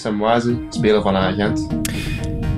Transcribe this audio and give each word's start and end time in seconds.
Samoise, 0.00 0.56
speler 0.70 1.02
van 1.02 1.16
Agent. 1.16 1.58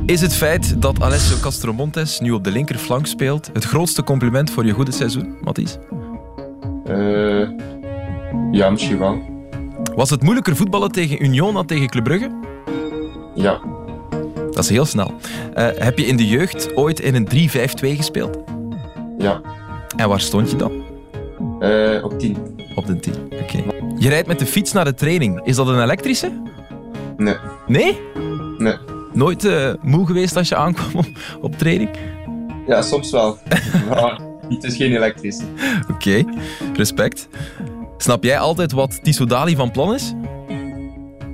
Is 0.07 0.21
het 0.21 0.35
feit 0.35 0.83
dat 0.83 1.03
Alessio 1.03 1.37
Castromontes 1.41 2.21
nu 2.21 2.31
op 2.31 2.45
de 2.45 2.51
linkerflank 2.51 3.07
speelt 3.07 3.51
het 3.53 3.65
grootste 3.65 4.05
compliment 4.05 4.51
voor 4.51 4.65
je 4.65 4.73
goede 4.73 4.93
seizoen, 4.93 5.37
Mathis? 5.41 5.79
Uh, 6.87 7.49
ja, 8.51 8.71
misschien 8.71 8.99
wel. 8.99 9.23
Was 9.95 10.11
het 10.11 10.23
moeilijker 10.23 10.57
voetballen 10.57 10.93
tegen 10.93 11.25
Union 11.25 11.55
dan 11.55 11.67
tegen 11.67 11.89
Club 11.89 12.05
Brugge? 12.05 12.31
Ja. 13.35 13.61
Dat 14.51 14.59
is 14.59 14.69
heel 14.69 14.85
snel. 14.85 15.15
Uh, 15.55 15.69
heb 15.75 15.99
je 15.99 16.07
in 16.07 16.17
de 16.17 16.27
jeugd 16.27 16.77
ooit 16.77 17.01
in 17.01 17.15
een 17.15 17.29
3-5-2 17.29 17.97
gespeeld? 17.97 18.39
Ja. 19.19 19.41
En 19.97 20.09
waar 20.09 20.21
stond 20.21 20.51
je 20.51 20.57
dan? 20.57 20.73
Uh, 21.61 22.05
op 22.05 22.19
10. 22.19 22.37
Op 22.75 22.87
de 22.87 23.01
10, 23.01 23.15
oké. 23.25 23.35
Okay. 23.35 23.65
Je 23.99 24.09
rijdt 24.09 24.29
met 24.29 24.39
de 24.39 24.47
fiets 24.47 24.73
naar 24.73 24.85
de 24.85 24.95
training. 24.95 25.41
Is 25.45 25.57
dat 25.57 25.69
een 25.69 25.83
elektrische? 25.83 26.43
Nee. 27.17 27.37
Nee? 27.67 28.01
Nee. 28.59 28.77
Nooit 29.13 29.45
uh, 29.45 29.73
moe 29.83 30.07
geweest 30.07 30.37
als 30.37 30.49
je 30.49 30.57
aankwam 30.57 30.95
op, 30.95 31.07
op 31.41 31.59
training? 31.59 31.91
Ja, 32.67 32.83
soms 32.83 33.11
wel. 33.11 33.39
maar 33.89 34.21
het 34.49 34.65
is 34.65 34.77
geen 34.77 34.93
elektrische. 34.93 35.45
Oké, 35.83 35.93
okay. 35.93 36.27
respect. 36.75 37.29
Snap 37.97 38.25
jij 38.25 38.39
altijd 38.39 38.73
wat 38.73 39.05
Tissoudali 39.05 39.57
van 39.57 39.71
plan 39.71 39.95
is? 39.95 40.13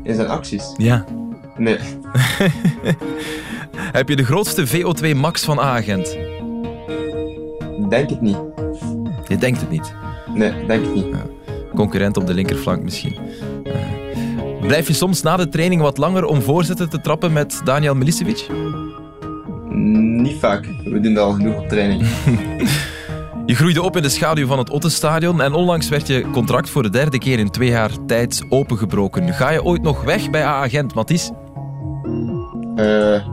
In 0.02 0.14
zijn 0.14 0.28
acties? 0.28 0.74
Ja. 0.76 1.04
Nee. 1.56 1.78
Heb 3.98 4.08
je 4.08 4.16
de 4.16 4.24
grootste 4.24 4.66
VO2 4.66 5.16
max 5.16 5.44
van 5.44 5.58
A-agent? 5.58 6.18
Denk 7.88 8.10
het 8.10 8.20
niet. 8.20 8.38
Je 9.28 9.36
denkt 9.38 9.60
het 9.60 9.70
niet? 9.70 9.94
Nee, 10.34 10.66
denk 10.66 10.84
het 10.84 10.94
niet. 10.94 11.06
Ja. 11.06 11.26
Concurrent 11.74 12.16
op 12.16 12.26
de 12.26 12.34
linkerflank 12.34 12.82
misschien. 12.82 13.16
Uh, 13.64 13.72
blijf 14.68 14.86
je 14.86 14.92
soms 14.92 15.22
na 15.22 15.36
de 15.36 15.48
training 15.48 15.80
wat 15.80 15.98
langer 15.98 16.24
om 16.24 16.42
voorzetten 16.42 16.88
te 16.88 17.00
trappen 17.00 17.32
met 17.32 17.60
Daniel 17.64 17.94
Milicevic? 17.94 18.46
Niet 19.68 20.38
vaak. 20.38 20.66
We 20.84 21.00
doen 21.00 21.14
dat 21.14 21.24
al 21.24 21.32
genoeg 21.32 21.58
op 21.58 21.68
training. 21.68 22.06
Je 23.46 23.54
groeide 23.54 23.82
op 23.82 23.96
in 23.96 24.02
de 24.02 24.08
schaduw 24.08 24.46
van 24.46 24.58
het 24.58 24.70
Ottenstadion 24.70 25.40
en 25.40 25.52
onlangs 25.52 25.88
werd 25.88 26.06
je 26.06 26.30
contract 26.32 26.70
voor 26.70 26.82
de 26.82 26.90
derde 26.90 27.18
keer 27.18 27.38
in 27.38 27.50
twee 27.50 27.68
jaar 27.68 27.90
tijd 28.06 28.44
opengebroken. 28.48 29.34
Ga 29.34 29.50
je 29.50 29.64
ooit 29.64 29.82
nog 29.82 30.04
weg 30.04 30.30
bij 30.30 30.42
A-agent, 30.42 30.94
Mathies? 30.94 31.30
Uh, 32.76 33.26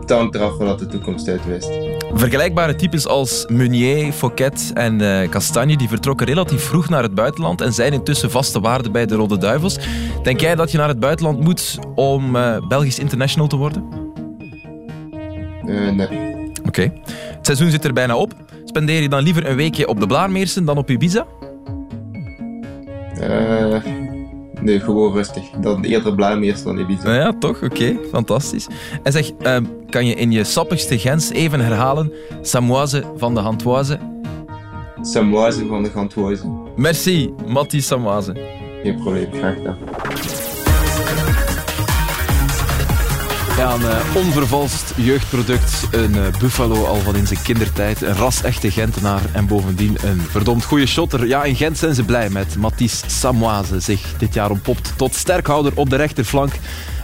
het 0.00 0.10
hangt 0.10 0.34
eraf 0.34 0.56
wat 0.56 0.78
de 0.78 0.86
toekomst 0.86 1.28
uitwijst. 1.28 1.70
Vergelijkbare 2.14 2.74
types 2.74 3.06
als 3.06 3.46
Meunier, 3.48 4.12
Fouquet 4.12 4.70
en 4.74 5.00
uh, 5.00 5.28
Castagne 5.28 5.76
die 5.76 5.88
vertrokken 5.88 6.26
relatief 6.26 6.62
vroeg 6.62 6.88
naar 6.88 7.02
het 7.02 7.14
buitenland 7.14 7.60
en 7.60 7.72
zijn 7.72 7.92
intussen 7.92 8.30
vaste 8.30 8.60
waarde 8.60 8.90
bij 8.90 9.06
de 9.06 9.14
Rode 9.14 9.38
Duivels. 9.38 9.78
Denk 10.22 10.40
jij 10.40 10.54
dat 10.54 10.70
je 10.70 10.78
naar 10.78 10.88
het 10.88 11.00
buitenland 11.00 11.40
moet 11.40 11.78
om 11.94 12.36
uh, 12.36 12.56
Belgisch 12.68 12.98
international 12.98 13.48
te 13.48 13.56
worden? 13.56 13.88
Uh, 15.64 15.90
nee. 15.90 16.06
Oké. 16.58 16.66
Okay. 16.66 16.92
Het 17.06 17.46
seizoen 17.46 17.70
zit 17.70 17.84
er 17.84 17.92
bijna 17.92 18.16
op. 18.16 18.34
Spendeer 18.64 19.02
je 19.02 19.08
dan 19.08 19.22
liever 19.22 19.46
een 19.48 19.56
weekje 19.56 19.88
op 19.88 20.00
de 20.00 20.06
Blaarmeersen 20.06 20.64
dan 20.64 20.78
op 20.78 20.90
Ibiza? 20.90 21.26
Uh, 23.20 23.82
nee, 24.62 24.80
gewoon 24.80 25.12
rustig. 25.12 25.50
Dan 25.60 25.84
eerder 25.84 26.14
Blaarmeersen 26.14 26.64
dan 26.64 26.78
Ibiza. 26.78 27.02
Nou 27.02 27.16
ja, 27.16 27.32
toch? 27.38 27.56
Oké, 27.56 27.64
okay. 27.64 27.98
fantastisch. 28.10 28.66
En 29.02 29.12
zeg, 29.12 29.30
uh, 29.40 29.56
kan 29.90 30.06
je 30.06 30.14
in 30.14 30.30
je 30.30 30.44
sappigste 30.44 30.98
Gens 30.98 31.30
even 31.30 31.60
herhalen 31.60 32.12
Samoise 32.42 33.04
van 33.16 33.34
de 33.34 33.40
Gantoise? 33.40 33.98
Samoise 35.02 35.66
van 35.66 35.82
de 35.82 35.90
Gantoise. 35.90 36.44
Merci, 36.76 37.34
Mathis 37.46 37.86
Samoise. 37.86 38.34
Geen 38.82 38.96
probleem, 39.02 39.32
graag 39.32 39.54
gedaan. 39.54 39.76
Een 43.62 43.80
uh, 43.80 44.16
onvervalst 44.16 44.92
jeugdproduct. 44.96 45.88
Een 45.90 46.14
uh, 46.14 46.26
Buffalo 46.38 46.84
al 46.84 46.96
van 46.96 47.16
in 47.16 47.26
zijn 47.26 47.42
kindertijd. 47.42 48.02
Een 48.02 48.14
ras-echte 48.14 48.70
Gentenaar. 48.70 49.20
En 49.32 49.46
bovendien 49.46 49.96
een 50.04 50.20
verdomd 50.20 50.64
goede 50.64 50.86
shotter. 50.86 51.26
Ja, 51.26 51.44
in 51.44 51.56
Gent 51.56 51.78
zijn 51.78 51.94
ze 51.94 52.04
blij 52.04 52.30
met 52.30 52.56
Mathis 52.56 53.02
Samoise. 53.06 53.80
Zich 53.80 54.14
dit 54.18 54.34
jaar 54.34 54.50
ontpopt 54.50 54.92
tot 54.96 55.14
sterkhouder 55.14 55.72
op 55.74 55.90
de 55.90 55.96
rechterflank. 55.96 56.52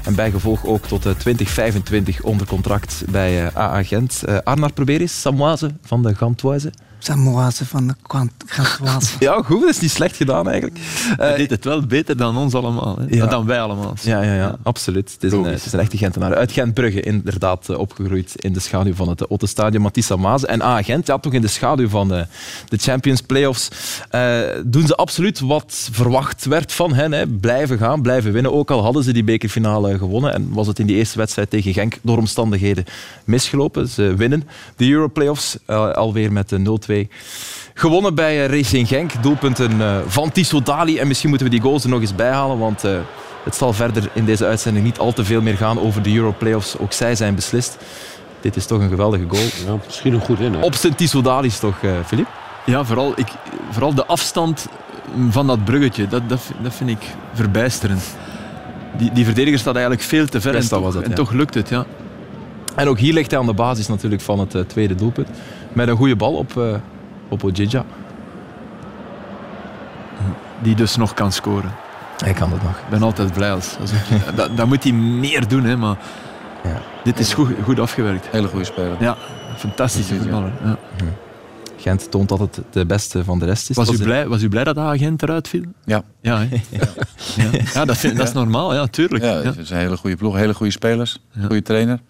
En 0.05 0.15
bijgevolg 0.15 0.67
ook 0.67 0.87
tot 0.87 1.07
uh, 1.07 1.13
2025 1.13 2.23
onder 2.23 2.47
contract 2.47 3.03
bij 3.09 3.55
AA 3.55 3.83
Gent. 3.83 4.23
Probeer 4.75 5.01
eens. 5.01 5.21
Samoise 5.21 5.71
van 5.83 6.03
de 6.03 6.15
Gantoise. 6.15 6.73
Samoise 6.99 7.67
van 7.67 7.87
de 7.87 7.95
Gantoise. 8.03 9.17
ja, 9.25 9.43
goed. 9.43 9.61
Dat 9.61 9.71
is 9.71 9.81
niet 9.81 9.91
slecht 9.91 10.17
gedaan 10.17 10.49
eigenlijk. 10.49 10.79
Hij 11.17 11.37
deed 11.37 11.51
het 11.51 11.65
wel 11.65 11.87
beter 11.87 12.17
dan 12.17 12.37
ons 12.37 12.55
allemaal. 12.55 12.99
Hè? 12.99 13.17
Ja. 13.17 13.27
Dan 13.27 13.47
wij 13.47 13.61
allemaal. 13.61 13.95
Ja, 14.03 14.23
ja, 14.23 14.35
ja, 14.35 14.57
absoluut. 14.63 15.13
Het 15.13 15.23
is, 15.23 15.33
een, 15.33 15.45
het 15.45 15.65
is 15.65 15.73
een 15.73 15.81
echte 15.81 15.97
Gentenaar. 15.97 16.35
Uit 16.35 16.53
Gent-Brugge 16.53 17.01
inderdaad 17.01 17.77
opgegroeid 17.77 18.33
in 18.37 18.53
de 18.53 18.61
schaduw 18.61 18.95
van 18.95 19.09
het 19.09 19.27
Ottestadion. 19.27 19.83
Matissa 19.83 20.17
Maas. 20.17 20.45
En 20.45 20.63
A 20.63 20.83
Gent, 20.83 21.07
ja, 21.07 21.19
toch 21.19 21.33
in 21.33 21.41
de 21.41 21.49
schaduw 21.49 21.89
van 21.89 22.09
de, 22.09 22.27
de 22.69 22.77
Champions 22.77 23.21
Playoffs, 23.21 23.69
uh, 24.15 24.39
doen 24.65 24.87
ze 24.87 24.95
absoluut 24.95 25.41
wat 25.41 25.89
verwacht 25.93 26.45
werd 26.45 26.73
van 26.73 26.95
hen. 26.95 27.13
Hè. 27.13 27.27
Blijven 27.27 27.79
gaan, 27.79 28.03
blijven 28.03 28.33
winnen. 28.33 28.53
Ook 28.53 28.71
al 28.71 28.83
hadden 28.83 29.03
ze 29.03 29.13
die 29.13 29.25
bekerfinale 29.25 29.99
gewonnen 29.99 30.35
en 30.35 30.53
was 30.53 30.67
het 30.67 30.79
in 30.79 30.87
die 30.87 30.97
eerste 30.97 31.19
wedstrijd 31.19 31.51
tegen 31.51 31.73
Genk 31.73 31.99
door 32.03 32.19
omstandigheden 32.19 32.85
misgelopen. 33.25 33.89
Ze 33.89 34.15
winnen 34.17 34.49
de 34.77 34.91
Europlayoffs 34.91 35.59
uh, 35.67 35.93
alweer 35.93 36.33
met 36.33 36.49
de 36.49 36.59
0-2 36.93 36.95
Gewonnen 37.75 38.15
bij 38.15 38.47
Racing 38.47 38.89
Genk. 38.89 39.23
Doelpunten 39.23 39.73
uh, 39.73 39.97
van 40.07 40.33
Tissot 40.33 40.67
Dali. 40.67 40.99
En 40.99 41.07
misschien 41.07 41.29
moeten 41.29 41.47
we 41.47 41.53
die 41.53 41.63
goals 41.63 41.85
er 41.85 41.91
nog 41.91 42.01
eens 42.01 42.15
bijhalen, 42.15 42.59
want 42.59 42.85
uh, 42.85 42.99
het 43.45 43.55
zal 43.55 43.73
verder 43.73 44.11
in 44.13 44.25
deze 44.25 44.47
uitzending 44.47 44.85
niet 44.85 44.99
al 44.99 45.13
te 45.13 45.25
veel 45.25 45.41
meer 45.41 45.57
gaan 45.57 45.81
over 45.81 46.03
de 46.03 46.15
Europlayoffs. 46.15 46.79
Ook 46.79 46.93
zij 46.93 47.15
zijn 47.15 47.35
beslist. 47.35 47.77
Dit 48.41 48.57
is 48.57 48.67
toch 48.67 48.81
een 48.81 48.89
geweldige 48.89 49.25
goal. 49.29 49.43
Ja, 49.67 49.79
misschien 49.87 50.13
een 50.15 50.21
goed 50.21 50.41
in. 50.41 50.55
Hè? 50.55 50.61
Op 50.61 50.75
zijn 50.75 50.95
Tissot 50.95 51.25
Dali's 51.25 51.59
toch, 51.59 51.77
Filip? 52.07 52.27
Ja, 52.65 52.85
vooral, 52.85 53.13
ik, 53.17 53.29
vooral 53.71 53.95
de 53.95 54.07
afstand 54.07 54.67
van 55.31 55.47
dat 55.47 55.65
bruggetje. 55.65 56.09
Dat, 56.09 56.29
dat, 56.29 56.41
dat 56.63 56.75
vind 56.75 56.91
ik 56.91 57.03
verbijsterend. 57.33 58.17
Die, 58.97 59.13
die 59.13 59.25
verdediger 59.25 59.59
staat 59.59 59.75
eigenlijk 59.75 60.05
veel 60.05 60.27
te 60.27 60.41
ver. 60.41 60.55
En, 60.55 60.69
toch, 60.69 60.83
was 60.83 60.95
het, 60.95 61.05
en 61.05 61.11
ja. 61.11 61.17
toch 61.17 61.33
lukt 61.33 61.55
het, 61.55 61.69
ja. 61.69 61.87
En 62.75 62.89
ook 62.89 62.99
hier 62.99 63.13
ligt 63.13 63.31
hij 63.31 63.41
aan 63.41 63.47
de 63.47 63.55
basis 63.55 63.87
natuurlijk 63.87 64.23
van 64.23 64.39
het 64.39 64.55
uh, 64.55 64.63
tweede 64.63 64.95
doelpunt. 64.95 65.29
Met 65.73 65.89
een 65.89 65.97
goede 65.97 66.17
bal 66.17 66.35
op, 66.35 66.55
uh, 66.57 66.75
op 67.29 67.45
Ojija. 67.45 67.85
Die 70.63 70.75
dus 70.75 70.97
nog 70.97 71.15
kan 71.15 71.33
scoren. 71.33 71.73
Hij 72.17 72.33
kan 72.33 72.53
het 72.53 72.63
nog. 72.63 72.79
Ik 72.79 72.89
ben 72.91 73.03
altijd 73.03 73.33
blij 73.33 73.53
als, 73.53 73.77
als 73.81 73.93
ik, 73.93 73.99
dat, 74.37 74.57
dat, 74.57 74.67
moet 74.67 74.83
hij 74.83 74.93
meer 74.93 75.49
doen, 75.49 75.65
hè, 75.65 75.77
maar 75.77 75.97
ja. 76.65 76.83
dit 77.05 77.19
is 77.19 77.35
goed, 77.35 77.49
goed 77.65 77.81
afgewerkt. 77.81 78.27
Hele 78.31 78.49
goede 78.49 78.65
speler. 78.65 78.97
Ja, 79.01 79.17
fantastische 79.57 80.15
voetballer. 80.15 80.53
Ja. 80.65 80.79
Gent 81.77 82.11
toont 82.11 82.29
dat 82.29 82.39
het 82.39 82.61
de 82.71 82.87
beste 82.87 83.25
van 83.25 83.39
de 83.39 83.45
rest 83.45 83.71
is. 83.71 83.77
Was, 83.77 83.91
u, 83.91 84.03
blij, 84.03 84.29
was 84.29 84.43
u 84.43 84.49
blij 84.49 84.65
dat 84.65 84.75
de 84.75 84.81
agent 84.81 85.23
eruit 85.23 85.49
viel? 85.49 85.65
Ja. 85.85 86.03
Ja, 86.21 86.41
ja. 86.51 86.89
ja. 87.75 87.85
dat, 87.85 88.01
dat, 88.03 88.29
is 88.29 88.33
normaal, 88.33 88.75
ja, 88.75 88.87
tuurlijk. 88.87 89.25
Ja, 89.25 89.43
het 89.43 89.57
is 89.57 89.71
een 89.71 89.77
hele 89.77 89.97
goede 89.97 90.17
ploeg, 90.17 90.37
hele 90.37 90.55
goede 90.55 90.73
spelers, 90.73 91.19
goede 91.41 91.63
trainer 91.63 92.01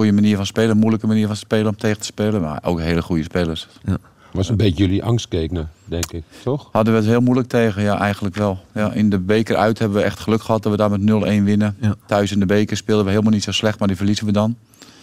goede 0.00 0.14
manier 0.14 0.36
van 0.36 0.46
spelen, 0.46 0.76
moeilijke 0.76 1.06
manier 1.06 1.26
van 1.26 1.36
spelen 1.36 1.66
om 1.66 1.76
tegen 1.76 1.98
te 1.98 2.04
spelen. 2.04 2.40
Maar 2.40 2.60
ook 2.62 2.80
hele 2.80 3.02
goede 3.02 3.22
spelers. 3.22 3.68
Ja. 3.84 3.96
Was 4.32 4.48
een 4.48 4.56
beetje 4.56 4.84
jullie 4.84 5.04
angstkekener, 5.04 5.68
denk 5.84 6.12
ik, 6.12 6.22
toch? 6.42 6.68
Hadden 6.72 6.92
we 6.92 6.98
het 6.98 7.08
heel 7.08 7.20
moeilijk 7.20 7.48
tegen, 7.48 7.82
ja, 7.82 7.98
eigenlijk 7.98 8.34
wel. 8.34 8.58
Ja, 8.74 8.92
in 8.92 9.10
de 9.10 9.18
beker 9.18 9.56
uit 9.56 9.78
hebben 9.78 9.98
we 9.98 10.04
echt 10.04 10.18
geluk 10.18 10.42
gehad 10.42 10.62
dat 10.62 10.72
we 10.72 10.78
daar 10.78 10.90
met 10.90 11.00
0-1 11.00 11.44
winnen. 11.44 11.76
Ja. 11.80 11.94
Thuis 12.06 12.32
in 12.32 12.40
de 12.40 12.46
beker 12.46 12.76
speelden 12.76 13.04
we 13.04 13.10
helemaal 13.10 13.32
niet 13.32 13.42
zo 13.42 13.52
slecht, 13.52 13.78
maar 13.78 13.88
die 13.88 13.96
verliezen 13.96 14.26
we 14.26 14.32
dan. 14.32 14.56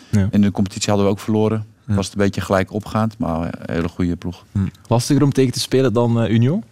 Ja. 0.09 0.27
In 0.31 0.41
de 0.41 0.51
competitie 0.51 0.89
hadden 0.89 1.05
we 1.05 1.11
ook 1.11 1.19
verloren. 1.19 1.65
Ja. 1.87 1.95
Was 1.95 2.05
het 2.05 2.15
een 2.15 2.23
beetje 2.23 2.41
gelijk 2.41 2.73
opgaand, 2.73 3.17
maar 3.17 3.41
een 3.41 3.73
hele 3.75 3.87
goede 3.87 4.15
ploeg. 4.15 4.45
Hm. 4.51 4.59
Lastiger 4.87 5.23
om 5.23 5.31
tegen 5.31 5.53
te 5.53 5.59
spelen 5.59 5.93
dan 5.93 6.23
uh, 6.23 6.29
Union? 6.29 6.63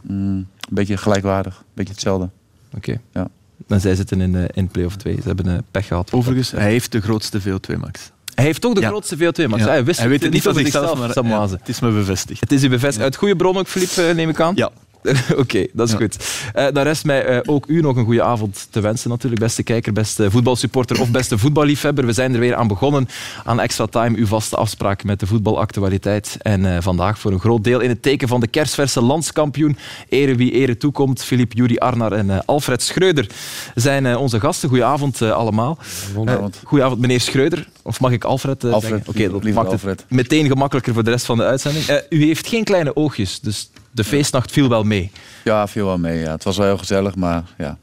Mm, 0.00 0.16
een 0.36 0.46
beetje 0.70 0.96
gelijkwaardig, 0.96 1.58
een 1.58 1.64
beetje 1.74 1.92
hetzelfde. 1.92 2.28
Oké. 2.74 2.76
Okay. 2.76 3.00
Ja. 3.12 3.28
En 3.68 3.80
zij 3.80 3.94
zitten 3.94 4.20
in, 4.20 4.34
uh, 4.34 4.44
in 4.52 4.68
play-off 4.68 4.96
2. 4.96 5.14
Ze 5.14 5.26
hebben 5.26 5.46
uh, 5.46 5.58
pech 5.70 5.86
gehad. 5.86 6.12
Overigens, 6.12 6.50
hij 6.50 6.70
heeft 6.70 6.92
de 6.92 7.00
grootste 7.00 7.40
VO2 7.40 7.78
max. 7.78 8.10
Hij 8.34 8.44
heeft 8.44 8.60
toch 8.60 8.74
de 8.74 8.80
ja. 8.80 8.88
grootste 8.88 9.16
VO2 9.16 9.48
max. 9.48 9.62
Ja. 9.62 9.68
Hij, 9.68 9.84
wist 9.84 9.98
hij 9.98 10.08
weet 10.08 10.22
het 10.22 10.32
niet 10.32 10.42
van 10.42 10.54
zichzelf, 10.54 10.98
maar 11.22 11.48
het 11.48 11.68
is 11.68 11.80
me 11.80 11.90
bevestigd. 11.90 12.40
Het 12.40 12.52
is 12.52 12.62
u 12.62 12.68
bevestigd. 12.68 13.04
Uit 13.04 13.16
goede 13.16 13.36
bron 13.36 13.56
ook, 13.56 13.68
Filip, 13.68 14.14
neem 14.14 14.28
ik 14.28 14.40
aan? 14.40 14.52
Ja. 14.56 14.70
Oké, 15.36 15.66
dat 15.72 15.88
is 15.88 15.94
goed. 15.94 16.16
Uh, 16.56 16.66
dan 16.72 16.82
rest 16.82 17.04
mij 17.04 17.30
uh, 17.30 17.40
ook 17.44 17.66
u 17.66 17.80
nog 17.80 17.96
een 17.96 18.04
goede 18.04 18.22
avond 18.22 18.66
te 18.70 18.80
wensen 18.80 19.10
natuurlijk, 19.10 19.40
beste 19.40 19.62
kijker, 19.62 19.92
beste 19.92 20.30
voetbalsupporter 20.30 21.00
of 21.00 21.10
beste 21.10 21.38
voetballiefhebber. 21.38 22.06
We 22.06 22.12
zijn 22.12 22.34
er 22.34 22.40
weer 22.40 22.54
aan 22.54 22.68
begonnen 22.68 23.08
aan 23.44 23.60
Extra 23.60 23.86
Time, 23.86 24.16
uw 24.16 24.26
vaste 24.26 24.56
afspraak 24.56 25.04
met 25.04 25.20
de 25.20 25.26
voetbalactualiteit. 25.26 26.36
En 26.38 26.64
uh, 26.64 26.76
vandaag 26.80 27.18
voor 27.18 27.32
een 27.32 27.40
groot 27.40 27.64
deel 27.64 27.80
in 27.80 27.88
het 27.88 28.02
teken 28.02 28.28
van 28.28 28.40
de 28.40 28.46
kerstverse 28.46 29.02
landskampioen. 29.02 29.76
Ere 30.08 30.34
wie 30.34 30.52
ere 30.52 30.76
toekomt. 30.76 31.22
Filip, 31.22 31.52
Juri 31.52 31.78
Arnar 31.78 32.12
en 32.12 32.44
Alfred 32.44 32.82
Schreuder 32.82 33.26
zijn 33.74 34.16
onze 34.16 34.40
gasten. 34.40 34.68
Goedenavond 34.68 35.22
allemaal. 35.22 35.78
Goedenavond. 36.14 36.60
Goedenavond, 36.64 37.00
meneer 37.00 37.20
Schreuder. 37.20 37.68
Of 37.82 38.00
mag 38.00 38.12
ik 38.12 38.24
Alfred 38.24 38.64
Alfred, 38.64 39.08
Oké, 39.08 39.10
okay, 39.10 39.52
dat 39.52 39.52
maakt 39.52 39.82
het 39.82 40.04
meteen 40.08 40.46
gemakkelijker 40.46 40.94
voor 40.94 41.04
de 41.04 41.10
rest 41.10 41.26
van 41.26 41.36
de 41.36 41.44
uitzending. 41.44 41.84
u 42.08 42.24
heeft 42.24 42.46
geen 42.46 42.64
kleine 42.64 42.96
oogjes, 42.96 43.40
dus 43.40 43.70
de 43.90 44.04
feestnacht 44.04 44.50
viel 44.50 44.68
wel 44.68 44.82
mee. 44.82 45.10
Ja, 45.44 45.66
viel 45.66 45.84
wel 45.84 45.98
mee. 45.98 46.18
Ja. 46.18 46.30
Het 46.30 46.44
was 46.44 46.56
wel 46.56 46.66
heel 46.66 46.78
gezellig, 46.78 47.14
maar 47.14 47.42
ja, 47.58 47.78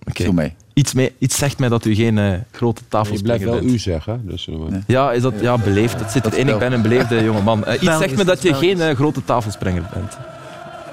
okay. 0.00 0.26
viel 0.26 0.32
mee. 0.32 0.54
Iets, 0.74 0.92
mee, 0.92 1.14
iets 1.18 1.36
zegt 1.36 1.58
mij 1.58 1.68
dat 1.68 1.84
u 1.84 1.94
geen 1.94 2.16
uh, 2.16 2.32
grote 2.52 2.82
tafels 2.88 3.16
Je 3.16 3.22
blijft 3.22 3.44
wel 3.44 3.62
u 3.62 3.78
zeggen. 3.78 4.22
Dus, 4.24 4.46
uh, 4.46 4.56
Ja, 4.86 5.12
is 5.12 5.22
dat 5.22 5.34
ja, 5.40 5.58
beleefd. 5.58 5.98
Dat 5.98 6.10
zit 6.10 6.22
dat 6.22 6.32
erin. 6.32 6.48
Ik 6.48 6.58
ben 6.58 6.72
een 6.72 6.82
beleefde 6.82 7.24
jongeman. 7.24 7.64
Uh, 7.66 7.74
iets 7.82 7.98
zegt 7.98 8.16
me 8.16 8.24
dat 8.24 8.42
je 8.42 8.54
geen 8.54 8.96
grote 8.96 9.24
tafelsprenger 9.24 9.82
bent. 9.94 10.16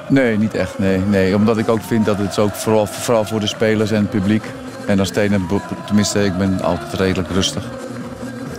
Nee, 0.09 0.38
niet 0.38 0.53
echt. 0.53 0.79
Nee, 0.79 1.00
nee. 1.00 1.35
Omdat 1.35 1.57
ik 1.57 1.69
ook 1.69 1.81
vind 1.81 2.05
dat 2.05 2.17
het 2.17 2.39
ook 2.39 2.53
vooral, 2.53 2.85
vooral 2.85 3.25
voor 3.25 3.39
de 3.39 3.47
spelers 3.47 3.91
en 3.91 4.01
het 4.01 4.09
publiek. 4.09 4.44
En 4.88 5.00
als 5.00 5.09
trainer, 5.09 5.41
tenminste, 5.85 6.25
ik 6.25 6.38
ben 6.38 6.61
altijd 6.61 6.94
redelijk 6.94 7.29
rustig. 7.29 7.63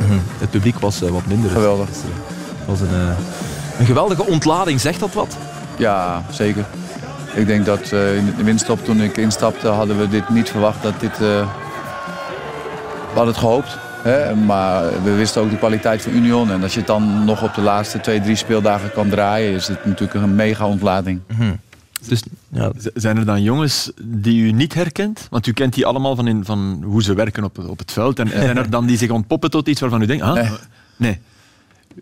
Mhm. 0.01 0.19
Het 0.39 0.51
publiek 0.51 0.79
was 0.79 1.01
wat 1.01 1.27
minder. 1.27 1.51
Geweldig. 1.51 1.89
Het 1.89 2.67
was 2.67 2.81
een, 2.81 2.95
een 3.79 3.87
geweldige 3.87 4.27
ontlading. 4.27 4.81
Zegt 4.81 5.01
dat 5.01 5.13
wat? 5.13 5.37
Ja, 5.79 6.23
zeker. 6.31 6.65
Ik 7.35 7.47
denk 7.47 7.65
dat 7.65 7.93
uh, 7.93 8.17
in 8.17 8.35
de 8.37 8.45
winststop 8.45 8.85
toen 8.85 9.01
ik 9.01 9.17
instapte 9.17 9.69
hadden 9.69 9.99
we 9.99 10.09
dit 10.09 10.29
niet 10.29 10.51
verwacht 10.51 10.83
dat 10.83 11.01
dit... 11.01 11.13
Uh, 11.13 11.19
we 11.19 13.21
hadden 13.21 13.35
het 13.35 13.43
gehoopt. 13.43 13.79
Hè? 14.03 14.35
Maar 14.35 15.03
we 15.03 15.15
wisten 15.15 15.43
ook 15.43 15.51
de 15.51 15.59
kwaliteit 15.59 16.03
van 16.03 16.13
Union. 16.13 16.51
En 16.51 16.63
als 16.63 16.73
je 16.73 16.79
het 16.79 16.87
dan 16.87 17.25
nog 17.25 17.43
op 17.43 17.55
de 17.55 17.61
laatste 17.61 18.01
twee, 18.01 18.21
drie 18.21 18.37
speeldagen 18.37 18.93
kan 18.93 19.09
draaien... 19.09 19.53
is 19.53 19.69
het 19.69 19.85
natuurlijk 19.85 20.15
een 20.15 20.35
mega 20.35 20.67
ontlading. 20.67 21.21
Mm 21.39 21.61
Dus, 22.09 22.23
ja. 22.49 22.73
Zijn 22.95 23.17
er 23.17 23.25
dan 23.25 23.43
jongens 23.43 23.93
die 24.03 24.43
u 24.43 24.53
niet 24.53 24.75
herkent? 24.75 25.27
Want 25.31 25.47
u 25.47 25.53
kent 25.53 25.75
die 25.75 25.87
allemaal 25.87 26.17
van, 26.17 26.27
in, 26.27 26.45
van 26.45 26.83
hoe 26.85 27.03
ze 27.03 27.15
werken 27.15 27.45
op, 27.45 27.59
op 27.59 27.79
het 27.79 27.93
veld. 27.93 28.19
En 28.19 28.29
zijn 28.47 28.57
er 28.57 28.71
dan 28.71 28.87
die 28.87 28.97
zich 28.97 29.11
ontpoppen 29.11 29.51
tot 29.51 29.69
iets 29.69 29.81
waarvan 29.81 30.03
u 30.03 30.07
denkt... 30.07 30.23
Ah, 30.23 30.35
nee. 30.35 30.49
Nee, 30.97 31.19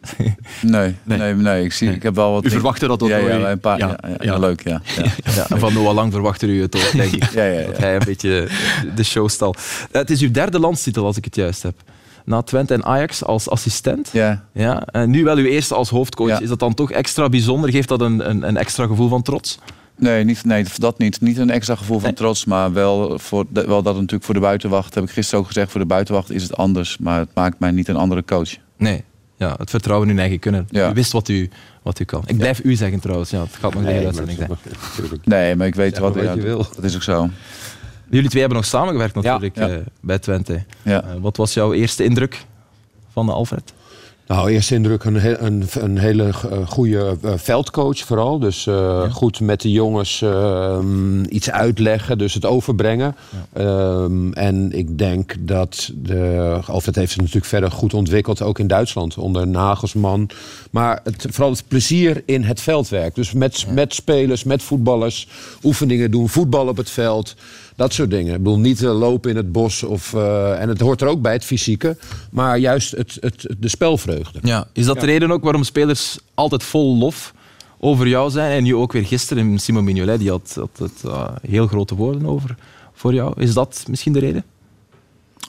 nee, 0.60 0.94
nee, 1.34 1.64
ik, 1.64 1.72
zie, 1.72 1.90
ik 1.90 2.02
heb 2.02 2.14
wel 2.14 2.32
wat... 2.32 2.44
U 2.44 2.50
verwachtte 2.50 2.86
dat 2.86 3.02
ook 3.02 3.08
ja, 3.08 3.16
ja, 3.16 3.50
een 3.50 3.60
paar, 3.60 3.78
ja, 3.78 3.98
ja, 4.20 4.38
leuk, 4.38 4.64
ja. 4.68 4.80
ja. 5.24 5.46
Van 5.58 5.72
Noah 5.72 5.94
Lang 5.94 6.12
verwachtte 6.12 6.46
u 6.46 6.62
het 6.62 6.76
ook, 6.76 6.92
denk 6.92 7.12
ik. 7.12 7.30
ja, 7.34 7.44
ja, 7.44 7.66
Dat 7.66 7.78
hij 7.78 7.94
een 7.94 8.02
beetje 8.04 8.48
de 8.94 9.04
show 9.04 9.28
stal. 9.28 9.54
Het 9.90 10.10
is 10.10 10.20
uw 10.20 10.30
derde 10.30 10.58
landstitel, 10.58 11.04
als 11.04 11.16
ik 11.16 11.24
het 11.24 11.36
juist 11.36 11.62
heb. 11.62 11.74
Na 12.24 12.42
Twente 12.42 12.74
en 12.74 12.84
Ajax 12.84 13.24
als 13.24 13.48
assistent. 13.48 14.08
Ja. 14.12 14.44
Ja, 14.52 14.86
en 14.86 15.10
nu 15.10 15.24
wel 15.24 15.36
uw 15.36 15.44
eerste 15.44 15.74
als 15.74 15.88
hoofdcoach. 15.88 16.40
Is 16.40 16.48
dat 16.48 16.58
dan 16.58 16.74
toch 16.74 16.90
extra 16.90 17.28
bijzonder? 17.28 17.70
Geeft 17.70 17.88
dat 17.88 18.00
een, 18.00 18.30
een, 18.30 18.48
een 18.48 18.56
extra 18.56 18.86
gevoel 18.86 19.08
van 19.08 19.22
trots? 19.22 19.58
Nee, 19.96 20.24
niet, 20.24 20.44
nee, 20.44 20.64
dat 20.78 20.98
niet. 20.98 21.20
Niet 21.20 21.38
een 21.38 21.50
extra 21.50 21.76
gevoel 21.76 21.98
van 21.98 22.14
trots, 22.14 22.44
maar 22.44 22.72
wel, 22.72 23.18
voor, 23.18 23.44
wel 23.52 23.82
dat 23.82 23.94
natuurlijk 23.94 24.24
voor 24.24 24.34
de 24.34 24.40
buitenwacht, 24.40 24.94
heb 24.94 25.04
ik 25.04 25.10
gisteren 25.10 25.40
ook 25.40 25.46
gezegd, 25.46 25.70
voor 25.70 25.80
de 25.80 25.86
buitenwacht 25.86 26.30
is 26.30 26.42
het 26.42 26.56
anders. 26.56 26.98
Maar 26.98 27.18
het 27.18 27.34
maakt 27.34 27.58
mij 27.58 27.70
niet 27.70 27.88
een 27.88 27.96
andere 27.96 28.24
coach. 28.24 28.56
Nee, 28.76 29.04
ja, 29.42 29.54
het 29.58 29.70
vertrouwen 29.70 30.08
in 30.08 30.18
eigen 30.18 30.38
kunnen. 30.38 30.66
Ja. 30.70 30.90
U 30.90 30.94
wist 30.94 31.12
wat 31.12 31.28
u, 31.28 31.50
wat 31.82 31.98
u 31.98 32.04
kan. 32.04 32.22
Ik 32.26 32.36
blijf 32.36 32.64
u 32.64 32.74
zeggen 32.74 33.00
trouwens. 33.00 33.30
Ja, 33.30 33.40
het 33.40 33.56
gaat 33.60 33.74
nog 33.74 33.82
nee, 33.82 33.92
de 33.92 33.98
hele 33.98 34.12
zijn. 34.12 34.48
Nee, 35.24 35.56
maar 35.56 35.66
ik 35.66 35.74
weet 35.74 35.98
wat, 35.98 36.14
wat 36.14 36.34
je 36.34 36.40
wil. 36.40 36.66
Dat 36.74 36.84
is 36.84 36.94
ook 36.94 37.02
zo. 37.02 37.28
Jullie 38.10 38.28
twee 38.28 38.40
hebben 38.40 38.60
nog 38.60 38.68
samengewerkt 38.68 39.14
natuurlijk 39.14 39.58
uh, 39.58 39.76
bij 40.00 40.18
Twente. 40.18 40.64
Ja. 40.82 41.04
Uh, 41.04 41.10
wat 41.20 41.36
was 41.36 41.54
jouw 41.54 41.72
eerste 41.72 42.04
indruk 42.04 42.44
van 43.12 43.28
Alfred? 43.28 43.72
Nou, 44.26 44.50
eerste 44.50 44.74
indruk 44.74 45.04
een, 45.04 45.44
een, 45.44 45.64
een 45.72 45.98
hele 45.98 46.24
eh, 46.24 46.66
goede 46.66 47.16
uh, 47.24 47.32
veldcoach 47.36 47.98
vooral. 47.98 48.38
Dus 48.38 48.66
uh, 48.66 49.14
goed 49.14 49.40
met 49.40 49.60
de 49.60 49.70
jongens 49.70 50.20
uh, 50.20 50.78
iets 51.28 51.50
uitleggen, 51.50 52.18
dus 52.18 52.34
het 52.34 52.44
overbrengen. 52.44 53.16
Ja. 53.54 53.62
Um, 54.02 54.32
en 54.32 54.72
ik 54.72 54.98
denk 54.98 55.34
dat 55.40 55.92
de, 55.94 56.58
Alfred 56.66 56.94
heeft 56.94 57.10
het 57.10 57.20
natuurlijk 57.20 57.46
verder 57.46 57.70
goed 57.70 57.94
ontwikkeld, 57.94 58.42
ook 58.42 58.58
in 58.58 58.66
Duitsland 58.66 59.16
onder 59.18 59.46
Nagelsman. 59.46 60.30
Maar 60.70 61.00
het, 61.04 61.26
vooral 61.30 61.50
het 61.50 61.64
plezier 61.68 62.22
in 62.24 62.42
het 62.42 62.60
veldwerk. 62.60 63.14
Dus 63.14 63.32
met, 63.32 63.60
ja. 63.60 63.72
met 63.72 63.94
spelers, 63.94 64.44
met 64.44 64.62
voetballers, 64.62 65.28
oefeningen 65.62 66.10
doen, 66.10 66.28
voetbal 66.28 66.68
op 66.68 66.76
het 66.76 66.90
veld. 66.90 67.34
Dat 67.76 67.92
soort 67.92 68.10
dingen. 68.10 68.34
Ik 68.34 68.42
bedoel, 68.42 68.58
niet 68.58 68.82
uh, 68.82 68.98
lopen 68.98 69.30
in 69.30 69.36
het 69.36 69.52
bos. 69.52 69.82
Of, 69.82 70.12
uh, 70.12 70.60
en 70.60 70.68
het 70.68 70.80
hoort 70.80 71.00
er 71.00 71.08
ook 71.08 71.22
bij, 71.22 71.32
het 71.32 71.44
fysieke. 71.44 71.96
Maar 72.30 72.58
juist 72.58 72.90
het, 72.90 73.16
het, 73.20 73.46
de 73.58 73.68
spelvreugde. 73.68 74.38
Ja. 74.42 74.66
Is 74.72 74.84
dat 74.84 75.00
de 75.00 75.06
reden 75.06 75.30
ook 75.30 75.42
waarom 75.42 75.64
spelers 75.64 76.18
altijd 76.34 76.62
vol 76.62 76.96
lof 76.96 77.34
over 77.78 78.08
jou 78.08 78.30
zijn? 78.30 78.52
En 78.56 78.62
nu 78.62 78.74
ook 78.74 78.92
weer 78.92 79.04
gisteren, 79.04 79.58
Simon 79.58 79.84
Mignolet, 79.84 80.18
die 80.18 80.30
had, 80.30 80.56
had 80.58 80.78
het, 80.78 81.02
uh, 81.06 81.28
heel 81.42 81.66
grote 81.66 81.94
woorden 81.94 82.26
over 82.26 82.56
voor 82.92 83.14
jou. 83.14 83.40
Is 83.40 83.54
dat 83.54 83.84
misschien 83.88 84.12
de 84.12 84.18
reden? 84.18 84.44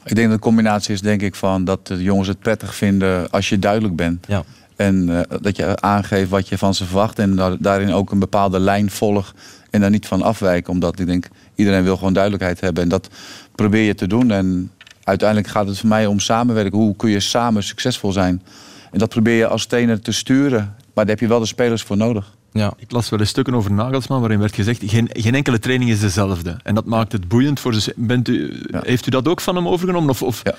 Ik 0.05 0.15
denk 0.15 0.27
dat 0.27 0.37
de 0.37 0.43
combinatie 0.43 0.93
is 0.93 1.01
denk 1.01 1.21
ik 1.21 1.35
van 1.35 1.63
dat 1.63 1.87
de 1.87 2.03
jongens 2.03 2.27
het 2.27 2.39
prettig 2.39 2.75
vinden 2.75 3.29
als 3.29 3.49
je 3.49 3.59
duidelijk 3.59 3.95
bent. 3.95 4.25
Ja. 4.27 4.43
En 4.75 5.09
uh, 5.09 5.19
dat 5.41 5.55
je 5.55 5.81
aangeeft 5.81 6.29
wat 6.29 6.47
je 6.47 6.57
van 6.57 6.73
ze 6.73 6.85
verwacht. 6.85 7.19
En 7.19 7.57
daarin 7.59 7.91
ook 7.91 8.11
een 8.11 8.19
bepaalde 8.19 8.59
lijn 8.59 8.89
volgt. 8.89 9.33
En 9.69 9.81
daar 9.81 9.89
niet 9.89 10.07
van 10.07 10.21
afwijken. 10.21 10.73
Omdat 10.73 10.99
ik 10.99 11.05
denk, 11.05 11.27
iedereen 11.55 11.83
wil 11.83 11.97
gewoon 11.97 12.13
duidelijkheid 12.13 12.61
hebben. 12.61 12.83
En 12.83 12.89
dat 12.89 13.09
probeer 13.55 13.83
je 13.83 13.95
te 13.95 14.07
doen. 14.07 14.31
En 14.31 14.71
uiteindelijk 15.03 15.49
gaat 15.49 15.67
het 15.67 15.79
voor 15.79 15.89
mij 15.89 16.05
om 16.05 16.19
samenwerken. 16.19 16.79
Hoe 16.79 16.95
kun 16.95 17.09
je 17.09 17.19
samen 17.19 17.63
succesvol 17.63 18.11
zijn? 18.11 18.41
En 18.91 18.99
dat 18.99 19.09
probeer 19.09 19.37
je 19.37 19.47
als 19.47 19.65
trainer 19.65 20.01
te 20.01 20.11
sturen. 20.11 20.75
Maar 20.93 21.05
daar 21.05 21.15
heb 21.15 21.19
je 21.19 21.27
wel 21.27 21.39
de 21.39 21.45
spelers 21.45 21.81
voor 21.81 21.97
nodig. 21.97 22.35
Ja. 22.51 22.73
Ik 22.77 22.91
las 22.91 23.09
wel 23.09 23.19
eens 23.19 23.29
stukken 23.29 23.53
over 23.53 23.71
Nagelsman 23.71 24.19
waarin 24.19 24.39
werd 24.39 24.55
gezegd 24.55 24.81
geen, 24.85 25.09
geen 25.11 25.35
enkele 25.35 25.59
training 25.59 25.89
is 25.89 25.99
dezelfde. 25.99 26.57
En 26.63 26.75
dat 26.75 26.85
maakt 26.85 27.11
het 27.11 27.27
boeiend 27.27 27.59
voor 27.59 27.73
ze. 27.73 27.93
Bent 27.95 28.27
u, 28.27 28.61
Heeft 28.71 29.07
u 29.07 29.09
dat 29.09 29.27
ook 29.27 29.41
van 29.41 29.55
hem 29.55 29.67
overgenomen? 29.67 30.09
Of, 30.09 30.23
of 30.23 30.41
ja. 30.43 30.55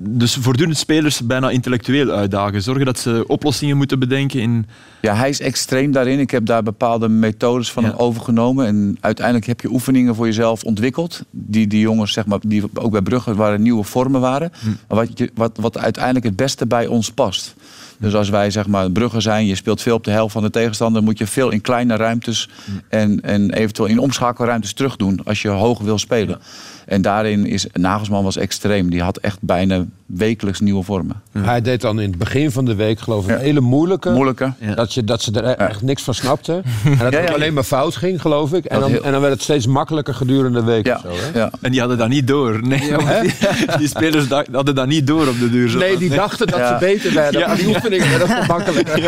Dus 0.00 0.34
voortdurend 0.34 0.76
spelers 0.76 1.26
bijna 1.26 1.50
intellectueel 1.50 2.10
uitdagen. 2.10 2.62
Zorgen 2.62 2.84
dat 2.84 2.98
ze 2.98 3.24
oplossingen 3.26 3.76
moeten 3.76 3.98
bedenken. 3.98 4.40
In... 4.40 4.66
Ja, 5.00 5.14
hij 5.14 5.28
is 5.28 5.40
extreem 5.40 5.92
daarin. 5.92 6.18
Ik 6.18 6.30
heb 6.30 6.46
daar 6.46 6.62
bepaalde 6.62 7.08
methodes 7.08 7.72
van 7.72 7.84
hem 7.84 7.94
overgenomen. 7.96 8.66
En 8.66 8.96
uiteindelijk 9.00 9.46
heb 9.46 9.60
je 9.60 9.70
oefeningen 9.70 10.14
voor 10.14 10.26
jezelf 10.26 10.64
ontwikkeld. 10.64 11.22
Die, 11.30 11.66
die 11.66 11.80
jongens, 11.80 12.12
zeg 12.12 12.26
maar, 12.26 12.38
die 12.46 12.64
ook 12.74 12.90
bij 12.90 13.02
Brugge 13.02 13.34
waren 13.34 13.62
nieuwe 13.62 13.84
vormen 13.84 14.20
waren. 14.20 14.52
Hm. 14.60 14.94
Wat, 14.94 15.10
wat, 15.34 15.58
wat 15.60 15.78
uiteindelijk 15.78 16.24
het 16.24 16.36
beste 16.36 16.66
bij 16.66 16.86
ons 16.86 17.10
past. 17.10 17.54
Dus 17.98 18.14
als 18.14 18.28
wij 18.28 18.50
zeg 18.50 18.66
maar 18.66 18.90
bruggen 18.90 19.22
zijn, 19.22 19.46
je 19.46 19.54
speelt 19.54 19.82
veel 19.82 19.94
op 19.94 20.04
de 20.04 20.10
helft 20.10 20.32
van 20.32 20.42
de 20.42 20.50
tegenstander, 20.50 21.02
moet 21.02 21.18
je 21.18 21.26
veel 21.26 21.50
in 21.50 21.60
kleine 21.60 21.96
ruimtes 21.96 22.48
hm. 22.64 22.70
en, 22.88 23.20
en 23.20 23.50
eventueel 23.50 23.88
in 23.88 23.98
omschakelruimtes 23.98 24.72
terug 24.72 24.96
doen 24.96 25.20
als 25.24 25.42
je 25.42 25.48
hoog 25.48 25.80
wil 25.80 25.98
spelen. 25.98 26.40
En 26.88 27.02
daarin 27.02 27.46
is 27.46 27.66
Nagelsman 27.72 28.24
was 28.24 28.36
extreem. 28.36 28.90
Die 28.90 29.02
had 29.02 29.16
echt 29.16 29.38
bijna 29.40 29.84
wekelijks 30.06 30.60
nieuwe 30.60 30.82
vormen. 30.82 31.22
Hij 31.38 31.60
deed 31.60 31.80
dan 31.80 32.00
in 32.00 32.08
het 32.08 32.18
begin 32.18 32.50
van 32.50 32.64
de 32.64 32.74
week 32.74 33.00
geloof 33.00 33.24
ik 33.24 33.30
een 33.30 33.40
hele 33.40 33.60
moeilijke. 33.60 34.10
Moeilijke. 34.10 34.52
Dat, 34.74 34.94
je, 34.94 35.04
dat 35.04 35.22
ze 35.22 35.32
er 35.40 35.44
echt 35.44 35.82
niks 35.82 36.02
van 36.02 36.14
snapten. 36.14 36.62
En 36.84 36.98
dat 36.98 37.12
het 37.12 37.34
alleen 37.34 37.54
maar 37.54 37.62
fout 37.62 37.96
ging 37.96 38.20
geloof 38.20 38.52
ik. 38.52 38.64
En 38.64 38.80
dan, 38.80 39.02
en 39.02 39.12
dan 39.12 39.20
werd 39.20 39.32
het 39.32 39.42
steeds 39.42 39.66
makkelijker 39.66 40.14
gedurende 40.14 40.58
de 40.58 40.64
week. 40.64 40.86
Ja. 40.86 41.00
Zo, 41.00 41.08
hè? 41.32 41.46
En 41.60 41.70
die 41.70 41.80
hadden 41.80 41.98
dat 41.98 42.08
niet 42.08 42.26
door. 42.26 42.66
Nee, 42.66 42.80
die, 42.80 43.32
die, 43.78 43.88
spelers 43.88 44.28
hadden 44.52 44.74
dat 44.74 44.86
niet 44.86 45.06
door 45.06 45.28
op 45.28 45.38
de 45.38 45.50
duur. 45.50 45.68
Zo. 45.68 45.78
Nee, 45.78 45.98
die 45.98 46.10
dachten 46.10 46.46
dat 46.46 46.66
ze 46.66 46.76
beter 46.80 47.14
werden. 47.14 47.46
Maar 47.46 47.56
die 47.56 47.68
oefeningen 47.68 48.08
werden 48.08 48.28
gemakkelijker. 48.42 49.02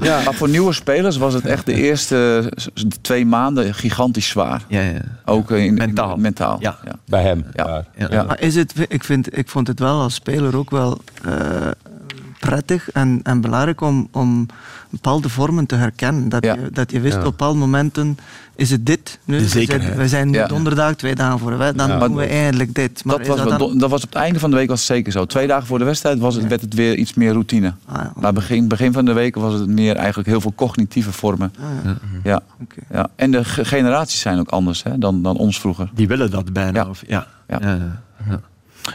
Ja. 0.00 0.22
Maar 0.24 0.34
voor 0.34 0.48
nieuwe 0.48 0.72
spelers 0.72 1.16
was 1.16 1.34
het 1.34 1.46
echt 1.46 1.66
de 1.66 1.74
eerste 1.74 2.50
twee 3.00 3.26
maanden 3.26 3.74
gigantisch 3.74 4.28
zwaar. 4.28 4.62
Ja, 4.68 4.80
ja. 4.80 5.00
Ook 5.24 5.50
in, 5.50 5.74
mentaal. 5.74 6.16
mentaal. 6.16 6.56
Ja. 6.60 6.78
Bij 7.06 7.22
hem. 7.22 7.44
Ja. 7.52 7.84
Ja. 7.96 8.22
Maar 8.22 8.40
is 8.40 8.54
het, 8.54 8.74
ik, 8.88 9.04
vind, 9.04 9.38
ik 9.38 9.48
vond 9.48 9.66
het 9.66 9.78
wel 9.78 10.00
als 10.00 10.14
speler 10.14 10.56
ook 10.56 10.70
wel 10.70 11.00
uh, 11.26 11.70
prettig 12.40 12.90
en, 12.90 13.20
en 13.22 13.40
belangrijk 13.40 13.80
om, 13.80 14.08
om 14.12 14.46
bepaalde 14.90 15.28
vormen 15.28 15.66
te 15.66 15.74
herkennen. 15.74 16.28
Dat, 16.28 16.44
je, 16.44 16.68
dat 16.72 16.90
je 16.90 17.00
wist 17.00 17.16
op 17.16 17.22
bepaalde 17.22 17.58
momenten 17.58 18.18
is 18.56 18.70
het 18.70 18.86
dit. 18.86 19.18
Nu, 19.24 19.38
we 19.38 19.46
zijn, 19.46 19.96
we 19.96 20.08
zijn 20.08 20.30
nu 20.30 20.46
donderdag, 20.46 20.94
twee 20.94 21.14
dagen 21.14 21.38
voor 21.38 21.50
de 21.50 21.56
wedstrijd, 21.56 21.90
dan 21.90 22.08
doen 22.08 22.16
we 22.16 22.26
eigenlijk 22.26 22.74
dit. 22.74 23.04
Maar 23.04 23.18
dat, 23.18 23.26
was, 23.26 23.36
dat, 23.36 23.58
dan... 23.58 23.78
dat, 23.78 23.90
was 23.90 24.02
op 24.02 24.08
het 24.08 24.18
einde 24.18 24.38
van 24.38 24.50
de 24.50 24.56
week 24.56 24.68
was 24.68 24.78
het 24.78 24.88
zeker 24.88 25.12
zo. 25.12 25.24
Twee 25.24 25.46
dagen 25.46 25.66
voor 25.66 25.78
de 25.78 25.84
wedstrijd 25.84 26.18
was 26.18 26.34
het, 26.34 26.46
werd 26.46 26.60
het 26.60 26.74
weer 26.74 26.94
iets 26.94 27.14
meer 27.14 27.32
routine. 27.32 27.74
Ah, 27.86 28.04
Maar 28.16 28.32
begin, 28.32 28.68
begin 28.68 28.92
van 28.92 29.04
de 29.04 29.12
week 29.12 29.34
was 29.34 29.52
het 29.52 29.68
meer 29.68 29.96
eigenlijk 29.96 30.28
heel 30.28 30.40
veel 30.40 30.52
cognitieve 30.54 31.12
vormen. 31.12 31.52
Ah, 31.58 31.90
ja. 32.22 32.40
Okay. 32.60 32.84
ja. 32.90 33.08
En 33.16 33.30
de 33.30 33.44
generaties 33.44 34.20
zijn 34.20 34.38
ook 34.38 34.48
anders 34.48 34.82
hè, 34.82 34.98
dan, 34.98 35.22
dan 35.22 35.36
ons 35.36 35.60
vroeger. 35.60 35.90
Die 35.94 36.08
willen 36.08 36.30
dat 36.30 36.52
bijna. 36.52 36.86
Of, 36.88 37.02
ja. 37.06 37.26
Ja. 37.48 37.58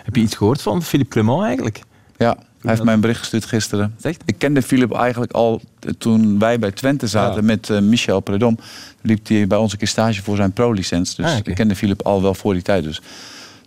Heb 0.03 0.15
je 0.15 0.21
iets 0.21 0.35
gehoord 0.35 0.61
van 0.61 0.83
Philippe 0.83 1.11
Clement 1.11 1.43
eigenlijk? 1.43 1.81
Ja, 2.17 2.37
hij 2.61 2.73
heeft 2.73 2.83
mij 2.83 2.93
een 2.93 2.99
bericht 2.99 3.19
gestuurd 3.19 3.45
gisteren. 3.45 3.95
Zegt? 3.97 4.21
Ik 4.25 4.35
kende 4.37 4.61
Philip 4.61 4.93
eigenlijk 4.93 5.31
al 5.31 5.61
toen 5.97 6.39
wij 6.39 6.59
bij 6.59 6.71
Twente 6.71 7.07
zaten 7.07 7.45
met 7.45 7.69
uh, 7.69 7.79
Michel 7.79 8.19
Predom. 8.19 8.59
Liep 9.01 9.27
hij 9.27 9.47
bij 9.47 9.57
ons 9.57 9.71
een 9.71 9.77
keer 9.77 9.87
stage 9.87 10.23
voor 10.23 10.35
zijn 10.35 10.51
pro-licens. 10.51 11.15
Dus 11.15 11.25
ah, 11.25 11.37
ik 11.43 11.55
kende 11.55 11.75
Philip 11.75 12.01
al 12.01 12.21
wel 12.21 12.33
voor 12.33 12.53
die 12.53 12.61
tijd. 12.61 12.83
Dus 12.83 13.01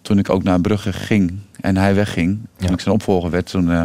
toen 0.02 0.18
ik 0.18 0.30
ook 0.30 0.42
naar 0.42 0.60
Brugge 0.60 0.92
ging 0.92 1.32
en 1.60 1.76
hij 1.76 1.94
wegging, 1.94 2.38
toen 2.56 2.72
ik 2.72 2.80
zijn 2.80 2.94
opvolger 2.94 3.30
werd, 3.30 3.50
toen 3.50 3.68
uh, 3.68 3.84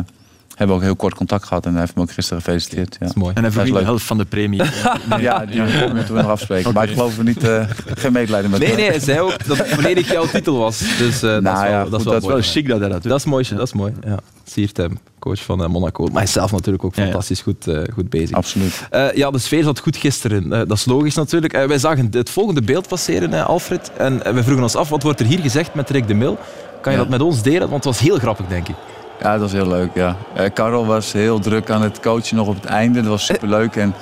hebben 0.55 0.67
we 0.67 0.74
ook 0.74 0.81
heel 0.81 0.95
kort 0.95 1.15
contact 1.15 1.45
gehad 1.45 1.65
en 1.65 1.72
hij 1.72 1.79
heeft 1.79 1.95
me 1.95 2.01
ook 2.01 2.12
gisteren 2.12 2.41
gefeliciteerd. 2.41 2.93
Ja. 2.93 3.00
Dat 3.00 3.10
is 3.10 3.15
mooi. 3.15 3.33
En 3.33 3.41
hij 3.41 3.51
verdient 3.51 3.77
de 3.77 3.83
helft 3.83 4.05
van 4.05 4.17
de 4.17 4.25
premie. 4.25 4.62
ja, 5.19 5.45
die 5.45 5.62
moeten 5.93 6.15
we 6.15 6.22
nog 6.22 6.31
afspreken. 6.31 6.74
Maar 6.74 6.83
ik 6.83 6.93
geloof 6.93 7.17
er 7.17 7.24
niet, 7.24 7.43
uh, 7.43 7.63
geen 7.86 8.13
medelijden 8.13 8.51
met 8.51 8.60
Nee, 8.60 8.75
nee, 8.75 8.89
hij 8.89 9.00
zei 9.00 9.19
ook 9.19 9.48
dat 9.48 9.57
het 9.57 9.67
volledig 9.67 10.12
jouw 10.12 10.25
titel 10.25 10.57
was. 10.57 10.79
Dus 10.98 11.24
uh, 11.24 11.38
nou, 11.38 11.43
dat 11.43 11.53
is 11.53 11.62
wel, 11.62 11.72
ja, 11.72 11.83
dat 11.83 12.00
is 12.00 12.05
wel, 12.05 12.13
dat 12.13 12.24
wel 12.24 12.41
chic 12.41 12.67
dat 12.67 12.79
hij 12.79 12.89
dat 12.89 13.01
doet. 13.01 13.12
Dat 13.12 13.19
is 13.19 13.25
mooi, 13.25 13.48
dat 13.50 13.67
is 13.67 13.74
mooi. 13.74 13.93
Ja. 14.03 14.19
Siert 14.43 14.77
hem, 14.77 15.00
coach 15.19 15.43
van 15.43 15.62
uh, 15.62 15.67
Monaco. 15.67 16.03
Maar 16.03 16.13
hij 16.13 16.24
is 16.24 16.31
zelf 16.31 16.51
natuurlijk 16.51 16.83
ook 16.83 16.93
fantastisch 16.93 17.41
goed, 17.41 17.67
uh, 17.67 17.81
goed 17.93 18.10
bezig. 18.10 18.36
Absoluut. 18.36 18.88
Uh, 18.91 19.13
ja, 19.13 19.31
de 19.31 19.39
sfeer 19.39 19.63
zat 19.63 19.79
goed 19.79 19.98
gisteren. 19.98 20.50
dat 20.50 20.72
is 20.72 20.86
logisch 20.86 21.15
natuurlijk. 21.15 21.67
wij 21.67 21.77
zagen 21.77 22.07
het 22.12 22.29
volgende 22.29 22.62
beeld 22.62 22.88
passeren, 22.88 23.45
Alfred. 23.45 23.91
En 23.98 24.17
we 24.17 24.43
vroegen 24.43 24.63
ons 24.63 24.75
af, 24.75 24.89
wat 24.89 25.03
wordt 25.03 25.19
er 25.19 25.25
hier 25.25 25.39
gezegd 25.39 25.74
met 25.74 25.89
Rick 25.89 26.07
de 26.07 26.13
Mil? 26.13 26.38
Kan 26.81 26.91
je 26.91 26.98
ja. 26.98 27.03
dat 27.03 27.13
met 27.13 27.22
ons 27.22 27.41
delen? 27.41 27.69
Want 27.69 27.74
het 27.74 27.83
was 27.83 28.00
heel 28.00 28.17
grappig, 28.17 28.48
denk 28.48 28.67
ik. 28.67 28.75
Ja, 29.20 29.32
dat 29.32 29.41
was 29.41 29.51
heel 29.51 29.67
leuk. 29.67 29.89
Ja. 29.93 30.15
Uh, 30.38 30.43
Karel 30.53 30.86
was 30.86 31.12
heel 31.12 31.39
druk 31.39 31.70
aan 31.70 31.82
het 31.82 32.00
coachen 32.00 32.36
nog 32.36 32.48
op 32.48 32.55
het 32.55 32.65
einde. 32.65 33.01
Dat 33.01 33.10
was 33.10 33.25
superleuk. 33.25 33.75
En 33.75 33.93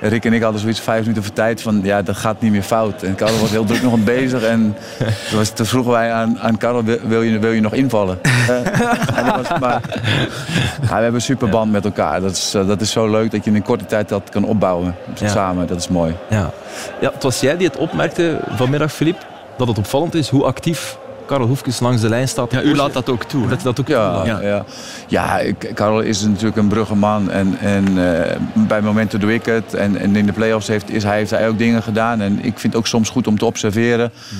Rick 0.00 0.24
en 0.24 0.32
ik 0.32 0.42
hadden 0.42 0.60
zoiets 0.60 0.80
vijf 0.80 1.00
minuten 1.00 1.22
voor 1.22 1.32
tijd 1.32 1.62
van 1.62 1.80
ja, 1.82 2.02
dat 2.02 2.16
gaat 2.16 2.40
niet 2.40 2.52
meer 2.52 2.62
fout. 2.62 3.02
En 3.02 3.14
Karel 3.14 3.38
was 3.38 3.50
heel 3.50 3.64
druk 3.64 3.82
nog 3.82 3.92
aan 3.92 4.04
bezig. 4.04 4.42
En 4.42 4.76
toen, 5.28 5.38
was, 5.38 5.50
toen 5.50 5.66
vroegen 5.66 5.92
wij 5.92 6.12
aan, 6.12 6.38
aan 6.40 6.58
Karel, 6.58 6.84
wil 6.84 7.22
je, 7.22 7.38
wil 7.38 7.52
je 7.52 7.60
nog 7.60 7.72
invallen? 7.72 8.18
uh, 8.22 9.36
was, 9.36 9.58
maar, 9.60 9.80
ja, 10.82 10.86
we 10.86 10.92
hebben 10.92 11.14
een 11.14 11.20
super 11.20 11.48
band 11.48 11.72
met 11.72 11.84
elkaar. 11.84 12.20
Dat 12.20 12.30
is, 12.30 12.54
uh, 12.54 12.66
dat 12.66 12.80
is 12.80 12.90
zo 12.90 13.10
leuk 13.10 13.30
dat 13.30 13.44
je 13.44 13.50
in 13.50 13.56
een 13.56 13.62
korte 13.62 13.86
tijd 13.86 14.08
dat 14.08 14.28
kan 14.30 14.44
opbouwen. 14.44 14.94
Ja. 15.18 15.28
Samen, 15.28 15.66
dat 15.66 15.78
is 15.78 15.88
mooi. 15.88 16.14
Ja. 16.30 16.50
Ja, 17.00 17.10
het 17.12 17.22
was 17.22 17.40
jij 17.40 17.56
die 17.56 17.66
het 17.66 17.76
opmerkte 17.76 18.40
vanmiddag, 18.48 18.92
Filip, 18.92 19.26
dat 19.56 19.68
het 19.68 19.78
opvallend 19.78 20.14
is 20.14 20.28
hoe 20.28 20.44
actief 20.44 20.98
Karel 21.26 21.46
Hoefkes 21.46 21.80
langs 21.80 22.00
de 22.00 22.08
lijn 22.08 22.28
staat. 22.28 22.52
Ja, 22.52 22.62
u 22.62 22.74
laat 22.74 22.92
dat 22.92 23.08
ook 23.08 23.24
toe. 23.24 23.48
Dat 23.48 23.62
dat 23.62 23.80
ook 23.80 23.88
ja, 23.88 24.24
ja. 24.24 24.40
ja. 24.40 24.64
ja 25.08 25.52
Karel 25.74 26.00
is 26.00 26.22
natuurlijk 26.22 26.56
een 26.56 26.68
bruggeman. 26.68 27.30
En, 27.30 27.58
en 27.58 27.98
uh, 27.98 28.66
bij 28.66 28.82
momenten 28.82 29.20
doe 29.20 29.34
ik 29.34 29.44
het. 29.44 29.74
En, 29.74 29.96
en 29.96 30.16
in 30.16 30.26
de 30.26 30.32
play-offs 30.32 30.66
heeft, 30.66 30.90
is, 30.90 31.02
hij, 31.02 31.16
heeft 31.16 31.30
hij 31.30 31.48
ook 31.48 31.58
dingen 31.58 31.82
gedaan. 31.82 32.20
En 32.20 32.38
ik 32.38 32.58
vind 32.58 32.72
het 32.72 32.76
ook 32.76 32.86
soms 32.86 33.08
goed 33.10 33.26
om 33.26 33.38
te 33.38 33.44
observeren. 33.44 34.12
Hm 34.28 34.34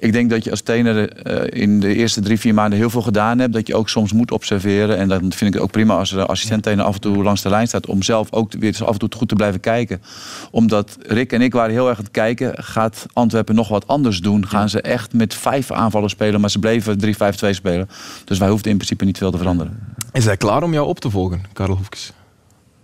ik 0.00 0.12
denk 0.12 0.30
dat 0.30 0.44
je 0.44 0.50
als 0.50 0.60
trainer 0.60 1.26
uh, 1.26 1.62
in 1.62 1.80
de 1.80 1.94
eerste 1.94 2.20
drie, 2.20 2.38
vier 2.38 2.54
maanden 2.54 2.78
heel 2.78 2.90
veel 2.90 3.02
gedaan 3.02 3.38
hebt. 3.38 3.52
Dat 3.52 3.66
je 3.66 3.74
ook 3.74 3.88
soms 3.88 4.12
moet 4.12 4.30
observeren. 4.30 4.96
En 4.96 5.08
dan 5.08 5.32
vind 5.32 5.54
ik 5.54 5.60
ook 5.60 5.70
prima 5.70 5.94
als 5.96 6.10
de 6.10 6.26
assistent 6.26 6.66
af 6.66 6.94
en 6.94 7.00
toe 7.00 7.22
langs 7.22 7.42
de 7.42 7.48
lijn 7.48 7.66
staat. 7.66 7.86
Om 7.86 8.02
zelf 8.02 8.32
ook 8.32 8.52
weer 8.58 8.76
af 8.84 8.92
en 8.92 8.98
toe 8.98 9.08
goed 9.16 9.28
te 9.28 9.34
blijven 9.34 9.60
kijken. 9.60 10.02
Omdat 10.50 10.96
Rick 11.00 11.32
en 11.32 11.42
ik 11.42 11.52
waren 11.52 11.72
heel 11.72 11.88
erg 11.88 11.98
aan 11.98 12.04
het 12.04 12.12
kijken. 12.12 12.64
Gaat 12.64 13.06
Antwerpen 13.12 13.54
nog 13.54 13.68
wat 13.68 13.86
anders 13.86 14.20
doen? 14.20 14.48
Gaan 14.48 14.68
ze 14.68 14.80
echt 14.80 15.12
met 15.12 15.34
vijf 15.34 15.70
aanvallen 15.70 16.10
spelen? 16.10 16.40
Maar 16.40 16.50
ze 16.50 16.58
bleven 16.58 16.98
3-5-2 17.06 17.50
spelen. 17.50 17.88
Dus 18.24 18.38
wij 18.38 18.48
hoefden 18.48 18.70
in 18.70 18.76
principe 18.76 19.04
niet 19.04 19.18
veel 19.18 19.30
te 19.30 19.38
veranderen. 19.38 19.78
Is 20.12 20.24
hij 20.24 20.36
klaar 20.36 20.62
om 20.62 20.72
jou 20.72 20.86
op 20.86 21.00
te 21.00 21.10
volgen, 21.10 21.42
Karel 21.52 21.76
Hoefkes? 21.76 22.12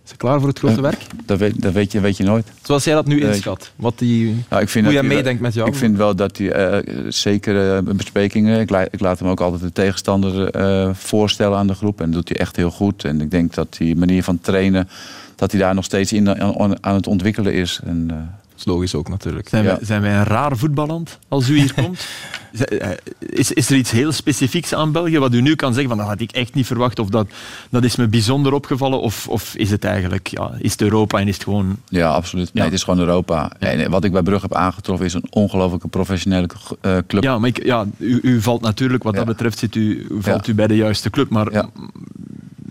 Is 0.06 0.12
hij 0.12 0.20
klaar 0.20 0.38
voor 0.38 0.48
het 0.48 0.58
grote 0.58 0.80
werk? 0.80 1.06
Dat 1.24 1.38
weet, 1.38 1.62
dat 1.62 1.72
weet, 1.72 1.92
je, 1.92 2.00
weet 2.00 2.16
je 2.16 2.24
nooit. 2.24 2.46
Zoals 2.62 2.84
jij 2.84 2.94
dat 2.94 3.06
nu 3.06 3.20
inschat. 3.20 3.72
Wat 3.76 3.98
die, 3.98 4.44
nou, 4.48 4.62
ik 4.62 4.68
vind 4.68 4.84
hoe 4.84 4.94
jij 4.94 5.02
meedenkt 5.02 5.40
met 5.40 5.54
jou. 5.54 5.68
Ik 5.68 5.74
vind 5.74 5.96
wel 5.96 6.16
dat 6.16 6.36
hij 6.36 6.82
uh, 6.84 7.08
zeker 7.08 7.84
uh, 7.84 7.92
besprekingen. 7.94 8.60
Ik, 8.60 8.70
ik, 8.90 9.00
laat 9.00 9.18
hem 9.18 9.28
ook 9.28 9.40
altijd 9.40 9.62
de 9.62 9.72
tegenstander 9.72 10.56
uh, 10.56 10.94
voorstellen 10.94 11.58
aan 11.58 11.66
de 11.66 11.74
groep. 11.74 12.00
En 12.00 12.06
dat 12.06 12.14
doet 12.14 12.28
hij 12.28 12.38
echt 12.38 12.56
heel 12.56 12.70
goed. 12.70 13.04
En 13.04 13.20
ik 13.20 13.30
denk 13.30 13.54
dat 13.54 13.76
die 13.78 13.96
manier 13.96 14.22
van 14.22 14.40
trainen. 14.40 14.88
dat 15.34 15.50
hij 15.50 15.60
daar 15.60 15.74
nog 15.74 15.84
steeds 15.84 16.12
in 16.12 16.40
aan, 16.40 16.84
aan 16.84 16.94
het 16.94 17.06
ontwikkelen 17.06 17.52
is. 17.52 17.80
En, 17.84 18.06
dat 18.06 18.45
is 18.56 18.64
logisch 18.64 18.94
ook 18.94 19.08
natuurlijk. 19.08 19.48
Zijn, 19.48 19.64
wij, 19.64 19.78
zijn 19.80 20.02
wij 20.02 20.16
een 20.16 20.24
raar 20.24 20.56
voetballand 20.56 21.18
als 21.28 21.48
u 21.48 21.58
hier 21.58 21.74
komt? 21.74 22.06
Eh, 22.56 22.90
is, 23.18 23.52
is 23.52 23.70
er 23.70 23.76
iets 23.76 23.90
heel 23.90 24.12
specifieks 24.12 24.74
aan 24.74 24.92
België 24.92 25.18
wat 25.18 25.34
u 25.34 25.40
nu 25.40 25.54
kan 25.54 25.72
zeggen 25.72 25.88
van 25.88 25.98
dat 25.98 26.06
had 26.06 26.20
ik 26.20 26.32
echt 26.32 26.54
niet 26.54 26.66
verwacht 26.66 26.98
of 26.98 27.08
dat, 27.08 27.26
dat 27.70 27.84
is 27.84 27.96
me 27.96 28.08
bijzonder 28.08 28.52
opgevallen 28.52 29.00
of, 29.00 29.28
of 29.28 29.54
is 29.54 29.70
het 29.70 29.84
eigenlijk 29.84 30.26
ja, 30.26 30.50
is 30.58 30.72
het 30.72 30.82
Europa 30.82 31.18
en 31.18 31.28
is 31.28 31.34
het 31.34 31.44
gewoon... 31.44 31.76
Ja, 31.88 32.08
absoluut. 32.08 32.54
Nee, 32.54 32.64
het 32.64 32.72
is 32.72 32.82
gewoon 32.82 33.00
Europa. 33.00 33.52
En 33.58 33.90
wat 33.90 34.04
ik 34.04 34.12
bij 34.12 34.22
Brugge 34.22 34.46
heb 34.46 34.56
aangetroffen 34.56 35.06
is 35.06 35.14
een 35.14 35.26
ongelooflijke 35.30 35.88
professionele 35.88 36.48
uh, 36.82 36.98
club. 37.06 37.22
Ja, 37.22 37.38
maar 37.38 37.48
ik, 37.48 37.64
ja, 37.64 37.86
u, 37.98 38.18
u, 38.22 38.42
valt 38.42 38.60
natuurlijk 38.60 39.02
wat 39.02 39.14
dat 39.14 39.26
betreft 39.26 39.58
zit 39.58 39.74
u, 39.74 40.06
valt 40.18 40.46
u 40.46 40.54
bij 40.54 40.66
de 40.66 40.76
juiste 40.76 41.10
club, 41.10 41.30
maar 41.30 41.64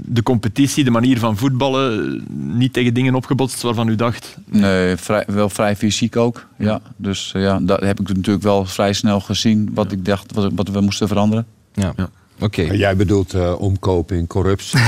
de 0.08 0.24
competitie, 0.24 0.84
de 0.84 0.92
manier 0.92 1.20
van 1.20 1.38
voetballen, 1.38 2.24
niet 2.58 2.74
tegen 2.74 2.94
dingen 2.94 3.16
opgebotst 3.16 3.62
waarvan 3.62 3.88
u 3.88 3.96
dacht? 3.96 4.38
Nee, 4.46 4.96
vrij, 4.96 5.24
wel 5.28 5.50
vrij 5.50 5.76
fysiek 5.76 6.16
ook. 6.16 6.48
Ja. 6.58 6.82
Dus 6.96 7.34
uh, 7.36 7.42
ja, 7.42 7.60
dat 7.60 7.80
heb 7.80 8.00
ik 8.00 8.08
natuurlijk 8.08 8.44
wel 8.44 8.66
vrij 8.66 8.94
snel 8.94 9.20
gezien 9.20 9.70
wat 9.74 9.92
ik 9.92 10.06
dacht 10.06 10.34
wat, 10.34 10.52
wat 10.56 10.70
we 10.70 10.82
moesten 10.82 11.08
veranderen. 11.08 11.46
Ja. 11.74 11.94
ja. 11.96 12.10
Okay. 12.39 12.77
Jij 12.77 12.96
bedoelt 12.96 13.34
uh, 13.34 13.62
omkoping, 13.62 14.27
corruptie. 14.27 14.80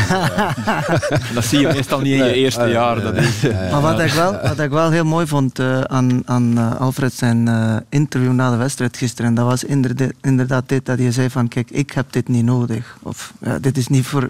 dat 1.34 1.46
zie 1.46 1.60
je 1.60 1.68
meestal 1.68 2.00
niet 2.00 2.13
in 2.13 2.25
je 2.25 2.34
eerste 2.34 2.68
jaar. 2.68 3.01
Dat 3.01 3.16
is. 3.16 3.42
maar 3.72 3.82
wat 3.82 4.00
ik, 4.00 4.12
wel, 4.12 4.32
wat 4.32 4.60
ik 4.60 4.70
wel 4.70 4.92
heel 4.92 5.06
mooi 5.06 5.27
vond 5.27 5.60
uh, 5.60 5.82
aan, 5.82 6.22
aan 6.25 6.58
uh, 6.58 6.80
Alfred 6.80 7.13
zijn 7.13 7.50
interview 7.89 8.32
na 8.32 8.51
de 8.51 8.58
wedstrijd 8.58 8.98
gisteren, 8.98 9.34
dat 9.34 9.46
was 9.46 9.63
inderdaad, 9.63 10.12
inderdaad 10.22 10.70
dit 10.70 10.86
dat 10.86 10.98
hij 10.98 11.12
zei 11.12 11.30
van 11.30 11.48
kijk, 11.48 11.72
ik 11.72 11.92
heb 11.92 12.06
dit 12.10 12.27
niet 12.27 12.46
nodig. 12.46 12.98
Of 13.01 13.34
dit 13.62 13.77
is 13.77 13.88
niet 13.88 14.06
voor... 14.06 14.30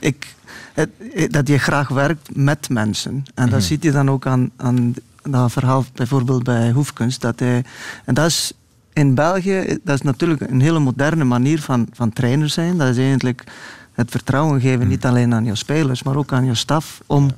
Ik, 0.00 0.34
het, 0.74 0.90
dat 1.32 1.48
je 1.48 1.58
graag 1.58 1.88
werkt 1.88 2.28
met 2.32 2.68
mensen. 2.68 3.12
En 3.12 3.24
dat 3.34 3.44
mm 3.44 3.52
-hmm. 3.52 3.60
ziet 3.60 3.82
je 3.82 3.90
dan 3.90 4.10
ook 4.10 4.26
aan, 4.26 4.50
aan 4.56 4.94
dat 5.22 5.52
verhaal 5.52 5.84
bijvoorbeeld 5.94 6.42
bij 6.42 6.70
Hoefkunst. 6.70 7.20
Dat 7.20 7.38
hij, 7.38 7.64
en 8.04 8.14
dat 8.14 8.26
is 8.26 8.52
in 8.98 9.14
België, 9.14 9.78
dat 9.84 9.94
is 9.94 10.02
natuurlijk 10.02 10.40
een 10.40 10.60
hele 10.60 10.78
moderne 10.78 11.24
manier 11.24 11.60
van, 11.60 11.86
van 11.92 12.12
trainer 12.12 12.48
zijn. 12.48 12.78
Dat 12.78 12.88
is 12.88 12.98
eigenlijk 12.98 13.44
het 13.92 14.10
vertrouwen 14.10 14.60
geven, 14.60 14.82
mm. 14.82 14.88
niet 14.88 15.04
alleen 15.04 15.34
aan 15.34 15.44
je 15.44 15.54
spelers, 15.54 16.02
maar 16.02 16.16
ook 16.16 16.32
aan 16.32 16.44
je 16.44 16.54
staf, 16.54 17.00
om 17.06 17.30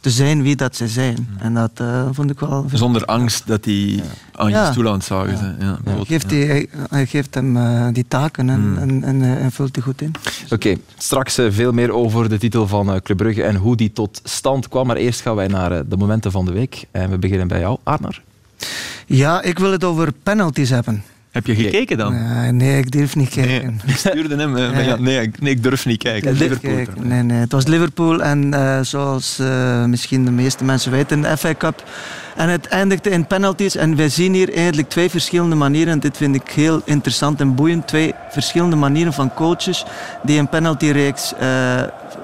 te 0.00 0.10
zijn 0.10 0.42
wie 0.42 0.56
dat 0.56 0.76
ze 0.76 0.88
zijn. 0.88 1.28
En 1.38 1.54
dat 1.54 1.70
uh, 1.80 2.08
vond 2.12 2.30
ik 2.30 2.40
wel... 2.40 2.66
Zonder 2.72 3.04
angst 3.04 3.46
dat 3.46 3.64
die 3.64 4.02
aan 4.32 4.50
je 4.50 4.68
stoel 4.70 4.86
aan 4.86 4.92
het 4.92 5.04
zagen 5.04 5.38
zijn. 5.38 5.56
Ja. 5.58 5.78
Geeft 6.04 6.28
die, 6.28 6.68
hij, 6.88 7.06
geeft 7.06 7.34
hem 7.34 7.56
uh, 7.56 7.86
die 7.92 8.04
taken 8.08 8.50
en, 8.50 8.70
mm. 8.70 8.78
en, 8.78 9.04
en, 9.04 9.22
en, 9.22 9.52
vult 9.52 9.74
die 9.74 9.82
goed 9.82 10.02
in. 10.02 10.12
Oké, 10.44 10.54
okay. 10.54 10.78
straks 10.98 11.38
uh, 11.38 11.46
veel 11.50 11.72
meer 11.72 11.92
over 11.92 12.28
de 12.28 12.38
titel 12.38 12.66
van 12.66 13.00
Club 13.02 13.16
Brugge 13.16 13.42
en 13.42 13.56
hoe 13.56 13.76
die 13.76 13.92
tot 13.92 14.20
stand 14.24 14.68
kwam. 14.68 14.86
Maar 14.86 14.96
eerst 14.96 15.20
gaan 15.20 15.34
wij 15.34 15.48
naar 15.48 15.88
de 15.88 15.96
momenten 15.96 16.30
van 16.30 16.44
de 16.44 16.52
week. 16.52 16.84
En 16.90 17.10
we 17.10 17.18
beginnen 17.18 17.48
bij 17.48 17.60
jou, 17.60 17.78
Arnar. 17.82 18.22
Ja, 19.06 19.42
ik 19.42 19.58
wil 19.58 19.72
het 19.72 19.84
over 19.84 20.12
penalties 20.22 20.70
hebben. 20.70 21.02
Heb 21.34 21.46
je 21.46 21.54
gekeken 21.54 21.98
dan? 21.98 22.14
Uh, 22.14 22.48
nee, 22.62 22.78
ik 22.78 22.90
durf 22.90 23.16
niet 23.16 23.28
kijken. 23.28 23.80
Nee, 23.84 23.94
ik 23.94 23.96
stuurde 23.96 24.36
hem, 24.36 24.56
uh, 24.56 24.86
ja, 24.86 24.96
nee, 24.96 25.30
nee, 25.38 25.52
ik 25.52 25.62
durf 25.62 25.86
niet 25.86 25.98
kijken. 25.98 26.32
Liverpool. 26.32 26.74
Kijken. 26.74 27.08
Nee, 27.08 27.22
nee, 27.22 27.40
het 27.40 27.52
was 27.52 27.66
Liverpool 27.66 28.22
en 28.22 28.54
uh, 28.54 28.78
zoals 28.82 29.42
misschien 29.86 30.24
de 30.24 30.30
meeste 30.30 30.64
mensen 30.64 30.90
weten, 30.90 31.22
de 31.22 31.36
FA 31.36 31.54
Cup. 31.54 31.84
En 32.36 32.48
het 32.48 32.66
eindigde 32.66 33.10
in 33.10 33.26
penalties 33.26 33.76
en 33.76 33.96
wij 33.96 34.08
zien 34.08 34.34
hier 34.34 34.54
eigenlijk 34.54 34.88
twee 34.88 35.10
verschillende 35.10 35.54
manieren. 35.54 36.00
Dit 36.00 36.16
vind 36.16 36.34
ik 36.34 36.50
heel 36.50 36.82
interessant 36.84 37.40
en 37.40 37.54
boeiend. 37.54 37.86
Twee 37.86 38.14
verschillende 38.30 38.76
manieren 38.76 39.12
van 39.12 39.34
coaches 39.34 39.84
die 40.22 40.38
een 40.38 40.48
penaltyreeks 40.48 41.32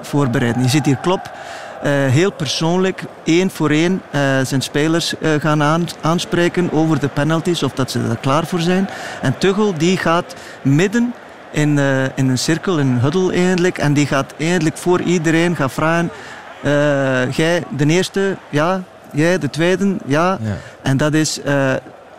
voorbereiden. 0.01 0.63
Je 0.63 0.69
ziet 0.69 0.85
hier 0.85 0.97
Klop 0.97 1.21
uh, 1.25 1.40
heel 1.89 2.31
persoonlijk, 2.31 3.03
één 3.23 3.49
voor 3.49 3.69
één, 3.69 4.01
uh, 4.15 4.21
zijn 4.43 4.61
spelers 4.61 5.13
uh, 5.19 5.29
gaan 5.39 5.63
aan, 5.63 5.87
aanspreken 6.01 6.71
over 6.71 6.99
de 6.99 7.07
penalties, 7.07 7.63
of 7.63 7.71
dat 7.73 7.91
ze 7.91 7.99
er 8.09 8.17
klaar 8.17 8.45
voor 8.45 8.59
zijn. 8.59 8.89
En 9.21 9.37
Tuchel 9.37 9.73
die 9.77 9.97
gaat 9.97 10.35
midden 10.61 11.13
in, 11.51 11.79
in 12.15 12.29
een 12.29 12.37
cirkel, 12.37 12.79
in 12.79 12.87
een 12.87 12.99
huddle 12.99 13.33
eigenlijk, 13.33 13.77
en 13.77 13.93
die 13.93 14.07
gaat 14.07 14.33
eigenlijk 14.37 14.77
voor 14.77 15.01
iedereen 15.01 15.55
gaan 15.55 15.69
vragen, 15.69 16.11
jij 17.31 17.63
de 17.69 17.85
eerste, 17.85 18.35
ja, 18.49 18.81
jij 19.11 19.37
de 19.37 19.49
tweede, 19.49 19.95
ja. 20.05 20.37
ja. 20.41 20.57
En 20.81 20.97
dat 20.97 21.13
is 21.13 21.39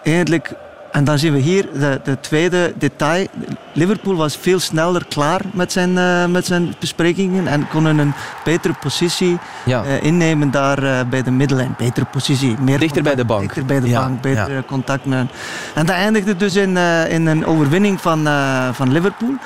eigenlijk 0.02 0.54
en 0.92 1.04
dan 1.04 1.18
zien 1.18 1.32
we 1.32 1.38
hier 1.38 1.68
de, 1.72 2.00
de, 2.04 2.20
tweede 2.20 2.72
detail. 2.78 3.26
Liverpool 3.72 4.16
was 4.16 4.37
veel 4.37 4.61
sneller 4.61 5.04
klaar 5.08 5.40
met 5.52 5.72
zijn, 5.72 5.90
uh, 5.90 6.26
met 6.26 6.46
zijn 6.46 6.75
besprekingen 6.78 7.46
en 7.46 7.68
konden 7.68 7.99
een 7.99 8.12
betere 8.44 8.75
positie 8.80 9.38
ja. 9.64 9.84
uh, 9.84 10.02
innemen 10.02 10.50
daar 10.50 10.82
uh, 10.82 11.00
bij 11.11 11.22
de 11.22 11.30
middellijn. 11.30 11.75
Betere 11.78 12.06
positie. 12.06 12.56
Meer 12.61 12.78
dichter 12.78 13.02
bij 13.02 13.14
de 13.14 13.25
bank. 13.25 13.40
Dichter 13.40 13.64
bij 13.64 13.80
de 13.80 13.88
ja. 13.88 14.00
bank, 14.00 14.20
beter 14.20 14.52
ja. 14.52 14.62
contact 14.66 15.04
met 15.04 15.26
En 15.75 15.87
dat 15.87 15.96
eindigde 15.96 16.37
dus 16.37 16.56
in, 16.56 16.76
in 17.08 17.26
een 17.26 17.46
overwinning 17.46 18.00
van, 18.00 18.28
van 18.72 18.92
Liverpool. 18.92 19.37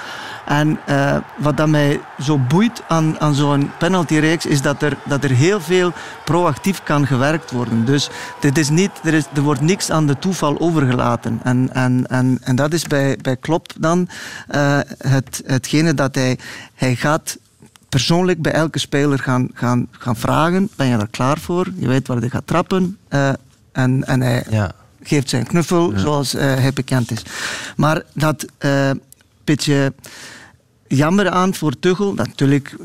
En 0.46 0.78
uh, 0.88 1.16
wat 1.36 1.56
dat 1.56 1.68
mij 1.68 2.00
zo 2.20 2.38
boeit 2.38 2.82
aan, 2.88 3.20
aan 3.20 3.34
zo'n 3.34 3.70
penaltyreeks 3.78 4.46
is 4.46 4.62
dat 4.62 4.82
er, 4.82 4.96
dat 5.04 5.24
er 5.24 5.30
heel 5.30 5.60
veel 5.60 5.92
proactief 6.24 6.82
kan 6.82 7.06
gewerkt 7.06 7.50
worden. 7.50 7.84
Dus 7.84 8.10
dit 8.40 8.58
is 8.58 8.68
niet, 8.68 8.90
er, 9.04 9.14
is, 9.14 9.24
er 9.34 9.42
wordt 9.42 9.60
niks 9.60 9.90
aan 9.90 10.06
de 10.06 10.18
toeval 10.18 10.60
overgelaten. 10.60 11.40
En, 11.42 11.68
en, 11.72 12.06
en, 12.06 12.38
en 12.42 12.56
dat 12.56 12.72
is 12.72 12.82
bij, 12.84 13.18
bij 13.22 13.36
Klopp 13.36 13.72
dan 13.78 14.08
uh, 14.54 14.78
het, 14.98 15.42
hetgene 15.46 15.94
dat 15.94 16.14
hij, 16.14 16.38
hij 16.74 16.94
gaat 16.94 17.38
persoonlijk 17.88 18.42
bij 18.42 18.52
elke 18.52 18.78
speler 18.78 19.18
gaan, 19.18 19.48
gaan, 19.54 19.88
gaan 19.90 20.16
vragen: 20.16 20.68
ben 20.76 20.86
je 20.86 20.96
er 20.96 21.08
klaar 21.10 21.38
voor? 21.38 21.66
Je 21.76 21.88
weet 21.88 22.06
waar 22.06 22.16
hij 22.16 22.28
gaat 22.28 22.46
trappen. 22.46 22.98
Uh, 23.10 23.28
en, 23.72 24.04
en 24.04 24.20
hij 24.20 24.44
ja. 24.50 24.72
geeft 25.02 25.28
zijn 25.28 25.46
knuffel 25.46 25.92
zoals 25.96 26.34
uh, 26.34 26.40
hij 26.40 26.72
bekend 26.72 27.10
is. 27.10 27.22
Maar 27.76 28.02
dat 28.12 28.46
uh, 28.58 28.90
beetje 29.44 29.92
jammer 30.88 31.30
aan 31.30 31.54
voor 31.54 31.78
Tuchel. 31.78 32.14
Natuurlijk 32.14 32.76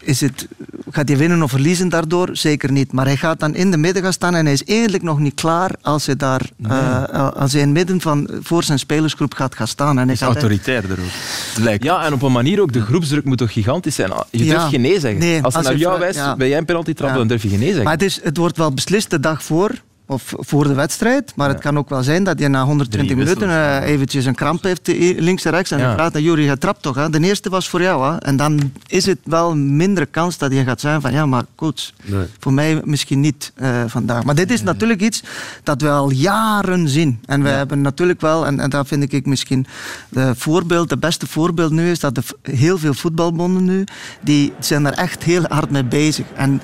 is 0.00 0.20
het, 0.20 0.48
gaat 0.90 1.08
hij 1.08 1.16
winnen 1.16 1.42
of 1.42 1.50
verliezen 1.50 1.88
daardoor, 1.88 2.28
zeker 2.32 2.72
niet. 2.72 2.92
Maar 2.92 3.06
hij 3.06 3.16
gaat 3.16 3.40
dan 3.40 3.54
in 3.54 3.70
de 3.70 3.76
midden 3.76 4.02
gaan 4.02 4.12
staan 4.12 4.34
en 4.34 4.44
hij 4.44 4.54
is 4.54 4.64
eigenlijk 4.64 5.02
nog 5.02 5.18
niet 5.18 5.34
klaar 5.34 5.70
als 5.82 6.06
hij 6.06 6.16
daar, 6.16 6.50
uh, 6.66 7.30
als 7.30 7.52
hij 7.52 7.60
in 7.60 7.66
het 7.66 7.76
midden 7.76 8.00
van 8.00 8.30
voor 8.42 8.62
zijn 8.62 8.78
spelersgroep 8.78 9.34
gaat 9.34 9.54
gaan 9.54 9.68
staan. 9.68 9.98
En 9.98 10.04
hij 10.04 10.14
is 10.14 10.20
autoritairder 10.20 10.98
ook. 10.98 11.62
Lijkt. 11.62 11.84
Ja, 11.84 12.04
en 12.04 12.12
op 12.12 12.22
een 12.22 12.32
manier 12.32 12.60
ook, 12.60 12.72
de 12.72 12.82
groepsdruk 12.82 13.24
moet 13.24 13.38
toch 13.38 13.52
gigantisch 13.52 13.94
zijn. 13.94 14.12
Je 14.30 14.44
durft 14.44 14.66
geen 14.66 14.80
nee 14.80 15.00
zeggen. 15.00 15.20
Nee, 15.20 15.42
als 15.42 15.54
het 15.54 15.64
naar 15.64 15.76
jou 15.76 15.98
wijst, 15.98 16.18
ja. 16.18 16.36
ben 16.36 16.48
jij 16.48 16.58
een 16.58 16.64
penalty 16.64 16.92
trappen, 16.92 17.18
dan 17.18 17.28
durf 17.28 17.42
je 17.42 17.48
geen 17.48 17.58
nee 17.58 17.66
zeggen. 17.66 17.84
Maar 17.84 17.92
het, 17.92 18.02
is, 18.02 18.20
het 18.22 18.36
wordt 18.36 18.56
wel 18.56 18.72
beslist 18.72 19.10
de 19.10 19.20
dag 19.20 19.42
voor 19.42 19.70
of 20.10 20.34
voor 20.36 20.64
de 20.64 20.74
wedstrijd. 20.74 21.32
Maar 21.36 21.48
het 21.48 21.60
kan 21.60 21.78
ook 21.78 21.88
wel 21.88 22.02
zijn 22.02 22.24
dat 22.24 22.38
je 22.38 22.48
na 22.48 22.64
120 22.64 23.16
minuten 23.16 23.48
uh, 23.48 23.82
eventjes 23.82 24.24
een 24.24 24.34
kramp 24.34 24.62
heeft 24.62 24.86
links 25.16 25.44
en 25.44 25.50
rechts. 25.50 25.70
En 25.70 25.78
ja. 25.78 25.94
vraagt 25.94 26.14
aan 26.14 26.22
Jury, 26.22 26.44
je 26.44 26.58
trapt 26.58 26.82
toch? 26.82 26.94
Hè? 26.94 27.10
De 27.10 27.20
eerste 27.20 27.50
was 27.50 27.68
voor 27.68 27.82
jou. 27.82 28.12
Hè? 28.12 28.18
En 28.18 28.36
dan 28.36 28.72
is 28.86 29.06
het 29.06 29.18
wel 29.24 29.56
minder 29.56 30.06
kans 30.06 30.38
dat 30.38 30.52
je 30.52 30.64
gaat 30.64 30.80
zijn 30.80 31.00
van 31.00 31.12
ja, 31.12 31.26
maar 31.26 31.44
coach, 31.54 31.90
voor 32.38 32.52
mij 32.52 32.80
misschien 32.84 33.20
niet 33.20 33.52
uh, 33.56 33.82
vandaag. 33.86 34.24
Maar 34.24 34.34
dit 34.34 34.50
is 34.50 34.62
natuurlijk 34.62 35.00
iets 35.00 35.22
dat 35.62 35.80
we 35.80 35.88
al 35.88 36.10
jaren 36.10 36.88
zien. 36.88 37.20
En 37.26 37.42
we 37.42 37.48
hebben 37.48 37.80
natuurlijk 37.80 38.20
wel, 38.20 38.46
en, 38.46 38.60
en 38.60 38.70
dat 38.70 38.86
vind 38.86 39.12
ik 39.12 39.26
misschien 39.26 39.66
de 40.08 40.32
voorbeeld, 40.36 40.88
de 40.88 40.98
beste 40.98 41.26
voorbeeld 41.26 41.72
nu 41.72 41.90
is 41.90 42.00
dat 42.00 42.14
de, 42.14 42.22
heel 42.42 42.78
veel 42.78 42.94
voetbalbonden 42.94 43.64
nu, 43.64 43.84
die 44.20 44.52
zijn 44.58 44.86
er 44.86 44.92
echt 44.92 45.22
heel 45.22 45.44
hard 45.48 45.70
mee 45.70 45.84
bezig. 45.84 46.26
En 46.34 46.60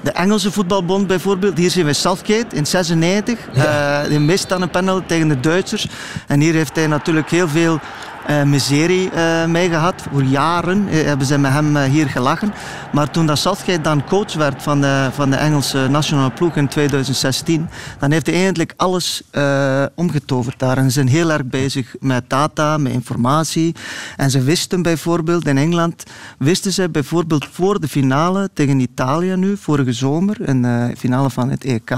de 0.00 0.10
Engelse 0.10 0.52
voetbalbond 0.52 1.06
bijvoorbeeld, 1.06 1.58
hier 1.58 1.70
zien 1.70 1.86
we 1.86 1.92
Southgate 1.92 2.56
in 2.56 2.66
96. 2.66 3.38
Ja. 3.52 4.02
Uh, 4.02 4.08
die 4.08 4.18
mist 4.18 4.48
dan 4.48 4.62
een 4.62 4.70
panel 4.70 5.02
tegen 5.06 5.28
de 5.28 5.40
Duitsers. 5.40 5.86
En 6.26 6.40
hier 6.40 6.54
heeft 6.54 6.76
hij 6.76 6.86
natuurlijk 6.86 7.30
heel 7.30 7.48
veel 7.48 7.80
miserie 8.46 9.10
uh, 9.14 9.44
mee 9.44 9.68
gehad. 9.68 10.02
Voor 10.12 10.22
jaren 10.22 10.86
uh, 10.88 11.04
hebben 11.04 11.26
ze 11.26 11.38
met 11.38 11.52
hem 11.52 11.76
hier 11.76 12.08
gelachen. 12.08 12.52
Maar 12.92 13.10
toen 13.10 13.26
dat 13.26 13.38
Southgate 13.38 13.80
dan 13.80 14.04
coach 14.04 14.34
werd 14.34 14.62
van 14.62 14.80
de, 14.80 15.08
van 15.12 15.30
de 15.30 15.36
Engelse 15.36 15.88
nationale 15.90 16.30
ploeg 16.30 16.56
in 16.56 16.68
2016, 16.68 17.68
dan 17.98 18.10
heeft 18.10 18.26
hij 18.26 18.34
eigenlijk 18.34 18.72
alles 18.76 19.22
omgetoverd 19.94 20.58
daar. 20.58 20.76
En 20.76 20.84
ze 20.84 20.90
zijn 20.90 21.08
heel 21.08 21.32
erg 21.32 21.44
bezig 21.44 21.94
met 22.00 22.30
data, 22.30 22.76
met 22.76 22.92
informatie. 22.92 23.74
En 24.16 24.30
ze 24.30 24.42
wisten 24.42 24.82
bijvoorbeeld 24.82 25.46
in 25.46 25.58
Engeland, 25.58 26.02
wisten 26.38 26.72
ze 26.72 26.88
bijvoorbeeld 26.88 27.46
voor 27.52 27.80
de 27.80 27.88
finale 27.88 28.50
tegen 28.52 28.80
Italië 28.80 29.36
nu, 29.36 29.56
vorige 29.56 29.92
zomer, 29.92 30.36
de 30.38 30.94
finale 30.98 31.30
van 31.30 31.50
het 31.50 31.64
EK, 31.64 31.96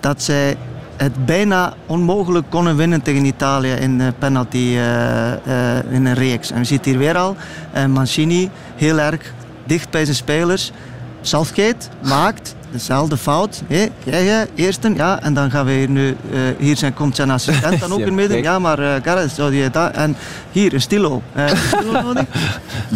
dat 0.00 0.22
zij 0.22 0.56
het 0.96 1.26
bijna 1.26 1.74
onmogelijk 1.86 2.50
konden 2.50 2.76
winnen 2.76 3.02
tegen 3.02 3.24
Italië 3.24 3.72
in 3.72 3.98
de 3.98 4.12
penalty 4.18 4.56
uh, 4.56 4.76
uh, 4.76 5.92
in 5.92 6.06
een 6.06 6.14
reeks. 6.14 6.50
En 6.50 6.58
we 6.58 6.64
zien 6.64 6.80
hier 6.82 6.98
weer 6.98 7.16
al 7.16 7.36
uh, 7.76 7.84
Mancini 7.84 8.50
heel 8.76 8.98
erg 8.98 9.20
dicht 9.64 9.90
bij 9.90 10.04
zijn 10.04 10.16
spelers. 10.16 10.72
Southgate 11.20 11.86
maakt 12.02 12.54
dezelfde 12.70 13.16
fout. 13.16 13.62
Hey, 13.66 13.90
jij, 14.04 14.24
jij, 14.24 14.46
eerste, 14.54 14.94
ja, 14.94 15.22
en 15.22 15.34
dan 15.34 15.50
gaan 15.50 15.66
we 15.66 15.72
hier 15.72 15.88
nu, 15.88 16.16
hier 16.58 16.76
zijn, 16.76 16.94
komt 16.94 17.16
zijn 17.16 17.30
assistent 17.30 17.80
dan 17.80 17.92
ook 17.94 17.98
in 17.98 18.14
midden. 18.14 18.42
Ja, 18.42 18.58
maar 18.58 18.80
uh, 18.80 18.94
Gareth, 19.02 19.30
zou 19.30 19.54
je 19.54 19.70
dat? 19.70 19.92
En 19.92 20.16
hier, 20.52 20.74
een 20.74 20.80
stilo. 20.80 21.22
een 21.34 21.56
stilo 21.56 22.00
nodig. 22.06 22.24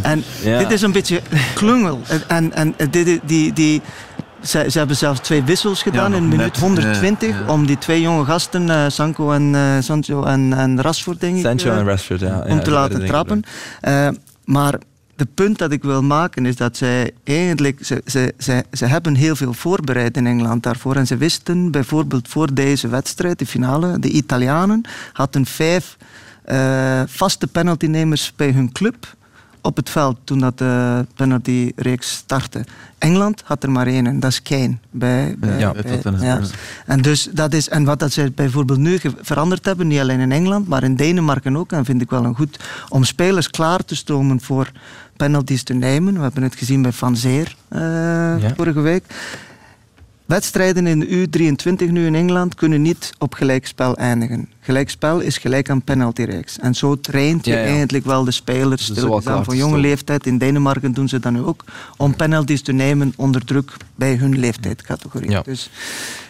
En 0.03 0.25
ja. 0.43 0.59
dit 0.59 0.71
is 0.71 0.83
een 0.83 0.93
beetje 0.93 1.21
klungel. 1.55 2.01
En, 2.27 2.53
en, 2.53 2.75
en 2.77 2.91
die, 2.91 3.21
die, 3.25 3.53
die 3.53 3.83
ze, 4.43 4.65
ze, 4.71 4.79
hebben 4.79 4.97
zelfs 4.97 5.21
twee 5.21 5.43
wissels 5.43 5.83
gedaan 5.83 6.15
in 6.15 6.29
minuut 6.29 6.57
120 6.57 7.49
om 7.49 7.67
die 7.67 7.79
twee 7.79 8.01
jonge 8.01 8.25
gasten, 8.25 8.67
uh, 8.67 8.85
Sanko 8.89 9.33
en 9.33 9.53
uh, 9.53 9.77
Sancho 9.81 10.25
en, 10.25 10.53
en 10.53 10.81
Rashford, 10.81 11.21
denk 11.21 11.37
ik. 11.37 11.43
Sancho 11.43 11.71
en 11.71 11.85
Rashford, 11.85 12.21
ja. 12.21 12.45
Om 12.49 12.63
te 12.63 12.71
laten 12.71 13.07
trappen. 13.07 13.43
Maar 14.45 14.79
de 15.17 15.27
punt 15.35 15.59
dat 15.59 15.73
ik 15.73 15.83
wil 15.83 16.03
maken 16.03 16.47
is 16.47 16.57
dat 16.57 16.77
zij 16.77 17.11
eigenlijk, 17.25 17.79
ze, 17.85 18.03
ze, 18.07 18.35
ze, 18.39 18.65
ze 18.73 18.87
hebben 18.87 19.15
heel 19.15 19.37
veel 19.37 19.53
voorbereid 19.53 20.17
in 20.17 20.27
Engeland 20.27 20.63
daarvoor. 20.63 20.97
En 20.97 21.07
ze 21.07 21.17
wisten 21.17 21.71
bijvoorbeeld 21.71 22.29
voor 22.29 22.55
deze 22.55 22.89
wedstrijd, 22.89 23.39
de 23.39 23.47
finale, 23.47 23.99
de 23.99 24.11
Italianen 24.11 24.83
hadden 25.13 25.47
vijf 25.47 25.97
vaste 27.07 27.47
penaltynemers 27.47 28.33
bij 28.37 28.51
hun 28.51 28.73
club 28.73 29.15
op 29.63 29.77
het 29.77 29.91
veld 29.91 30.17
toen 30.25 30.39
dat 30.39 30.59
de 30.59 31.07
penaltyreeks 31.15 32.13
startte. 32.13 32.65
Engeland 32.99 33.43
had 33.45 33.63
er 33.63 33.71
maar 33.71 33.87
één 33.87 34.07
en 34.07 34.21
dat 34.21 34.31
is 34.31 34.43
Kane. 34.43 34.77
Bij, 34.91 35.35
bij, 35.39 35.59
ja, 35.59 35.73
bij, 35.73 36.01
ja. 36.21 36.41
En, 36.87 37.03
dus 37.03 37.29
dat 37.33 37.53
is, 37.53 37.69
en 37.69 37.85
wat 37.85 37.99
dat 37.99 38.13
ze 38.13 38.33
bijvoorbeeld 38.35 38.79
nu 38.79 38.99
veranderd 39.21 39.65
hebben, 39.65 39.87
niet 39.87 40.01
alleen 40.01 40.21
in 40.21 40.33
Engeland, 40.33 40.69
maar 40.69 40.83
in 40.83 40.97
Denemarken 40.97 41.57
ook, 41.57 41.73
en 41.73 41.85
vind 41.85 42.03
ik 42.03 42.11
wel 42.11 42.25
een 42.25 42.37
goed, 42.37 42.59
om 42.89 43.05
spelers 43.05 43.51
klaar 43.51 43.85
te 43.85 43.97
stomen 43.97 44.41
voor 44.41 44.71
penalties 45.17 45.63
te 45.63 45.75
nemen. 45.75 46.15
We 46.15 46.21
hebben 46.21 46.43
het 46.43 46.57
gezien 46.57 46.83
bij 46.83 46.93
Van 46.93 47.17
Zeer 47.17 47.57
uh, 47.73 48.35
vorige 48.57 48.81
week. 48.81 49.05
Wedstrijden 50.31 50.87
in 50.87 51.01
de 51.01 51.07
U23 51.07 51.91
nu 51.91 52.07
in 52.07 52.15
Engeland 52.15 52.55
kunnen 52.55 52.83
niet 52.83 53.13
op 53.19 53.35
gelijkspel 53.35 53.97
eindigen. 53.97 54.49
Gelijkspel 54.61 55.21
is 55.21 55.39
gelijk 55.39 55.71
aan 55.71 55.83
penaltyreeks. 55.83 56.59
En 56.59 56.75
zo 56.75 57.01
traint 57.01 57.45
je 57.45 57.55
eigenlijk 57.57 58.05
wel 58.05 58.25
de 58.25 58.31
spelers 58.31 58.87
dus 58.87 59.05
van 59.23 59.57
jonge 59.57 59.79
leeftijd. 59.79 60.27
In 60.27 60.39
Denemarken 60.39 60.93
doen 60.93 61.09
ze 61.09 61.19
dat 61.19 61.33
nu 61.33 61.41
ook. 61.41 61.65
Om 61.97 62.17
penalties 62.17 62.63
te 62.63 62.73
nemen 62.73 63.13
onder 63.17 63.45
druk 63.45 63.73
bij 63.95 64.15
hun 64.15 64.39
leeftijdscategorie. 64.39 65.43
Dus 65.43 65.71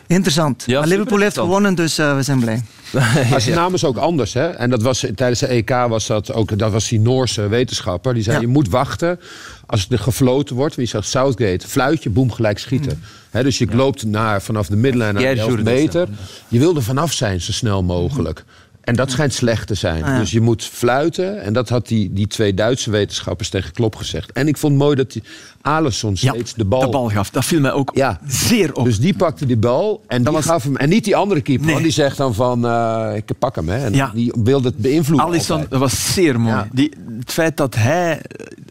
interessant. 0.06 0.66
maar 0.66 0.86
Liverpool 0.86 1.20
heeft 1.20 1.38
gewonnen, 1.38 1.74
dus 1.74 1.98
uh, 1.98 2.16
we 2.16 2.22
zijn 2.22 2.40
blij. 2.40 2.62
Maar 2.92 3.40
zijn 3.40 3.57
naam 3.62 3.74
is 3.74 3.85
ook 3.85 3.96
anders. 3.96 4.33
Hè? 4.33 4.48
En 4.48 4.70
dat 4.70 4.83
was, 4.83 5.07
tijdens 5.14 5.40
de 5.40 5.46
EK 5.46 5.70
was 5.70 6.07
dat 6.07 6.33
ook 6.33 6.59
dat 6.59 6.72
was 6.72 6.88
die 6.88 7.00
Noorse 7.00 7.48
wetenschapper. 7.48 8.14
Die 8.14 8.22
zei, 8.22 8.40
je 8.40 8.46
moet 8.46 8.68
wachten 8.68 9.20
als 9.66 9.87
er 9.90 9.98
gefloten 9.98 10.57
wordt. 10.57 10.74
Wie 10.74 10.87
zegt 10.87 11.09
Southgate, 11.09 11.68
fluitje, 11.68 12.11
boem, 12.11 12.33
gelijk 12.33 12.59
schieten. 12.59 13.03
Mm. 13.33 13.42
dus 13.42 13.59
je 13.59 13.66
loopt 13.72 14.05
naar, 14.05 14.42
vanaf 14.42 14.66
de 14.66 14.76
middenlijn 14.76 15.14
naar 15.14 15.35
de 15.35 15.40
11 15.40 15.62
meter. 15.62 16.09
Je 16.48 16.59
wil 16.59 16.76
er 16.76 16.83
vanaf 16.83 17.12
zijn, 17.12 17.40
zo 17.40 17.53
snel 17.53 17.83
mogelijk. 17.83 18.44
En 18.81 18.96
dat 18.96 19.11
schijnt 19.11 19.33
slecht 19.33 19.66
te 19.66 19.74
zijn. 19.74 20.05
Ah, 20.05 20.18
dus 20.18 20.31
je 20.31 20.40
moet 20.40 20.64
fluiten. 20.64 21.42
En 21.42 21.53
dat 21.53 21.68
had 21.68 21.88
die, 21.88 22.12
die 22.12 22.26
twee 22.26 22.55
Duitse 22.55 22.90
wetenschappers 22.90 23.48
tegen 23.48 23.72
Klop 23.72 23.96
gezegd. 23.96 24.33
En 24.33 24.48
ik 24.48 24.57
vond 24.57 24.72
het 24.72 24.83
mooi 24.83 24.96
dat 24.96 25.12
die 25.12 25.22
Alisson 25.62 26.16
steeds 26.16 26.54
de 26.54 26.64
bal... 26.64 26.80
de 26.80 26.88
bal 26.88 27.08
gaf. 27.08 27.30
Dat 27.30 27.44
viel 27.44 27.60
mij 27.60 27.72
ook 27.72 27.90
ja. 27.94 28.20
zeer 28.26 28.74
op. 28.74 28.84
Dus 28.84 28.98
die 28.98 29.14
pakte 29.14 29.46
die 29.46 29.56
bal 29.56 30.02
en 30.06 30.24
die 30.24 30.42
gaf 30.42 30.62
hem... 30.62 30.76
En 30.76 30.88
niet 30.88 31.04
die 31.04 31.16
andere 31.16 31.40
keeper, 31.40 31.66
nee. 31.66 31.82
die 31.82 31.90
zegt 31.90 32.16
dan 32.16 32.34
van... 32.34 32.66
Uh, 32.66 33.10
ik 33.14 33.38
pak 33.38 33.54
hem, 33.54 33.68
hè. 33.68 33.84
En 33.84 33.92
ja. 33.92 34.10
die 34.14 34.34
wilde 34.44 34.68
het 34.68 34.76
beïnvloeden 34.76 35.26
Alisson, 35.26 35.66
dat 35.68 35.80
was 35.80 36.12
zeer 36.12 36.40
mooi. 36.40 36.64
Die, 36.72 36.92
het 37.18 37.32
feit 37.32 37.56
dat 37.56 37.74
hij... 37.74 38.22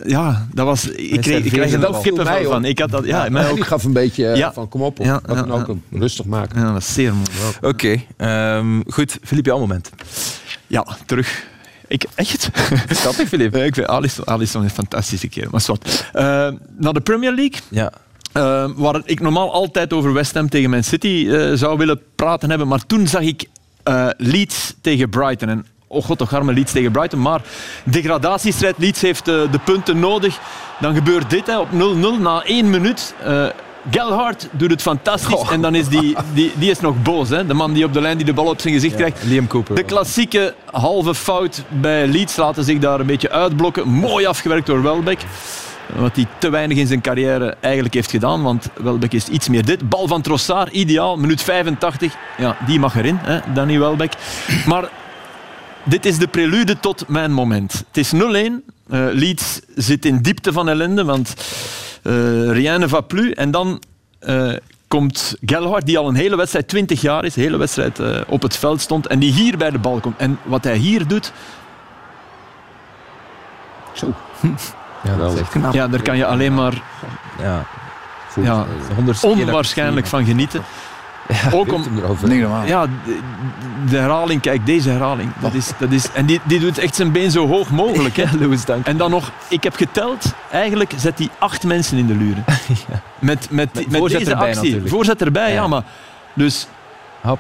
Ja, 0.06 0.48
dat 0.54 0.66
was... 0.66 0.88
Ik 0.88 1.22
kreeg, 1.22 1.44
ik 1.44 1.52
kreeg 1.52 1.74
er 1.74 1.80
wel 1.80 2.02
kippen 2.02 2.44
van. 2.46 2.66
Ik 2.66 2.80
had 2.80 2.92
dat, 2.92 3.06
ja, 3.06 3.30
mij 3.30 3.50
ook. 3.50 3.56
Die 3.56 3.64
gaf 3.64 3.84
een 3.84 3.94
beetje 3.94 4.52
van 4.54 4.70
kom 4.70 4.82
op. 4.82 4.98
Dat 5.26 5.50
ook 5.50 5.76
rustig 5.92 6.26
maken. 6.26 6.60
Ja, 6.60 6.64
dat 6.64 6.74
was 6.74 6.94
zeer 6.94 7.14
mooi. 7.14 7.28
Oké, 7.62 8.00
okay, 8.18 8.58
um, 8.58 8.84
goed. 8.88 9.18
Filip, 9.24 9.46
jouw 9.46 9.60
moment. 9.60 9.90
Ja, 10.68 10.88
terug. 11.06 11.48
Ik, 11.90 12.06
echt? 12.16 12.50
Schattig, 12.90 13.28
Filip. 13.28 13.56
ik 13.56 13.76
vind 13.76 13.88
Alisson, 13.88 14.26
Alisson 14.26 14.64
een 14.64 14.70
fantastische 14.70 15.28
keer. 15.28 15.48
Maar 15.52 15.64
wat. 15.66 16.06
Uh, 16.16 16.22
naar 16.78 16.94
de 16.94 17.02
Premier 17.02 17.34
League. 17.34 17.60
Ja. 17.70 17.92
Uh, 18.34 18.70
waar 18.76 19.02
ik 19.06 19.20
normaal 19.20 19.54
altijd 19.54 19.94
over 19.94 20.14
West 20.14 20.34
Ham 20.34 20.50
tegen 20.50 20.70
Man 20.70 20.84
City 20.84 21.26
uh, 21.28 21.54
zou 21.54 21.78
willen 21.78 22.02
praten 22.16 22.50
hebben. 22.50 22.68
Maar 22.68 22.86
toen 22.86 23.08
zag 23.08 23.22
ik 23.22 23.46
Leeds 24.18 24.74
tegen 24.82 25.10
Brighton. 25.10 25.50
En 25.50 25.66
oh 25.88 26.04
god, 26.04 26.18
toch 26.18 26.34
arme 26.34 26.54
Leeds 26.54 26.72
tegen 26.72 26.92
Brighton. 26.92 27.22
Maar 27.22 27.42
degradatiestrijd, 27.84 28.78
Leeds 28.78 29.02
heeft 29.02 29.26
de 29.26 29.60
punten 29.66 30.00
nodig. 30.00 30.40
Dan 30.80 30.96
gebeurt 30.96 31.30
dit 31.30 31.48
hè, 31.48 31.60
op 31.60 31.70
0-0 31.72 32.22
na 32.22 32.44
één 32.44 32.70
minuut. 32.70 33.14
Gelhard 33.92 34.48
doet 34.52 34.72
het 34.72 34.82
fantastisch 34.82 35.50
en 35.50 35.62
dan 35.62 35.76
is 35.76 35.88
die, 35.88 36.16
die, 36.34 36.52
die 36.56 36.70
is 36.70 36.80
nog 36.80 37.02
boos. 37.02 37.30
Hè? 37.30 37.46
De 37.46 37.54
man 37.54 37.74
die 37.74 37.86
op 37.86 37.94
de 37.94 38.02
lijn 38.02 38.18
die 38.18 38.26
de 38.26 38.34
bal 38.34 38.46
op 38.46 38.62
zijn 38.62 38.74
gezicht 38.74 38.96
krijgt. 38.96 39.24
Liam 39.24 39.48
Cooper. 39.48 39.76
De 39.76 39.84
klassieke 39.84 40.56
halve 40.72 41.16
fout 41.16 41.64
bij 41.70 42.08
Leeds 42.08 42.36
laten 42.36 42.64
zich 42.64 42.80
daar 42.80 43.00
een 43.00 43.06
beetje 43.06 43.30
uitblokken. 43.30 43.88
Mooi 43.88 44.26
afgewerkt 44.26 44.66
door 44.66 44.82
Welbeck. 44.82 45.20
Wat 45.96 46.16
hij 46.16 46.28
te 46.38 46.50
weinig 46.50 46.78
in 46.78 46.88
zijn 46.88 47.02
carrière 47.02 47.56
eigenlijk 47.60 47.94
heeft 47.94 48.12
gedaan. 48.12 48.44
Want 48.44 48.70
Welbeck 48.74 49.14
is 49.14 49.28
iets 49.28 49.50
meer 49.50 49.66
dit. 49.66 49.90
Bal 49.90 50.08
van 50.08 50.22
Trossard, 50.22 50.72
ideaal. 50.72 51.18
Minuut 51.18 51.42
85. 51.42 52.14
Ja, 52.38 52.58
die 52.66 52.80
mag 52.80 52.96
erin, 52.96 53.18
hè, 53.22 53.40
Danny 53.54 53.80
Welbeck. 53.80 54.14
Maar 54.66 54.90
dit 55.84 56.06
is 56.06 56.18
de 56.18 56.28
prelude 56.28 56.80
tot 56.80 57.04
mijn 57.08 57.32
moment. 57.32 57.84
Het 57.88 57.98
is 57.98 58.14
0-1. 58.14 58.18
Uh, 58.18 59.06
Leeds 59.12 59.60
zit 59.76 60.06
in 60.06 60.18
diepte 60.22 60.52
van 60.52 60.70
ellende, 60.70 61.04
want 61.04 61.34
uh, 62.04 62.52
rien 62.52 62.80
ne 62.80 62.88
va 62.88 63.02
plus. 63.02 63.34
En 63.34 63.52
dan 63.52 63.82
uh, 64.22 64.54
komt 64.88 65.36
Gelhard, 65.46 65.86
die 65.86 65.98
al 65.98 66.08
een 66.08 66.16
hele 66.16 66.36
wedstrijd, 66.36 66.68
20 66.68 67.02
jaar 67.02 67.26
is, 67.26 67.34
de 67.34 67.42
hele 67.42 67.58
wedstrijd 67.58 68.00
uh, 68.00 68.22
op 68.28 68.42
het 68.42 68.58
veld 68.58 68.82
stond, 68.82 69.08
en 69.08 69.20
die 69.20 69.32
hier 69.32 69.58
bij 69.58 69.70
de 69.70 69.80
bal 69.80 70.00
komt. 70.00 70.18
En 70.18 70.40
wat 70.44 70.64
hij 70.64 70.78
hier 70.78 71.08
doet... 71.08 71.32
Zo. 73.94 74.14
Ja, 75.04 75.18
dat 75.18 75.34
is 75.34 75.40
echt 75.40 75.50
knap. 75.50 75.74
Ja, 75.74 75.88
daar 75.88 76.02
kan 76.02 76.18
je 76.18 76.26
alleen 76.26 76.54
maar 76.54 76.82
ja. 77.42 77.66
Ja, 78.42 78.66
onwaarschijnlijk 79.22 80.08
van 80.08 80.26
genieten. 80.26 80.64
Ja, 81.34 81.52
ook 81.52 81.74
om. 81.74 81.84
Ja, 82.66 82.86
de, 82.86 83.20
de, 83.90 83.98
herhaling, 83.98 84.42
kijk, 84.42 84.66
deze 84.66 84.90
herhaling. 84.90 85.32
Dat 85.40 85.54
is, 85.54 85.72
dat 85.78 85.92
is, 85.92 86.12
en 86.12 86.26
die, 86.26 86.40
die 86.44 86.60
doet 86.60 86.78
echt 86.78 86.96
zijn 86.96 87.12
been 87.12 87.32
zo 87.32 87.48
hoog 87.48 87.70
mogelijk. 87.70 88.16
Hè. 88.16 88.38
Louis, 88.40 88.66
dank. 88.66 88.86
En 88.86 88.98
dan 88.98 89.12
nog, 89.12 89.32
ik 89.48 89.64
heb 89.64 89.76
geteld, 89.76 90.34
eigenlijk 90.52 90.94
zet 90.96 91.18
hij 91.18 91.30
acht 91.40 91.64
mensen 91.64 91.98
in 91.98 92.08
de 92.08 92.16
luren. 92.16 92.44
ja. 92.88 93.02
Met, 93.20 93.48
met, 93.52 93.74
met, 93.74 93.90
met 93.90 94.02
deze 94.02 94.18
erbij, 94.18 94.48
actie. 94.48 94.56
Natuurlijk. 94.56 94.90
Voorzet 94.90 95.22
erbij, 95.22 95.50
ja. 95.50 95.56
ja, 95.56 95.68
maar. 95.68 95.84
Dus. 96.34 96.68
Hop. 97.22 97.40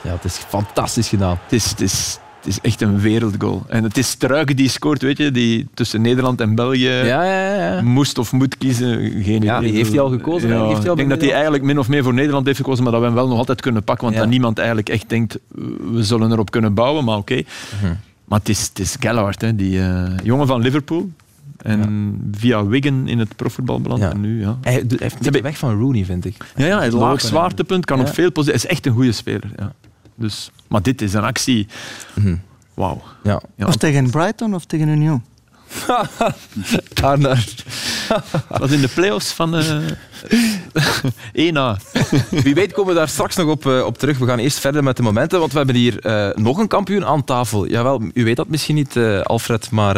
Ja, 0.00 0.12
het 0.12 0.24
is 0.24 0.36
fantastisch 0.48 1.08
gedaan. 1.08 1.38
Het 1.42 1.52
is, 1.52 1.70
het 1.70 1.80
is, 1.80 2.18
het 2.46 2.54
is 2.54 2.60
echt 2.60 2.80
een 2.80 3.00
wereldgoal. 3.00 3.64
En 3.68 3.82
het 3.82 3.96
is 3.96 4.08
Struiken 4.08 4.56
die 4.56 4.68
scoort, 4.68 5.02
weet 5.02 5.18
je, 5.18 5.30
die 5.30 5.68
tussen 5.74 6.00
Nederland 6.00 6.40
en 6.40 6.54
België 6.54 6.88
ja, 6.88 7.24
ja, 7.24 7.54
ja. 7.54 7.82
moest 7.82 8.18
of 8.18 8.32
moet 8.32 8.58
kiezen. 8.58 9.22
Geen 9.22 9.42
ja, 9.42 9.58
idee. 9.58 9.72
heeft 9.72 9.90
hij 9.90 10.00
al 10.00 10.08
gekozen? 10.08 10.66
Heeft 10.66 10.78
hij 10.78 10.86
al 10.86 10.90
ik 10.90 10.96
denk 10.96 11.10
dat 11.10 11.20
hij 11.20 11.32
eigenlijk 11.32 11.62
min 11.62 11.78
of 11.78 11.88
meer 11.88 12.02
voor 12.02 12.14
Nederland 12.14 12.46
heeft 12.46 12.58
gekozen, 12.58 12.82
maar 12.82 12.92
dat 12.92 13.00
we 13.00 13.06
hem 13.06 13.16
wel 13.16 13.28
nog 13.28 13.38
altijd 13.38 13.60
kunnen 13.60 13.84
pakken, 13.84 14.04
want 14.04 14.18
dat 14.18 14.28
niemand 14.28 14.58
eigenlijk 14.58 14.88
echt 14.88 15.08
denkt, 15.08 15.38
we 15.92 16.02
zullen 16.02 16.32
erop 16.32 16.50
kunnen 16.50 16.74
bouwen, 16.74 17.04
maar 17.04 17.16
oké. 17.16 17.32
Okay. 17.32 17.46
Mhm. 17.80 17.94
Maar 18.24 18.38
het 18.38 18.48
is, 18.48 18.68
het 18.68 18.78
is 18.78 18.96
hè, 19.36 19.56
die 19.56 19.78
uh, 19.78 20.04
jongen 20.22 20.46
van 20.46 20.60
Liverpool. 20.60 21.10
En 21.56 22.20
via 22.32 22.66
Wigan 22.66 23.08
in 23.08 23.18
het 23.18 23.36
profvoetbal 23.36 23.80
beland. 23.80 24.02
En 24.02 24.20
nu, 24.20 24.40
ja. 24.40 24.58
Hij 24.60 24.84
heeft 24.98 25.26
een 25.26 25.42
weg 25.42 25.58
van 25.58 25.78
Rooney, 25.78 26.04
vind 26.04 26.24
ik. 26.24 26.34
Ja, 26.56 26.66
ja 26.66 26.82
het 26.82 26.92
laag 26.92 27.20
zwaartepunt 27.20 27.84
kan 27.84 28.00
op 28.00 28.08
veel 28.08 28.32
posities. 28.32 28.62
Hij 28.62 28.70
is 28.70 28.76
echt 28.76 28.86
een 28.86 28.92
goede 28.92 29.12
speler. 29.12 29.50
Ja. 29.56 29.72
Dus, 30.16 30.50
maar 30.68 30.82
dit 30.82 31.02
is 31.02 31.12
een 31.12 31.24
actie. 31.24 31.66
Mm 32.14 32.40
Wauw. 32.74 33.02
Ja. 33.22 33.40
ja. 33.54 33.66
Of 33.66 33.76
tegen 33.76 34.10
Brighton 34.10 34.54
of 34.54 34.64
tegen 34.64 34.88
Union? 34.88 35.24
Daarnaar. 37.00 37.44
Dat 38.48 38.70
in 38.76 38.80
de 38.80 38.88
play-offs 38.88 39.32
van 39.32 39.58
uh, 39.58 39.76
eh, 41.32 41.52
1A. 41.52 41.82
Wie 42.30 42.54
weet 42.54 42.72
komen 42.72 42.92
we 42.92 42.98
daar 42.98 43.08
straks 43.08 43.36
nog 43.36 43.48
op, 43.48 43.64
uh, 43.64 43.84
op 43.84 43.98
terug. 43.98 44.18
We 44.18 44.26
gaan 44.26 44.38
eerst 44.38 44.58
verder 44.58 44.82
met 44.82 44.96
de 44.96 45.02
momenten, 45.02 45.38
want 45.38 45.52
we 45.52 45.58
hebben 45.58 45.76
hier 45.76 46.06
uh, 46.06 46.28
nog 46.34 46.58
een 46.58 46.68
kampioen 46.68 47.04
aan 47.04 47.24
tafel. 47.24 47.66
Jawel, 47.68 48.02
u 48.14 48.24
weet 48.24 48.36
dat 48.36 48.48
misschien 48.48 48.74
niet, 48.74 48.98
Alfred, 49.22 49.70
maar 49.70 49.94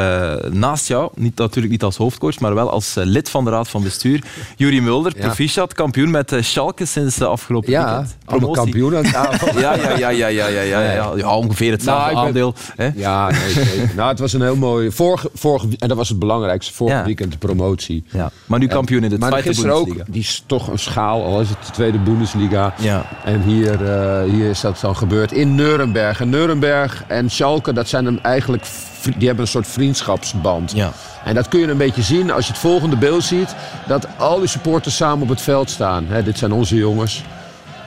naast 0.53 0.89
jou, 0.89 1.11
niet, 1.15 1.39
natuurlijk 1.39 1.73
niet 1.73 1.83
als 1.83 1.97
hoofdcoach, 1.97 2.41
maar 2.41 2.55
wel 2.55 2.71
als 2.71 2.95
lid 2.95 3.31
van 3.31 3.45
de 3.45 3.51
Raad 3.51 3.69
van 3.69 3.83
Bestuur, 3.83 4.23
Juri 4.57 4.81
Mulder, 4.81 5.13
ja. 5.17 5.27
proficiat, 5.27 5.73
kampioen 5.73 6.11
met 6.11 6.37
Schalke 6.41 6.85
sinds 6.85 7.17
de 7.17 7.27
afgelopen 7.27 7.71
ja, 7.71 7.87
weekend. 7.87 8.17
Ja, 8.27 8.53
kampioen 8.53 8.97
aan 8.97 9.03
tafel. 9.03 9.61
ja, 9.61 9.75
ja, 9.75 9.97
ja, 9.97 10.09
ja, 10.09 10.29
ja, 10.29 10.47
ja, 10.47 10.61
ja, 10.61 10.93
ja, 10.93 11.13
ja, 11.17 11.37
ongeveer 11.37 11.71
hetzelfde 11.71 12.13
nou, 12.13 12.27
aandeel. 12.27 12.55
Hè? 12.77 12.91
Ja, 12.95 13.31
nee, 13.31 13.89
nou, 13.97 14.09
het 14.09 14.19
was 14.19 14.33
een 14.33 14.43
heel 14.43 14.57
mooi... 14.57 14.91
Vorige, 14.91 15.31
vorige, 15.35 15.67
en 15.79 15.89
dat 15.89 15.97
was 15.97 16.09
het 16.09 16.19
belangrijkste, 16.19 16.75
vorig 16.75 17.05
weekend 17.05 17.33
de 17.33 17.39
promotie. 17.39 18.05
Ja. 18.11 18.31
Maar 18.47 18.59
nu 18.59 18.67
kampioen 18.67 19.05
in 19.05 19.11
de 19.11 19.19
tweede 19.19 19.43
Bundesliga. 19.43 20.05
Die 20.11 20.21
is 20.21 20.43
toch 20.47 20.69
een 20.69 20.79
schaal, 20.79 21.25
al 21.25 21.41
is 21.41 21.49
het 21.49 21.67
de 21.67 21.73
tweede 21.73 21.99
Bundesliga. 21.99 22.75
Ja. 22.79 23.05
En 23.25 23.43
hier, 23.43 23.81
uh, 23.83 24.33
hier 24.33 24.51
is 24.51 24.61
dat 24.61 24.79
dan 24.81 24.97
gebeurd 24.97 25.33
in 25.33 25.55
Nuremberg. 25.55 26.21
En 26.21 26.29
Nuremberg 26.29 27.05
en 27.07 27.31
Schalke, 27.31 27.73
dat 27.73 27.89
zijn 27.89 28.05
hem 28.05 28.19
eigenlijk, 28.23 28.67
die 29.03 29.27
hebben 29.27 29.45
een 29.45 29.51
soort 29.51 29.67
vriendschapsband. 29.67 30.73
Ja. 30.73 30.93
En 31.25 31.35
dat 31.35 31.49
kun 31.49 31.61
je 31.61 31.67
een 31.67 31.77
beetje 31.77 32.03
zien 32.03 32.31
als 32.31 32.47
je 32.47 32.53
het 32.53 32.61
volgende 32.61 32.97
beeld 32.97 33.25
ziet. 33.25 33.55
Dat 33.87 34.07
al 34.19 34.39
die 34.39 34.49
supporters 34.49 34.97
samen 34.97 35.23
op 35.23 35.29
het 35.29 35.41
veld 35.41 35.71
staan. 35.71 36.07
dit 36.25 36.39
zijn 36.39 36.53
onze 36.53 36.77
jongens. 36.77 37.25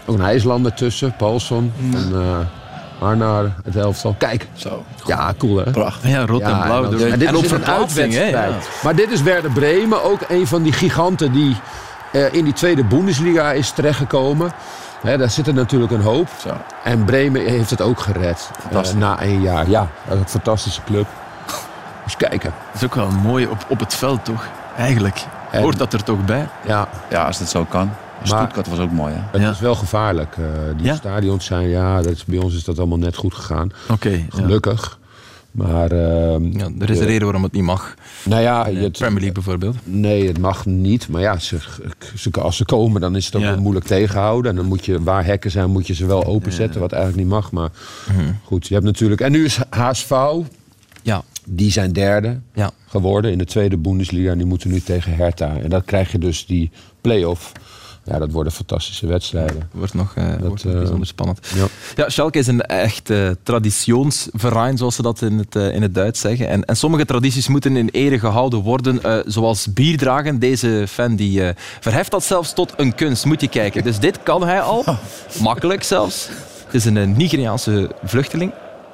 Ook 0.06 0.18
een 0.18 0.26
IJslander 0.26 0.74
tussen, 0.74 1.16
Paulson. 1.16 1.72
Mm. 1.78 1.96
En, 1.96 2.12
uh, 2.14 2.38
Arnaar, 3.00 3.56
het 3.64 3.76
elftal. 3.76 4.16
Kijk. 4.18 4.48
Zo. 4.54 4.84
Ja, 5.06 5.34
cool 5.38 5.58
hè? 5.58 5.72
Prachtig. 5.72 6.10
Ja, 6.10 6.26
rood 6.26 6.42
en 6.42 6.60
blauw. 6.60 6.84
En, 6.84 7.12
en, 7.12 7.20
dit 7.20 7.28
en 7.28 7.44
is 7.44 7.52
een 7.52 7.66
uitwedstrijd. 7.66 8.70
Maar 8.84 8.96
dit 8.96 9.12
is 9.12 9.22
Werder 9.22 9.52
Bremen, 9.52 10.04
ook 10.04 10.20
een 10.28 10.48
van 10.48 10.64
die 10.64 10.72
giganten 10.72 11.32
die 11.32 11.56
in 12.32 12.43
die 12.43 12.54
tweede 12.54 12.84
Bundesliga 12.84 13.52
is 13.52 13.71
terechtgekomen. 13.71 14.52
Daar 15.04 15.30
zit 15.30 15.47
er 15.47 15.54
natuurlijk 15.54 15.91
een 15.91 16.02
hoop. 16.02 16.28
Zo. 16.41 16.50
En 16.84 17.06
Bremen 17.06 17.45
heeft 17.45 17.69
het 17.69 17.82
ook 17.82 18.00
gered. 18.00 18.52
Uh, 18.74 18.93
na 18.93 19.19
één 19.19 19.41
jaar. 19.41 19.69
Ja, 19.69 19.88
dat 20.08 20.15
is 20.15 20.21
een 20.21 20.30
fantastische 20.30 20.82
club. 20.84 21.08
Eens 22.04 22.17
kijken. 22.17 22.54
Dat 22.71 22.82
is 22.82 22.84
ook 22.84 22.95
wel 22.95 23.10
mooi 23.12 23.47
op, 23.47 23.65
op 23.67 23.80
het 23.80 23.93
veld, 23.93 24.26
toch? 24.26 24.47
Eigenlijk. 24.78 25.26
En, 25.52 25.62
Hoort 25.62 25.78
dat 25.78 25.93
er 25.93 26.04
toch 26.04 26.26
bij? 26.26 26.47
Ja, 26.65 26.88
ja 27.10 27.26
als 27.26 27.39
het 27.39 27.50
zo 27.50 27.65
kan. 27.65 27.89
Stuttgart 28.24 28.67
was 28.67 28.80
ook 28.80 28.91
mooi, 28.91 29.13
hè? 29.13 29.19
Het 29.32 29.41
ja. 29.41 29.50
is 29.50 29.60
wel 29.60 29.76
gevaarlijk. 29.76 30.36
Uh, 30.38 30.45
die 30.76 30.86
ja? 30.86 30.95
stadions 30.95 31.45
zijn, 31.45 31.67
ja, 31.67 32.02
dat 32.02 32.12
is, 32.12 32.26
bij 32.26 32.39
ons 32.39 32.56
is 32.56 32.63
dat 32.63 32.78
allemaal 32.78 32.97
net 32.97 33.15
goed 33.15 33.34
gegaan. 33.34 33.71
Oké. 33.89 34.26
Gelukkig. 34.30 35.00
Maar, 35.52 35.92
uh, 35.92 36.54
ja, 36.54 36.70
er 36.80 36.90
is 36.90 37.00
een 37.00 37.06
reden 37.06 37.24
waarom 37.24 37.44
het 37.44 37.52
niet 37.52 37.64
mag. 37.64 37.96
Nou 38.26 38.42
ja, 38.42 38.64
de 38.64 38.90
Premier 38.90 39.20
League 39.20 39.32
bijvoorbeeld. 39.32 39.76
Nee, 39.84 40.28
het 40.28 40.38
mag 40.38 40.66
niet. 40.66 41.08
Maar 41.08 41.22
ja, 41.22 41.40
ze, 41.40 41.58
ze, 42.16 42.32
als 42.32 42.58
ze 42.58 42.66
komen, 42.66 43.02
dan 43.02 43.16
is 43.16 43.26
het 43.26 43.36
ook 43.36 43.42
wel 43.42 43.62
moeilijk 43.62 43.86
tegenhouden. 43.86 44.52
En 44.52 44.58
dan 44.58 44.66
moet 44.66 44.86
je, 44.86 45.04
waar 45.04 45.26
hekken 45.26 45.52
zijn, 45.52 45.70
moet 45.70 45.88
je 45.88 45.94
ze 45.94 46.06
wel 46.06 46.26
openzetten. 46.26 46.82
Wat 46.82 46.92
eigenlijk 46.92 47.24
niet 47.24 47.34
mag. 47.34 47.52
Maar 47.52 47.70
mhm. 48.08 48.32
goed, 48.44 48.68
je 48.68 48.74
hebt 48.74 48.86
natuurlijk... 48.86 49.22
En 49.22 49.32
nu 49.32 49.46
is 49.46 49.60
HSV. 49.70 50.14
Ja. 51.02 51.24
Die 51.46 51.72
zijn 51.72 51.94
derde 51.94 52.40
ja. 52.54 52.72
geworden 52.88 53.32
in 53.32 53.38
de 53.38 53.46
tweede 53.46 53.78
Bundesliga. 53.78 54.32
En 54.32 54.38
die 54.38 54.48
moeten 54.48 54.70
nu 54.70 54.82
tegen 54.82 55.16
Hertha. 55.16 55.58
En 55.58 55.70
dan 55.70 55.86
krijg 55.86 56.12
je 56.12 56.18
dus 56.18 56.46
die 56.46 56.72
play-off 57.02 57.52
ja, 58.04 58.20
dat 58.20 58.32
worden 58.32 58.54
fantastische 58.54 59.08
wedstrijden. 59.08 59.70
Wordt 59.72 59.94
nog, 59.94 60.16
uh, 60.16 60.26
wordt 60.40 60.64
nog 60.64 60.74
bijzonder 60.74 61.08
spannend. 61.08 61.40
Ja. 61.56 61.66
ja, 61.96 62.10
Schalke 62.10 62.40
is 62.40 62.48
een 62.48 62.62
echt 62.62 63.10
uh, 63.10 63.30
traditionsverein, 63.44 64.78
zoals 64.78 64.96
ze 64.96 65.02
dat 65.02 65.22
in 65.22 65.38
het, 65.38 65.56
in 65.56 65.82
het 65.82 65.96
Duits 65.96 66.20
zeggen. 66.20 66.48
En, 66.48 66.66
en 66.66 66.76
sommige 66.78 67.06
tradities 67.06 67.48
moeten 67.48 67.78
in 67.78 67.90
ere 67.90 68.20
gehouden 68.20 68.60
worden, 68.60 69.24
zoals 69.32 69.74
bierdragen. 69.74 70.40
Deze 70.40 70.86
fan 70.88 71.16
die 71.16 71.42
verheft 71.80 72.12
dat 72.12 72.24
zelfs 72.24 72.54
tot 72.54 72.74
een 72.78 72.96
kunst, 72.96 73.26
moet 73.26 73.42
je 73.42 73.48
kijken. 73.48 73.84
Dus 73.84 74.00
dit 74.00 74.24
kan 74.24 74.44
hij 74.44 74.62
al, 74.62 74.84
makkelijk 75.42 75.84
zelfs. 75.84 76.30
Het 76.66 76.74
is 76.74 76.86
een 76.86 77.12
Nigeriaanse 77.18 77.92
vluchteling 78.04 78.52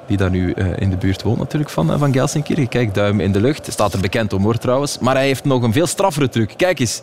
die 0.07 0.17
daar 0.17 0.29
nu 0.29 0.53
uh, 0.55 0.65
in 0.77 0.89
de 0.89 0.97
buurt 0.97 1.21
woont 1.21 1.37
natuurlijk 1.37 1.71
van, 1.71 1.91
uh, 1.91 1.99
van 1.99 2.13
Gelsenkirchen. 2.13 2.67
Kijk, 2.67 2.93
duim 2.93 3.19
in 3.19 3.31
de 3.31 3.41
lucht. 3.41 3.71
Staat 3.71 3.93
er 3.93 3.99
bekend 3.99 4.33
om 4.33 4.43
hoor 4.43 4.57
trouwens. 4.57 4.99
Maar 4.99 5.15
hij 5.15 5.25
heeft 5.25 5.43
nog 5.43 5.63
een 5.63 5.73
veel 5.73 5.87
straffere 5.87 6.29
truc. 6.29 6.53
Kijk 6.57 6.79
eens 6.79 7.01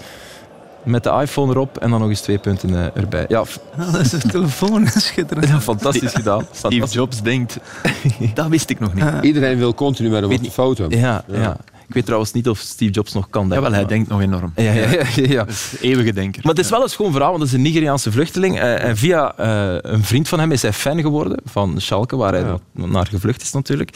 met 0.84 1.02
de 1.02 1.10
iPhone 1.10 1.52
erop 1.52 1.78
en 1.78 1.90
dan 1.90 2.00
nog 2.00 2.08
eens 2.08 2.20
twee 2.20 2.38
punten 2.38 2.70
uh, 2.70 2.96
erbij. 2.96 3.24
Ja, 3.28 3.40
oh, 3.40 3.46
dat 3.92 4.00
is 4.00 4.12
een 4.12 4.30
telefoon, 4.30 4.86
schitterend. 4.86 5.48
Ja, 5.48 5.60
fantastisch 5.60 6.12
gedaan. 6.12 6.46
Steve 6.52 6.86
Jobs 6.86 7.22
denkt, 7.22 7.58
dat 8.34 8.48
wist 8.48 8.70
ik 8.70 8.80
nog 8.80 8.94
niet. 8.94 9.04
Iedereen 9.20 9.58
wil 9.58 9.74
continu 9.74 10.08
met 10.08 10.22
hem 10.22 10.32
op 10.32 10.42
de 10.42 10.50
foto. 10.50 10.86
Ja, 10.88 11.24
ja. 11.26 11.56
Ik 11.88 11.94
weet 11.94 12.04
trouwens 12.04 12.32
niet 12.32 12.48
of 12.48 12.58
Steve 12.58 12.92
Jobs 12.92 13.12
nog 13.12 13.28
kan 13.30 13.48
denken. 13.48 13.56
Ja, 13.56 13.70
wel, 13.70 13.78
hij 13.78 13.88
denkt 13.88 14.08
nog 14.08 14.20
enorm. 14.20 14.52
Ja, 14.56 14.72
ja, 14.72 14.88
ja, 14.90 15.06
ja. 15.14 15.46
eeuwige 15.80 16.12
denker. 16.12 16.40
Maar 16.44 16.54
het 16.54 16.64
is 16.64 16.70
wel 16.70 16.82
een 16.82 16.88
schoon 16.88 17.12
verhaal, 17.12 17.30
want 17.30 17.42
het 17.42 17.50
is 17.50 17.56
een 17.56 17.62
Nigeriaanse 17.62 18.12
vluchteling. 18.12 18.56
Uh, 18.56 18.84
en 18.84 18.96
via 18.96 19.34
uh, 19.40 19.76
een 19.80 20.04
vriend 20.04 20.28
van 20.28 20.38
hem 20.38 20.52
is 20.52 20.62
hij 20.62 20.72
fan 20.72 21.00
geworden, 21.00 21.38
van 21.44 21.74
Schalke, 21.80 22.16
waar 22.16 22.32
hij 22.32 22.58
naar 22.72 23.06
gevlucht 23.06 23.42
is 23.42 23.52
natuurlijk. 23.52 23.90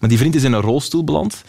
Maar 0.00 0.08
die 0.08 0.18
vriend 0.18 0.34
is 0.34 0.42
in 0.42 0.52
een 0.52 0.60
rolstoel 0.60 1.04
beland. 1.04 1.42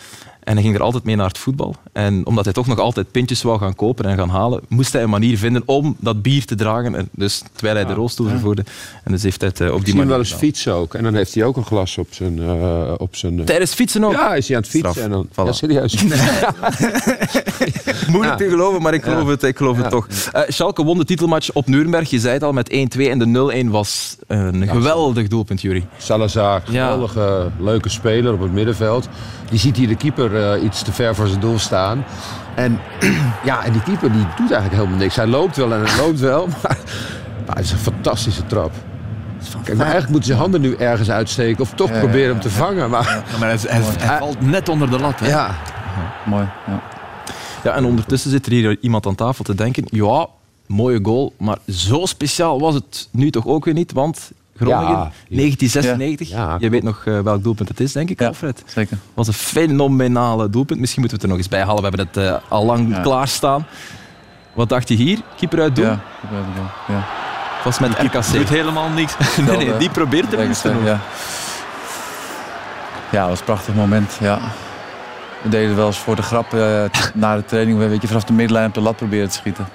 En 0.43 0.53
hij 0.53 0.61
ging 0.61 0.75
er 0.75 0.81
altijd 0.81 1.03
mee 1.03 1.15
naar 1.15 1.27
het 1.27 1.37
voetbal. 1.37 1.75
En 1.91 2.25
omdat 2.25 2.43
hij 2.43 2.53
toch 2.53 2.67
nog 2.67 2.79
altijd 2.79 3.11
pintjes 3.11 3.41
wou 3.41 3.59
gaan 3.59 3.75
kopen 3.75 4.05
en 4.05 4.17
gaan 4.17 4.29
halen, 4.29 4.61
moest 4.67 4.93
hij 4.93 5.03
een 5.03 5.09
manier 5.09 5.37
vinden 5.37 5.63
om 5.65 5.95
dat 5.99 6.21
bier 6.21 6.45
te 6.45 6.55
dragen. 6.55 6.95
En 6.95 7.09
dus 7.11 7.41
terwijl 7.53 7.75
hij 7.75 7.85
de 7.85 7.93
rolstoel 7.93 8.27
vervoerde. 8.27 8.63
En 9.03 9.11
dus 9.11 9.23
heeft 9.23 9.41
hij 9.41 9.49
het 9.49 9.59
uh, 9.59 9.73
op 9.73 9.85
die 9.85 9.93
manier. 9.93 10.09
wel 10.09 10.19
eens 10.19 10.33
fietsen 10.33 10.73
ook. 10.73 10.93
En 10.93 11.03
dan 11.03 11.15
heeft 11.15 11.33
hij 11.33 11.43
ook 11.43 11.57
een 11.57 11.65
glas 11.65 11.97
op 11.97 12.07
zijn. 12.09 12.37
Uh, 12.37 12.93
op 12.97 13.15
zijn 13.15 13.39
uh... 13.39 13.45
Tijdens 13.45 13.73
fietsen 13.73 14.03
ook? 14.03 14.11
Ja, 14.11 14.35
is 14.35 14.47
hij 14.47 14.55
aan 14.55 14.61
het 14.61 14.71
fietsen. 14.71 15.03
En 15.03 15.09
dan, 15.09 15.27
voilà. 15.31 15.45
Ja, 15.45 15.51
serieus. 15.51 16.03
Nee. 16.03 16.19
Moeilijk 18.13 18.37
te 18.37 18.49
geloven, 18.49 18.81
maar 18.81 18.93
ik 18.93 19.03
geloof 19.03 19.27
het, 19.27 19.43
ik 19.43 19.57
geloof 19.57 19.77
het 19.77 19.89
toch. 19.89 20.07
Schalke 20.47 20.83
won 20.83 20.97
de 20.97 21.05
titelmatch 21.05 21.51
op 21.53 21.67
Nuremberg. 21.67 22.09
Je 22.09 22.19
zei 22.19 22.33
het 22.33 22.43
al 22.43 22.53
met 22.53 22.69
1-2. 22.71 22.75
En 22.99 23.19
de 23.19 23.63
0-1 23.65 23.69
was 23.69 24.15
een 24.27 24.67
geweldig 24.67 25.27
doelpunt, 25.27 25.61
Jury. 25.61 25.85
Salazar, 25.97 26.61
geweldige, 26.65 27.51
leuke 27.59 27.89
speler 27.89 28.33
op 28.33 28.41
het 28.41 28.51
middenveld. 28.51 29.09
Die 29.53 29.61
ziet 29.61 29.77
hier 29.77 29.87
de 29.87 29.95
keeper 29.95 30.57
uh, 30.57 30.63
iets 30.63 30.81
te 30.81 30.91
ver 30.91 31.15
voor 31.15 31.27
zijn 31.27 31.39
doel 31.39 31.59
staan. 31.59 32.05
En, 32.55 32.79
ja, 33.49 33.63
en 33.63 33.71
die 33.71 33.81
keeper 33.81 34.11
die 34.11 34.21
doet 34.21 34.51
eigenlijk 34.51 34.73
helemaal 34.73 34.97
niks. 34.97 35.15
Hij 35.15 35.27
loopt 35.27 35.55
wel 35.55 35.73
en 35.73 35.83
hij 35.85 35.97
loopt 35.97 36.19
wel, 36.19 36.47
maar, 36.61 36.77
maar 37.45 37.55
het 37.55 37.65
is 37.65 37.71
een 37.71 37.77
fantastische 37.77 38.45
trap. 38.45 38.71
Kijk, 39.63 39.67
maar 39.67 39.85
eigenlijk 39.85 40.09
moeten 40.09 40.31
ze 40.31 40.37
handen 40.37 40.61
nu 40.61 40.75
ergens 40.75 41.09
uitsteken 41.09 41.61
of 41.61 41.73
toch 41.73 41.91
proberen 41.91 42.29
hem 42.29 42.39
te 42.39 42.49
vangen. 42.49 42.89
Maar, 42.89 43.23
ja, 43.31 43.37
maar 43.39 43.49
hij, 43.49 43.57
hij, 43.67 43.81
hij, 43.97 44.17
valt 44.17 44.41
net 44.41 44.69
onder 44.69 44.89
de 44.89 44.99
lat. 44.99 45.19
Hè? 45.19 45.27
Ja. 45.27 45.55
Mooi. 46.25 46.47
Ja. 46.67 46.81
ja, 47.63 47.75
en 47.75 47.85
ondertussen 47.85 48.31
zit 48.31 48.45
er 48.45 48.51
hier 48.51 48.77
iemand 48.81 49.05
aan 49.05 49.15
tafel 49.15 49.43
te 49.43 49.55
denken: 49.55 49.85
ja, 49.89 50.27
mooie 50.67 50.99
goal, 51.03 51.33
maar 51.37 51.57
zo 51.67 52.05
speciaal 52.05 52.59
was 52.59 52.73
het 52.73 53.07
nu 53.11 53.31
toch 53.31 53.45
ook 53.45 53.65
weer 53.65 53.73
niet, 53.73 53.91
want 53.91 54.31
Groningen, 54.55 55.11
1996. 55.29 56.29
Je 56.59 56.69
weet 56.69 56.83
nog 56.83 57.05
uh, 57.05 57.19
welk 57.19 57.43
doelpunt 57.43 57.69
het 57.69 57.79
is, 57.79 57.91
denk 57.91 58.09
ik, 58.09 58.21
Alfred. 58.21 58.63
Zeker. 58.65 58.97
was 59.13 59.27
een 59.27 59.33
fenomenale 59.33 60.49
doelpunt. 60.49 60.79
Misschien 60.79 61.01
moeten 61.01 61.19
we 61.19 61.25
het 61.25 61.33
er 61.33 61.37
nog 61.37 61.37
eens 61.37 61.47
bij 61.47 61.59
halen. 61.59 61.91
We 61.91 61.97
hebben 61.97 62.07
het 62.07 62.43
uh, 62.43 62.51
al 62.51 62.65
lang 62.65 63.01
klaarstaan. 63.01 63.65
Wat 64.53 64.69
dacht 64.69 64.87
je 64.87 64.95
hier? 64.95 65.19
Keeper 65.37 65.61
uit 65.61 65.75
doel? 65.75 65.85
Ja, 65.85 65.99
ja. 66.87 67.05
was 67.63 67.79
met 67.79 67.91
RKC. 67.99 68.31
doet 68.31 68.49
helemaal 68.49 68.89
niks. 68.89 69.15
nee, 69.47 69.57
nee, 69.57 69.77
die 69.77 69.89
probeert 69.89 70.29
tenminste 70.29 70.73
nog. 70.73 70.83
Ja. 70.83 70.99
ja, 73.11 73.19
dat 73.19 73.29
was 73.29 73.39
een 73.39 73.45
prachtig 73.45 73.75
moment. 73.75 74.17
Ja. 74.19 74.39
We 75.41 75.49
deden 75.49 75.75
wel 75.75 75.87
eens 75.87 75.97
voor 75.97 76.15
de 76.15 76.21
grap 76.21 76.53
uh, 76.53 76.83
na 77.13 77.35
de 77.35 77.45
training, 77.45 77.77
weet 77.77 78.01
je, 78.01 78.07
vanaf 78.07 78.23
de 78.23 78.33
middenlijn 78.33 78.67
op 78.67 78.73
de 78.73 78.81
lat 78.81 78.95
proberen 78.95 79.29
te 79.29 79.35
schieten. 79.35 79.67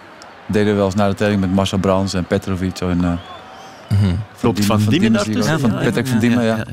We 0.46 0.52
deden 0.52 0.76
wel 0.76 0.84
eens 0.84 0.94
na 0.94 1.08
de 1.08 1.14
training 1.14 1.42
met 1.42 1.54
Marcel 1.54 1.78
Brands 1.78 2.14
en 2.14 2.24
Petrovic. 2.24 2.80
En, 2.80 3.00
uh, 3.04 3.12
Mm 3.88 4.18
Klopt, 4.40 4.64
Van 4.64 4.80
Diemen 4.88 5.12
daartussen? 5.12 5.52
Ja, 5.52 5.58
van 5.58 5.70
Patrick 5.70 6.06
van 6.06 6.18
Diemen, 6.18 6.44
ja. 6.44 6.64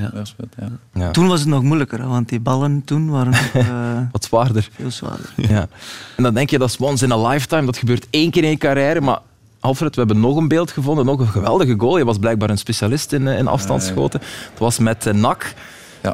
ja, 0.93 1.11
Toen 1.11 1.27
was 1.27 1.39
het 1.39 1.49
nog 1.49 1.63
moeilijker, 1.63 2.07
want 2.07 2.29
die 2.29 2.39
ballen 2.39 2.81
toen 2.85 3.09
waren 3.09 3.33
uh, 3.55 3.65
wat 4.11 4.23
zwaarder. 4.23 4.69
Veel 4.75 4.91
zwaarder. 4.91 5.33
Ja. 5.35 5.67
En 6.15 6.23
dan 6.23 6.33
denk 6.33 6.49
je, 6.49 6.57
dat 6.57 6.69
is 6.69 6.77
once 6.77 7.05
in 7.05 7.11
a 7.11 7.27
lifetime, 7.27 7.65
dat 7.65 7.77
gebeurt 7.77 8.07
één 8.09 8.31
keer 8.31 8.43
in 8.43 8.49
je 8.49 8.57
carrière, 8.57 9.01
maar 9.01 9.19
Alfred, 9.59 9.95
we 9.95 10.01
hebben 10.01 10.19
nog 10.19 10.37
een 10.37 10.47
beeld 10.47 10.71
gevonden, 10.71 11.05
nog 11.05 11.19
een 11.19 11.27
geweldige 11.27 11.75
goal. 11.77 11.97
Je 11.97 12.05
was 12.05 12.17
blijkbaar 12.17 12.49
een 12.49 12.57
specialist 12.57 13.13
in, 13.13 13.27
in 13.27 13.47
afstandsschoten. 13.47 14.19
Het 14.49 14.59
was 14.59 14.79
met 14.79 15.05
uh, 15.05 15.13
NAC 15.13 15.53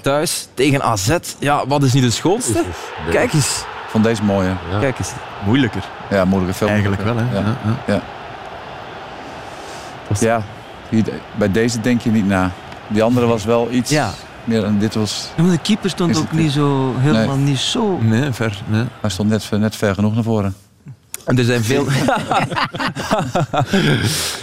thuis 0.01 0.47
tegen 0.53 0.81
AZ. 0.81 1.17
Ja, 1.39 1.67
wat 1.67 1.83
is 1.83 1.93
niet 1.93 2.03
de 2.03 2.09
schoonste? 2.09 2.63
Kijk 3.09 3.33
eens. 3.33 3.63
Van 3.87 4.01
deze 4.01 4.23
mooie. 4.23 4.53
Kijk 4.79 4.99
eens. 4.99 5.11
Moeilijker. 5.45 5.83
Ja, 6.09 6.25
moeilijker. 6.25 6.57
Veel 6.57 6.67
Eigenlijk 6.67 7.01
wel, 7.01 7.15
hè? 7.17 7.23
Ja. 7.87 8.01
ja. 10.19 10.43
Bij 11.37 11.51
deze 11.51 11.81
denk 11.81 12.01
je 12.01 12.11
niet 12.11 12.27
na. 12.27 12.51
Die 12.87 13.03
andere 13.03 13.25
was 13.25 13.45
wel 13.45 13.71
iets 13.71 13.89
ja. 13.89 14.13
meer 14.43 14.63
en 14.63 14.79
dit 14.79 14.95
was... 14.95 15.29
Ja, 15.37 15.43
maar 15.43 15.51
de 15.51 15.61
keeper 15.61 15.89
stond 15.89 16.17
ook 16.17 16.31
niet 16.31 16.51
zo, 16.51 16.93
helemaal 16.97 17.37
niet 17.37 17.57
zo... 17.57 17.97
Nee, 18.01 18.31
ver. 18.31 18.61
Nee. 18.67 18.83
Hij 19.01 19.09
stond 19.09 19.29
net, 19.29 19.49
net 19.51 19.75
ver 19.75 19.95
genoeg 19.95 20.13
naar 20.13 20.23
voren. 20.23 20.55
En 21.25 21.37
er 21.37 21.43
zijn 21.43 21.63
veel... 21.63 21.85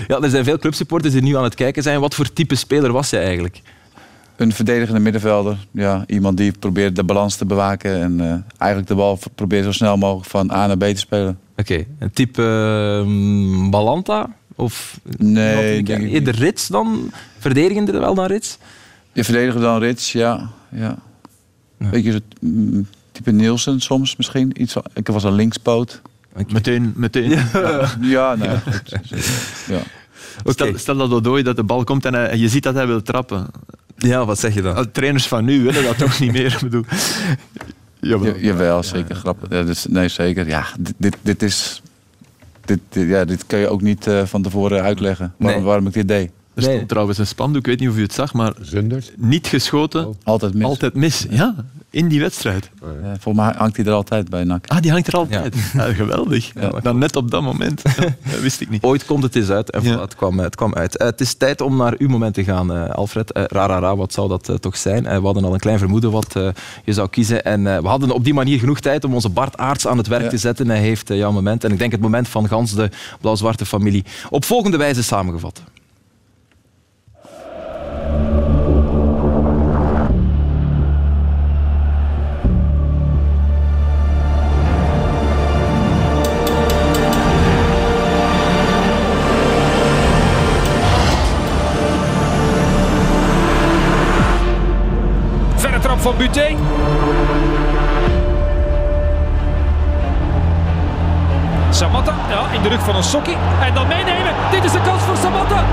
ja, 0.09 0.21
er 0.21 0.31
zijn 0.31 0.45
veel 0.45 0.59
clubsupporters 0.59 1.13
die 1.13 1.23
nu 1.23 1.37
aan 1.37 1.45
het 1.45 1.55
kijken 1.55 1.83
zijn. 1.83 2.01
Wat 2.01 2.15
voor 2.15 2.33
type 2.33 2.55
speler 2.55 2.93
was 2.93 3.11
hij 3.11 3.23
eigenlijk? 3.23 3.63
Een 4.37 4.53
verdedigende 4.53 5.01
middenvelder. 5.01 5.57
Ja, 5.71 6.05
iemand 6.07 6.37
die 6.37 6.53
probeert 6.59 6.97
de 6.97 7.05
balans 7.05 7.37
te 7.37 7.45
bewaken 7.45 8.03
en 8.03 8.21
uh, 8.21 8.35
eigenlijk 8.59 8.91
de 8.91 8.95
bal 8.95 9.19
probeert 9.35 9.65
zo 9.65 9.73
snel 9.73 9.97
mogelijk 9.97 10.29
van 10.29 10.51
A 10.51 10.67
naar 10.67 10.77
B 10.77 10.83
te 10.83 10.97
spelen. 10.97 11.39
Oké, 11.57 11.85
een 11.99 12.11
type 12.11 12.43
uh, 12.43 13.71
Balanta? 13.71 14.31
Of 14.59 15.01
nee, 15.18 15.83
denk 15.83 16.03
ik 16.03 16.11
eerder 16.11 16.35
Rits 16.35 16.66
dan? 16.66 17.12
Verdedigender 17.38 18.01
wel 18.01 18.14
dan 18.14 18.27
Rits? 18.27 18.59
Je 19.12 19.25
verdediger 19.25 19.61
dan 19.61 19.79
Rits, 19.79 20.12
ja. 20.12 20.51
ja. 20.71 20.97
ja. 21.79 21.90
Beetje 21.90 22.12
zo, 22.12 22.18
mm, 22.40 22.87
type 23.12 23.31
Nielsen 23.31 23.81
soms 23.81 24.16
misschien. 24.16 24.62
Iets, 24.62 24.75
ik 24.94 25.07
was 25.07 25.25
een 25.25 25.33
linkspoot. 25.33 26.03
Meteen, 26.49 26.92
meteen. 26.97 27.31
Ja, 27.53 27.90
ja 28.01 28.35
nou, 28.38 28.59
goed. 28.59 28.94
ja. 29.68 29.81
Okay. 30.38 30.53
Stel, 30.53 30.79
stel 30.79 30.97
dat 30.97 31.12
Odoi 31.12 31.42
dat 31.42 31.57
de 31.57 31.64
bal 31.64 31.85
komt 31.85 32.05
en, 32.05 32.14
hij, 32.14 32.37
je 32.37 32.49
ziet 32.49 32.62
dat 32.62 32.75
hij 32.75 32.87
wil 32.87 33.03
trappen. 33.03 33.47
Ja, 33.97 34.25
wat 34.25 34.38
zeg 34.38 34.55
je 34.55 34.62
dan? 34.62 34.90
trainers 34.90 35.27
van 35.27 35.44
nu 35.44 35.62
willen 35.62 35.83
dat 35.83 35.99
toch 35.99 36.21
niet 36.21 36.33
meer. 36.33 36.59
bedoel. 36.62 36.85
Jawel, 38.01 38.35
ja, 38.35 38.40
jawel 38.40 38.83
zeker. 38.83 39.14
Ja, 39.14 39.21
grappig. 39.21 39.51
Ja, 39.51 39.62
dus, 39.62 39.87
nee, 39.87 40.09
zeker. 40.09 40.49
Ja, 40.49 40.66
dit, 40.79 40.94
dit, 40.97 41.16
dit 41.23 41.42
is... 41.42 41.83
Dit, 42.68 42.81
dit, 42.88 43.09
ja, 43.09 43.24
dit 43.24 43.46
kun 43.46 43.59
je 43.59 43.68
ook 43.68 43.83
niet 43.83 44.07
uh, 44.07 44.24
van 44.24 44.42
tevoren 44.42 44.83
uitleggen 44.83 45.35
waarom, 45.37 45.59
nee. 45.59 45.68
waarom 45.68 45.87
ik 45.87 45.92
dit 45.92 46.09
deed. 46.09 46.31
Er 46.54 46.62
stond 46.62 46.76
nee. 46.76 46.87
trouwens 46.87 47.18
een 47.18 47.26
spandoek, 47.26 47.61
ik 47.61 47.66
weet 47.66 47.81
niet 47.81 47.88
of 47.88 47.96
u 47.96 48.02
het 48.02 48.12
zag, 48.12 48.33
maar 48.35 48.54
niet 49.16 49.46
geschoten, 49.46 50.07
oh. 50.07 50.14
altijd 50.24 50.54
mis. 50.54 50.64
Altijd 50.64 50.94
mis. 50.94 51.26
Ja, 51.31 51.54
in 51.90 52.09
die 52.09 52.20
wedstrijd. 52.20 52.70
Ja. 52.81 53.16
volgens 53.18 53.44
mij 53.44 53.55
hangt 53.57 53.77
hij 53.77 53.87
er 53.87 53.92
altijd 53.92 54.31
bij 54.31 54.44
NAC. 54.44 54.66
Ah, 54.66 54.81
die 54.81 54.90
hangt 54.90 55.07
er 55.07 55.14
altijd. 55.14 55.55
Ja. 55.72 55.87
Ja, 55.87 55.92
geweldig. 55.94 56.53
Dan 56.83 56.98
net 56.98 57.16
op 57.16 57.31
dat 57.31 57.42
moment. 57.42 57.83
dat 58.31 58.40
wist 58.40 58.61
ik 58.61 58.70
niet. 58.70 58.83
Ooit 58.83 59.05
komt 59.05 59.22
het 59.22 59.37
eens 59.37 59.51
uit 59.51 59.70
en 59.70 59.83
voilà, 59.83 60.01
het, 60.01 60.16
kwam, 60.16 60.38
het 60.38 60.55
kwam 60.55 60.74
uit. 60.74 61.01
Uh, 61.01 61.07
het 61.07 61.20
is 61.20 61.35
tijd 61.35 61.61
om 61.61 61.77
naar 61.77 61.94
uw 61.98 62.09
moment 62.09 62.35
te 62.35 62.44
gaan, 62.44 62.72
uh, 62.72 62.88
Alfred. 62.88 63.37
Uh, 63.37 63.44
ra, 63.46 63.66
ra, 63.66 63.96
wat 63.96 64.12
zou 64.12 64.29
dat 64.29 64.53
toch 64.61 64.77
zijn? 64.77 65.03
we 65.03 65.11
hadden 65.11 65.44
al 65.44 65.53
een 65.53 65.61
klein 65.61 65.79
vermoeden 65.79 66.11
wat 66.11 66.33
je 66.85 66.92
zou 66.92 67.09
kiezen. 67.09 67.44
En 67.44 67.62
we 67.62 67.88
hadden 67.88 68.11
op 68.11 68.24
die 68.24 68.35
manier 68.35 68.59
genoeg 68.59 68.81
tijd 68.81 69.05
om 69.05 69.14
onze 69.14 69.29
Bart 69.29 69.57
Aarts 69.57 69.87
aan 69.87 69.98
het 69.98 70.07
werk 70.07 70.31
te 70.31 70.38
zetten. 70.38 70.68
Hij 70.68 70.81
heeft 70.81 71.09
jouw 71.09 71.33
moment. 71.33 71.64
En 71.64 71.72
ik 71.72 71.79
denk 71.79 71.92
het 71.92 72.01
moment 72.01 72.29
van 72.29 72.48
gans 72.48 72.74
de 72.74 72.90
blauw-zwarte 73.20 73.66
familie 73.66 74.05
op 74.31 74.44
volgende 74.44 74.77
wijze 74.77 75.03
samengevat. 75.03 75.62
Van 96.09 96.16
Buté. 96.16 96.57
Samatta, 101.71 102.14
ja, 102.29 102.47
in 102.53 102.62
de 102.62 102.68
rug 102.68 102.81
van 102.81 102.97
een 102.97 103.03
sokkie. 103.03 103.37
En 103.61 103.75
dan 103.75 103.87
meenemen. 103.87 104.35
Dit 104.51 104.64
is 104.64 104.73
de 104.73 104.81
kans 104.81 105.03
voor 105.03 105.16
Samatta. 105.16 105.64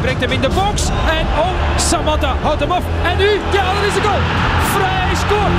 Vrij 0.00 0.14
brengt 0.14 0.20
hem 0.20 0.32
in 0.32 0.40
de 0.40 0.48
box. 0.48 0.82
En 0.88 1.26
oh, 1.38 1.54
Samatta 1.76 2.36
houdt 2.42 2.60
hem 2.60 2.70
af. 2.70 2.82
En 3.02 3.16
nu, 3.18 3.30
ja, 3.52 3.64
dat 3.74 3.84
is 3.88 3.94
de 3.94 4.00
goal. 4.00 4.20
Vrij 4.72 5.14
score. 5.22 5.50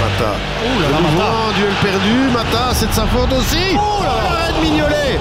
Mata. 0.00 0.32
Oh 0.64 0.80
là 0.80 0.88
là, 0.88 1.00
Mata. 1.00 1.56
duel 1.56 1.74
perdu. 1.82 2.30
Mata, 2.32 2.74
c'est 2.74 2.88
de 2.88 2.94
sa 2.94 3.06
faute 3.06 3.32
aussi. 3.32 3.76
Oh 3.76 4.02
là 4.02 4.12
là, 4.16 4.40
arrête 4.40 4.62
Mignolet. 4.62 5.18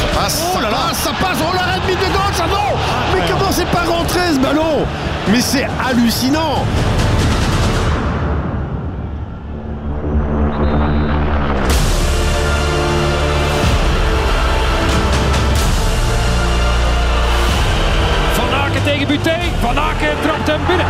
Ça 0.00 0.20
passe, 0.20 0.44
oh 0.54 0.60
là 0.60 0.70
là. 0.70 0.84
ça 0.92 1.10
passe. 1.20 1.38
Oh 1.40 1.54
l'arrêt 1.54 1.80
de 1.80 1.92
de 1.92 2.10
gauche, 2.16 2.40
ah 2.44 2.48
non 2.48 2.70
ah, 2.76 3.14
Mais 3.14 3.22
comment 3.28 3.52
c'est 3.52 3.70
pas 3.76 3.84
rentré 3.94 4.20
ce 4.34 4.38
ballon? 4.38 4.86
Mais 5.30 5.40
c'est 5.40 5.68
hallucinant 5.86 6.64
Van 19.08 19.78
Aken 19.78 20.16
trapt 20.22 20.48
hem 20.48 20.60
binnen. 20.66 20.86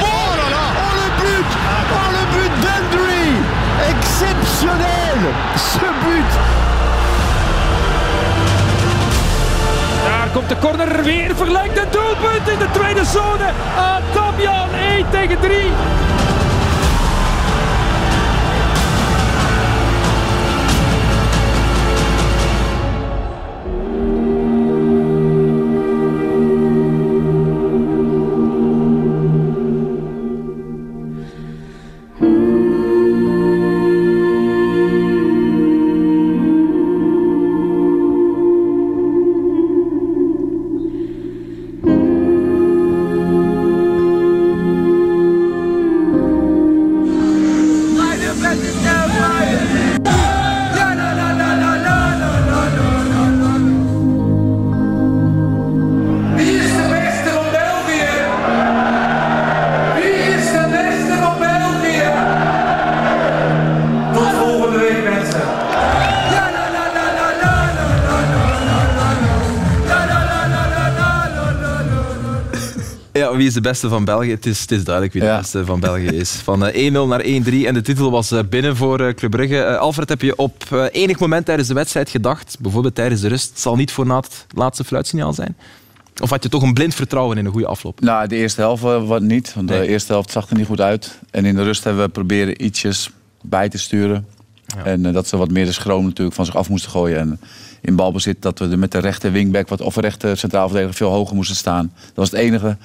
Oh 0.00 0.34
là 0.36 0.48
là 0.48 0.64
Oh 0.82 0.92
le 0.98 1.08
but 1.20 1.50
Oh 1.92 2.10
le 2.16 2.22
but 2.34 2.52
d'Andry 2.62 3.26
Exceptionnel 3.90 5.18
Ce 5.56 5.90
but 6.02 6.30
Daar 10.04 10.28
komt 10.32 10.48
de 10.48 10.58
corner 10.58 11.02
weer 11.02 11.36
verlengd. 11.36 11.78
Het 11.78 11.92
doelpunt 11.92 12.48
in 12.48 12.58
de 12.58 12.70
tweede 12.72 13.04
zone. 13.04 13.50
Adamian 13.76 14.74
1 14.74 15.10
tegen 15.10 15.40
3. 15.40 15.72
Is 73.50 73.56
de 73.56 73.68
beste 73.68 73.88
van 73.88 74.04
België? 74.04 74.30
Het 74.30 74.46
is, 74.46 74.60
het 74.60 74.70
is 74.70 74.84
duidelijk 74.84 75.14
wie 75.14 75.22
de 75.22 75.36
beste 75.38 75.64
van 75.64 75.80
België 75.80 76.06
is. 76.06 76.30
Van 76.30 76.70
1-0 76.70 76.74
eh, 76.74 77.04
naar 77.04 77.22
1-3 77.22 77.24
en 77.24 77.74
de 77.74 77.80
titel 77.82 78.10
was 78.10 78.30
eh, 78.30 78.40
binnen 78.48 78.76
voor 78.76 79.00
uh, 79.00 79.12
Club 79.12 79.30
Brugge. 79.30 79.76
Alfred, 79.76 80.08
heb 80.08 80.20
je 80.20 80.36
op 80.36 80.88
enig 80.92 81.18
moment 81.18 81.46
tijdens 81.46 81.68
de 81.68 81.74
wedstrijd 81.74 82.10
gedacht, 82.10 82.56
bijvoorbeeld 82.60 82.94
tijdens 82.94 83.20
de 83.20 83.28
rust, 83.28 83.48
het 83.50 83.60
zal 83.60 83.76
niet 83.76 83.92
voor 83.92 84.06
na 84.06 84.16
het 84.16 84.46
laatste 84.54 84.84
fluitsignaal 84.84 85.32
zijn? 85.32 85.56
Of 86.22 86.30
had 86.30 86.42
je 86.42 86.48
toch 86.48 86.62
een 86.62 86.74
blind 86.74 86.94
vertrouwen 86.94 87.38
in 87.38 87.44
een 87.44 87.52
goede 87.52 87.66
afloop? 87.66 88.00
Nou, 88.00 88.26
de 88.26 88.36
eerste 88.36 88.60
helft 88.60 88.82
wat 88.82 89.22
niet. 89.22 89.54
Want 89.54 89.68
de 89.68 89.86
eerste 89.86 90.12
helft 90.12 90.30
zag 90.30 90.50
er 90.50 90.56
niet 90.56 90.66
goed 90.66 90.80
uit. 90.80 91.18
En 91.30 91.44
in 91.44 91.54
de 91.54 91.62
rust 91.62 91.84
hebben 91.84 92.04
we 92.04 92.08
proberen 92.08 92.64
ietsjes 92.64 93.10
bij 93.42 93.68
te 93.68 93.78
sturen. 93.78 94.26
En 94.84 95.02
dat 95.02 95.28
ze 95.28 95.36
wat 95.36 95.50
meer 95.50 95.64
de 95.64 95.72
schroom 95.72 96.04
natuurlijk 96.04 96.36
van 96.36 96.44
zich 96.44 96.56
af 96.56 96.68
moesten 96.68 96.90
gooien. 96.90 97.18
En 97.18 97.40
in 97.80 97.96
balbezit 97.96 98.42
dat 98.42 98.58
we 98.58 98.68
er 98.68 98.78
met 98.78 98.92
de 98.92 98.98
rechter 98.98 99.32
wingback 99.32 99.68
wat, 99.68 99.80
of 99.80 99.96
rechter 99.96 100.36
centraal 100.36 100.66
verdediger 100.66 100.96
veel 100.96 101.10
hoger 101.10 101.36
moesten 101.36 101.56
staan. 101.56 101.92
Dat 101.94 102.14
was 102.14 102.30
het 102.30 102.40
enige. 102.40 102.76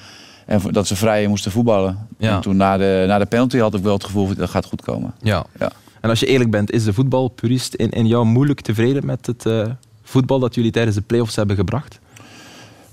En 0.46 0.60
dat 0.70 0.86
ze 0.86 0.96
vrijer 0.96 1.28
moesten 1.28 1.50
voetballen. 1.50 2.08
En 2.18 2.40
toen 2.40 2.56
na 2.56 2.76
de, 2.76 3.04
na 3.06 3.18
de 3.18 3.26
penalty 3.26 3.58
had 3.58 3.74
ik 3.74 3.82
wel 3.82 3.92
het 3.92 4.04
gevoel 4.04 4.34
dat 4.34 4.50
gaat 4.50 4.64
goed 4.64 4.82
komen. 4.82 5.14
Ja. 5.22 5.44
ja. 5.58 5.70
En 6.00 6.10
als 6.10 6.20
je 6.20 6.26
eerlijk 6.26 6.50
bent, 6.50 6.70
is 6.70 6.84
de 6.84 6.92
voetbalpurist 6.92 7.74
in, 7.74 7.90
in 7.90 8.06
jou 8.06 8.24
moeilijk 8.24 8.60
tevreden 8.60 9.06
met 9.06 9.26
het 9.26 9.44
uh, 9.44 9.66
voetbal 10.02 10.38
dat 10.38 10.54
jullie 10.54 10.70
tijdens 10.70 10.96
de 10.96 11.02
play-offs 11.02 11.36
hebben 11.36 11.56
gebracht? 11.56 11.98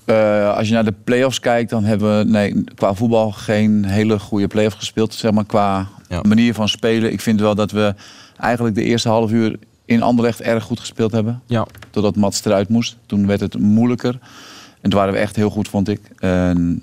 Uh, 0.06 0.56
als 0.56 0.68
je 0.68 0.74
naar 0.74 0.86
de 0.86 0.94
play-offs 1.04 1.40
kijkt, 1.40 1.70
dan 1.70 1.84
hebben 1.84 2.18
we 2.18 2.24
nee, 2.24 2.64
qua 2.76 2.94
voetbal 2.94 3.32
geen 3.32 3.86
hele 3.86 4.20
goede 4.20 4.48
play-offs 4.48 4.78
gespeeld. 4.78 5.14
Zeg 5.14 5.32
maar, 5.32 5.46
qua 5.46 5.88
manier 6.22 6.54
van 6.54 6.70
spelen. 6.70 7.12
Ik 7.12 7.22
vind 7.22 7.40
wel 7.40 7.56
dat 7.56 7.72
we 7.72 7.96
eigenlijk 8.38 8.76
de 8.76 8.84
eerste 8.84 9.10
half 9.10 9.32
uur 9.32 9.60
in 9.86 10.02
Anderlecht 10.02 10.42
erg 10.42 10.64
goed 10.64 10.80
gespeeld 10.80 11.12
hebben. 11.12 11.42
Ja. 11.46 11.68
Totdat 11.90 12.16
Mats 12.16 12.46
eruit 12.46 12.70
moest. 12.70 12.98
Toen 13.06 13.28
werd 13.28 13.40
het 13.40 13.60
moeilijker. 13.60 14.20
En 14.82 14.90
toen 14.90 15.00
waren 15.00 15.14
we 15.14 15.20
echt 15.20 15.36
heel 15.36 15.50
goed, 15.50 15.68
vond 15.68 15.90
ik. 15.90 16.02
En, 16.20 16.80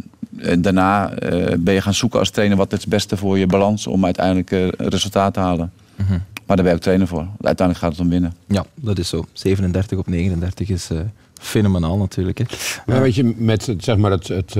daarna 0.59 1.23
uh, 1.23 1.55
ben 1.59 1.75
je 1.75 1.81
gaan 1.81 1.95
zoeken 1.95 2.19
als 2.19 2.31
trainer 2.31 2.57
wat 2.57 2.71
het 2.71 2.87
beste 2.88 3.16
voor 3.16 3.38
je 3.38 3.47
balans 3.47 3.87
om 3.87 4.05
uiteindelijk 4.05 4.51
uh, 4.51 4.69
resultaat 4.69 5.35
te 5.35 5.40
halen. 5.40 5.73
Mhm. 5.97 6.19
Maar 6.47 6.57
daar 6.57 6.64
ben 6.64 6.69
je 6.69 6.75
ook 6.75 6.81
trainer 6.81 7.07
voor. 7.07 7.27
Uiteindelijk 7.40 7.79
gaat 7.79 7.93
het 7.93 8.01
om 8.01 8.09
winnen. 8.09 8.35
Ja, 8.47 8.64
dat 8.75 8.99
is 8.99 9.09
zo. 9.09 9.25
37 9.33 9.99
op 9.99 10.07
39 10.07 10.69
is 10.69 10.90
uh, 10.90 10.99
fenomenaal 11.40 11.97
natuurlijk. 11.97 12.38
Hè. 12.38 12.45
Maar 12.87 13.01
weet 13.01 13.14
je, 13.14 13.35
met 13.37 13.75
zeg 13.79 13.97
maar 13.97 14.11
het, 14.11 14.29
het, 14.29 14.57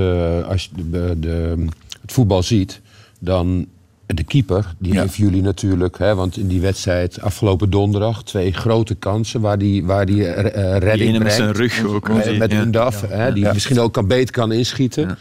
als 0.47 0.63
je 0.63 0.91
de, 0.91 1.17
de, 1.19 1.65
het 2.01 2.13
voetbal 2.13 2.43
ziet, 2.43 2.81
dan 3.19 3.67
de 4.15 4.25
keeper, 4.25 4.75
die 4.79 5.01
heeft 5.01 5.15
jullie 5.15 5.43
natuurlijk, 5.43 5.99
hè, 5.99 6.15
want 6.15 6.37
in 6.37 6.47
die 6.47 6.61
wedstrijd 6.61 7.21
afgelopen 7.21 7.71
donderdag 7.71 8.25
twee 8.25 8.53
grote 8.53 8.95
kansen 8.95 9.41
waar 9.41 9.59
die, 9.59 9.85
waar 9.85 10.07
die 10.07 10.21
uh, 10.21 10.77
redding 10.77 11.19
met 11.19 11.33
zijn 11.33 11.53
rug 11.53 11.85
ook. 11.85 12.09
Met, 12.09 12.39
met 12.39 12.73
DAF, 12.73 13.05
hè, 13.09 13.33
die 13.33 13.53
misschien 13.53 13.81
ook 13.81 13.93
kan 13.93 14.07
beter 14.07 14.35
kan 14.35 14.53
inschieten. 14.53 15.19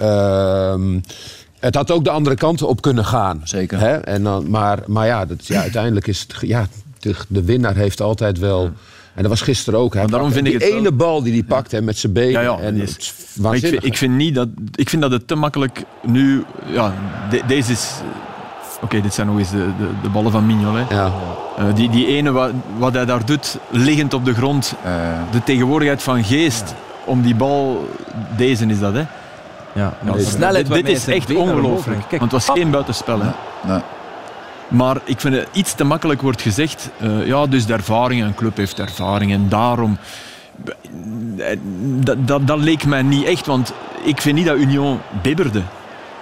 Uh, 0.00 0.74
het 1.58 1.74
had 1.74 1.90
ook 1.90 2.04
de 2.04 2.10
andere 2.10 2.36
kant 2.36 2.62
op 2.62 2.80
kunnen 2.80 3.04
gaan. 3.04 3.40
Zeker. 3.44 3.78
Hè? 3.78 3.96
En 3.96 4.22
dan, 4.22 4.50
maar, 4.50 4.78
maar 4.86 5.06
ja, 5.06 5.26
dat, 5.26 5.46
ja, 5.46 5.60
uiteindelijk 5.60 6.06
is 6.06 6.20
het... 6.20 6.36
Ja, 6.40 6.66
de, 6.98 7.14
de 7.28 7.44
winnaar 7.44 7.76
heeft 7.76 8.00
altijd 8.00 8.38
wel... 8.38 8.70
En 9.16 9.22
dat 9.22 9.30
was 9.30 9.40
gisteren 9.40 9.80
ook. 9.80 9.94
Hè. 9.94 10.06
Daarom 10.06 10.32
vind 10.32 10.44
die 10.44 10.54
ik 10.54 10.62
het 10.62 10.70
ene 10.70 10.92
bal 10.92 11.22
die 11.22 11.32
hij 11.32 11.42
pakt 11.42 11.72
hè, 11.72 11.82
met 11.82 11.98
zijn 11.98 12.12
benen. 12.12 12.30
Ja, 12.30 12.40
ja, 12.40 12.58
en 12.58 12.80
is, 12.80 13.14
ik, 13.52 13.58
vind, 13.58 13.84
ik, 13.84 13.96
vind, 13.96 14.14
niet 14.14 14.34
dat, 14.34 14.48
ik 14.74 14.88
vind 14.88 15.02
dat 15.02 15.10
het 15.10 15.28
te 15.28 15.34
makkelijk 15.34 15.84
nu... 16.02 16.44
Ja, 16.72 16.94
deze 17.46 17.72
is 17.72 17.94
Oké, 18.80 19.00
dit 19.00 19.14
zijn 19.14 19.26
nog 19.26 19.38
eens 19.38 19.50
de, 19.50 19.70
de, 19.78 19.88
de 20.02 20.08
ballen 20.08 20.32
van 20.32 20.46
Mignolet. 20.46 20.88
Ja. 20.88 21.12
Uh, 21.58 21.74
die, 21.74 21.90
die 21.90 22.06
ene 22.06 22.32
wat, 22.32 22.50
wat 22.78 22.94
hij 22.94 23.04
daar 23.04 23.26
doet, 23.26 23.58
liggend 23.70 24.14
op 24.14 24.24
de 24.24 24.34
grond. 24.34 24.74
Uh. 24.86 24.92
De 25.30 25.42
tegenwoordigheid 25.42 26.02
van 26.02 26.24
geest 26.24 26.74
om 27.04 27.22
die 27.22 27.34
bal... 27.34 27.88
Deze 28.36 28.66
is 28.66 28.78
dat, 28.78 28.92
hè? 28.92 29.04
Ja, 29.72 29.94
ja 30.04 30.18
snelheid 30.18 30.72
dit 30.72 30.88
is 30.88 31.06
echt 31.06 31.34
ongelooflijk. 31.34 32.10
Want 32.10 32.22
het 32.22 32.32
was 32.32 32.48
geen 32.48 32.70
buitenspel, 32.70 33.20
hè? 33.20 33.30
Nee. 33.66 33.80
Maar 34.68 34.96
ik 35.04 35.20
vind 35.20 35.34
het 35.34 35.48
iets 35.52 35.74
te 35.74 35.84
makkelijk 35.84 36.22
wordt 36.22 36.42
gezegd. 36.42 36.90
Uh, 37.02 37.26
ja, 37.26 37.46
dus 37.46 37.66
de 37.66 37.72
ervaring, 37.72 38.22
een 38.22 38.34
club 38.34 38.56
heeft 38.56 38.78
ervaring 38.78 39.32
en 39.32 39.48
daarom... 39.48 39.98
Dat, 41.96 42.28
dat, 42.28 42.46
dat 42.46 42.58
leek 42.58 42.84
mij 42.84 43.02
niet 43.02 43.24
echt, 43.24 43.46
want 43.46 43.72
ik 44.04 44.20
vind 44.20 44.36
niet 44.36 44.46
dat 44.46 44.56
Union 44.56 45.00
bibberde. 45.22 45.62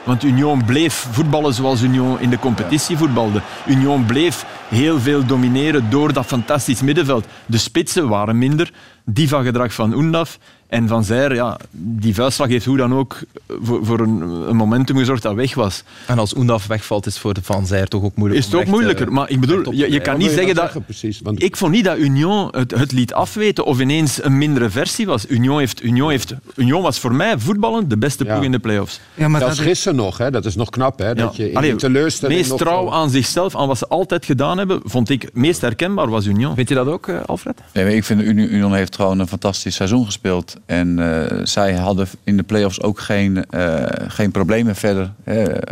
Want 0.04 0.22
Union 0.22 0.64
bleef 0.64 1.06
voetballen 1.10 1.54
zoals 1.54 1.82
Union 1.82 2.20
in 2.20 2.30
de 2.30 2.38
competitie 2.38 2.96
voetbalde. 2.96 3.40
Union 3.66 4.06
bleef 4.06 4.46
heel 4.68 5.00
veel 5.00 5.26
domineren 5.26 5.90
door 5.90 6.12
dat 6.12 6.26
fantastisch 6.26 6.82
middenveld. 6.82 7.26
De 7.46 7.58
spitsen 7.58 8.08
waren 8.08 8.38
minder. 8.38 8.70
Diva-gedrag 9.04 9.72
van 9.72 9.92
Undaf 9.92 10.38
en 10.66 10.88
Van 10.88 11.04
Zijr, 11.04 11.34
ja, 11.34 11.58
die 11.70 12.14
vuistslag 12.14 12.48
heeft 12.48 12.64
hoe 12.64 12.76
dan 12.76 12.94
ook 12.94 13.18
voor, 13.62 13.84
voor 13.84 14.00
een, 14.00 14.20
een, 14.20 14.56
momentum 14.56 14.96
gezorgd 14.96 15.22
dat 15.22 15.34
weg 15.34 15.54
was. 15.54 15.82
En 16.06 16.18
als 16.18 16.36
Undaf 16.36 16.66
wegvalt, 16.66 17.06
is 17.06 17.18
voor 17.18 17.34
Van 17.42 17.66
Zijr 17.66 17.88
toch 17.88 18.02
ook 18.02 18.16
moeilijk 18.16 18.40
Is 18.40 18.46
het 18.46 18.54
ook 18.54 18.66
moeilijker, 18.66 19.12
maar 19.12 19.30
ik 19.30 19.40
bedoel, 19.40 19.72
je, 19.72 19.92
je 19.92 20.00
kan 20.00 20.18
niet 20.18 20.30
zeggen 20.30 20.54
dat... 20.54 20.84
precies, 20.84 21.20
want... 21.22 21.42
Ik 21.42 21.56
vond 21.56 21.72
niet 21.72 21.84
dat 21.84 21.98
Union 21.98 22.48
het, 22.50 22.70
het 22.70 22.92
liet 22.92 23.12
afweten 23.12 23.64
of 23.64 23.80
ineens 23.80 24.24
een 24.24 24.38
mindere 24.38 24.70
versie 24.70 25.06
was. 25.06 25.26
Union, 25.28 25.58
heeft, 25.58 25.82
Union, 25.82 26.10
heeft, 26.10 26.34
Union 26.54 26.82
was 26.82 26.98
voor 26.98 27.14
mij 27.14 27.38
voetballen 27.38 27.88
de 27.88 27.98
beste 27.98 28.24
ploeg 28.24 28.42
in 28.42 28.52
de 28.52 28.58
play-offs. 28.58 29.00
Ja, 29.14 29.28
maar 29.28 29.40
dat, 29.40 29.52
is 29.52 29.58
gisteren 29.58 29.96
nog, 29.96 30.18
hè? 30.18 30.30
dat 30.30 30.44
is 30.44 30.54
nog 30.54 30.70
knap. 30.70 30.98
Hè? 30.98 31.14
Dat 31.14 31.36
je 31.36 31.50
in 31.50 31.56
Allee, 31.56 31.76
teleurstelling 31.76 32.38
meest 32.38 32.58
trouw 32.58 32.92
aan 32.92 33.10
zichzelf, 33.10 33.56
aan 33.56 33.68
wat 33.68 33.78
ze 33.78 33.88
altijd 33.88 34.24
gedaan 34.24 34.58
hebben, 34.58 34.80
vond 34.84 35.10
ik 35.10 35.28
meest 35.32 35.60
herkenbaar 35.60 36.08
was 36.08 36.26
Union. 36.26 36.54
Vind 36.54 36.68
je 36.68 36.74
dat 36.74 36.86
ook, 36.86 37.08
eh, 37.08 37.20
Alfred? 37.26 37.60
Nee, 37.72 37.96
ik 37.96 38.04
vind 38.04 38.22
Union 38.22 38.74
heeft 38.74 38.96
gewoon 38.96 39.18
een 39.18 39.28
fantastisch 39.28 39.74
seizoen 39.74 40.04
gespeeld. 40.04 40.53
En 40.66 40.98
uh, 40.98 41.24
zij 41.42 41.74
hadden 41.74 42.06
in 42.24 42.36
de 42.36 42.42
play-offs 42.42 42.82
ook 42.82 43.00
geen, 43.00 43.44
uh, 43.50 43.82
geen 44.08 44.30
problemen 44.30 44.76
verder. 44.76 45.12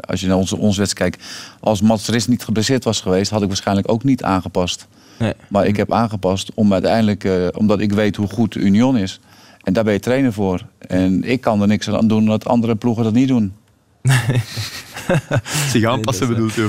als 0.01 0.21
je 0.21 0.27
naar 0.27 0.37
onze, 0.37 0.57
onze 0.57 0.79
wedstrijd 0.79 1.16
kijkt. 1.16 1.31
Als 1.61 1.81
Mats 1.81 2.09
Ris 2.09 2.27
niet 2.27 2.45
geblesseerd 2.45 2.85
was 2.85 3.01
geweest, 3.01 3.31
had 3.31 3.42
ik 3.42 3.49
waarschijnlijk 3.49 3.90
ook 3.90 4.05
niet 4.05 4.23
aangepast. 4.23 4.87
Nee. 5.18 5.33
Maar 5.49 5.66
ik 5.66 5.77
heb 5.77 5.92
aangepast 5.92 6.51
om 6.55 6.73
uiteindelijk, 6.73 7.25
uh, 7.25 7.47
omdat 7.57 7.81
ik 7.81 7.92
weet 7.92 8.16
hoe 8.16 8.29
goed 8.29 8.55
Union 8.55 8.97
is. 8.97 9.21
En 9.62 9.73
daar 9.73 9.85
ben 9.85 9.92
je 9.92 10.01
trainer 10.01 10.33
voor. 10.33 10.66
En 10.79 11.25
ik 11.25 11.40
kan 11.40 11.61
er 11.61 11.66
niks 11.66 11.90
aan 11.90 12.09
doen 12.09 12.27
dat 12.27 12.47
andere 12.47 12.77
ploegen 12.77 13.05
dat 13.05 13.12
niet 13.12 13.29
doen. 13.29 13.53
Zich 15.73 15.85
aanpassen 15.85 16.27
nee, 16.27 16.35
bedoelt 16.35 16.57
u? 16.57 16.69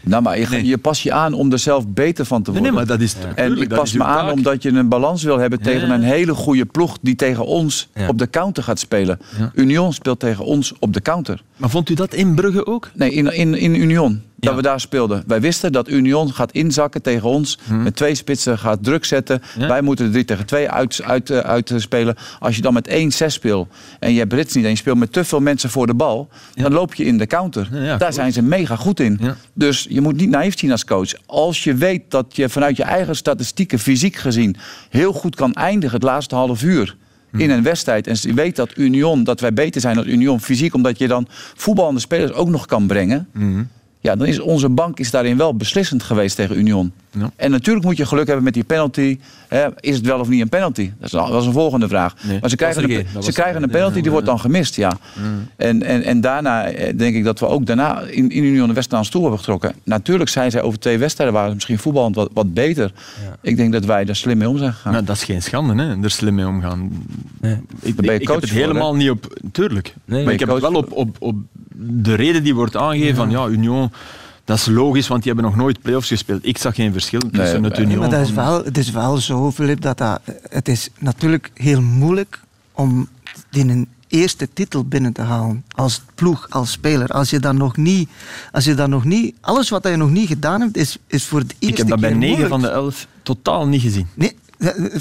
Nou, 0.00 0.22
maar 0.22 0.38
je, 0.38 0.66
je 0.66 0.78
pas 0.78 1.02
je 1.02 1.12
aan 1.12 1.32
om 1.32 1.52
er 1.52 1.58
zelf 1.58 1.88
beter 1.88 2.24
van 2.24 2.42
te 2.42 2.50
worden. 2.50 2.68
Nee, 2.68 2.78
maar 2.78 2.86
dat 2.86 3.00
is 3.00 3.16
En 3.34 3.56
ik 3.56 3.68
pas 3.68 3.92
me 3.92 4.04
aan 4.04 4.30
omdat 4.30 4.62
je 4.62 4.70
een 4.70 4.88
balans 4.88 5.22
wil 5.22 5.38
hebben 5.38 5.62
tegen 5.62 5.90
een 5.90 6.02
hele 6.02 6.34
goede 6.34 6.64
ploeg 6.64 6.98
die 7.00 7.14
tegen 7.14 7.46
ons 7.46 7.88
op 8.08 8.18
de 8.18 8.30
counter 8.30 8.62
gaat 8.62 8.78
spelen. 8.78 9.18
Union 9.54 9.92
speelt 9.92 10.20
tegen 10.20 10.44
ons 10.44 10.72
op 10.78 10.92
de 10.92 11.00
counter. 11.00 11.42
Maar 11.56 11.70
vond 11.70 11.88
u 11.88 11.94
dat 11.94 12.14
in 12.14 12.34
Brugge 12.34 12.66
ook? 12.66 12.90
Nee, 12.94 13.12
in, 13.12 13.34
in, 13.34 13.54
in 13.54 13.74
Union 13.74 14.22
dat 14.46 14.54
we 14.54 14.62
daar 14.62 14.80
speelden. 14.80 15.22
Wij 15.26 15.40
wisten 15.40 15.72
dat 15.72 15.88
Union 15.88 16.32
gaat 16.32 16.52
inzakken 16.52 17.02
tegen 17.02 17.28
ons. 17.28 17.58
Hmm. 17.64 17.82
Met 17.82 17.96
twee 17.96 18.14
spitsen 18.14 18.58
gaat 18.58 18.84
druk 18.84 19.04
zetten. 19.04 19.42
Wij 19.58 19.82
moeten 19.82 20.04
de 20.04 20.10
3 20.10 20.24
tegen 20.24 20.46
2 20.46 20.70
uit, 20.70 21.02
uit, 21.02 21.30
uh, 21.30 21.38
uitspelen. 21.38 22.16
Als 22.38 22.56
je 22.56 22.62
dan 22.62 22.72
met 22.72 22.88
1-6 22.88 23.26
speelt 23.26 23.68
en 23.98 24.12
je 24.12 24.18
hebt 24.18 24.28
Brits 24.28 24.54
niet 24.54 24.64
en 24.64 24.70
je 24.70 24.76
speelt 24.76 24.98
met 24.98 25.12
te 25.12 25.24
veel 25.24 25.40
mensen 25.40 25.70
voor 25.70 25.86
de 25.86 25.94
bal, 25.94 26.28
dan 26.62 26.72
loop 26.72 26.94
je 26.94 27.04
in 27.04 27.18
de 27.18 27.26
counter. 27.26 27.98
daar 27.98 28.12
zijn 28.12 28.32
ze 28.32 28.42
mega 28.42 28.76
goed 28.76 29.00
in. 29.00 29.20
Dus 29.52 29.86
je 29.88 30.00
moet 30.00 30.16
niet 30.16 30.30
naïef 30.30 30.58
zien 30.58 30.70
als 30.70 30.84
coach. 30.84 31.12
Als 31.26 31.64
je 31.64 31.74
weet 31.74 32.02
dat 32.08 32.36
je 32.36 32.48
vanuit 32.48 32.76
je 32.76 32.82
eigen 32.82 33.16
statistieken, 33.16 33.78
fysiek 33.78 34.16
gezien, 34.16 34.56
heel 34.90 35.12
goed 35.12 35.36
kan 35.36 35.52
eindigen 35.52 35.94
het 35.94 36.02
laatste 36.02 36.34
half 36.34 36.62
uur 36.62 36.96
hmm. 37.30 37.40
in 37.40 37.50
een 37.50 37.62
wedstrijd. 37.62 38.06
En 38.06 38.16
je 38.20 38.34
weet 38.34 38.56
dat 38.56 38.76
Union, 38.76 39.24
dat 39.24 39.40
wij 39.40 39.52
beter 39.52 39.80
zijn 39.80 39.96
dan 39.96 40.08
Union 40.08 40.40
fysiek, 40.40 40.74
omdat 40.74 40.98
je 40.98 41.08
dan 41.08 41.26
voetballende 41.54 42.00
spelers 42.00 42.32
ook 42.32 42.48
nog 42.48 42.66
kan 42.66 42.86
brengen. 42.86 43.28
Mm. 43.32 43.68
Ja, 44.00 44.16
dan 44.16 44.26
is 44.26 44.40
onze 44.40 44.68
bank 44.68 44.98
is 44.98 45.10
daarin 45.10 45.36
wel 45.36 45.56
beslissend 45.56 46.02
geweest 46.02 46.36
tegen 46.36 46.58
Union. 46.58 46.92
Ja. 47.18 47.30
En 47.36 47.50
natuurlijk 47.50 47.84
moet 47.84 47.96
je 47.96 48.06
geluk 48.06 48.26
hebben 48.26 48.44
met 48.44 48.54
die 48.54 48.64
penalty. 48.64 49.18
Hè, 49.48 49.66
is 49.80 49.96
het 49.96 50.06
wel 50.06 50.20
of 50.20 50.28
niet 50.28 50.40
een 50.40 50.48
penalty? 50.48 50.90
Dat 50.98 51.06
is, 51.06 51.10
dat 51.10 51.40
is 51.40 51.46
een 51.46 51.52
volgende 51.52 51.88
vraag. 51.88 52.14
maar 52.40 52.50
ze 52.50 52.56
krijgen, 52.56 52.90
een, 52.90 53.22
ze 53.22 53.32
krijgen 53.32 53.62
een 53.62 53.70
penalty, 53.70 54.00
die 54.00 54.10
wordt 54.10 54.26
dan 54.26 54.40
gemist. 54.40 54.76
Ja. 54.76 54.98
Mm. 55.14 55.48
En, 55.56 55.82
en, 55.82 56.02
en 56.02 56.20
daarna 56.20 56.64
eh, 56.64 56.98
denk 56.98 57.14
ik 57.14 57.24
dat 57.24 57.40
we 57.40 57.46
ook 57.46 57.66
daarna 57.66 58.00
in, 58.00 58.30
in 58.30 58.44
Union 58.44 58.68
de 58.68 58.74
West 58.74 58.94
aan 58.94 59.04
stoel 59.04 59.20
hebben 59.20 59.38
getrokken. 59.38 59.74
Natuurlijk 59.84 60.30
zijn 60.30 60.50
zij 60.50 60.62
over 60.62 60.78
twee 60.78 60.98
wedstrijden 60.98 61.34
waren 61.36 61.54
misschien 61.54 61.78
voetballend 61.78 62.14
wat, 62.14 62.30
wat 62.32 62.54
beter. 62.54 62.92
Ja. 63.24 63.36
Ik 63.40 63.56
denk 63.56 63.72
dat 63.72 63.84
wij 63.84 64.06
er 64.06 64.16
slim 64.16 64.38
mee 64.38 64.48
om 64.48 64.58
zijn 64.58 64.72
gegaan. 64.72 64.92
Nou, 64.92 65.04
dat 65.04 65.16
is 65.16 65.24
geen 65.24 65.42
schande, 65.42 65.82
hè? 65.82 66.02
er 66.02 66.10
slim 66.10 66.34
mee 66.34 66.46
omgaan. 66.46 67.06
Nee. 67.40 67.58
Ik, 67.80 68.00
ik, 68.00 68.10
ik 68.10 68.28
heb 68.28 68.40
het 68.40 68.50
helemaal 68.50 68.94
niet 68.94 69.10
op... 69.10 69.40
Tuurlijk. 69.52 69.94
Nee, 70.04 70.24
maar 70.24 70.32
ik 70.32 70.40
heb 70.40 70.48
het 70.48 70.60
wel 70.60 70.74
op, 70.74 70.92
op, 70.92 71.16
op 71.18 71.36
de 71.74 72.14
reden 72.14 72.42
die 72.42 72.54
wordt 72.54 72.76
aangegeven 72.76 73.16
van 73.16 73.30
ja, 73.30 73.46
Union 73.46 73.90
dat 74.44 74.56
is 74.58 74.66
logisch, 74.66 75.08
want 75.08 75.22
die 75.22 75.32
hebben 75.32 75.50
nog 75.50 75.60
nooit 75.60 75.82
play-offs 75.82 76.08
gespeeld. 76.08 76.46
Ik 76.46 76.58
zag 76.58 76.74
geen 76.74 76.92
verschil 76.92 77.20
tussen 77.20 77.60
nee, 77.60 77.70
het 77.70 77.78
Union... 77.78 77.98
Maar 77.98 78.10
dat 78.10 78.20
is 78.20 78.32
wel, 78.32 78.64
het 78.64 78.78
is 78.78 78.90
wel 78.90 79.16
zo, 79.16 79.52
Filip, 79.52 79.80
dat, 79.80 79.98
dat 79.98 80.20
het 80.48 80.68
is 80.68 80.88
natuurlijk 80.98 81.50
heel 81.54 81.82
moeilijk 81.82 82.40
om 82.72 83.08
in 83.50 83.68
een 83.68 83.88
eerste 84.08 84.48
titel 84.52 84.84
binnen 84.84 85.12
te 85.12 85.22
halen. 85.22 85.64
Als 85.74 86.02
ploeg, 86.14 86.46
als 86.50 86.70
speler. 86.70 87.08
Als 87.08 87.30
je 87.30 87.38
dan 87.38 87.56
nog 87.56 87.76
niet... 87.76 88.08
Als 88.52 88.64
je 88.64 88.74
dan 88.74 88.90
nog 88.90 89.04
niet 89.04 89.34
alles 89.40 89.68
wat 89.68 89.84
je 89.84 89.96
nog 89.96 90.10
niet 90.10 90.28
gedaan 90.28 90.60
hebt, 90.60 90.76
is, 90.76 90.98
is 91.06 91.24
voor 91.24 91.38
het 91.38 91.54
eerste 91.58 91.68
Ik 91.68 91.76
heb 91.76 91.88
dat 91.88 92.00
bij 92.00 92.12
9 92.12 92.48
van 92.48 92.60
de 92.60 92.68
11 92.68 93.06
totaal 93.22 93.66
niet 93.66 93.82
gezien. 93.82 94.08
Nee, 94.14 94.36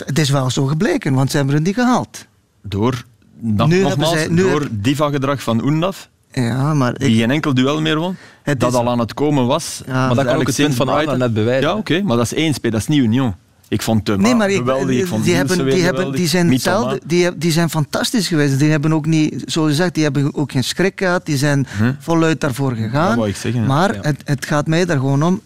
het 0.06 0.20
is 0.20 0.30
wel 0.30 0.50
zo 0.50 0.66
gebleken, 0.66 1.14
want 1.14 1.32
ze 1.32 1.38
hebben 1.38 1.56
het 1.56 1.64
niet 1.64 1.76
gehaald. 1.76 2.26
Door, 2.62 3.06
dat, 3.40 3.68
nogmaals, 3.68 4.12
zij, 4.12 4.36
door 4.36 4.68
diva-gedrag 4.72 5.44
van 5.44 5.68
Undaf 5.68 6.10
Ja, 6.32 6.74
maar 6.74 6.94
die 6.98 7.18
geen 7.18 7.32
enkel 7.32 7.54
duel 7.54 7.82
meer 7.82 7.98
won. 7.98 8.16
dat 8.58 8.74
al 8.74 8.90
aan 8.90 9.00
het 9.00 9.14
komen 9.14 9.46
was. 9.46 9.82
maar 9.88 10.16
dat 10.16 10.26
kan 10.26 10.36
ook 10.36 10.48
het 10.48 10.56
punt 10.56 10.76
van 10.76 10.90
Arna 10.90 11.16
net 11.16 11.34
bewijzen. 11.34 11.70
Ja, 11.70 11.76
oké, 11.76 12.02
maar 12.02 12.18
dat 12.18 12.26
is 12.26 12.34
één 12.34 12.54
speel, 12.54 12.72
dat 12.72 12.80
is 12.80 12.88
niet 12.88 13.00
Union. 13.00 13.36
Ik 13.72 13.82
vond 13.82 14.08
hem 14.08 14.22
nee, 14.22 14.36
maar 14.36 14.50
geweldig. 14.50 15.00
Ik 15.00 15.08
vond 15.08 15.24
die, 15.24 15.36
hebben, 15.36 15.66
die, 15.66 15.84
hebben, 15.84 16.12
die, 16.12 16.28
zijn 16.28 16.60
die, 17.06 17.38
die 17.38 17.52
zijn 17.52 17.70
fantastisch 17.70 18.28
geweest. 18.28 18.60
Die 18.60 18.72
hebben 18.72 18.94
ook 18.94 19.06
niet, 19.06 19.44
zoals 19.46 19.70
je 19.70 19.76
zegt, 19.76 19.94
die 19.94 20.04
hebben 20.04 20.36
ook 20.36 20.52
geen 20.52 20.64
schrik 20.64 21.00
gehad. 21.00 21.26
Die 21.26 21.38
zijn 21.38 21.68
hm? 21.78 21.92
voluit 22.00 22.42
daarvoor 22.42 22.76
gegaan. 22.76 23.18
Dat 23.18 23.28
ik 23.28 23.36
zeggen, 23.36 23.66
maar 23.66 23.96
het, 24.02 24.22
het 24.24 24.46
gaat 24.46 24.68
mij 24.68 24.86
daar 24.86 24.98
gewoon 24.98 25.24
om. 25.24 25.42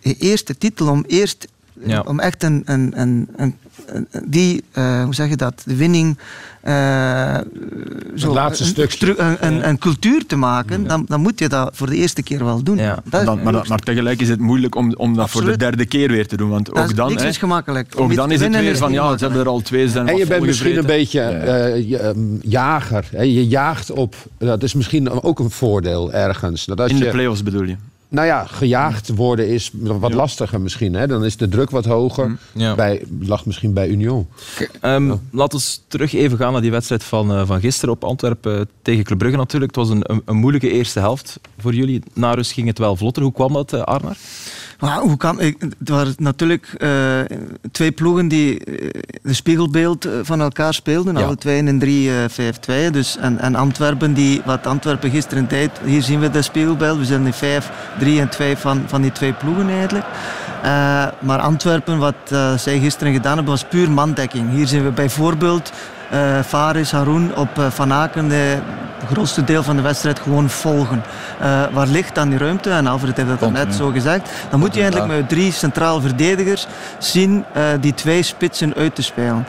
De 0.00 0.16
eerste 0.16 0.58
titel, 0.58 0.88
om 0.88 1.04
eerst 1.06 1.48
ja. 1.84 2.00
om 2.00 2.20
echt 2.20 2.42
een, 2.42 2.62
een, 2.64 3.00
een, 3.00 3.28
een 3.36 3.54
die, 4.24 4.64
uh, 4.74 5.04
hoe 5.04 5.14
zeg 5.14 5.28
je 5.28 5.36
dat, 5.36 5.62
de 5.64 5.76
winning, 5.76 6.18
uh, 6.64 7.36
zo, 8.16 8.32
laatste 8.32 8.88
een. 9.06 9.36
Een, 9.40 9.68
een, 9.68 9.78
cultuur 9.78 10.26
te 10.26 10.36
maken, 10.36 10.82
ja. 10.82 10.88
dan, 10.88 11.04
dan 11.08 11.20
moet 11.20 11.38
je 11.38 11.48
dat 11.48 11.70
voor 11.76 11.86
de 11.86 11.96
eerste 11.96 12.22
keer 12.22 12.44
wel 12.44 12.62
doen. 12.62 12.76
Ja. 12.76 13.02
Dan, 13.04 13.42
maar, 13.42 13.64
maar, 13.68 13.78
tegelijk 13.78 14.20
is 14.20 14.28
het 14.28 14.40
moeilijk 14.40 14.74
om, 14.74 14.94
om 14.94 15.14
dat 15.14 15.30
voor 15.30 15.44
de 15.44 15.56
derde 15.56 15.86
keer 15.86 16.08
weer 16.08 16.26
te 16.26 16.36
doen. 16.36 16.50
Want 16.50 16.74
ook 16.74 16.96
dan, 16.96 17.08
niks 17.08 17.22
is 17.22 17.38
gemakkelijk. 17.38 17.94
Ook 17.96 18.14
dan 18.14 18.30
is 18.30 18.40
het 18.40 18.56
weer 18.56 18.76
van, 18.76 18.92
ja, 18.92 19.18
ze 19.18 19.24
hebben 19.24 19.42
er 19.42 19.48
al 19.48 19.60
twee 19.60 19.88
zijn. 19.88 20.08
En 20.08 20.16
je 20.16 20.26
bent 20.26 20.44
misschien 20.44 20.76
een 20.76 20.86
beetje 20.86 21.82
uh, 21.86 22.40
jager. 22.42 23.08
Hè? 23.10 23.22
Je 23.22 23.46
jaagt 23.46 23.90
op, 23.90 24.14
dat 24.38 24.62
is 24.62 24.74
misschien 24.74 25.22
ook 25.22 25.38
een 25.38 25.50
voordeel 25.50 26.12
ergens. 26.12 26.64
Dat 26.64 26.80
als 26.80 26.90
In 26.90 26.98
de 26.98 27.08
play-offs 27.08 27.42
bedoel 27.42 27.62
je? 27.62 27.76
Nou 28.16 28.28
ja, 28.28 28.44
gejaagd 28.44 29.08
worden 29.14 29.48
is 29.48 29.70
wat 29.72 30.14
lastiger 30.14 30.60
misschien. 30.60 30.94
Hè? 30.94 31.06
Dan 31.06 31.24
is 31.24 31.36
de 31.36 31.48
druk 31.48 31.70
wat 31.70 31.84
hoger. 31.84 32.28
Mm, 32.28 32.38
ja. 32.52 32.74
Bij, 32.74 33.04
lag 33.20 33.46
misschien 33.46 33.72
bij 33.72 33.88
Union. 33.88 34.26
Um, 34.82 35.08
ja. 35.08 35.18
Laten 35.30 35.58
we 35.58 35.64
terug 35.88 36.12
even 36.12 36.38
gaan 36.38 36.52
naar 36.52 36.60
die 36.60 36.70
wedstrijd 36.70 37.04
van, 37.04 37.32
uh, 37.32 37.46
van 37.46 37.60
gisteren 37.60 37.94
op 37.94 38.04
Antwerpen 38.04 38.68
tegen 38.82 39.04
Club 39.04 39.18
Brugge 39.18 39.36
natuurlijk. 39.36 39.76
Het 39.76 39.86
was 39.86 39.96
een, 39.96 40.02
een, 40.12 40.22
een, 40.24 40.36
moeilijke 40.36 40.70
eerste 40.70 40.98
helft 40.98 41.40
voor 41.58 41.74
jullie. 41.74 42.02
Na 42.12 42.34
rust 42.34 42.52
ging 42.52 42.66
het 42.66 42.78
wel 42.78 42.96
vlotter. 42.96 43.22
Hoe 43.22 43.32
kwam 43.32 43.52
dat, 43.52 43.72
uh, 43.72 43.82
Arnar? 43.82 44.16
Maar 44.78 44.98
hoe 44.98 45.16
kan, 45.16 45.40
ik, 45.40 45.56
het 45.78 45.88
waren 45.88 46.14
natuurlijk 46.18 46.74
uh, 46.78 46.90
twee 47.72 47.92
ploegen 47.92 48.28
die 48.28 48.58
de 49.22 49.34
spiegelbeeld 49.34 50.08
van 50.22 50.40
elkaar 50.40 50.74
speelden. 50.74 51.16
Ja. 51.16 51.24
Alle 51.24 51.36
twee 51.36 51.62
in 51.62 52.30
3-5-2. 52.88 52.90
Dus, 52.90 53.16
en, 53.16 53.38
en 53.38 53.54
Antwerpen, 53.54 54.14
die, 54.14 54.42
wat 54.44 54.66
Antwerpen 54.66 55.10
gisteren 55.10 55.48
deed, 55.48 55.70
hier 55.84 56.02
zien 56.02 56.20
we 56.20 56.30
de 56.30 56.42
spiegelbeeld. 56.42 56.98
We 56.98 57.04
zijn 57.04 57.26
in 57.26 57.32
5, 57.32 57.70
3 57.98 58.20
en 58.20 58.28
2 58.28 58.56
van, 58.56 58.82
van 58.86 59.02
die 59.02 59.12
twee 59.12 59.32
ploegen 59.32 59.68
eigenlijk. 59.68 60.06
Uh, 60.64 61.06
maar 61.20 61.38
Antwerpen, 61.38 61.98
wat 61.98 62.14
uh, 62.32 62.58
zij 62.58 62.78
gisteren 62.78 63.12
gedaan 63.12 63.34
hebben, 63.34 63.52
was 63.52 63.64
puur 63.64 63.90
mandekking. 63.90 64.50
Hier 64.50 64.66
zien 64.66 64.84
we 64.84 64.90
bijvoorbeeld 64.90 65.72
uh, 66.12 66.42
Faris 66.42 66.90
Haroun 66.90 67.36
op 67.36 67.48
Van 67.68 67.92
Aken 67.92 68.28
de 68.28 68.58
grootste 69.12 69.44
deel 69.44 69.62
van 69.62 69.76
de 69.76 69.82
wedstrijd 69.82 70.18
gewoon 70.18 70.50
volgen. 70.50 71.02
Uh, 71.42 71.64
waar 71.72 71.86
ligt 71.86 72.14
dan 72.14 72.28
die 72.28 72.38
ruimte? 72.38 72.70
En 72.70 72.86
Alfred 72.86 73.16
heeft 73.16 73.40
dat 73.40 73.52
net 73.52 73.74
zo 73.74 73.90
gezegd. 73.90 74.30
Dan 74.50 74.60
moet 74.60 74.74
je 74.74 74.80
eigenlijk 74.80 75.12
met 75.12 75.28
drie 75.28 75.52
centraal 75.52 76.00
verdedigers 76.00 76.66
zien 76.98 77.44
uh, 77.56 77.62
die 77.80 77.94
twee 77.94 78.22
spitsen 78.22 78.74
uit 78.74 78.94
te 78.94 79.02
spelen. 79.02 79.46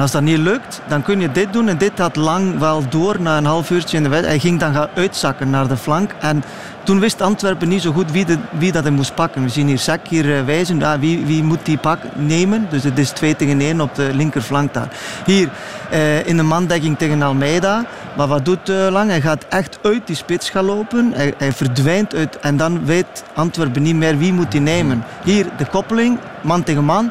Als 0.00 0.10
dat 0.10 0.22
niet 0.22 0.38
lukt, 0.38 0.80
dan 0.86 1.02
kun 1.02 1.20
je 1.20 1.32
dit 1.32 1.52
doen. 1.52 1.68
En 1.68 1.78
dit 1.78 1.98
had 1.98 2.16
lang 2.16 2.58
wel 2.58 2.82
door 2.88 3.20
na 3.20 3.36
een 3.36 3.44
half 3.44 3.70
uurtje 3.70 3.96
in 3.96 4.02
de 4.02 4.08
wedstrijd. 4.08 4.40
Hij 4.40 4.50
ging 4.50 4.60
dan 4.60 4.74
gaan 4.74 4.88
uitzakken 4.94 5.50
naar 5.50 5.68
de 5.68 5.76
flank. 5.76 6.10
En 6.20 6.44
toen 6.82 7.00
wist 7.00 7.20
Antwerpen 7.20 7.68
niet 7.68 7.82
zo 7.82 7.92
goed 7.92 8.10
wie, 8.10 8.24
de, 8.24 8.38
wie 8.50 8.72
dat 8.72 8.82
hij 8.82 8.92
moest 8.92 9.14
pakken. 9.14 9.42
We 9.42 9.48
zien 9.48 9.66
hier 9.66 9.78
Sek 9.78 10.00
hier 10.08 10.24
uh, 10.24 10.44
wijzen. 10.44 10.78
Ja, 10.78 10.98
wie, 10.98 11.24
wie 11.24 11.42
moet 11.42 11.64
die 11.64 11.78
pak 11.78 11.98
nemen? 12.14 12.66
Dus 12.70 12.84
het 12.84 12.98
is 12.98 13.10
2 13.10 13.36
tegen 13.36 13.60
1 13.60 13.80
op 13.80 13.94
de 13.94 14.10
linkerflank 14.14 14.74
daar. 14.74 14.88
Hier 15.24 15.48
uh, 15.92 16.26
in 16.26 16.36
de 16.36 16.42
mandekking 16.42 16.98
tegen 16.98 17.22
Almeida. 17.22 17.84
Maar 18.16 18.26
wat 18.26 18.44
doet 18.44 18.68
uh, 18.68 18.86
Lang? 18.90 19.10
Hij 19.10 19.20
gaat 19.20 19.44
echt 19.48 19.78
uit 19.82 20.06
die 20.06 20.16
spits 20.16 20.50
gaan 20.50 20.64
lopen. 20.64 21.12
Hij, 21.14 21.52
verdwijnt 21.52 22.14
uit. 22.14 22.38
En 22.38 22.56
dan 22.56 22.84
weet 22.84 23.24
Antwerpen 23.34 23.82
niet 23.82 23.96
meer 23.96 24.18
wie 24.18 24.32
moet 24.32 24.50
die 24.50 24.60
nemen. 24.60 25.04
Hier 25.24 25.46
de 25.56 25.66
koppeling, 25.66 26.18
man 26.40 26.62
tegen 26.62 26.84
man. 26.84 27.10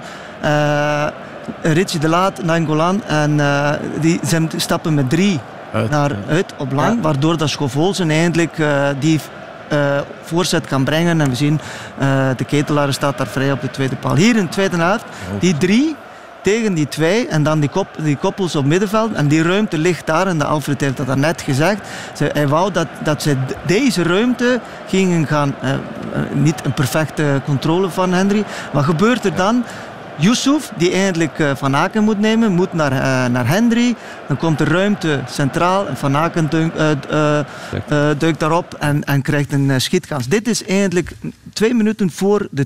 Richie 1.62 2.00
de 2.00 2.10
Laat, 2.10 2.44
Nangolan. 2.44 3.04
En 3.04 3.42
die 4.00 4.20
zijn 4.24 4.50
stappen 4.56 4.94
met 4.94 5.10
drie 5.10 5.40
uit, 5.74 5.90
naar, 5.90 6.12
uit 6.28 6.54
op 6.58 6.72
lang. 6.72 6.96
Ja. 6.96 7.02
Waardoor 7.02 7.38
dat 7.38 7.50
Schovolzen 7.50 8.10
eindelijk 8.10 8.56
die 9.00 9.20
uh, 9.74 9.80
voorzet 10.24 10.66
kan 10.66 10.84
brengen. 10.84 11.22
En 11.22 11.30
we 11.30 11.36
zien 11.36 11.60
de 12.38 12.46
ketelaar 12.46 12.94
staat 12.94 13.18
daar 13.18 13.28
vrij 13.28 13.52
op 13.52 13.62
de 13.62 13.72
tweede 13.72 13.96
paal. 13.96 14.16
Hier 14.16 14.36
in 14.36 14.44
de 14.44 14.50
tweede 14.50 14.78
helft, 14.78 15.06
die 15.40 15.58
drie 15.58 15.96
tegen 16.42 16.74
die 16.74 16.88
twee 16.88 17.28
en 17.28 17.44
dan 17.44 17.60
die, 17.60 17.70
kop, 17.70 17.88
die 17.98 18.18
koppels 18.18 18.56
op 18.56 18.66
middenveld. 18.66 19.14
En 19.14 19.28
die 19.28 19.44
ruimte 19.44 19.78
ligt 19.78 20.06
daar, 20.06 20.28
en 20.28 20.38
de 20.38 20.46
Alfred 20.46 20.82
heeft 20.82 20.98
dat 20.98 21.16
net 21.16 21.42
gezegd. 21.42 21.88
Ze, 22.14 22.30
hij 22.34 22.48
wou 22.48 22.72
dat, 22.72 22.88
dat 23.04 23.22
ze 23.22 23.36
deze 23.66 24.04
ruimte 24.04 24.60
gingen 24.88 25.28
gaan, 25.28 25.56
niet 26.34 26.66
een 26.66 26.74
perfecte 26.74 27.42
controle 27.46 27.90
van 27.90 28.14
Henry. 28.14 28.44
Wat 28.72 28.84
gebeurt 28.84 29.26
er 29.26 29.36
dan? 29.36 29.64
Yusuf, 30.18 30.72
die 30.78 30.92
eindelijk 30.92 31.40
uh, 31.40 31.56
Van 31.56 31.76
Aken 31.76 32.04
moet 32.04 32.20
nemen, 32.20 32.52
moet 32.52 32.74
naar, 32.74 32.92
uh, 32.92 33.32
naar 33.32 33.48
Hendry. 33.48 33.96
Dan 34.28 34.38
komt 34.38 34.58
de 34.58 34.64
ruimte 34.64 35.22
centraal 35.30 35.88
en 35.88 35.98
Van 35.98 36.16
Aken 36.16 36.50
duikt, 36.50 36.78
uh, 37.12 37.40
duikt 38.18 38.40
daarop 38.40 38.74
en, 38.74 39.04
en 39.04 39.22
krijgt 39.22 39.52
een 39.52 39.82
schietkans. 39.82 40.28
Dit 40.28 40.48
is 40.48 40.66
eindelijk 40.66 41.12
twee 41.54 41.74
minuten 41.74 42.12
voor 42.12 42.48
de 42.52 42.66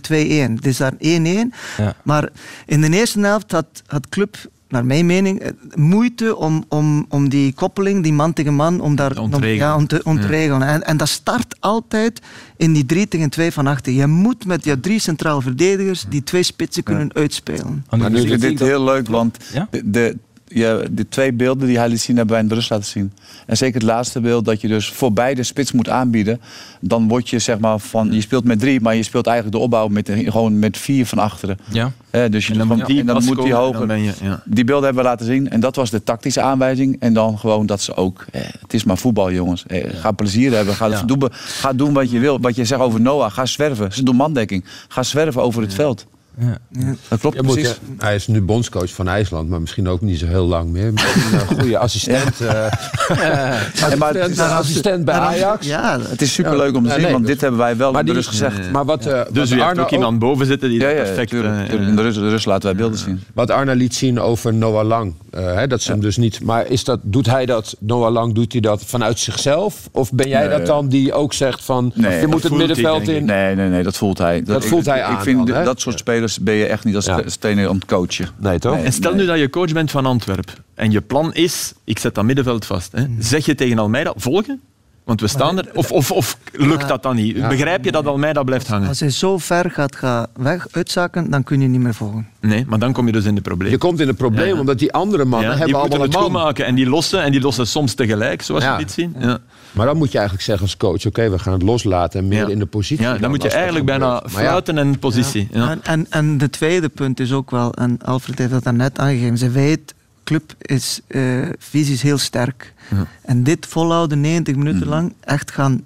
2-1. 0.49 0.53
Dit 0.53 0.65
is 0.65 0.77
daar 0.77 0.93
1-1. 0.93 0.97
Ja. 0.99 1.93
Maar 2.03 2.29
in 2.65 2.81
de 2.81 2.89
eerste 2.89 3.19
helft 3.19 3.51
had, 3.51 3.83
had 3.87 4.09
Club 4.09 4.37
naar 4.69 4.85
mijn 4.85 5.05
mening, 5.05 5.43
moeite 5.75 6.35
om, 6.35 6.65
om, 6.67 7.05
om 7.09 7.29
die 7.29 7.53
koppeling, 7.53 8.03
die 8.03 8.13
man 8.13 8.33
tegen 8.33 8.55
man, 8.55 8.79
om 8.79 8.95
daar 8.95 9.17
om, 9.17 9.43
ja, 9.43 9.75
om 9.75 9.87
te 9.87 10.01
ontregelen. 10.03 10.59
Ja. 10.59 10.73
En, 10.73 10.83
en 10.83 10.97
dat 10.97 11.09
start 11.09 11.55
altijd 11.59 12.21
in 12.57 12.73
die 12.73 12.85
3 12.85 13.07
tegen 13.07 13.29
2 13.29 13.51
van 13.51 13.67
achter. 13.67 13.93
Je 13.93 14.07
moet 14.07 14.45
met 14.45 14.65
je 14.65 14.79
drie 14.79 14.99
centraal 14.99 15.41
verdedigers 15.41 16.05
die 16.09 16.23
twee 16.23 16.43
spitsen 16.43 16.83
kunnen 16.83 17.09
ja. 17.13 17.21
uitspelen. 17.21 17.85
Maar 17.97 18.11
nu 18.11 18.21
is 18.21 18.39
dit 18.39 18.59
heel 18.59 18.83
leuk, 18.83 19.07
want 19.07 19.37
de, 19.69 19.81
de, 19.83 20.17
ja, 20.47 20.81
de 20.91 21.07
twee 21.09 21.33
beelden 21.33 21.67
die 21.67 21.77
hij 21.77 21.89
liet 21.89 22.01
zien, 22.01 22.15
hebben 22.15 22.33
wij 22.33 22.43
in 22.43 22.49
de 22.49 22.55
rust 22.55 22.69
laten 22.69 22.85
zien. 22.85 23.13
En 23.45 23.57
zeker 23.57 23.79
het 23.79 23.89
laatste 23.89 24.19
beeld, 24.19 24.45
dat 24.45 24.61
je 24.61 24.67
dus 24.67 24.91
voor 24.91 25.13
beide 25.13 25.43
spits 25.43 25.71
moet 25.71 25.89
aanbieden. 25.89 26.41
Dan 26.79 27.07
word 27.07 27.29
je 27.29 27.39
zeg 27.39 27.59
maar 27.59 27.79
van, 27.79 28.11
je 28.11 28.21
speelt 28.21 28.43
met 28.43 28.59
drie, 28.59 28.81
maar 28.81 28.95
je 28.95 29.03
speelt 29.03 29.27
eigenlijk 29.27 29.57
de 29.57 29.63
opbouw 29.63 29.87
met, 29.87 30.11
gewoon 30.13 30.59
met 30.59 30.77
vier 30.77 31.05
van 31.05 31.17
achteren. 31.17 31.57
Ja. 31.71 31.91
Eh, 32.09 32.29
dus 32.29 32.47
je 32.47 32.51
en 32.51 32.57
dan, 32.57 32.67
van, 32.67 32.83
die 32.85 32.99
en 32.99 33.05
dan 33.05 33.23
moet 33.23 33.41
die 33.41 33.53
hoger. 33.53 33.97
Je, 33.97 34.13
ja. 34.21 34.41
Die 34.45 34.63
beelden 34.63 34.85
hebben 34.85 35.03
we 35.03 35.09
laten 35.09 35.25
zien. 35.25 35.49
En 35.49 35.59
dat 35.59 35.75
was 35.75 35.89
de 35.89 36.03
tactische 36.03 36.41
aanwijzing. 36.41 36.95
En 36.99 37.13
dan 37.13 37.39
gewoon 37.39 37.65
dat 37.65 37.81
ze 37.81 37.95
ook, 37.95 38.25
eh, 38.31 38.41
het 38.61 38.73
is 38.73 38.83
maar 38.83 38.97
voetbal 38.97 39.31
jongens. 39.31 39.65
Eh, 39.65 39.93
ga 39.93 40.11
plezier 40.11 40.51
hebben. 40.51 40.75
Ga, 40.75 40.85
ja. 40.85 41.03
doen, 41.03 41.29
ga 41.31 41.73
doen 41.73 41.93
wat 41.93 42.11
je 42.11 42.19
wil. 42.19 42.39
Wat 42.39 42.55
je 42.55 42.65
zegt 42.65 42.81
over 42.81 43.01
Noah, 43.01 43.31
ga 43.31 43.45
zwerven. 43.45 43.93
Ze 43.93 44.03
doen 44.03 44.15
mandekking. 44.15 44.65
Ga 44.87 45.03
zwerven 45.03 45.41
over 45.41 45.61
het 45.61 45.73
veld. 45.73 46.05
Ja. 46.39 46.57
ja. 46.71 46.95
Dat 47.07 47.19
klopt 47.19 47.41
precies. 47.41 47.55
Moet, 47.55 47.97
ja, 47.99 48.05
hij 48.05 48.15
is 48.15 48.27
nu 48.27 48.41
bondscoach 48.41 48.93
van 48.93 49.07
IJsland, 49.07 49.49
maar 49.49 49.61
misschien 49.61 49.87
ook 49.87 50.01
niet 50.01 50.19
zo 50.19 50.25
heel 50.25 50.45
lang 50.45 50.69
meer. 50.69 50.87
een 50.87 51.57
goede 51.59 51.77
assistent. 51.77 52.37
Ja. 52.37 52.71
Uh, 53.11 53.51
assistent, 53.51 53.97
maar, 53.97 54.15
een 54.15 54.39
assistent 54.39 55.05
bij 55.05 55.15
Ajax. 55.15 55.67
Ja, 55.67 55.99
het 56.01 56.21
is 56.21 56.33
superleuk 56.33 56.75
om 56.75 56.83
te 56.83 56.89
zien, 56.89 57.01
nee, 57.01 57.11
want 57.11 57.25
dit 57.25 57.41
hebben 57.41 57.59
wij 57.59 57.77
wel 57.77 57.91
maar 57.91 58.01
in 58.01 58.07
de 58.07 58.13
rust 58.13 58.29
gezegd. 58.29 58.71
Maar 58.71 58.85
wat, 58.85 59.07
uh, 59.07 59.21
dus 59.31 59.51
u 59.51 59.61
hebt 59.61 59.79
ook 59.79 59.91
iemand 59.91 60.19
boven 60.19 60.45
zitten 60.45 60.69
die 60.69 60.79
ja, 60.79 60.89
ja, 60.89 61.03
perfect... 61.03 61.29
Tuurlijk, 61.29 61.69
tuurlijk. 61.69 61.89
In 61.89 61.95
de 61.95 62.01
rust, 62.01 62.19
de 62.19 62.29
rust 62.29 62.45
laten 62.45 62.69
wij 62.69 62.75
beelden 62.75 62.99
zien. 62.99 63.23
Wat 63.33 63.51
Arna 63.51 63.73
liet 63.73 63.95
zien 63.95 64.19
over 64.19 64.53
Noah 64.53 64.87
Lang. 64.87 65.13
Uh, 65.37 65.53
hè, 65.53 65.67
dat 65.67 65.81
ze 65.81 65.91
hem 65.91 66.01
dus 66.01 66.17
niet... 66.17 66.43
Maar 66.43 66.67
is 66.67 66.83
dat, 66.83 66.99
doet 67.03 67.25
hij 67.25 67.45
dat, 67.45 67.75
Noah 67.79 68.11
Lang, 68.11 68.33
doet 68.33 68.51
hij 68.51 68.61
dat 68.61 68.83
vanuit 68.85 69.19
zichzelf? 69.19 69.89
Of 69.91 70.11
ben 70.11 70.27
jij 70.27 70.47
dat 70.47 70.65
dan 70.65 70.87
die 70.87 71.13
ook 71.13 71.33
zegt 71.33 71.63
van... 71.63 71.91
je 71.95 72.27
moet 72.29 72.43
het 72.43 72.53
middenveld 72.53 73.07
in? 73.07 73.25
Nee, 73.25 73.55
nee, 73.55 73.69
nee, 73.69 73.83
dat 73.83 73.97
voelt 73.97 74.17
hij. 74.17 74.43
Dat 74.43 74.65
voelt 74.65 74.85
hij 74.85 75.03
aan 75.03 75.13
Ik 75.13 75.21
vind 75.21 75.47
dat 75.47 75.81
soort 75.81 75.99
spelers 75.99 76.26
ben 76.41 76.53
je 76.53 76.65
echt 76.65 76.83
niet 76.83 76.95
als 76.95 77.05
ja. 77.05 77.23
trainer 77.39 77.69
om 77.69 77.79
te 77.79 77.85
coachen. 77.85 78.29
Nee, 78.37 78.59
toch? 78.59 78.75
Nee, 78.75 78.83
en 78.83 78.93
stel 78.93 79.11
nee. 79.11 79.19
nu 79.21 79.27
dat 79.27 79.39
je 79.39 79.49
coach 79.49 79.73
bent 79.73 79.91
van 79.91 80.05
Antwerpen 80.05 80.53
en 80.77 80.91
je 80.91 81.01
plan 81.01 81.33
is, 81.33 81.73
ik 81.83 81.99
zet 81.99 82.15
dat 82.15 82.23
middenveld 82.23 82.65
vast. 82.65 82.91
Hè. 82.91 83.05
Zeg 83.19 83.45
je 83.45 83.55
tegen 83.55 83.79
Almeida, 83.79 84.13
volgen? 84.15 84.61
Want 85.07 85.21
we 85.21 85.27
staan 85.27 85.57
er. 85.57 85.69
Of, 85.73 85.91
of, 85.91 86.11
of 86.11 86.37
lukt 86.51 86.87
dat 86.87 87.03
dan 87.03 87.15
niet? 87.15 87.35
Ja. 87.35 87.47
Begrijp 87.47 87.85
je 87.85 87.91
dat 87.91 88.07
Almeida 88.07 88.43
blijft 88.43 88.67
hangen? 88.67 88.87
Als 88.87 88.99
hij 88.99 89.09
zo 89.09 89.37
ver 89.37 89.71
gaat 89.71 89.95
gaan 89.95 90.27
weg 90.35 90.67
uitzakken, 90.71 91.29
dan 91.29 91.43
kun 91.43 91.61
je 91.61 91.67
niet 91.67 91.81
meer 91.81 91.93
volgen. 91.93 92.27
Nee, 92.39 92.65
maar 92.67 92.79
dan 92.79 92.93
kom 92.93 93.05
je 93.05 93.11
dus 93.11 93.25
in 93.25 93.35
de 93.35 93.41
problemen. 93.41 93.73
Je 93.73 93.79
komt 93.79 93.99
in 93.99 94.07
de 94.07 94.13
problemen, 94.13 94.53
ja. 94.53 94.59
omdat 94.59 94.79
die 94.79 94.93
andere 94.93 95.25
mannen 95.25 95.49
ja, 95.49 95.55
hebben 95.57 95.67
die 95.67 95.75
allemaal 95.75 96.01
het 96.01 96.11
bal 96.11 96.29
maken. 96.29 96.65
En 96.65 96.75
die 96.75 96.89
lossen, 96.89 97.23
en 97.23 97.31
die 97.31 97.41
lossen 97.41 97.67
soms 97.67 97.93
tegelijk, 97.93 98.41
zoals 98.41 98.63
we 98.65 98.75
dit 98.77 98.91
zien. 98.91 99.15
Ja. 99.19 99.37
Maar 99.71 99.85
dan 99.85 99.97
moet 99.97 100.11
je 100.11 100.17
eigenlijk 100.17 100.47
zeggen 100.47 100.65
als 100.65 100.77
coach, 100.77 100.95
oké, 100.95 101.07
okay, 101.07 101.31
we 101.31 101.39
gaan 101.39 101.53
het 101.53 101.61
loslaten 101.61 102.19
en 102.19 102.27
meer 102.27 102.49
in 102.49 102.59
de 102.59 102.65
positie. 102.65 103.05
Ja, 103.05 103.17
dan 103.17 103.29
moet 103.29 103.43
je 103.43 103.49
eigenlijk 103.49 103.85
bijna 103.85 104.23
fluiten 104.25 104.77
en 104.77 104.99
positie. 104.99 105.47
En, 105.51 105.79
en, 105.83 106.05
en 106.09 106.37
de 106.37 106.49
tweede 106.49 106.89
punt 106.89 107.19
is 107.19 107.31
ook 107.31 107.51
wel, 107.51 107.73
en 107.73 107.99
Alfred 108.03 108.37
heeft 108.37 108.51
dat 108.51 108.63
daarnet 108.63 108.99
aangegeven, 108.99 109.37
ze 109.37 109.49
weet 109.49 109.95
club 110.27 110.53
is 110.61 110.99
uh, 111.07 111.49
fysisch 111.59 112.01
heel 112.01 112.17
sterk. 112.17 112.73
Ja. 112.89 113.05
En 113.21 113.43
dit 113.43 113.65
volhouden 113.65 114.21
90 114.21 114.55
minuten 114.55 114.83
mm. 114.83 114.89
lang, 114.89 115.13
echt 115.19 115.51
gaan 115.51 115.81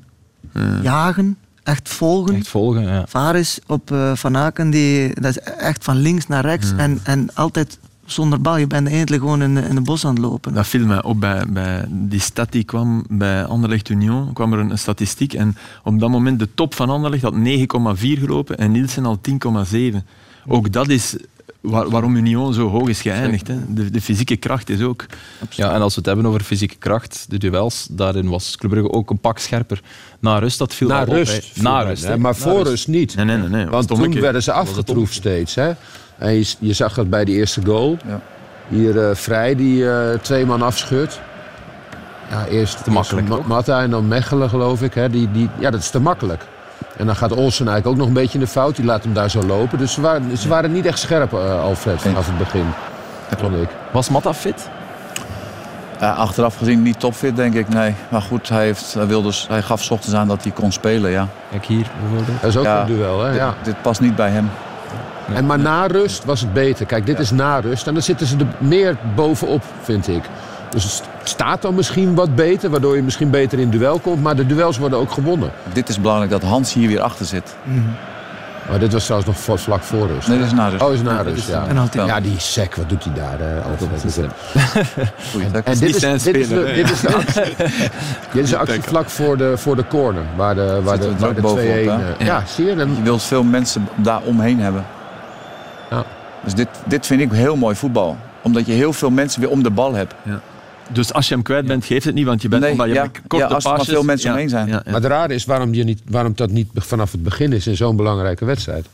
ja. 0.54 0.80
jagen, 0.82 1.38
echt 1.64 1.90
volgen. 1.90 2.36
Echt 2.36 2.48
volgen, 2.48 2.82
ja. 2.82 3.06
Varis 3.08 3.60
op 3.68 3.92
uh, 3.92 4.16
Van 4.16 4.38
Aken, 4.38 4.70
die, 4.70 5.22
dat 5.22 5.38
is 5.38 5.40
echt 5.40 5.84
van 5.84 5.98
links 5.98 6.28
naar 6.28 6.46
rechts. 6.46 6.72
Mm. 6.72 6.80
En, 6.80 7.00
en 7.04 7.36
altijd 7.36 7.80
zonder 8.06 8.42
bal. 8.42 8.58
Je 8.58 8.68
bent 8.68 8.88
eindelijk 8.88 9.22
gewoon 9.22 9.42
in, 9.42 9.58
in 9.58 9.76
de 9.76 9.82
bos 9.82 10.06
aan 10.06 10.14
het 10.14 10.24
lopen. 10.24 10.54
Dat 10.54 10.68
viel 10.68 10.86
mij 10.86 11.04
op 11.04 11.20
bij, 11.20 11.46
bij 11.50 11.86
die 11.90 12.20
stad 12.20 12.52
die 12.52 12.64
kwam 12.64 13.06
bij 13.10 13.46
Anderlecht 13.46 13.90
Union. 13.90 14.34
kwam 14.34 14.54
er 14.54 14.60
een, 14.60 14.78
statistiek 14.78 15.34
en 15.34 15.58
op 15.84 16.00
dat 16.00 16.10
moment 16.10 16.40
de 16.40 16.54
top 16.56 16.74
van 16.74 16.90
Anderlecht 16.90 17.24
had 17.24 17.34
9,4 17.34 17.40
gelopen 18.00 18.58
en 18.58 18.72
Nielsen 18.72 19.06
al 19.06 19.20
10,7. 19.74 19.98
Ook 20.48 20.72
dat 20.72 20.90
is 20.90 21.16
waarom 21.62 22.16
Union 22.16 22.54
zo 22.54 22.70
hoog 22.70 22.88
is 22.88 23.02
geëindigd. 23.02 23.48
Hè. 23.48 23.56
De, 23.68 23.90
de, 23.90 24.02
fysieke 24.02 24.36
kracht 24.36 24.70
is 24.70 24.82
ook... 24.82 25.06
Ja, 25.50 25.74
en 25.74 25.82
als 25.82 25.94
we 25.94 26.00
het 26.00 26.06
hebben 26.06 26.26
over 26.26 26.42
fysieke 26.42 26.76
kracht, 26.76 27.26
de 27.30 27.38
duels, 27.38 27.88
daarin 27.92 28.30
was 28.30 28.58
Club 28.58 28.72
Brugge 28.72 28.92
ook 28.92 29.10
een 29.10 29.20
pak 29.20 29.40
scherper. 29.40 29.82
Na 30.20 30.38
rust, 30.38 30.58
dat 30.58 30.74
viel 30.74 30.88
Na 30.88 31.04
rust. 31.04 31.62
Na 31.62 31.82
rust, 31.82 32.04
hè. 32.04 32.18
Maar 32.18 32.36
voor 32.36 32.64
rust 32.64 32.88
niet. 32.88 33.16
Nee, 33.16 33.26
nee, 33.26 33.38
nee. 33.38 33.50
nee. 33.50 33.66
Want 33.66 33.88
toen 33.88 34.20
werden 34.20 34.44
ze 34.44 34.52
afgetroefd 34.52 35.14
steeds. 35.14 35.56
Hè. 35.56 35.72
En 36.18 36.34
je, 36.34 36.54
je, 36.60 36.74
zag 36.74 36.94
dat 36.94 37.10
bij 37.10 37.26
die 37.26 37.36
eerste 37.36 37.62
goal. 37.66 37.98
Ja. 38.08 38.22
Hier 38.68 38.96
uh, 38.96 39.16
Vrij, 39.16 39.56
die 39.56 39.84
uh, 39.84 40.14
twee 40.22 40.46
man 40.46 40.62
afschudt. 40.62 41.22
Ja, 42.30 42.46
eerst 42.46 42.84
te 42.84 42.92
makkelijk. 42.92 43.46
Matta 43.48 43.82
en 43.82 43.90
dan 43.90 44.08
Mechelen, 44.08 44.50
geloof 44.50 44.82
ik. 44.82 44.94
Hè. 44.94 45.10
Die, 45.10 45.32
die, 45.32 45.50
ja, 45.60 45.70
dat 45.70 45.80
is 45.80 45.90
te 45.90 46.00
makkelijk. 46.00 46.46
En 47.02 47.08
dan 47.08 47.16
gaat 47.16 47.32
Olsen 47.32 47.68
eigenlijk 47.68 47.88
ook 47.88 47.96
nog 47.96 48.08
een 48.08 48.22
beetje 48.22 48.34
in 48.34 48.44
de 48.44 48.52
fout. 48.52 48.76
Die 48.76 48.86
laat 48.86 49.04
hem 49.04 49.14
daar 49.14 49.30
zo 49.30 49.44
lopen. 49.44 49.78
Dus 49.78 49.94
ze 49.94 50.02
waren, 50.02 50.38
ze 50.38 50.48
waren 50.48 50.72
niet 50.72 50.86
echt 50.86 51.00
scherp, 51.00 51.34
uh, 51.34 51.62
Alfred, 51.62 52.02
vanaf 52.02 52.26
het 52.28 52.38
begin. 52.38 52.66
vond 53.38 53.56
ik. 53.56 53.70
Was 53.92 54.10
Matta 54.10 54.34
fit? 54.34 54.70
Uh, 56.02 56.18
achteraf 56.18 56.56
gezien 56.56 56.82
niet 56.82 57.00
topfit, 57.00 57.36
denk 57.36 57.54
ik. 57.54 57.70
Nee. 57.70 57.96
Maar 58.10 58.22
goed, 58.22 58.50
hij, 58.50 58.64
heeft, 58.64 58.94
hij, 58.94 59.08
wilde, 59.08 59.32
hij 59.48 59.62
gaf 59.62 59.84
s 59.84 59.90
ochtends 59.90 60.16
aan 60.16 60.28
dat 60.28 60.44
hij 60.44 60.52
kon 60.52 60.72
spelen. 60.72 61.12
Ja. 61.12 61.28
Kijk 61.52 61.66
hier 61.66 61.88
bijvoorbeeld. 62.00 62.42
Dat 62.42 62.50
is 62.50 62.58
ook 62.58 62.66
een 62.66 62.96
duel, 62.96 63.24
hè? 63.24 63.32
Dit, 63.32 63.40
ja. 63.40 63.54
dit 63.64 63.82
past 63.82 64.02
niet 64.02 64.16
bij 64.16 64.30
hem. 64.30 64.50
En 65.34 65.46
maar 65.46 65.60
na 65.60 65.86
rust 65.86 66.26
was 66.26 66.42
het 66.42 66.54
beter. 66.54 66.86
Kijk, 66.86 67.06
dit 67.06 67.20
is 67.20 67.32
na 67.32 67.60
rust. 67.60 67.88
En 67.88 67.94
dan 67.94 68.04
zitten 68.04 68.28
ze 68.28 68.38
er 68.38 68.48
meer 68.58 68.98
bovenop, 69.16 69.64
vind 69.82 70.08
ik. 70.08 70.24
Dus 70.70 71.02
staat 71.24 71.62
dan 71.62 71.76
misschien 71.76 72.16
wat 72.16 72.36
beter, 72.36 72.70
waardoor 72.70 72.96
je 72.96 73.04
misschien 73.04 73.30
beter 73.30 73.60
in 73.60 73.70
duel 73.70 74.00
komt. 74.00 74.22
Maar 74.22 74.36
de 74.36 74.46
duels 74.46 74.78
worden 74.78 75.00
ook 75.00 75.12
gewonnen. 75.12 75.52
Dit 75.74 75.90
is 75.90 76.02
belangrijk 76.02 76.32
dat 76.32 76.42
Hans 76.42 76.74
hier 76.74 76.88
weer 76.88 77.02
achter 77.02 77.26
zit. 77.26 77.56
Mm 77.64 77.96
Maar 78.70 78.80
dit 78.80 78.94
was 78.94 79.06
trouwens 79.06 79.48
nog 79.48 79.60
vlak 79.60 79.82
voor 79.84 80.08
rust. 80.08 80.28
Nee, 80.28 80.38
dit 80.38 80.46
is 80.46 80.54
na 80.54 80.68
rust. 80.68 80.84
Oh, 80.84 80.94
is 80.94 81.02
na 81.02 81.22
rust, 81.22 81.48
ja. 81.48 81.66
En 81.68 82.06
ja, 82.06 82.20
die 82.20 82.40
sec, 82.40 82.76
wat 82.76 82.90
doet 82.90 83.04
hij 83.04 83.14
daar? 83.14 83.40
Uh, 83.42 83.66
altijd. 83.66 83.90
en 85.66 85.78
dit 85.80 86.04
is, 86.04 86.24
dit, 86.24 86.36
is 86.36 86.48
de, 86.48 86.72
dit 86.76 86.92
is 86.92 87.00
de 87.00 87.14
actie, 87.14 87.56
dit 88.34 88.44
is 88.44 88.50
de 88.50 88.58
actie 88.58 88.82
vlak 88.82 89.10
voor 89.10 89.38
de, 89.38 89.58
voor 89.58 89.76
de 89.76 89.88
corner. 89.88 90.24
Waar 90.36 90.56
de, 90.56 90.80
waar 90.84 91.00
de, 91.00 91.18
waar 91.18 91.36
de 91.36 91.42
2-1... 91.42 92.22
Uh, 92.22 92.28
ja, 92.28 92.44
zie 92.48 92.66
je? 92.66 92.76
Je 92.76 93.02
wilt 93.04 93.24
veel 93.24 93.44
mensen 93.44 93.88
daar 93.96 94.22
omheen 94.22 94.60
hebben. 94.60 94.86
Ja. 95.90 96.04
Dus 96.44 96.54
dit, 96.54 96.68
dit 96.86 97.06
vind 97.06 97.22
ik 97.22 97.32
heel 97.32 97.56
mooi 97.56 97.76
voetbal. 97.76 98.18
Omdat 98.42 98.66
je 98.66 98.74
heel 98.74 98.94
veel 98.94 99.10
mensen 99.10 99.42
weer 99.42 99.50
om 99.50 99.64
de 99.64 99.70
bal 99.70 99.94
hebt. 99.94 100.14
Ja. 100.24 100.40
Dus 100.94 101.14
als 101.14 101.28
je 101.28 101.34
hem 101.34 101.44
kwijt 101.44 101.66
bent, 101.66 101.86
geeft 101.86 102.06
het 102.06 102.16
niet, 102.16 102.26
want 102.26 102.42
je 102.42 102.48
bent 102.50 102.62
nee, 102.62 102.72
omdat 102.72 102.88
je 102.88 102.94
ja, 102.94 103.08
korte 103.28 103.48
ja, 103.48 103.54
als 103.54 103.66
er 103.66 103.86
veel 103.86 104.04
mensen 104.04 104.28
ja, 104.28 104.34
omheen 104.34 104.50
zijn. 104.50 104.68
Ja, 104.68 104.82
maar 104.86 104.94
het 104.94 105.06
raar 105.06 105.32
is 105.32 105.46
waarom, 105.46 105.74
je 105.74 105.84
niet, 105.84 106.02
waarom 106.10 106.32
dat 106.36 106.52
niet 106.52 106.68
vanaf 106.74 107.12
het 107.12 107.24
begin 107.24 107.54
is 107.54 107.68
in 107.68 107.76
zo'n 107.76 107.96
belangrijke 107.96 108.46
wedstrijd. 108.46 108.86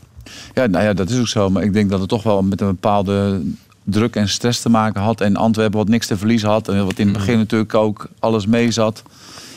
Ja, 0.54 0.66
nou 0.66 0.84
ja, 0.84 0.94
dat 0.94 1.10
is 1.10 1.20
ook 1.20 1.28
zo. 1.28 1.50
Maar 1.50 1.64
ik 1.64 1.74
denk 1.74 1.90
dat 1.90 2.00
het 2.00 2.10
toch 2.10 2.24
wel 2.24 2.44
met 2.44 2.62
een 2.62 2.68
bepaalde 2.68 3.42
druk 3.84 4.16
en 4.16 4.30
stress 4.30 4.62
te 4.62 4.70
maken 4.70 5.02
had. 5.02 5.22
En 5.22 5.36
Antwerpen 5.36 5.78
wat 5.78 5.88
niks 5.88 6.08
te 6.08 6.18
verliezen 6.18 6.50
had. 6.50 6.70
En 6.70 6.86
wat 6.86 7.00
in 7.00 7.08
het 7.08 7.18
mm. 7.18 7.26
begin 7.26 7.38
natuurlijk 7.38 7.74
ook 7.74 8.10
alles 8.20 8.46
mee 8.46 8.72
zat. 8.72 9.04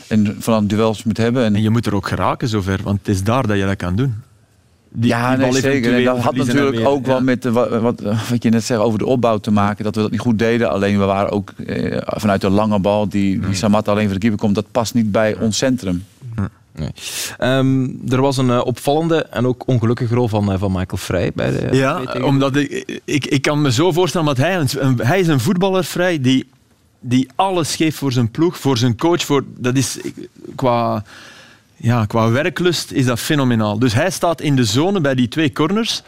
En 0.07 0.35
van 0.39 0.67
duels 0.67 1.03
moet 1.03 1.17
hebben. 1.17 1.43
En, 1.43 1.55
en 1.55 1.61
je 1.61 1.69
moet 1.69 1.85
er 1.85 1.95
ook 1.95 2.07
geraken 2.07 2.47
zover, 2.47 2.79
want 2.83 2.99
het 2.99 3.07
is 3.07 3.23
daar 3.23 3.47
dat 3.47 3.57
je 3.57 3.65
dat 3.65 3.75
kan 3.75 3.95
doen 3.95 4.15
ja, 4.99 5.35
nee, 5.35 5.51
zeker. 5.51 5.95
En 5.95 6.03
dat 6.03 6.17
had 6.17 6.35
natuurlijk 6.35 6.87
ook 6.87 7.05
wel 7.05 7.21
met 7.21 7.45
wat, 7.45 7.69
wat, 7.69 8.01
wat, 8.01 8.43
je 8.43 8.49
net 8.49 8.63
zei 8.63 8.79
over 8.79 8.99
de 8.99 9.05
opbouw 9.05 9.37
te 9.37 9.51
maken. 9.51 9.83
Dat 9.83 9.95
we 9.95 10.01
dat 10.01 10.11
niet 10.11 10.19
goed 10.19 10.39
deden. 10.39 10.69
Alleen 10.71 10.99
we 10.99 11.05
waren 11.05 11.31
ook 11.31 11.51
eh, 11.51 11.97
vanuit 12.05 12.41
de 12.41 12.49
lange 12.49 12.79
bal 12.79 13.09
die, 13.09 13.39
die 13.39 13.55
Samat 13.55 13.87
alleen 13.87 14.05
voor 14.05 14.13
de 14.13 14.19
keeper 14.19 14.39
komt. 14.39 14.55
Dat 14.55 14.71
past 14.71 14.93
niet 14.93 15.11
bij 15.11 15.35
ons 15.39 15.57
centrum. 15.57 16.03
Nee. 16.75 16.91
Um, 17.39 18.01
er 18.09 18.21
was 18.21 18.37
een 18.37 18.47
uh, 18.47 18.61
opvallende 18.63 19.23
en 19.23 19.45
ook 19.45 19.63
ongelukkige 19.67 20.15
rol 20.15 20.27
van, 20.27 20.51
uh, 20.51 20.59
van 20.59 20.71
Michael 20.71 20.97
Vrij 20.97 21.31
bij 21.35 21.51
de 21.51 21.75
Ja, 21.75 22.01
omdat 22.21 22.55
ik, 22.55 23.01
ik, 23.05 23.25
ik 23.25 23.41
kan 23.41 23.61
me 23.61 23.71
zo 23.71 23.91
voorstellen 23.91 24.27
dat 24.27 24.37
hij, 24.37 24.59
een, 24.59 24.99
hij 25.03 25.19
is 25.19 25.27
een 25.27 25.39
voetballer 25.39 25.83
Vrij 25.83 26.21
die, 26.21 26.47
die 26.99 27.27
alles 27.35 27.75
geeft 27.75 27.97
voor 27.97 28.11
zijn 28.11 28.31
ploeg, 28.31 28.57
voor 28.57 28.77
zijn 28.77 28.97
coach. 28.97 29.21
Voor, 29.21 29.43
dat 29.57 29.75
is 29.75 29.99
qua 30.55 31.03
ja, 31.81 32.05
qua 32.05 32.29
werklust 32.29 32.91
is 32.91 33.05
dat 33.05 33.19
fenomenaal. 33.19 33.79
Dus 33.79 33.93
hij 33.93 34.09
staat 34.09 34.41
in 34.41 34.55
de 34.55 34.63
zone 34.63 35.01
bij 35.01 35.15
die 35.15 35.27
twee 35.27 35.51
corners. 35.51 36.01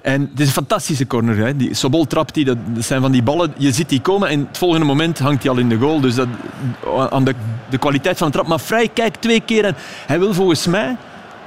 En 0.00 0.20
het 0.20 0.40
is 0.40 0.46
een 0.46 0.52
fantastische 0.52 1.06
corner. 1.06 1.36
Hè. 1.36 1.56
Die 1.56 1.74
Sobol 1.74 2.04
trapt 2.04 2.34
die, 2.34 2.44
dat 2.44 2.58
zijn 2.78 3.00
van 3.00 3.12
die 3.12 3.22
ballen. 3.22 3.54
Je 3.56 3.72
ziet 3.72 3.88
die 3.88 4.00
komen 4.00 4.28
en 4.28 4.46
het 4.48 4.58
volgende 4.58 4.86
moment 4.86 5.18
hangt 5.18 5.42
hij 5.42 5.52
al 5.52 5.58
in 5.58 5.68
de 5.68 5.78
goal. 5.78 6.00
Dus 6.00 6.14
dat, 6.14 6.28
aan 7.10 7.24
de, 7.24 7.34
de 7.70 7.78
kwaliteit 7.78 8.18
van 8.18 8.26
de 8.26 8.32
trap. 8.32 8.46
Maar 8.46 8.60
Vrij 8.60 8.88
kijkt 8.88 9.20
twee 9.20 9.40
keer 9.40 9.64
en 9.64 9.76
hij 10.06 10.18
wil 10.18 10.34
volgens 10.34 10.66
mij 10.66 10.96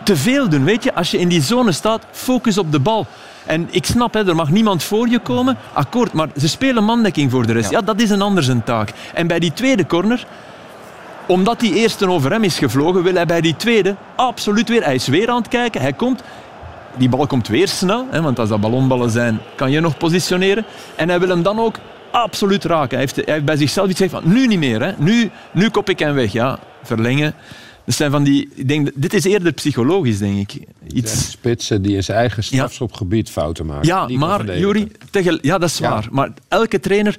te 0.03 0.15
veel 0.15 0.49
doen. 0.49 0.63
Weet 0.63 0.84
je, 0.84 0.93
als 0.93 1.11
je 1.11 1.19
in 1.19 1.27
die 1.27 1.41
zone 1.41 1.71
staat, 1.71 2.05
focus 2.11 2.57
op 2.57 2.71
de 2.71 2.80
bal. 2.80 3.07
En 3.45 3.67
ik 3.71 3.86
snap, 3.86 4.13
hè, 4.13 4.27
er 4.27 4.36
mag 4.36 4.49
niemand 4.49 4.84
voor 4.84 5.09
je 5.09 5.19
komen. 5.19 5.57
Akkoord, 5.73 6.13
maar 6.13 6.30
ze 6.38 6.47
spelen 6.47 6.84
mandekking 6.84 7.32
voor 7.32 7.45
de 7.45 7.53
rest. 7.53 7.69
Ja, 7.69 7.82
dat 7.82 8.01
is 8.01 8.09
een 8.09 8.21
ander 8.21 8.43
zijn 8.43 8.63
taak. 8.63 8.93
En 9.13 9.27
bij 9.27 9.39
die 9.39 9.53
tweede 9.53 9.86
corner 9.86 10.25
omdat 11.30 11.59
die 11.59 11.73
eerste 11.73 12.09
over 12.09 12.32
hem 12.32 12.43
is 12.43 12.57
gevlogen, 12.57 13.03
wil 13.03 13.13
hij 13.13 13.25
bij 13.25 13.41
die 13.41 13.55
tweede 13.55 13.95
absoluut 14.15 14.69
weer. 14.69 14.84
Hij 14.84 14.95
is 14.95 15.07
weer 15.07 15.30
aan 15.30 15.38
het 15.38 15.47
kijken. 15.47 15.82
Hij 15.82 15.93
komt. 15.93 16.23
Die 16.97 17.09
bal 17.09 17.27
komt 17.27 17.47
weer 17.47 17.67
snel, 17.67 18.05
hè, 18.09 18.21
want 18.21 18.39
als 18.39 18.49
dat 18.49 18.61
ballonballen 18.61 19.09
zijn, 19.09 19.39
kan 19.55 19.71
je 19.71 19.80
nog 19.80 19.97
positioneren. 19.97 20.65
En 20.95 21.09
hij 21.09 21.19
wil 21.19 21.30
hem 21.30 21.43
dan 21.43 21.59
ook 21.59 21.75
absoluut 22.11 22.63
raken. 22.63 22.89
Hij 22.89 22.99
heeft, 22.99 23.15
hij 23.15 23.34
heeft 23.34 23.45
bij 23.45 23.57
zichzelf 23.57 23.89
iets 23.89 23.99
gezegd 23.99 24.21
van 24.21 24.34
nu 24.34 24.47
niet 24.47 24.59
meer. 24.59 24.82
Hè. 24.82 24.91
Nu, 24.97 25.30
nu 25.51 25.69
kop 25.69 25.89
ik 25.89 25.99
hem 25.99 26.13
weg. 26.13 26.32
Ja, 26.32 26.59
verlengen. 26.84 27.34
Dat 27.86 27.95
zijn 27.95 28.11
van 28.11 28.23
die, 28.23 28.49
ik 28.55 28.67
denk, 28.67 28.89
dit 28.95 29.13
is 29.13 29.23
eerder 29.23 29.51
psychologisch, 29.51 30.17
denk 30.17 30.51
ik. 30.51 30.63
Iets... 30.93 31.32
Spitsen 31.32 31.82
die 31.82 31.95
in 31.95 32.03
zijn 32.03 32.17
eigen 32.17 32.43
strafschopgebied 32.43 33.30
fouten 33.30 33.65
maken. 33.65 33.88
Ja, 33.88 34.07
maar 34.07 34.57
Jury, 34.57 34.91
ja, 35.41 35.57
dat 35.57 35.69
is 35.69 35.80
waar. 35.80 36.07
Maar 36.11 36.30
elke 36.47 36.80
trainer, 36.80 37.15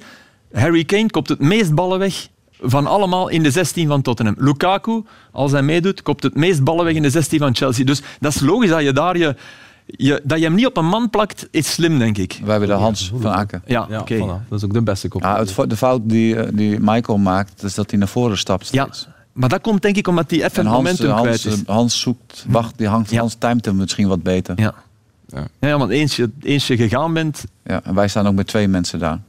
Harry 0.53 0.83
Kane, 0.83 1.09
kopt 1.09 1.29
het 1.29 1.39
meest 1.39 1.75
ballen 1.75 1.99
weg 1.99 2.27
van 2.61 2.87
allemaal 2.87 3.27
in 3.27 3.43
de 3.43 3.51
16 3.51 3.87
van 3.87 4.01
Tottenham. 4.01 4.35
Lukaku, 4.37 5.03
als 5.31 5.51
hij 5.51 5.61
meedoet, 5.61 6.01
kopt 6.01 6.23
het 6.23 6.35
meest 6.35 6.63
ballen 6.63 6.85
weg 6.85 6.93
in 6.93 7.01
de 7.01 7.09
16 7.09 7.39
van 7.39 7.55
Chelsea. 7.55 7.85
Dus 7.85 8.01
dat 8.19 8.35
is 8.35 8.41
logisch 8.41 8.69
dat 8.69 8.81
je 8.81 8.93
daar 8.93 9.17
je, 9.17 9.35
je, 9.85 10.21
dat 10.23 10.37
je 10.37 10.43
hem 10.43 10.55
niet 10.55 10.65
op 10.65 10.77
een 10.77 10.85
man 10.85 11.09
plakt, 11.09 11.47
is 11.51 11.71
slim, 11.71 11.99
denk 11.99 12.17
ik. 12.17 12.39
Wij 12.41 12.51
hebben 12.51 12.69
de 12.69 12.75
Hans 12.75 13.11
van 13.15 13.31
Aken. 13.31 13.61
Ja, 13.65 13.85
ja 13.89 13.99
oké. 13.99 14.17
Dat 14.49 14.57
is 14.57 14.65
ook 14.65 14.73
de 14.73 14.81
beste 14.81 15.07
kop. 15.07 15.21
Ja, 15.21 15.37
het, 15.37 15.69
de 15.69 15.77
fout 15.77 16.01
die, 16.03 16.35
eh, 16.35 16.49
die 16.53 16.79
Michael 16.79 17.17
maakt, 17.17 17.63
is 17.63 17.75
dat 17.75 17.89
hij 17.89 17.99
naar 17.99 18.07
voren 18.07 18.37
stapt 18.37 18.65
steeds. 18.65 19.07
Ja. 19.07 19.13
Maar 19.33 19.49
dat 19.49 19.61
komt 19.61 19.81
denk 19.81 19.95
ik 19.95 20.07
omdat 20.07 20.29
hij 20.29 20.43
even 20.43 20.65
het 20.65 20.75
momentum 20.75 21.09
Hans, 21.09 21.21
kwijt 21.21 21.45
is. 21.45 21.63
Hans 21.65 21.99
zoekt, 21.99 22.45
wacht, 22.47 22.77
die 22.77 22.87
hangt, 22.87 23.17
Hans 23.17 23.35
timet 23.35 23.65
hem 23.65 23.75
misschien 23.75 24.07
wat 24.07 24.23
beter. 24.23 24.59
Ja, 24.59 24.73
ja. 25.27 25.47
ja 25.59 25.77
want 25.77 25.91
eens 25.91 26.15
je, 26.15 26.29
eens 26.39 26.67
je 26.67 26.75
gegaan 26.75 27.13
bent... 27.13 27.43
Ja, 27.63 27.83
en 27.83 27.95
wij 27.95 28.07
staan 28.07 28.27
ook 28.27 28.33
met 28.33 28.47
twee 28.47 28.67
mensen 28.67 28.99
daar. 28.99 29.19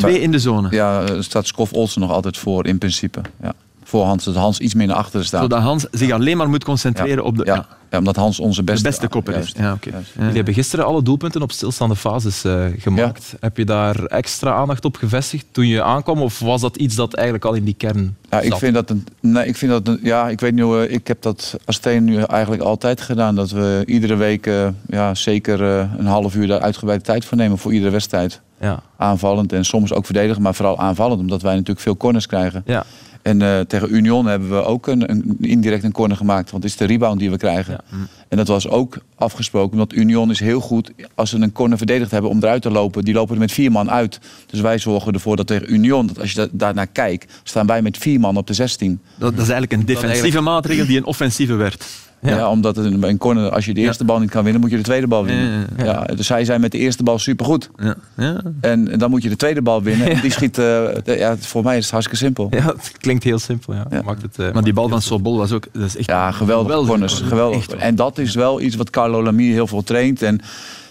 Twee 0.00 0.20
in 0.20 0.30
de 0.30 0.38
zone. 0.38 0.68
Ja, 0.70 1.02
er 1.02 1.24
staat 1.24 1.46
Skof 1.46 1.72
Olsen 1.72 2.00
nog 2.00 2.10
altijd 2.10 2.38
voor 2.38 2.66
in 2.66 2.78
principe. 2.78 3.20
Ja. 3.42 3.52
Voor 3.90 4.04
Hans, 4.04 4.24
dat 4.24 4.34
Hans 4.34 4.58
iets 4.58 4.74
meer 4.74 4.86
naar 4.86 4.96
achteren 4.96 5.26
staat. 5.26 5.40
Zodat 5.40 5.60
Hans 5.62 5.86
zich 5.90 6.10
alleen 6.10 6.36
maar 6.36 6.48
moet 6.48 6.64
concentreren 6.64 7.24
op 7.24 7.36
de... 7.36 7.44
Ja. 7.44 7.66
ja. 7.90 7.98
omdat 7.98 8.16
Hans 8.16 8.40
onze 8.40 8.62
beste, 8.62 8.82
de 8.82 8.88
beste 8.88 9.08
kopper 9.08 9.36
is. 9.36 9.54
Ja, 9.56 9.72
okay. 9.72 9.92
Jullie 10.18 10.34
hebben 10.34 10.54
gisteren 10.54 10.84
alle 10.84 11.02
doelpunten 11.02 11.42
op 11.42 11.52
stilstaande 11.52 11.96
fases 11.96 12.44
uh, 12.44 12.64
gemaakt. 12.78 13.34
Heb 13.40 13.56
je 13.56 13.64
daar 13.64 14.04
extra 14.04 14.52
aandacht 14.52 14.84
op 14.84 14.96
gevestigd 14.96 15.46
toen 15.50 15.66
je 15.66 15.82
aankwam? 15.82 16.22
Of 16.22 16.38
was 16.38 16.60
dat 16.60 16.76
iets 16.76 16.94
dat 16.94 17.14
eigenlijk 17.14 17.44
al 17.44 17.54
in 17.54 17.64
die 17.64 17.74
kern 17.74 18.16
Ja, 18.30 18.40
ik 18.40 18.54
vind 18.54 18.74
dat 18.74 18.90
een... 18.90 19.06
Nee, 19.20 19.46
ik 19.46 19.56
vind 19.56 19.70
dat 19.70 19.88
een, 19.88 19.98
Ja, 20.02 20.28
ik 20.28 20.40
weet 20.40 20.52
niet 20.52 20.64
hoe... 20.64 20.88
Ik 20.88 21.06
heb 21.06 21.22
dat 21.22 21.56
als 21.64 21.76
Steen 21.76 22.04
nu 22.04 22.22
eigenlijk 22.22 22.62
altijd 22.62 23.00
gedaan. 23.00 23.34
Dat 23.34 23.50
we 23.50 23.82
iedere 23.86 24.16
week 24.16 24.46
uh, 24.46 24.68
ja, 24.86 25.14
zeker 25.14 25.60
uh, 25.60 25.92
een 25.98 26.06
half 26.06 26.34
uur 26.34 26.46
daar 26.46 26.60
uitgebreide 26.60 27.04
tijd 27.04 27.24
voor 27.24 27.36
nemen 27.36 27.58
voor 27.58 27.72
iedere 27.72 27.90
wedstrijd. 27.90 28.40
Ja. 28.60 28.82
Aanvallend 28.96 29.52
en 29.52 29.64
soms 29.64 29.92
ook 29.92 30.04
verdedigen, 30.04 30.42
maar 30.42 30.54
vooral 30.54 30.78
aanvallend. 30.78 31.20
Omdat 31.20 31.42
wij 31.42 31.52
natuurlijk 31.52 31.80
veel 31.80 31.96
corners 31.96 32.26
krijgen. 32.26 32.62
Ja. 32.66 32.84
En 33.22 33.40
uh, 33.40 33.60
tegen 33.60 33.94
Union 33.94 34.26
hebben 34.26 34.50
we 34.50 34.64
ook 34.64 34.86
een, 34.86 35.10
een, 35.10 35.36
indirect 35.40 35.84
een 35.84 35.92
corner 35.92 36.16
gemaakt. 36.16 36.50
Want 36.50 36.62
het 36.62 36.72
is 36.72 36.78
de 36.78 36.84
rebound 36.84 37.18
die 37.18 37.30
we 37.30 37.36
krijgen. 37.36 37.72
Ja. 37.90 37.96
En 38.28 38.36
dat 38.36 38.48
was 38.48 38.68
ook 38.68 38.98
afgesproken. 39.14 39.78
Want 39.78 39.94
Union 39.94 40.30
is 40.30 40.40
heel 40.40 40.60
goed 40.60 40.92
als 41.14 41.30
ze 41.30 41.36
een 41.36 41.52
corner 41.52 41.78
verdedigd 41.78 42.10
hebben 42.10 42.30
om 42.30 42.38
eruit 42.38 42.62
te 42.62 42.70
lopen. 42.70 43.04
Die 43.04 43.14
lopen 43.14 43.34
er 43.34 43.40
met 43.40 43.52
vier 43.52 43.72
man 43.72 43.90
uit. 43.90 44.20
Dus 44.46 44.60
wij 44.60 44.78
zorgen 44.78 45.12
ervoor 45.12 45.36
dat 45.36 45.46
tegen 45.46 45.72
Union, 45.72 46.06
dat 46.06 46.20
als 46.20 46.32
je 46.32 46.48
daarnaar 46.52 46.86
kijkt, 46.86 47.40
staan 47.42 47.66
wij 47.66 47.82
met 47.82 47.98
vier 47.98 48.20
man 48.20 48.36
op 48.36 48.46
de 48.46 48.54
16. 48.54 49.00
Dat, 49.18 49.20
dat 49.20 49.32
is 49.32 49.50
eigenlijk 49.50 49.72
een 49.72 49.86
defensieve 49.86 50.40
maatregel 50.40 50.86
die 50.86 50.96
een 50.96 51.04
offensieve 51.04 51.54
werd. 51.54 51.86
Ja. 52.22 52.50
omdat 52.50 52.76
het 52.76 53.02
een 53.02 53.18
corner, 53.18 53.50
als 53.50 53.64
je 53.64 53.74
de 53.74 53.80
eerste 53.80 54.04
bal 54.04 54.18
niet 54.18 54.30
kan 54.30 54.42
winnen, 54.42 54.60
moet 54.60 54.70
je 54.70 54.76
de 54.76 54.82
tweede 54.82 55.06
bal 55.06 55.24
winnen. 55.24 55.66
Ja, 55.76 56.04
dus 56.04 56.26
zij 56.26 56.44
zijn 56.44 56.60
met 56.60 56.72
de 56.72 56.78
eerste 56.78 57.02
bal 57.02 57.18
supergoed. 57.18 57.70
Ja. 57.76 57.94
Ja. 58.16 58.40
En, 58.60 58.98
dan 58.98 59.10
moet 59.10 59.22
je 59.22 59.28
de 59.28 59.36
tweede 59.36 59.62
bal 59.62 59.82
winnen. 59.82 60.10
En 60.10 60.20
die 60.20 60.30
schiet, 60.30 60.58
uh, 60.58 60.84
ja, 61.04 61.36
voor 61.38 61.62
mij 61.62 61.76
is 61.76 61.82
het 61.82 61.90
hartstikke 61.92 62.24
simpel. 62.24 62.46
Ja, 62.50 62.66
het 62.66 62.92
klinkt 62.98 63.24
heel 63.24 63.38
simpel. 63.38 63.74
Ja. 63.74 63.86
Maakt 64.04 64.22
het, 64.22 64.38
uh, 64.38 64.52
maar 64.52 64.62
die 64.62 64.72
bal 64.72 64.88
van 64.88 65.02
Sobol 65.02 65.36
was 65.38 65.52
ook 65.52 65.66
dat 65.72 65.82
is 65.82 65.96
echt 65.96 66.06
ja, 66.08 66.30
geweldig 66.30 66.86
corners. 66.86 67.14
Geweldig. 67.20 67.66
En 67.68 67.94
dat 67.94 68.18
is 68.18 68.34
wel 68.34 68.60
iets 68.60 68.76
wat 68.76 68.90
Carlo 68.90 69.22
Lamy 69.22 69.50
heel 69.52 69.66
veel 69.66 69.82
traint. 69.82 70.22
En 70.22 70.40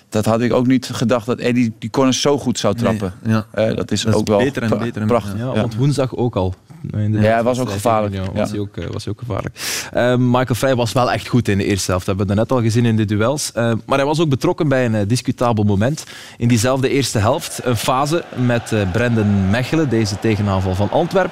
dat 0.10 0.26
had 0.26 0.42
ik 0.42 0.54
ook 0.54 0.68
niet 0.68 0.90
gedacht 0.94 1.26
dat 1.26 1.40
Eddie 1.40 1.74
die 1.80 1.90
corners 1.90 2.22
zo 2.22 2.38
goed 2.38 2.60
zou 2.60 2.76
trappen. 2.76 3.14
ja. 3.26 3.46
Eh, 3.52 3.76
dat 3.76 3.92
is 3.92 4.02
Dat 4.02 4.14
is 4.14 4.20
ook 4.20 4.28
wel 4.28 4.38
beter 4.40 4.62
en 4.64 4.70
pra- 4.70 4.78
beter 4.78 5.02
en 5.02 5.08
prachtig. 5.08 5.38
Ja, 5.38 5.46
Ja. 5.54 5.62
want 5.62 5.76
woensdag 5.76 6.16
ook 6.16 6.36
al. 6.36 6.56
Ja, 6.92 7.20
hij 7.20 7.44
was 7.44 7.60
ook 7.60 7.70
gevaarlijk. 7.70 8.14
Ja. 8.14 8.32
was, 8.34 8.50
hij 8.50 8.60
ook, 8.60 8.78
eh, 8.78 8.86
was 8.86 9.04
hij 9.04 9.14
ook 9.14 9.20
gevaarlijk. 9.20 9.56
Eh, 9.92 10.16
Michael 10.16 10.56
Vrij 10.56 10.76
was 10.76 10.94
wel 10.94 11.12
echt 11.12 11.28
goed 11.28 11.48
in 11.48 11.58
de 11.58 11.64
eerste 11.64 11.92
helft. 11.92 12.06
Dat 12.06 12.18
hebben 12.18 12.36
we 12.36 12.42
net 12.42 12.52
al 12.52 12.62
gezien 12.62 12.86
in 12.86 12.96
de 12.96 13.06
duels. 13.06 13.52
Eh, 13.52 13.72
maar 13.86 13.98
hij 13.98 14.06
was 14.06 14.20
ook 14.20 14.30
betrokken 14.30 14.68
bij 14.68 14.86
een 14.86 14.96
eh, 14.96 15.08
discutabel 15.08 15.64
moment. 15.64 16.06
In 16.38 16.48
diezelfde 16.48 16.90
eerste 16.90 17.20
helft. 17.20 17.60
Een 17.64 17.76
fase 17.76 18.24
met 18.36 18.72
eh, 18.72 18.92
Brendan 18.92 19.50
Mechelen, 19.50 19.90
deze 19.90 20.20
tegenaanval 20.20 20.76
van 20.76 20.92
Antwerp. 20.92 21.32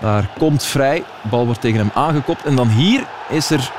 Daar 0.00 0.30
komt 0.38 0.64
Vrij. 0.64 1.04
De 1.22 1.28
bal 1.28 1.44
wordt 1.44 1.60
tegen 1.60 1.78
hem 1.78 1.90
aangekopt. 1.94 2.44
En 2.44 2.56
dan 2.56 2.68
hier 2.68 3.04
is 3.28 3.50
er 3.50 3.72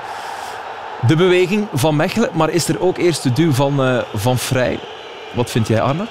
de 1.08 1.16
beweging 1.16 1.68
van 1.74 1.96
Mechelen. 1.96 2.30
Maar 2.34 2.50
is 2.50 2.68
er 2.68 2.82
ook 2.82 2.98
eerst 2.98 3.24
de 3.24 3.34
duw 3.34 3.52
van, 3.52 4.04
van 4.14 4.38
Vrij. 4.38 4.80
Wat 5.34 5.52
vind 5.52 5.68
jij, 5.68 5.82
Arne? 5.82 6.08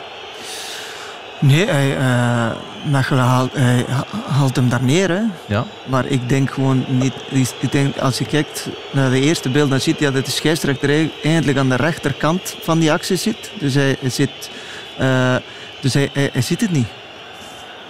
Nee, 1.38 1.66
hij, 1.66 1.96
eh, 1.96 2.50
Mechelen 2.90 3.24
haalt, 3.24 3.52
hij 3.52 3.84
haalt 4.26 4.56
hem 4.56 4.68
daar 4.68 4.82
neer. 4.82 5.10
Hè. 5.10 5.20
Ja. 5.46 5.64
Maar 5.86 6.06
ik 6.06 6.28
denk 6.28 6.50
gewoon 6.50 6.84
niet. 6.88 7.14
Ik 7.58 7.72
denk, 7.72 7.96
als 7.98 8.18
je 8.18 8.24
kijkt 8.26 8.68
naar 8.90 9.10
de 9.10 9.20
eerste 9.20 9.48
beeld, 9.48 9.70
dan 9.70 9.80
ziet 9.80 9.98
je 9.98 10.10
dat 10.10 10.24
de 10.24 10.30
scheidsrechter 10.30 11.10
eigenlijk 11.22 11.58
aan 11.58 11.68
de 11.68 11.76
rechterkant 11.76 12.56
van 12.62 12.78
die 12.78 12.92
actie 12.92 13.16
zit. 13.16 13.50
Dus 13.58 13.74
hij, 13.74 13.96
hij 14.00 14.10
zit, 14.10 14.50
eh, 14.98 15.36
dus 15.80 15.94
hij, 15.94 16.10
hij, 16.12 16.30
hij 16.32 16.42
ziet 16.42 16.60
het 16.60 16.70
niet. 16.70 16.86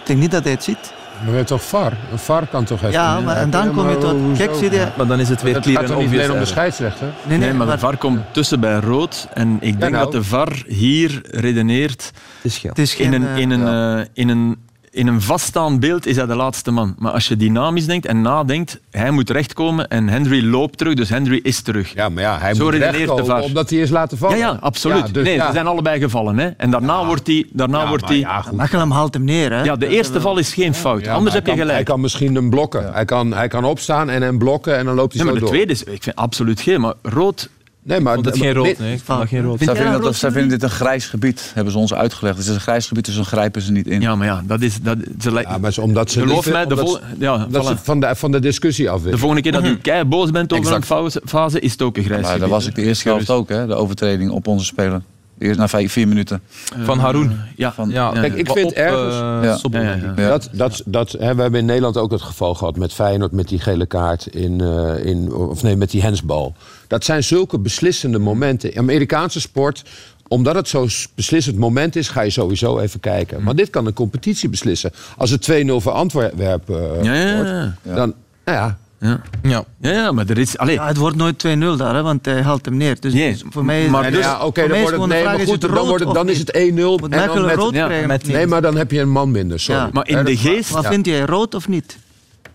Ik 0.01 0.07
denk 0.07 0.19
niet 0.19 0.31
dat 0.31 0.43
hij 0.43 0.53
het 0.53 0.65
ziet. 0.65 0.93
Maar 1.21 1.31
je 1.31 1.37
hebt 1.37 1.49
toch 1.49 1.63
VAR? 1.63 1.93
Een 2.13 2.19
VAR 2.19 2.47
kan 2.47 2.65
toch 2.65 2.79
even... 2.79 2.91
Ja, 2.91 3.21
maar 3.21 3.37
en 3.37 3.51
dan 3.51 3.73
kom 3.75 3.89
je 3.89 3.99
tot. 3.99 4.37
Kijk, 4.37 4.55
zie 4.55 4.71
je. 4.71 4.87
Maar 4.97 5.07
dan 5.07 5.21
is 5.21 5.29
het 5.29 5.43
weer 5.43 5.55
Het 5.55 5.63
clear 5.63 5.81
gaat 5.81 5.91
en 5.91 5.97
obvious 5.97 6.23
alleen 6.23 6.33
om 6.33 6.39
de 6.39 6.45
scheidsrechter? 6.45 7.09
Nee, 7.23 7.39
Nee, 7.39 7.53
maar 7.53 7.67
de 7.67 7.79
VAR 7.79 7.97
komt 7.97 8.21
tussen 8.33 8.61
bij 8.61 8.79
rood. 8.79 9.29
En 9.35 9.57
ik 9.61 9.81
denk 9.81 9.93
nou. 9.93 10.05
dat 10.05 10.13
de 10.13 10.25
VAR 10.25 10.63
hier 10.67 11.21
redeneert. 11.31 12.11
Het 12.37 12.45
is 12.45 12.59
geel. 12.59 12.71
Het 12.75 12.99
In 12.99 13.13
een, 13.13 13.37
in, 13.37 13.51
een, 13.51 13.99
eh, 13.99 14.05
in, 14.13 14.29
een, 14.29 14.57
in 14.97 15.07
een 15.07 15.21
vaststaand 15.23 15.81
beeld 15.81 16.07
is 16.07 16.17
hij 16.17 16.27
de 16.27 16.35
laatste 16.35 16.71
man. 16.71 16.95
Maar 16.99 17.13
als 17.13 17.29
je 17.29 17.37
dynamisch 17.37 17.87
denkt 17.87 18.07
en 18.07 18.21
nadenkt, 18.21 18.81
hij 18.91 19.11
moet 19.11 19.31
rechtkomen 19.31 19.89
en 19.89 20.09
Henry 20.09 20.45
loopt 20.51 20.79
terug, 20.79 20.95
dus 20.95 21.09
Henry 21.09 21.41
is 21.43 21.61
terug. 21.61 21.95
Ja, 21.95 22.09
maar 22.09 22.23
ja, 22.23 22.39
hij 22.39 22.55
Zo 22.55 22.65
moet 22.65 22.73
redeneert 22.73 22.93
de 22.95 22.99
wegkomen 22.99 23.27
VAR. 23.27 23.43
omdat 23.43 23.71
hij 23.71 23.79
is 23.79 23.91
laten 23.91 24.17
Ja, 24.21 24.23
vallen. 24.27 24.39
ja, 24.39 24.57
absoluut. 24.61 25.07
Ja, 25.07 25.13
dus 25.13 25.25
nee, 25.25 25.35
ja. 25.35 25.47
ze 25.47 25.53
zijn 25.53 25.67
allebei 25.67 26.01
gevallen. 26.01 26.39
Hè. 26.39 26.47
En 26.49 26.71
daarna 26.71 27.07
wordt 27.07 27.27
hij... 27.27 27.47
Daarna 27.53 27.81
Ja, 27.83 27.89
wordt 27.89 28.09
hij 28.09 28.19
ja, 28.19 28.41
goed. 28.41 28.57
Mechelen 28.57 28.91
haalt 28.91 29.15
hem 29.15 29.25
neer. 29.25 29.53
Hè. 29.53 29.63
ja, 29.63 29.77
de 29.77 29.87
eerste 29.89 30.21
val 30.21 30.39
is 30.39 30.55
geen 30.55 30.75
fout. 30.75 31.05
Ja, 31.05 31.15
Anders 31.15 31.35
heb 31.35 31.43
je 31.45 31.49
kan- 31.51 31.59
gelijk. 31.59 31.77
Hij 31.77 31.85
kan 31.87 32.01
misschien 32.01 32.35
hem 32.35 32.51
blokken. 32.51 32.93
Hij, 32.93 33.05
kan, 33.05 33.33
hij 33.33 33.49
kan 33.49 33.65
opstaan 33.65 34.11
en 34.11 34.23
hem 34.23 34.39
blokken 34.39 34.77
en 34.79 34.85
dan 34.85 34.95
loopt 34.95 35.13
hij 35.15 35.23
Nee, 35.25 35.33
zo 35.35 35.41
maar 35.41 35.51
de 35.51 35.57
door. 35.57 35.67
tweede 35.67 35.73
is... 35.73 35.95
Ik 35.95 36.03
vind 36.03 36.17
absoluut 36.17 36.61
geen, 36.61 36.81
maar 36.81 36.95
rood... 37.03 37.49
Nee, 37.87 38.01
maar 38.01 38.17
Ik 38.19 38.23
vond 38.23 38.35
het 38.35 38.45
geen 38.45 38.53
rood. 38.55 38.79
Nee, 38.79 38.93
ik 38.93 39.01
vond 39.05 39.19
dat 39.19 39.29
geen 39.29 39.43
rood. 39.43 39.59
Zij 39.59 39.75
vinden, 39.77 40.01
dat, 40.01 40.15
zij 40.17 40.47
dit 40.49 40.63
een 40.63 40.71
grijs 40.71 41.07
gebied, 41.07 41.51
hebben 41.55 41.73
ze 41.73 41.79
ons 41.79 41.95
uitgelegd. 41.95 42.37
Het 42.39 42.47
is 42.47 42.55
een 42.55 42.61
grijs 42.61 42.87
gebied, 42.87 43.05
dus 43.05 43.15
dan 43.15 43.25
grijpen 43.25 43.63
ze 43.63 43.73
niet 43.73 43.87
in. 43.87 44.01
Ja, 44.01 44.15
maar 44.17 44.27
ja, 44.27 44.43
dat 44.47 44.61
is... 44.61 44.81
Dat, 44.83 44.97
ze, 45.21 45.31
Ja, 45.31 45.59
maar 45.59 45.73
ze- 45.73 45.81
omdat 45.81 46.11
ze 46.11 46.21
Geloof 46.21 46.51
mij, 46.51 46.67
de, 46.67 46.77
vol, 46.77 46.99
ja, 47.19 47.47
dat 47.51 47.65
voilà. 47.65 47.69
ze 47.69 47.77
van 47.83 48.01
de, 48.01 48.15
van 48.15 48.31
de 48.33 48.41
discussie 48.41 48.91
af 48.91 49.03
de 49.03 49.19
volgende 49.19 49.43
keer 49.43 49.53
dat 49.53 49.65
u 49.65 49.77
kei 49.77 50.05
boos 50.05 50.31
bent 50.31 50.53
over 50.53 50.65
Exact. 50.77 50.91
een 51.15 51.29
fase, 51.29 51.61
is 51.61 51.73
het 51.73 51.83
ook 51.83 51.97
een 51.97 52.05
grijs 52.05 52.21
Maar 52.23 52.31
dat 52.31 52.39
gebied, 52.39 52.55
was 52.55 52.63
hè. 52.65 52.69
ik 52.69 52.75
de 52.75 52.83
eerste 52.83 53.09
helft 53.09 53.31
ook, 53.31 53.49
hè, 53.49 53.67
de 53.67 53.75
overtreding 53.75 54.31
op 54.31 54.47
onze 54.47 54.65
speler. 54.65 55.03
Eerst 55.39 55.59
na 55.59 55.69
vijf, 55.69 55.93
vier 55.93 56.09
minuten. 56.09 56.41
Van 56.85 56.99
Haroun. 56.99 57.41
Ja, 57.57 57.73
Van- 57.73 57.89
Ja, 57.91 58.11
Ja, 58.15 58.21
Kijk, 58.21 58.35
ik 58.35 58.51
vind 58.51 58.73
eh, 58.73 58.85
ergens- 58.85 59.15
Ja, 59.17 59.43
ja, 59.83 59.93
ik. 59.95 60.03
Ja. 60.19 60.29
Dat, 60.29 60.49
dat, 60.53 60.83
dat, 60.87 61.13
hè, 61.13 61.35
we 61.35 61.43
hebben 61.43 61.61
in 61.61 61.67
Nederland 61.67 61.97
ook 61.97 62.11
het 62.11 62.23
geval 62.23 62.55
gehad 62.55 62.77
met 62.77 62.93
Feyenoord 62.93 63.33
met 63.33 63.49
die 63.49 63.59
gele 63.59 63.87
kaart 63.87 64.27
in, 64.27 64.61
eh, 64.61 65.05
in 65.05 65.33
of 65.35 65.63
nee, 65.63 65.77
met 65.77 65.91
die 65.91 66.03
hensbal. 66.03 66.55
Dat 66.87 67.05
zijn 67.05 67.25
zulke 67.25 67.59
beslissende 67.59 68.19
momenten. 68.19 68.73
In 68.73 68.79
Amerikaanse 68.79 69.41
sport, 69.41 69.83
omdat 70.29 70.55
het 70.55 70.69
zo'n 70.69 70.89
beslissend 71.15 71.57
moment 71.57 71.97
is, 71.97 72.09
ga 72.09 72.21
je 72.21 72.31
sowieso 72.31 72.79
even 72.79 73.01
kijken. 73.01 73.43
Maar 73.43 73.55
dit 73.55 73.71
kan 73.71 73.87
een 73.87 73.93
competitie 73.93 74.49
beslissen. 74.49 74.91
Als 75.17 75.31
het 75.31 75.49
2-0 75.51 75.67
voor 75.77 75.93
Antwerpen 75.93 76.99
eh, 76.99 77.05
Ja, 77.05 77.15
ja, 77.15 77.35
wordt, 77.35 77.49
ja. 77.83 77.95
dan, 77.95 78.15
nou 78.45 78.59
ja, 78.59 78.79
Ja. 79.01 79.21
Ja. 79.43 79.65
Ja, 79.81 79.91
ja, 79.91 80.13
maar 80.13 80.29
er 80.29 80.39
is... 80.39 80.59
Allee, 80.59 80.75
Ja, 80.75 80.87
het 80.87 80.97
wordt 80.97 81.17
nooit 81.17 81.47
2-0 81.47 81.49
daar, 81.77 81.95
hè, 81.95 82.03
want 82.03 82.25
hij 82.25 82.43
haalt 82.43 82.65
hem 82.65 82.77
neer. 82.77 83.01
Dus, 83.01 83.13
Nee, 83.13 83.33
dus 83.33 83.43
voor 83.51 83.65
mij, 83.65 83.89
maar 83.89 84.05
En 84.05 84.13
dus, 84.13 84.25
ja, 84.25 84.45
oké, 84.47 84.61
voor 84.61 84.69
mij 84.71 84.79
dan 84.79 84.91
is 84.91 84.97
wordt 84.97 85.13
het, 85.13 85.13
nee, 85.13 85.25
maar 85.25 85.41
is 85.41 85.49
goed, 85.49 85.61
dan, 85.61 85.87
wordt 85.87 86.05
het, 86.05 86.15
dan 86.15 86.29
is 86.29 86.39
het 86.39 86.57
1-0. 86.59 86.75
Moet 86.75 87.03
en 87.03 87.11
dan 87.11 87.11
Mechelen 87.11 87.47
met- 87.47 87.55
rood 87.57 87.75
ja, 87.75 87.87
krijgen 87.87 88.09
met-? 88.09 88.27
Nee, 88.27 88.47
maar 88.47 88.63
dan 88.63 88.77
heb 88.77 88.91
je 88.91 89.01
een 89.01 89.11
man 89.11 89.31
minder, 89.31 89.61
sorry. 89.61 89.81
Ja. 89.81 89.91
maar 89.93 90.09
in 90.09 90.25
de 90.25 90.37
geest... 90.37 90.71
Wat 90.71 90.87
vind 90.87 91.07
jij, 91.07 91.21
rood 91.21 91.55
of 91.55 91.69
niet? 91.69 91.99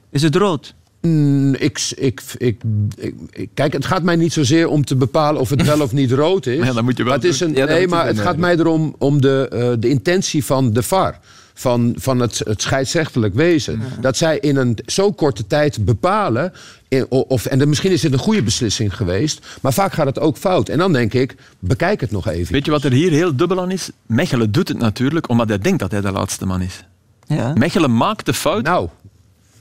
Is 0.09 0.21
het 0.21 0.35
rood? 0.35 0.73
Mm, 1.01 1.53
ik, 1.55 1.91
ik, 1.95 2.21
ik, 2.37 2.61
ik- 2.97 3.13
ik- 3.31 3.49
kijk, 3.53 3.73
het 3.73 3.85
gaat 3.85 4.03
mij 4.03 4.15
niet 4.15 4.33
zozeer 4.33 4.67
om 4.67 4.85
te 4.85 4.95
bepalen 4.95 5.41
of 5.41 5.49
het 5.49 5.63
wel 5.71 5.81
of 5.81 5.91
niet 5.93 6.11
rood 6.11 6.45
is. 6.45 6.57
Maar 6.57 6.67
ja, 6.67 6.73
dat 6.73 6.83
moet 6.83 6.97
je 6.97 7.03
wel 7.03 7.11
Maar 7.13 7.21
het 7.21 7.31
is 7.31 7.39
een, 7.39 7.53
Ja, 7.55 7.65
nee, 7.65 7.87
maar 7.87 8.05
het 8.07 8.19
gaat 8.19 8.37
mij 8.37 8.57
erom 8.57 8.95
om 8.97 9.21
de, 9.21 9.47
eh, 9.51 9.69
de 9.79 9.89
intentie 9.89 10.45
van 10.45 10.73
de 10.73 10.83
VAR. 10.83 11.19
Van, 11.53 11.95
van 11.97 12.19
het, 12.19 12.41
het 12.43 12.61
scheidsrechtelijk 12.61 13.33
wezen. 13.33 13.81
Dat 14.01 14.17
zij 14.17 14.37
in 14.39 14.55
een 14.55 14.77
zo 14.85 15.11
korte 15.11 15.47
tijd 15.47 15.85
bepalen. 15.85 16.53
in- 16.87 17.05
of, 17.09 17.45
en 17.45 17.69
misschien 17.69 17.91
is 17.91 18.01
dit 18.01 18.13
een 18.13 18.19
goede 18.19 18.43
beslissing 18.43 18.95
geweest. 18.95 19.45
Maar 19.61 19.73
vaak 19.73 19.93
gaat 19.93 20.05
het 20.05 20.19
ook 20.19 20.37
fout. 20.37 20.69
En 20.69 20.77
dan 20.77 20.93
denk 20.93 21.13
ik, 21.13 21.35
bekijk 21.59 22.01
het 22.01 22.11
nog 22.11 22.27
even. 22.27 22.53
Weet 22.53 22.65
je 22.65 22.71
wat 22.71 22.83
er 22.83 22.91
hier 22.91 23.11
heel 23.11 23.35
dubbel 23.35 23.61
aan 23.61 23.71
is? 23.71 23.89
Mechelen 24.05 24.51
doet 24.51 24.67
het 24.67 24.77
natuurlijk 24.77 25.29
omdat 25.29 25.49
hij 25.49 25.57
denkt 25.59 25.79
dat 25.79 25.91
hij 25.91 26.01
de 26.01 26.11
laatste 26.11 26.45
man 26.45 26.61
is. 26.61 26.83
Ja. 27.27 27.53
Mechelen 27.53 27.97
maakt 27.97 28.25
de 28.25 28.33
fout 28.33 28.63
Nou, 28.63 28.87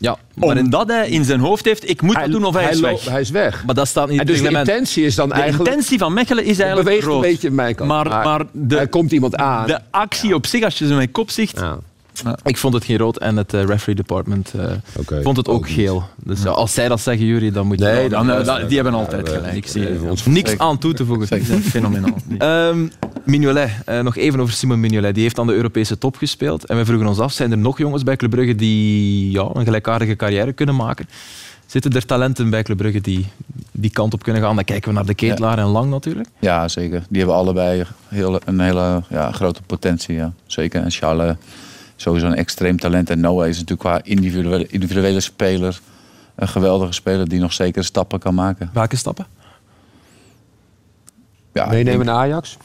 Ja, 0.03 0.17
maar, 0.35 0.57
in- 0.57 0.65
omdat 0.65 0.89
hij 0.89 1.09
in 1.09 1.25
zijn 1.25 1.41
hoofd 1.41 1.65
heeft, 1.65 1.89
ik 1.91 2.03
moet 2.03 2.15
dat 2.15 2.31
doen 2.31 2.45
of 2.45 2.55
hij, 2.55 2.71
is 2.71 2.81
weg. 2.81 3.05
hij 3.09 3.21
is 3.21 3.31
weg. 3.31 3.65
maar 3.67 3.75
dat 3.75 3.89
staat 3.89 4.09
niet 4.09 4.21
En 4.21 4.27
in 4.27 4.33
dus 4.33 4.41
het 4.41 4.51
de 4.53 4.59
intentie 4.59 5.05
is 5.05 5.15
dan 5.15 5.29
De 5.29 5.35
eigenlijk... 5.35 5.69
intentie 5.71 5.99
van 5.99 6.13
Mechelen 6.13 6.45
is 6.45 6.59
eigenlijk 6.59 6.89
beweegt 6.89 7.07
rood. 7.07 7.25
een 7.25 7.31
beetje 7.31 7.49
in 7.49 7.55
mijn 7.55 7.75
kant. 7.75 7.89
Maar, 7.89 8.07
maar 8.09 8.43
de, 8.53 8.77
er 8.79 8.89
komt 8.89 9.13
iemand 9.13 9.37
aan. 9.37 9.67
de 9.67 9.79
actie 9.91 10.35
op 10.35 10.47
zich, 10.47 10.65
als 10.65 10.79
je 10.79 10.87
ze 10.87 10.95
met 10.95 11.11
kop 11.13 11.31
ziet... 11.31 11.53
Ja. 11.55 11.79
Ik 12.45 12.57
vond 12.57 12.75
het 12.75 12.85
geen 12.85 12.99
rood 12.99 13.17
en 13.19 13.37
het 13.37 13.55
eh, 13.55 13.65
referee 13.65 13.95
department 13.95 14.53
eh, 14.57 15.23
vond 15.23 15.37
het 15.37 15.49
ook 15.49 15.69
geel. 15.69 16.05
Dus 16.25 16.43
ja, 16.43 16.51
als 16.51 16.75
zij 16.75 16.89
dat 16.89 17.01
zeggen, 17.01 17.27
Jury, 17.27 17.51
dan 17.51 17.67
moet 17.67 17.79
je... 17.79 17.85
Nee, 17.85 18.09
dan- 18.09 18.27
Dan, 18.27 18.47
eh, 18.49 18.67
die 18.67 18.75
hebben 18.77 18.95
altijd 18.95 19.29
gelijk. 19.29 19.67
eh, 19.67 20.11
ons 20.11 20.27
niks 20.27 20.59
aan 20.59 20.79
toe 20.79 20.93
te 20.93 21.05
voegen. 21.05 21.43
Fenomenaal. 21.63 22.15
Ehm 22.39 22.87
Mignolet, 23.31 23.71
eh, 23.85 24.01
nog 24.01 24.17
even 24.17 24.41
over 24.41 24.55
Simon 24.55 24.81
Mignolet. 24.81 25.15
Die 25.15 25.23
heeft 25.23 25.39
aan 25.39 25.47
de 25.47 25.55
Europese 25.55 25.99
top 25.99 26.17
gespeeld. 26.17 26.65
En 26.65 26.77
we 26.77 26.85
vroegen 26.85 27.07
ons 27.07 27.19
af, 27.19 27.33
zijn 27.33 27.51
er 27.51 27.59
nog 27.59 27.79
jongens 27.79 28.03
bij 28.03 28.17
Club 28.17 28.31
Brugge 28.31 28.55
die 28.55 29.31
ja, 29.31 29.51
een 29.53 29.65
gelijkaardige 29.65 30.17
carrière 30.17 30.53
kunnen 30.53 30.77
maken? 30.77 31.09
Zitten 31.67 31.93
er 31.93 32.07
talenten 32.07 32.51
bij 32.51 32.63
Club 32.63 32.77
Brugge 32.77 33.01
die 33.01 33.27
die 33.73 33.91
kant 33.91 34.15
op 34.15 34.23
kunnen 34.23 34.43
gaan? 34.43 34.55
Dan 34.55 34.65
kijken 34.65 34.89
we 34.89 34.95
naar 34.95 35.07
de 35.07 35.15
Ketelaar 35.15 35.59
en 35.59 35.65
Lang 35.65 35.91
natuurlijk. 35.91 36.29
Ja, 36.39 36.69
zeker. 36.69 37.03
Die 37.09 37.19
hebben 37.19 37.37
allebei 37.37 37.85
heel, 38.09 38.41
een 38.45 38.61
hele 38.61 39.03
ja, 39.09 39.33
grote 39.33 39.63
potentie. 39.67 40.15
Ja. 40.15 40.33
Zeker. 40.47 40.83
En 40.83 40.91
Charles 40.91 41.37
sowieso 41.97 42.27
een 42.27 42.35
extreem 42.35 42.79
talent. 42.79 43.11
En 43.11 43.21
Noah 43.21 43.49
is 43.49 43.59
natuurlijk 43.59 43.81
qua 43.81 44.01
individuele, 44.03 44.67
individuele 44.67 45.21
speler 45.21 45.81
een 46.35 46.49
geweldige 46.49 46.93
speler 46.93 47.29
die 47.29 47.41
nog 47.41 47.53
zeker 47.53 47.85
stappen 47.85 48.19
kan 48.19 48.35
maken. 48.35 48.71
Welke 48.73 48.97
stappen? 48.97 49.27
Ja, 51.53 51.67
Meenemen 51.67 51.93
denk- 51.93 52.05
naar 52.05 52.15
Ajax? 52.15 52.57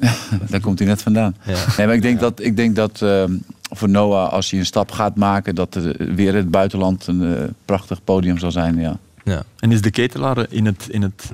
daar 0.50 0.60
komt 0.60 0.78
hij 0.78 0.88
net 0.88 1.02
vandaan. 1.02 1.36
Ja. 1.42 1.56
Nee, 1.76 1.86
maar 1.86 1.94
ik 1.94 2.02
denk 2.02 2.20
dat, 2.20 2.40
ik 2.42 2.56
denk 2.56 2.76
dat 2.76 3.02
ehm, 3.02 3.32
voor 3.70 3.88
Noah, 3.88 4.32
als 4.32 4.50
hij 4.50 4.60
een 4.60 4.66
stap 4.66 4.90
gaat 4.90 5.16
maken, 5.16 5.54
dat 5.54 5.74
er 5.74 6.14
weer 6.14 6.34
het 6.34 6.50
buitenland 6.50 7.06
een 7.06 7.36
eh, 7.36 7.42
prachtig 7.64 8.04
podium 8.04 8.38
zal 8.38 8.50
zijn. 8.50 8.76
Ja. 8.80 8.98
Ja. 9.24 9.42
En 9.58 9.72
is 9.72 9.80
de 9.82 9.90
ketelaar 9.90 10.46
in 10.48 10.66
het, 10.66 10.86
in 10.90 11.02
het, 11.02 11.32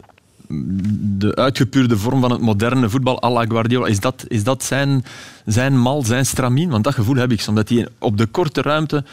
de 1.18 1.34
uitgepuurde 1.34 1.96
vorm 1.96 2.20
van 2.20 2.30
het 2.30 2.40
moderne 2.40 2.88
voetbal 2.90 3.22
à 3.24 3.30
la 3.30 3.44
Guardiola, 3.44 3.86
is 3.86 4.00
dat, 4.00 4.24
is 4.28 4.44
dat 4.44 4.62
zijn, 4.64 5.04
zijn 5.44 5.78
mal, 5.78 6.02
zijn 6.02 6.26
stramien? 6.26 6.68
Want 6.70 6.84
dat 6.84 6.94
gevoel 6.94 7.16
heb 7.16 7.32
ik, 7.32 7.44
omdat 7.48 7.68
hij 7.68 7.88
op 7.98 8.18
de 8.18 8.26
korte 8.26 8.62
ruimte, 8.62 9.04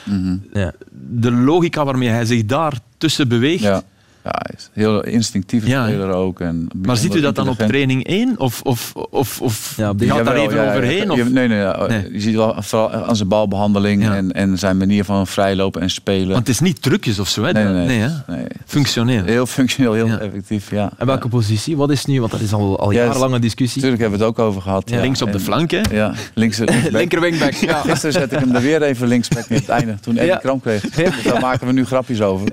Ja. 0.54 0.72
de 1.10 1.32
logica 1.32 1.86
waarmee 1.86 2.10
hij 2.10 2.26
zich 2.26 2.46
daar 2.46 2.80
tussen 2.98 3.28
beweegt. 3.28 3.64
Ja. 3.64 3.84
Ja, 4.24 4.32
hij 4.34 4.56
is 4.58 4.70
heel 4.74 5.04
instinctieve 5.04 5.68
Ja, 5.68 5.86
speler 5.88 6.10
ook. 6.12 6.40
En 6.40 6.68
Maar 6.86 6.98
ziet 6.98 7.16
u 7.16 7.22
dat 7.22 7.36
dan 7.36 7.50
op 7.50 7.58
training 7.58 8.04
1? 8.08 8.40
Of, 8.40 8.62
of, 8.62 8.94
of, 9.10 9.42
of 9.42 9.74
Ja, 9.78 9.94
de- 9.94 10.06
gaat 10.08 10.26
daar 10.26 10.36
even 10.36 10.56
ja, 10.56 10.64
ja. 10.64 10.70
overheen? 10.70 11.12
Je- 11.12 11.22
Of? 11.24 11.30
nee, 11.30 11.48
nee, 11.48 11.58
ja. 11.58 11.86
Nee. 11.88 12.12
Je 12.12 12.20
ziet 12.20 12.36
wel 12.36 12.56
vooral 12.60 12.92
aan 12.92 13.16
zijn 13.16 13.28
balbehandeling 13.28 14.04
Ja. 14.04 14.16
en, 14.16 14.32
en 14.32 14.58
zijn 14.60 14.78
manier 14.78 15.04
van 15.04 15.28
vrijlopen 15.28 15.82
en 15.82 15.90
spelen. 15.90 16.28
Want 16.28 16.38
het 16.40 16.50
is 16.50 16.60
niet 16.60 16.82
trucjes 16.82 17.20
of 17.20 17.28
zo, 17.30 17.44
hè? 17.44 17.52
nee, 17.52 17.64
nee, 17.64 17.86
nee. 17.86 18.00
hè? 18.00 18.10
Nee. 18.36 18.46
Functioneel. 18.66 19.24
Heel 19.24 19.46
functioneel, 19.46 19.94
heel 19.94 20.08
Ja. 20.08 20.18
effectief, 20.20 20.72
ja. 20.72 20.92
En 20.98 21.06
welke 21.06 21.28
positie? 21.28 21.78
Wat 21.78 21.90
is 21.92 22.06
nu? 22.06 22.20
Want 22.20 22.32
dat 22.32 22.42
is 22.42 22.54
al, 22.54 22.80
al 22.80 22.92
Ja, 22.92 23.04
jarenlang 23.04 23.34
een 23.34 23.42
discussie. 23.42 23.82
Natuurlijk 23.82 24.02
hebben 24.02 24.20
we 24.20 24.26
het 24.26 24.40
ook 24.40 24.46
over 24.48 24.62
gehad. 24.62 24.90
Ja. 24.90 25.02
Links 25.02 25.22
op 25.22 25.32
de 25.32 25.40
flank, 25.40 25.72
hè? 25.72 25.82
Ja, 25.92 26.14
links. 26.34 26.58
Linker 26.92 27.22
wingback. 27.22 27.54
Ja. 27.54 27.82
Gisteren 27.82 28.14
zette 28.14 28.36
ik 28.36 28.42
hem 28.42 28.56
er 28.56 28.62
weer 28.62 28.82
even 28.82 29.08
linksback 29.08 29.46
in 29.46 29.56
het 29.56 29.70
einde, 29.70 29.96
toen 30.00 30.14
Eddie 30.16 30.32
Ja. 30.32 30.38
kramp 30.38 30.62
kreeg. 30.62 30.82
Dus 30.82 31.24
daar 31.24 31.42
maken 31.42 31.68
we 31.68 31.74
nu 31.74 31.86
grapjes 31.86 32.22
over. 32.22 32.48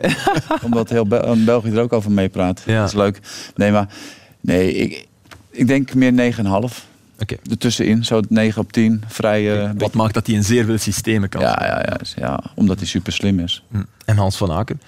Omdat 0.63 0.89
heel 0.89 1.07
Bel- 1.07 1.37
België 1.63 1.77
er 1.77 1.83
ook 1.83 1.93
over 1.93 2.11
meepraat. 2.11 2.63
Ja. 2.67 2.79
Dat 2.81 2.89
is 2.89 2.95
leuk. 2.95 3.21
Nee, 3.55 3.73
maar 3.73 3.89
nee, 4.41 4.75
ik, 4.75 5.07
ik 5.51 5.67
denk 5.67 5.95
meer 5.95 6.33
9,5. 6.35 6.41
Oké. 7.19 7.37
Ertussenin, 7.51 8.05
zo 8.05 8.21
9 8.29 8.61
op 8.63 8.73
10. 8.73 9.03
Vrij... 9.07 9.63
eh, 9.65 9.71
Wat 9.77 9.95
maakt 9.95 10.15
dat 10.15 10.27
hij 10.27 10.35
in 10.37 10.45
zeer 10.45 10.65
veel 10.65 10.79
systemen 10.79 11.29
kan 11.29 11.41
ja, 11.41 11.59
ja, 11.65 11.79
ja, 11.89 11.97
ja, 12.17 12.41
omdat 12.55 12.79
hij 12.79 12.87
super 12.87 13.13
slim 13.13 13.39
is. 13.41 13.65
En 14.05 14.17
Hans 14.17 14.37
van 14.37 14.53
Aken. 14.53 14.81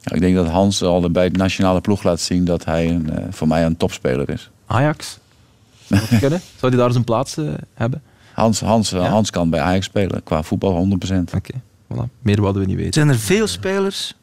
Ja, 0.00 0.14
ik 0.14 0.20
denk 0.20 0.34
dat 0.34 0.48
Hans 0.48 0.82
al 0.82 1.10
bij 1.10 1.30
de 1.30 1.38
nationale 1.38 1.80
ploeg 1.80 2.02
laat 2.02 2.20
zien 2.20 2.44
dat 2.44 2.64
hij 2.64 2.88
een, 2.90 3.10
eh, 3.10 3.24
voor 3.30 3.48
mij 3.48 3.64
een 3.64 3.76
topspeler 3.76 4.28
is. 4.30 4.50
Ajax. 4.66 5.18
Zou 5.88 6.00
hij 6.60 6.70
daar 6.80 6.92
zijn 6.92 7.04
plaats 7.04 7.36
hebben? 7.74 8.02
Hans, 8.32 8.60
Hans, 8.60 8.90
Hans 8.92 9.30
kan 9.30 9.50
bij 9.50 9.60
Ajax 9.60 9.86
spelen, 9.86 10.22
qua 10.22 10.42
voetbal 10.42 10.88
100%. 11.10 11.34
Oké, 11.34 11.52
voilà. 11.92 12.08
meer 12.22 12.40
wilden 12.40 12.62
we 12.62 12.68
niet 12.68 12.76
weten. 12.76 12.92
Zijn 12.92 13.08
er 13.08 13.18
veel 13.18 13.46
spelers 13.46 14.14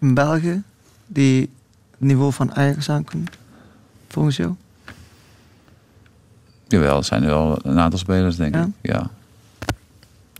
in 0.00 0.14
België 0.14 0.62
die 1.08 1.40
het 1.90 2.00
niveau 2.00 2.32
van 2.32 2.54
Ajax 2.54 2.86
kunnen, 3.04 3.28
volgens 4.08 4.36
jou? 4.36 4.54
Jawel, 6.68 6.96
er 6.96 7.04
zijn 7.04 7.22
er 7.22 7.28
wel 7.28 7.58
een 7.62 7.78
aantal 7.78 7.98
spelers, 7.98 8.36
denk 8.36 8.56
ik. 8.56 8.66
Ja. 8.80 9.10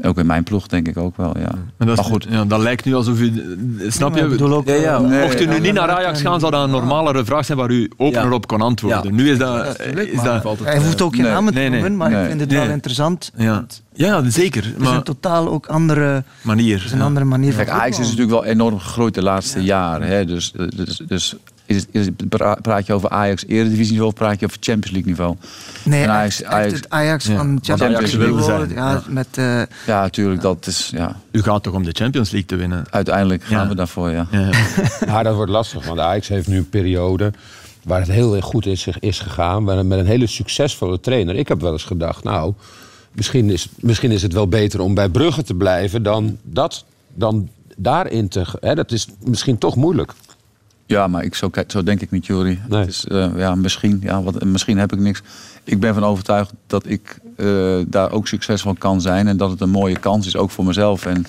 Ook 0.03 0.19
in 0.19 0.27
mijn 0.27 0.43
ploeg 0.43 0.67
denk 0.67 0.89
ik 0.89 0.97
ook 0.97 1.17
wel, 1.17 1.39
ja. 1.39 1.51
Maar, 1.77 1.87
dat, 1.87 1.99
goed. 1.99 2.27
Ja, 2.31 2.45
dat 2.45 2.61
lijkt 2.61 2.85
nu 2.85 2.95
alsof 2.95 3.21
u... 3.21 3.57
Snap 3.89 4.17
je? 4.17 4.45
Ook, 4.45 4.69
ja, 4.69 4.75
ja. 4.75 4.99
Mocht 4.99 5.41
u 5.41 5.47
nu 5.47 5.61
niet 5.61 5.73
naar 5.73 5.91
Ajax 5.91 6.21
gaan, 6.21 6.41
zou 6.41 6.53
dat 6.53 6.65
een 6.65 6.71
normalere 6.71 7.25
vraag 7.25 7.45
zijn 7.45 7.59
waar 7.59 7.71
u 7.71 7.91
opener 7.97 8.33
op 8.33 8.47
kon 8.47 8.61
antwoorden. 8.61 9.15
Nu 9.15 9.31
is 9.31 9.39
dat... 9.39 9.81
Is 9.81 10.23
dat 10.23 10.59
hij 10.63 10.79
hoeft 10.79 11.03
ook 11.03 11.15
geen 11.15 11.25
nee. 11.25 11.33
namen 11.33 11.55
te 11.55 11.61
noemen, 11.61 11.97
maar 11.97 12.13
ik 12.13 12.29
vind 12.29 12.41
het 12.41 12.53
wel 12.53 12.69
interessant. 12.69 13.33
Ja, 13.37 13.67
ja 13.93 14.31
zeker. 14.31 14.65
Het 14.65 14.83
is 14.83 14.89
een 14.89 15.03
totaal 15.03 15.49
ook 15.49 15.67
andere 15.67 16.25
manier. 16.43 16.91
een 16.93 17.03
andere 17.03 17.27
manier 17.27 17.55
Kijk, 17.55 17.69
Ajax 17.69 17.99
is 17.99 18.05
natuurlijk 18.05 18.31
wel 18.31 18.45
enorm 18.45 18.79
gegroeid 18.79 19.15
de 19.15 19.23
laatste 19.23 19.63
jaren. 19.63 20.09
Hè? 20.09 20.25
Dus, 20.25 20.53
dus, 20.77 21.03
dus 21.07 21.37
is 21.69 21.87
is 21.91 22.09
praat 22.63 22.87
je 22.87 22.93
over 22.93 23.09
Ajax 23.09 23.47
Eredivisie 23.47 23.93
niveau 23.93 24.09
of 24.09 24.15
praat 24.15 24.41
je 24.41 24.47
over 24.47 24.59
Champions 24.61 24.91
League 24.91 25.11
niveau? 25.11 25.37
Nee, 25.85 26.09
Ajax, 26.09 26.45
Ajax, 26.45 26.73
het 26.73 26.91
Ajax 26.91 27.25
van 27.25 27.59
Champions 27.63 28.13
League 28.13 28.35
niveau. 28.35 28.75
Ja, 28.75 29.03
Met, 29.09 29.27
uh, 29.39 29.63
ja, 29.87 30.01
natuurlijk. 30.01 30.41
Dat 30.41 30.67
is, 30.67 30.91
ja. 30.95 31.17
U 31.31 31.43
gaat 31.43 31.63
toch 31.63 31.75
om 31.75 31.85
de 31.85 31.93
Champions 31.93 32.31
League 32.31 32.49
te 32.49 32.57
winnen? 32.57 32.85
Uiteindelijk 32.91 33.43
gaan 33.43 33.69
we 33.69 33.75
daarvoor, 33.75 34.11
ja. 34.11 34.27
Ja, 34.31 34.51
ja. 35.07 35.23
dat 35.23 35.35
wordt 35.35 35.51
lastig, 35.51 35.87
want 35.87 35.99
Ajax 35.99 36.29
heeft 36.29 36.49
nu 36.49 36.57
een 36.57 36.69
periode 36.69 37.33
waar 37.83 38.01
het 38.01 38.09
heel 38.09 38.37
erg 38.37 38.45
goed 38.45 38.67
is, 38.67 38.89
is 39.01 39.21
gegaan. 39.21 39.65
Met 39.65 39.99
een 39.99 40.07
hele 40.07 40.27
succesvolle 40.27 41.01
trainer. 41.01 41.35
Ik 41.37 41.49
heb 41.49 41.61
wel 41.61 41.73
eens 41.73 41.85
gedacht, 41.85 42.25
nou, 42.25 42.53
misschien 43.13 43.51
is, 43.51 43.69
misschien 43.81 44.11
is 44.11 44.23
het 44.23 44.33
wel 44.33 44.49
beter 44.49 44.81
om 44.81 44.95
bij 44.95 45.09
Brugge 45.09 45.43
te 45.43 45.55
blijven 45.55 46.03
dan, 46.03 46.39
dat, 46.43 46.85
dan 47.15 47.49
daarin 47.77 48.29
te... 48.29 48.45
Hè, 48.61 48.75
dat 48.75 48.93
is 48.93 49.07
misschien 49.25 49.59
toch 49.59 49.77
moeilijk. 49.77 50.13
Ja, 50.89 51.07
maar 51.07 51.25
ik, 51.25 51.35
zo, 51.35 51.51
zo 51.67 51.83
denk 51.83 52.01
ik 52.01 52.11
niet, 52.11 52.27
Jury. 52.27 52.59
Nee. 52.69 52.81
Het 52.81 52.89
is, 52.89 53.05
uh, 53.09 53.29
ja, 53.37 53.55
misschien, 53.55 53.99
ja, 54.03 54.23
wat, 54.23 54.45
misschien 54.45 54.79
heb 54.79 54.93
ik 54.93 54.99
niks. 54.99 55.23
Ik 55.65 55.81
ben 55.81 55.95
van 55.95 56.05
overtuigd 56.05 56.53
dat 56.67 56.87
ik 56.87 57.19
uh, 57.37 57.79
daar 57.87 58.11
ook 58.11 58.29
succesvol 58.29 58.75
kan 58.75 59.01
zijn. 59.01 59.29
En 59.29 59.37
dat 59.37 59.51
het 59.51 59.61
een 59.61 59.71
mooie 59.71 59.99
kans 59.99 60.27
is, 60.27 60.37
ook 60.37 60.51
voor 60.51 60.65
mezelf. 60.65 61.07
En 61.07 61.17
ik 61.17 61.27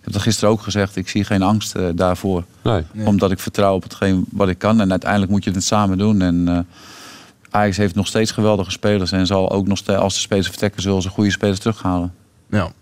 heb 0.00 0.12
dat 0.12 0.22
gisteren 0.22 0.50
ook 0.50 0.60
gezegd. 0.62 0.96
Ik 0.96 1.08
zie 1.08 1.24
geen 1.24 1.42
angst 1.42 1.76
uh, 1.76 1.88
daarvoor. 1.94 2.44
Nee. 2.62 2.84
Omdat 3.04 3.30
ik 3.30 3.38
vertrouw 3.38 3.74
op 3.74 3.82
hetgeen 3.82 4.24
wat 4.30 4.48
ik 4.48 4.58
kan. 4.58 4.80
En 4.80 4.90
uiteindelijk 4.90 5.30
moet 5.30 5.44
je 5.44 5.50
het 5.50 5.64
samen 5.64 5.98
doen. 5.98 6.22
En 6.22 6.66
Ajax 7.50 7.76
heeft 7.76 7.94
nog 7.94 8.06
steeds 8.06 8.30
geweldige 8.30 8.70
spelers. 8.70 9.12
En 9.12 9.26
zal 9.26 9.50
ook 9.50 9.66
nog 9.66 9.78
steeds, 9.78 9.98
als 9.98 10.14
de 10.14 10.20
spelers 10.20 10.48
vertrekken, 10.48 10.82
zullen 10.82 11.02
ze 11.02 11.08
goede 11.08 11.30
spelers 11.30 11.58
terughalen. 11.58 12.14
Ja. 12.50 12.72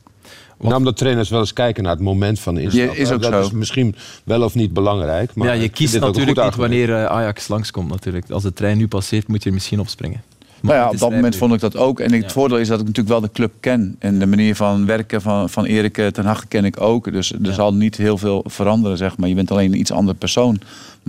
Nou, 0.60 0.74
omdat 0.74 0.96
trainers 0.96 1.30
wel 1.30 1.40
eens 1.40 1.52
kijken 1.52 1.82
naar 1.82 1.92
het 1.92 2.02
moment 2.02 2.40
van 2.40 2.54
de 2.54 2.62
instap. 2.62 2.94
is 2.94 3.10
ook 3.10 3.22
dat 3.22 3.32
zo. 3.32 3.40
is 3.40 3.50
misschien 3.50 3.94
wel 4.24 4.42
of 4.42 4.54
niet 4.54 4.72
belangrijk. 4.72 5.34
Maar 5.34 5.46
ja, 5.46 5.52
je 5.52 5.68
kiest 5.68 6.00
natuurlijk 6.00 6.42
niet 6.44 6.54
wanneer 6.54 6.94
eh, 6.94 7.04
Ajax 7.04 7.48
langskomt. 7.48 7.90
Natuurlijk. 7.90 8.30
Als 8.30 8.42
de 8.42 8.52
trein 8.52 8.78
nu 8.78 8.88
passeert, 8.88 9.28
moet 9.28 9.42
je 9.42 9.48
er 9.48 9.54
misschien 9.54 9.80
opspringen. 9.80 10.22
Maar 10.60 10.74
nou 10.74 10.86
ja, 10.86 10.92
op 10.92 10.98
dat 10.98 11.10
moment 11.10 11.36
vond 11.36 11.54
ik 11.54 11.60
dat 11.60 11.76
ook. 11.76 12.00
En 12.00 12.12
het 12.12 12.32
voordeel 12.32 12.58
is 12.58 12.68
dat 12.68 12.80
ik 12.80 12.86
natuurlijk 12.86 13.08
wel 13.08 13.20
de 13.20 13.32
club 13.32 13.52
ken. 13.60 13.96
En 13.98 14.18
de 14.18 14.26
manier 14.26 14.56
van 14.56 14.86
werken 14.86 15.22
van, 15.22 15.50
van 15.50 15.64
Erik 15.64 15.94
ten 15.94 16.24
Hag 16.24 16.48
ken 16.48 16.64
ik 16.64 16.80
ook. 16.80 17.12
Dus 17.12 17.32
er 17.32 17.52
zal 17.52 17.74
niet 17.74 17.96
heel 17.96 18.18
veel 18.18 18.44
veranderen, 18.46 18.96
zeg 18.96 19.16
maar. 19.16 19.28
Je 19.28 19.34
bent 19.34 19.50
alleen 19.50 19.72
een 19.72 19.78
iets 19.78 19.92
andere 19.92 20.18
persoon. 20.18 20.60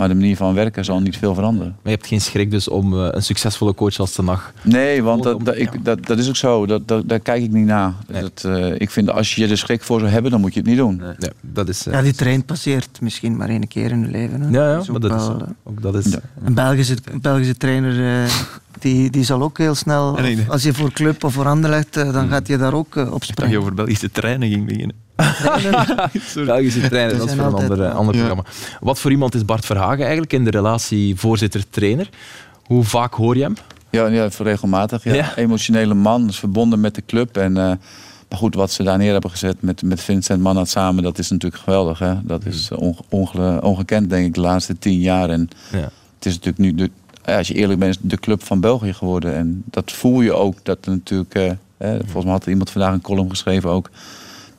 Maar 0.02 0.10
de 0.10 0.16
manier 0.16 0.36
van 0.36 0.54
werken 0.54 0.84
zal 0.84 1.00
niet 1.00 1.16
veel 1.16 1.34
veranderen. 1.34 1.68
Maar 1.68 1.92
je 1.92 1.98
hebt 1.98 2.06
geen 2.06 2.20
schrik 2.20 2.50
dus 2.50 2.68
om 2.68 2.94
uh, 2.94 3.08
een 3.10 3.22
succesvolle 3.22 3.74
coach 3.74 3.98
als 3.98 4.12
Ten 4.12 4.26
Hag... 4.26 4.52
Nee, 4.62 5.02
want 5.02 5.22
dat, 5.22 5.44
dat, 5.44 5.56
ik, 5.56 5.84
dat, 5.84 6.06
dat 6.06 6.18
is 6.18 6.28
ook 6.28 6.36
zo. 6.36 6.66
Dat, 6.66 6.88
dat, 6.88 7.08
daar 7.08 7.20
kijk 7.20 7.42
ik 7.42 7.50
niet 7.50 7.66
naar. 7.66 7.92
Nee. 8.08 8.20
Dat, 8.22 8.44
uh, 8.46 8.74
ik 8.78 8.90
vind 8.90 9.10
als 9.10 9.34
je 9.34 9.46
er 9.46 9.58
schrik 9.58 9.82
voor 9.82 10.00
zou 10.00 10.10
hebben, 10.10 10.30
dan 10.30 10.40
moet 10.40 10.54
je 10.54 10.60
het 10.60 10.68
niet 10.68 10.78
doen. 10.78 10.96
Nee. 10.96 11.14
Ja, 11.18 11.28
dat 11.40 11.68
is, 11.68 11.86
uh, 11.86 11.94
ja, 11.94 12.02
die 12.02 12.14
trein 12.14 12.44
passeert 12.44 13.00
misschien 13.00 13.36
maar 13.36 13.48
één 13.48 13.68
keer 13.68 13.90
in 13.90 14.00
je 14.00 14.08
leven. 14.08 14.40
Hè. 14.40 14.48
Ja, 14.48 14.70
ja 14.70 14.76
dat 14.76 14.88
maar 14.88 15.00
dat 15.00 15.10
wel, 15.10 15.36
is, 15.36 15.42
ook 15.62 15.82
dat 15.82 15.94
is... 15.94 16.12
Ja. 16.12 16.20
Een, 16.44 16.54
Belgische, 16.54 16.96
een 17.12 17.20
Belgische 17.20 17.56
trainer... 17.56 18.30
Die, 18.78 19.10
die 19.10 19.24
zal 19.24 19.42
ook 19.42 19.58
heel 19.58 19.74
snel, 19.74 20.18
als 20.48 20.62
je 20.62 20.74
voor 20.74 20.92
club 20.92 21.24
of 21.24 21.32
voor 21.32 21.56
legt, 21.56 21.94
dan 21.94 22.14
hmm. 22.14 22.28
gaat 22.28 22.48
je 22.48 22.56
daar 22.56 22.74
ook 22.74 22.96
op 22.96 23.24
springen. 23.24 23.34
Dat 23.34 23.50
je 23.50 23.58
over 23.58 23.74
Belgische 23.74 24.10
treinen 24.10 24.48
ging 24.48 24.66
beginnen. 24.66 24.96
Belgische 26.34 26.88
treinen, 26.88 27.18
dat 27.18 27.28
is 27.28 27.34
voor 27.34 27.46
een 27.46 27.54
ander, 27.54 27.88
ander 27.88 28.14
programma. 28.14 28.44
Wat 28.80 28.98
voor 28.98 29.10
iemand 29.10 29.34
is 29.34 29.44
Bart 29.44 29.64
Verhagen 29.64 30.00
eigenlijk 30.00 30.32
in 30.32 30.44
de 30.44 30.50
relatie 30.50 31.16
voorzitter-trainer? 31.16 32.08
Hoe 32.64 32.84
vaak 32.84 33.14
hoor 33.14 33.36
je 33.36 33.42
hem? 33.42 33.54
Ja, 33.90 34.06
ja 34.06 34.28
regelmatig. 34.38 35.04
Ja. 35.04 35.14
ja. 35.14 35.36
Emotionele 35.36 35.94
man, 35.94 36.28
is 36.28 36.38
verbonden 36.38 36.80
met 36.80 36.94
de 36.94 37.02
club. 37.06 37.36
En, 37.36 37.50
uh, 37.50 37.72
maar 38.28 38.38
goed, 38.38 38.54
wat 38.54 38.70
ze 38.70 38.82
daar 38.82 38.98
neer 38.98 39.12
hebben 39.12 39.30
gezet 39.30 39.56
met, 39.60 39.82
met 39.82 40.00
Vincent 40.00 40.42
Manat 40.42 40.68
samen, 40.68 41.02
dat 41.02 41.18
is 41.18 41.30
natuurlijk 41.30 41.62
geweldig. 41.62 41.98
Hè? 41.98 42.14
Dat 42.22 42.44
is 42.44 42.70
onge, 43.08 43.60
ongekend, 43.62 44.10
denk 44.10 44.26
ik, 44.26 44.34
de 44.34 44.40
laatste 44.40 44.78
tien 44.78 45.00
jaar. 45.00 45.30
En 45.30 45.48
ja. 45.72 45.78
het 46.16 46.26
is 46.26 46.34
natuurlijk 46.34 46.58
nu, 46.58 46.74
de, 46.74 46.90
als 47.32 47.48
je 47.48 47.54
eerlijk 47.54 47.78
bent, 47.78 47.98
de 48.00 48.16
club 48.16 48.42
van 48.42 48.60
België 48.60 48.92
geworden. 48.92 49.34
En 49.34 49.62
dat 49.64 49.92
voel 49.92 50.20
je 50.20 50.32
ook. 50.32 50.54
Dat 50.62 50.86
natuurlijk, 50.86 51.34
uh, 51.34 51.50
volgens 51.78 52.24
mij 52.24 52.32
had 52.32 52.42
er 52.44 52.50
iemand 52.50 52.70
vandaag 52.70 52.92
een 52.92 53.00
column 53.00 53.30
geschreven 53.30 53.70
ook 53.70 53.90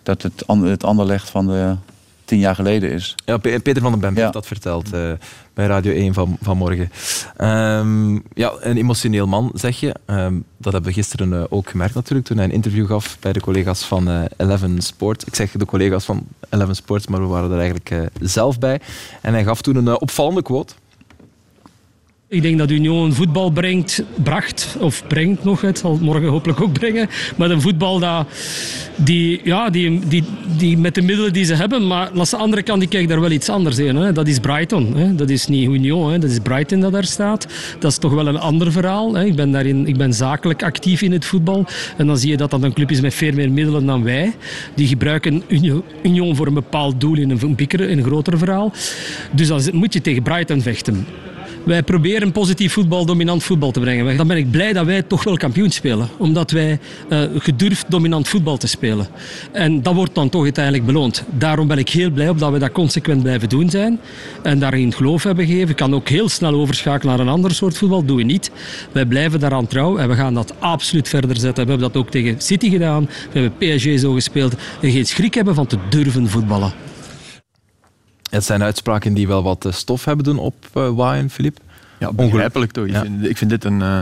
dat 0.04 0.22
het, 0.22 0.43
het 0.47 0.84
legt 1.06 1.30
van 1.30 1.47
de 1.47 1.76
tien 2.26 2.39
jaar 2.39 2.56
geleden 2.56 2.91
is. 2.91 3.16
Ja, 3.26 3.38
Peter 3.38 3.82
van 3.82 3.91
den 3.91 3.99
Bent 3.99 4.18
heeft 4.18 4.34
dat 4.34 4.47
verteld 4.47 4.93
uh, 4.93 5.12
bij 5.54 5.66
Radio 5.66 5.93
1 5.93 6.14
van, 6.14 6.38
vanmorgen. 6.41 6.91
Um, 7.38 8.24
ja, 8.34 8.51
een 8.60 8.78
emotioneel 8.78 9.28
man, 9.28 9.51
zeg 9.54 9.80
je. 9.80 9.95
Um, 10.06 10.43
dat 10.58 10.74
hebben 10.74 10.91
we 10.91 10.97
gisteren 10.97 11.34
uh, 11.34 11.43
ook 11.49 11.70
gemerkt 11.70 11.95
natuurlijk, 11.95 12.28
toen 12.28 12.38
hij 12.38 12.45
een 12.45 12.51
interview 12.51 12.88
gaf 12.88 13.18
bij 13.20 13.34
de 13.34 13.39
collega's 13.39 13.86
van 13.86 14.10
uh, 14.10 14.24
Eleven 14.38 14.82
Sports. 14.82 15.26
Ik 15.26 15.36
zeg 15.36 15.51
de 15.51 15.66
collega's 15.66 16.06
van 16.06 16.28
Eleven 16.49 16.76
Sports, 16.76 17.08
maar 17.08 17.22
we 17.22 17.28
waren 17.28 17.51
er 17.51 17.60
eigenlijk 17.60 18.10
zelf 18.22 18.60
bij. 18.60 18.82
En 19.22 19.34
hij 19.34 19.43
gaf 19.43 19.62
toen 19.62 19.76
een 19.76 19.99
opvallende 19.99 20.41
quote. 20.41 20.74
Ik 22.34 22.42
denk 22.42 22.58
dat 22.58 22.72
Union 22.72 23.14
voetbal 23.14 23.50
brengt, 23.50 24.04
bracht 24.24 24.76
of 24.80 25.04
brengt 25.08 25.44
nog, 25.44 25.62
het 25.62 25.78
zal 25.78 25.92
het 25.92 26.02
morgen 26.02 26.28
hopelijk 26.28 26.62
ook 26.62 26.74
brengen. 26.74 27.10
Maar 27.36 27.52
een 27.52 27.62
voetbal 27.62 28.00
dat, 28.00 28.28
die, 28.96 29.42
ja, 29.44 29.70
die, 29.70 30.00
die, 30.08 30.24
die 30.58 30.78
met 30.78 30.96
de 30.96 31.02
middelen 31.02 31.34
die 31.34 31.46
ze 31.46 31.56
hebben, 31.56 31.88
maar 31.88 32.10
langs 32.14 32.30
de 32.30 32.38
andere 32.38 32.64
kant 32.64 32.80
die 32.80 32.90
kijkt 32.90 33.10
daar 33.10 33.20
wel 33.22 33.32
iets 33.32 33.50
anders 33.50 33.78
in. 33.78 33.96
Hè. 33.96 34.12
Dat 34.12 34.28
is 34.28 34.40
Brighton, 34.40 34.96
hè. 34.96 35.16
dat 35.16 35.30
is 35.30 35.48
niet 35.48 35.70
Union, 35.70 36.12
hè. 36.12 36.20
dat 36.20 36.30
is 36.30 36.40
Brighton 36.40 36.80
dat 36.80 36.92
daar 36.92 37.06
staat. 37.06 37.48
Dat 37.80 37.92
is 37.92 37.98
toch 37.98 38.14
wel 38.14 38.28
een 38.28 38.40
ander 38.40 38.72
verhaal. 38.72 39.14
Hè. 39.14 39.26
Ik, 39.26 39.36
ben 39.36 39.52
daarin, 39.52 39.88
ik 39.88 39.98
ben 39.98 40.14
zakelijk 40.14 40.64
actief 40.64 41.02
in 41.02 41.12
het 41.12 41.26
voetbal 41.26 41.66
en 41.98 42.08
dan 42.08 42.18
zie 42.18 42.30
je 42.30 42.38
dat 42.38 42.52
dat 42.52 42.64
een 42.64 42.74
club 42.74 42.92
is 42.92 43.02
met 43.02 43.14
veel 43.14 43.34
meer 43.34 43.52
middelen 43.52 43.86
dan 43.86 44.04
wij. 44.04 44.34
Die 44.76 44.88
gebruiken 44.88 45.44
Union 46.04 46.36
voor 46.36 46.48
een 46.48 46.54
bepaald 46.54 47.02
doel 47.02 47.18
in 47.18 47.30
een, 47.30 47.56
in 47.58 47.98
een 47.98 48.04
groter 48.04 48.38
verhaal. 48.38 48.72
Dus 49.32 49.48
dan 49.48 49.62
moet 49.72 49.94
je 49.94 50.02
tegen 50.02 50.24
Brighton 50.24 50.62
vechten. 50.62 51.06
Wij 51.64 51.84
proberen 51.84 52.32
positief 52.32 52.74
voetbal, 52.74 53.05
dominant 53.05 53.43
voetbal 53.43 53.72
te 53.72 53.80
brengen. 53.80 54.18
Dan 54.18 54.28
ben 54.28 54.38
ik 54.38 54.51
blij 54.51 54.74
dat 54.74 54.86
wij 54.86 55.01
toch 55.01 55.24
wel 55.24 55.38
kampioen 55.38 55.70
spelen. 55.70 56.07
Omdat 56.18 56.51
wij 56.51 56.80
uh, 57.09 57.24
gedurfd 57.38 57.86
dominant 57.88 58.28
voetbal 58.28 58.57
te 58.57 58.68
spelen. 58.68 59.07
En 59.51 59.82
dat 59.82 59.93
wordt 59.93 60.16
dan 60.16 60.30
toch 60.30 60.43
uiteindelijk 60.43 60.86
beloond. 60.86 61.24
Daarom 61.30 61.68
ben 61.68 61.78
ik 61.78 61.89
heel 61.89 62.09
blij 62.09 62.30
op 62.30 62.39
dat 62.39 62.51
we 62.51 62.59
dat 62.59 62.72
consequent 62.72 63.24
blijven 63.24 63.49
doen 63.49 63.70
zijn. 63.70 63.99
En 64.41 64.59
daarin 64.59 64.93
geloof 64.93 65.24
hebben 65.24 65.45
gegeven. 65.45 65.70
Ik 65.70 65.76
kan 65.76 65.95
ook 65.95 66.09
heel 66.09 66.30
snel 66.30 66.53
overschakelen 66.53 67.16
naar 67.16 67.26
een 67.26 67.34
ander 67.34 67.51
soort 67.51 67.78
voetbal. 67.78 67.99
Dat 67.99 68.07
doen 68.07 68.18
we 68.18 68.24
niet. 68.24 68.51
Wij 68.91 69.05
blijven 69.05 69.39
daaraan 69.39 69.68
trouw. 69.68 69.97
En 69.97 70.09
we 70.09 70.16
gaan 70.16 70.34
dat 70.34 70.53
absoluut 70.59 71.09
verder 71.09 71.38
zetten. 71.38 71.64
We 71.64 71.70
hebben 71.72 71.91
dat 71.91 72.01
ook 72.01 72.09
tegen 72.09 72.41
City 72.41 72.70
gedaan. 72.70 73.09
We 73.32 73.39
hebben 73.39 73.78
PSG 73.78 73.99
zo 73.99 74.14
gespeeld. 74.14 74.55
En 74.82 74.91
geen 74.91 75.05
schrik 75.05 75.34
hebben 75.34 75.55
van 75.55 75.68
te 75.68 75.78
durven 75.89 76.30
voetballen. 76.30 76.93
Het 78.34 78.44
zijn 78.44 78.64
uitspraken 78.64 79.14
die 79.14 79.28
wel 79.28 79.44
wat 79.44 79.66
eh, 79.66 79.72
stof 79.72 80.06
hebben 80.06 80.26
doen 80.26 80.38
op 80.38 80.56
uh, 80.78 80.90
Waaien, 80.90 81.30
Filip. 81.30 81.58
Ja, 82.00 82.14
begrijpelijk 82.14 82.72
toch. 82.72 82.86
Ik, 82.86 82.96
vind, 82.96 83.26
ik, 83.26 83.38
vind, 83.38 83.50
dit 83.50 83.64
een, 83.64 83.80
uh, 83.80 84.00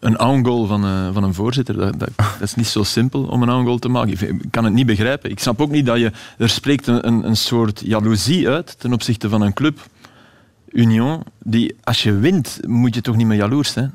een 0.00 0.44
goal 0.44 0.66
van, 0.66 0.84
uh, 0.84 1.08
van 1.12 1.22
een 1.22 1.34
voorzitter. 1.34 1.76
Dat, 1.76 1.98
dat, 1.98 2.08
dat, 2.16 2.40
is 2.40 2.54
niet 2.54 2.66
zo 2.66 2.82
simpel 2.82 3.24
om 3.24 3.42
een 3.42 3.64
goal 3.64 3.78
te 3.78 3.88
maken. 3.88 4.28
Ik 4.28 4.50
kan 4.50 4.64
het 4.64 4.72
niet 4.72 4.86
begrijpen. 4.86 5.30
Ik 5.30 5.38
snap 5.38 5.60
ook 5.60 5.70
niet 5.70 5.86
dat 5.86 5.98
je... 5.98 6.12
Er 6.38 6.48
spreekt 6.48 6.86
een, 6.86 7.06
een, 7.06 7.26
een 7.26 7.36
soort 7.36 7.82
jaloezie 7.84 8.48
uit 8.48 8.76
ten 8.78 8.92
opzichte 8.92 9.28
van 9.28 9.40
een 9.40 9.52
club, 9.52 9.78
Union, 10.68 11.22
die 11.42 11.76
als 11.82 12.02
je 12.02 12.18
wint, 12.18 12.58
moet 12.66 12.94
je 12.94 13.00
toch 13.00 13.16
niet 13.16 13.26
meer 13.26 13.38
jaloers 13.38 13.72
zijn. 13.72 13.94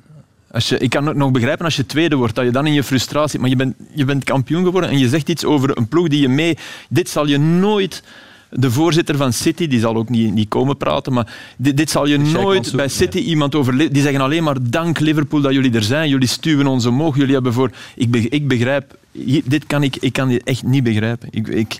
Als 0.52 0.70
je, 0.70 0.78
ik 0.78 0.90
kan 0.90 1.08
het 1.08 1.18
nog 1.18 1.32
begrijpen 1.32 1.66
als 1.66 1.76
je 1.76 1.86
tweede 1.86 2.16
wordt, 2.16 2.36
dat 2.36 2.46
je 2.46 2.52
dan 2.52 2.68
in 2.68 2.74
je 2.74 2.84
frustratie... 2.84 3.40
Maar 3.40 3.50
je 3.50 3.56
bent, 3.56 3.76
je 3.94 4.06
bent 4.06 4.24
kampioen 4.24 4.64
geworden 4.64 4.90
en 4.90 4.98
je 4.98 5.10
zegt 5.10 5.30
iets 5.30 5.46
over 5.46 5.78
een 5.78 5.88
ploeg 5.88 6.08
die 6.08 6.22
je 6.22 6.30
mee... 6.30 6.58
Dit 6.90 7.10
zal 7.10 7.28
je 7.28 7.38
nooit 7.38 8.04
de 8.52 8.72
voorzitter 8.72 9.18
van 9.18 9.34
City, 9.34 9.68
die 9.68 9.80
zal 9.80 9.96
ook 9.96 10.10
niet, 10.10 10.34
niet 10.34 10.50
komen 10.50 10.78
praten, 10.78 11.14
maar 11.14 11.34
dit, 11.58 11.78
dit 11.78 11.90
zal 11.90 12.06
je 12.06 12.18
nooit 12.18 12.76
bij 12.76 12.88
City 12.88 13.18
iemand 13.18 13.56
over... 13.56 13.78
Die 13.78 14.02
zeggen 14.02 14.22
alleen 14.22 14.44
maar 14.44 14.58
dank 14.62 15.00
Liverpool 15.00 15.42
dat 15.42 15.54
jullie 15.54 15.74
er 15.74 15.84
zijn, 15.84 16.10
jullie 16.10 16.28
stuwen 16.28 16.68
ons 16.68 16.86
omhoog, 16.86 17.16
jullie 17.16 17.34
hebben 17.34 17.54
voor... 17.54 17.72
Ik, 17.96 18.16
ik 18.16 18.48
begrijp... 18.48 18.98
Dit 19.46 19.66
kan 19.66 19.84
ik, 19.84 19.96
ik 19.96 20.14
kan 20.14 20.28
dit 20.28 20.44
echt 20.44 20.64
niet 20.64 20.84
begrijpen. 20.84 21.28
Ik, 21.32 21.48
ik, 21.48 21.80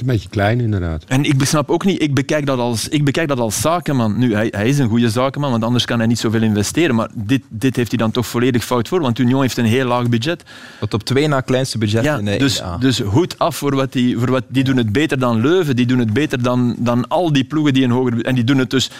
Een 0.00 0.06
beetje 0.06 0.28
klein, 0.28 0.60
inderdaad. 0.60 1.04
En 1.04 1.24
ik 1.24 1.44
snap 1.44 1.70
ook 1.70 1.84
niet, 1.84 2.02
ik 2.02 2.14
bekijk 2.14 2.46
dat 2.46 2.58
als, 2.58 2.88
ik 2.88 3.04
bekijk 3.04 3.28
dat 3.28 3.38
als 3.38 3.60
zakenman. 3.60 4.18
Nu, 4.18 4.34
hij, 4.34 4.48
hij 4.50 4.68
is 4.68 4.78
een 4.78 4.88
goede 4.88 5.10
zakenman, 5.10 5.50
want 5.50 5.64
anders 5.64 5.84
kan 5.84 5.98
hij 5.98 6.06
niet 6.06 6.18
zoveel 6.18 6.42
investeren. 6.42 6.94
Maar 6.94 7.08
dit, 7.14 7.42
dit 7.48 7.76
heeft 7.76 7.88
hij 7.88 7.98
dan 7.98 8.10
toch 8.10 8.26
volledig 8.26 8.64
fout 8.64 8.88
voor, 8.88 9.00
want 9.00 9.18
Union 9.18 9.40
heeft 9.40 9.56
een 9.56 9.64
heel 9.64 9.86
laag 9.86 10.08
budget. 10.08 10.42
Dat 10.80 10.94
op 10.94 11.02
twee 11.02 11.28
na 11.28 11.40
kleinste 11.40 11.78
budget 11.78 12.04
ja, 12.04 12.18
in 12.18 12.24
de 12.24 12.36
dus, 12.36 12.62
dus 12.80 13.00
goed 13.00 13.38
af 13.38 13.56
voor 13.56 13.74
wat 13.74 13.92
die, 13.92 14.18
voor 14.18 14.30
wat 14.30 14.44
die 14.48 14.64
doen 14.64 14.76
het 14.76 14.92
beter 14.92 15.18
dan 15.18 15.40
Leuven, 15.40 15.76
die 15.76 15.86
doen 15.86 15.98
het 15.98 16.12
beter 16.12 16.42
dan, 16.42 16.74
dan 16.78 17.08
al 17.08 17.32
die 17.32 17.44
ploegen 17.44 17.74
die 17.74 17.84
een 17.84 17.90
hoger... 17.90 18.24
En 18.24 18.34
die 18.34 18.44
doen 18.44 18.58
het 18.58 18.70
dus, 18.70 18.90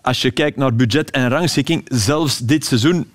als 0.00 0.22
je 0.22 0.30
kijkt 0.30 0.56
naar 0.56 0.74
budget 0.74 1.10
en 1.10 1.28
rangschikking, 1.28 1.84
zelfs 1.88 2.38
dit 2.38 2.64
seizoen 2.64 3.06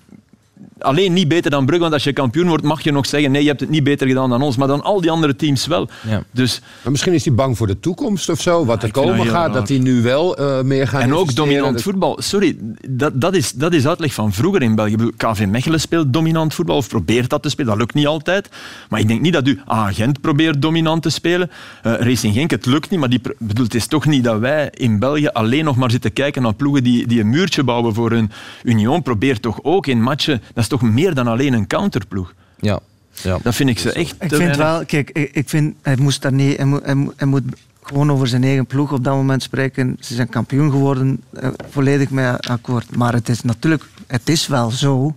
alleen 0.82 1.12
niet 1.12 1.28
beter 1.28 1.50
dan 1.50 1.64
Brugge, 1.64 1.82
want 1.82 1.94
als 1.94 2.04
je 2.04 2.12
kampioen 2.12 2.48
wordt 2.48 2.64
mag 2.64 2.82
je 2.82 2.92
nog 2.92 3.06
zeggen 3.06 3.30
nee, 3.30 3.42
je 3.42 3.48
hebt 3.48 3.60
het 3.60 3.70
niet 3.70 3.84
beter 3.84 4.06
gedaan 4.06 4.30
dan 4.30 4.42
ons, 4.42 4.56
maar 4.56 4.68
dan 4.68 4.82
al 4.82 5.00
die 5.00 5.10
andere 5.10 5.36
teams 5.36 5.66
wel. 5.66 5.88
Ja. 6.08 6.22
Dus, 6.30 6.60
maar 6.82 6.92
misschien 6.92 7.12
is 7.12 7.24
hij 7.24 7.34
bang 7.34 7.56
voor 7.56 7.66
de 7.66 7.80
toekomst 7.80 8.28
of 8.28 8.40
zo, 8.40 8.64
wat 8.64 8.82
er 8.82 8.90
komen 8.90 9.26
gaat, 9.26 9.52
dat 9.52 9.68
hij 9.68 9.78
nu 9.78 10.02
wel 10.02 10.40
uh, 10.40 10.60
meer 10.60 10.88
gaat 10.88 11.02
En 11.02 11.14
ook 11.14 11.34
dominant 11.34 11.82
voetbal. 11.82 12.16
Sorry, 12.20 12.56
dat, 12.88 13.20
dat, 13.20 13.34
is, 13.34 13.52
dat 13.52 13.72
is 13.72 13.86
uitleg 13.86 14.14
van 14.14 14.32
vroeger 14.32 14.62
in 14.62 14.74
België. 14.74 14.96
KV 15.16 15.46
Mechelen 15.46 15.80
speelt 15.80 16.12
dominant 16.12 16.54
voetbal 16.54 16.76
of 16.76 16.88
probeert 16.88 17.30
dat 17.30 17.42
te 17.42 17.48
spelen, 17.48 17.70
dat 17.70 17.78
lukt 17.78 17.94
niet 17.94 18.06
altijd. 18.06 18.48
Maar 18.88 19.00
ik 19.00 19.08
denk 19.08 19.20
niet 19.20 19.32
dat 19.32 19.46
u 19.46 19.60
agent 19.66 20.20
probeert 20.20 20.62
dominant 20.62 21.02
te 21.02 21.10
spelen. 21.10 21.50
Uh, 21.86 21.94
Racing 21.94 22.34
Genk, 22.34 22.50
het 22.50 22.66
lukt 22.66 22.90
niet, 22.90 23.00
maar 23.00 23.10
die, 23.10 23.20
bedoel, 23.38 23.64
het 23.64 23.74
is 23.74 23.86
toch 23.86 24.06
niet 24.06 24.24
dat 24.24 24.38
wij 24.38 24.70
in 24.74 24.98
België 24.98 25.28
alleen 25.28 25.64
nog 25.64 25.76
maar 25.76 25.90
zitten 25.90 26.12
kijken 26.12 26.42
naar 26.42 26.54
ploegen 26.54 26.84
die, 26.84 27.06
die 27.06 27.20
een 27.20 27.30
muurtje 27.30 27.62
bouwen 27.62 27.94
voor 27.94 28.10
hun 28.10 28.30
Union. 28.62 29.02
Probeert 29.02 29.42
toch 29.42 29.58
ook 29.62 29.86
in 29.86 30.02
matchen, 30.02 30.42
dat 30.54 30.62
is 30.62 30.68
toch 30.72 30.82
meer 30.82 31.14
dan 31.14 31.26
alleen 31.26 31.52
een 31.52 31.66
counterploeg. 31.66 32.34
Ja. 32.60 32.80
Ja. 33.22 33.38
Dat 33.42 33.54
vind 33.54 33.68
ik 33.68 33.78
ze 33.78 33.92
echt. 33.92 34.14
Ik 34.18 34.34
vind 34.34 34.56
wel, 34.56 34.84
kijk, 34.84 35.10
ik, 35.10 35.48
vind, 35.48 35.76
hij 35.82 35.96
moest 35.96 36.22
daar 36.22 36.32
niet, 36.32 36.56
hij 36.56 36.66
moet, 36.66 37.12
hij 37.16 37.26
moet 37.26 37.42
gewoon 37.82 38.12
over 38.12 38.26
zijn 38.26 38.44
eigen 38.44 38.66
ploeg 38.66 38.92
op 38.92 39.04
dat 39.04 39.14
moment 39.14 39.42
spreken. 39.42 39.96
Ze 40.00 40.14
zijn 40.14 40.28
kampioen 40.28 40.70
geworden, 40.70 41.22
eh, 41.30 41.48
volledig 41.70 42.10
mee 42.10 42.26
akkoord. 42.26 42.96
Maar 42.96 43.12
het 43.12 43.28
is 43.28 43.42
natuurlijk, 43.42 43.84
het 44.06 44.28
is 44.28 44.46
wel 44.46 44.70
zo. 44.70 45.14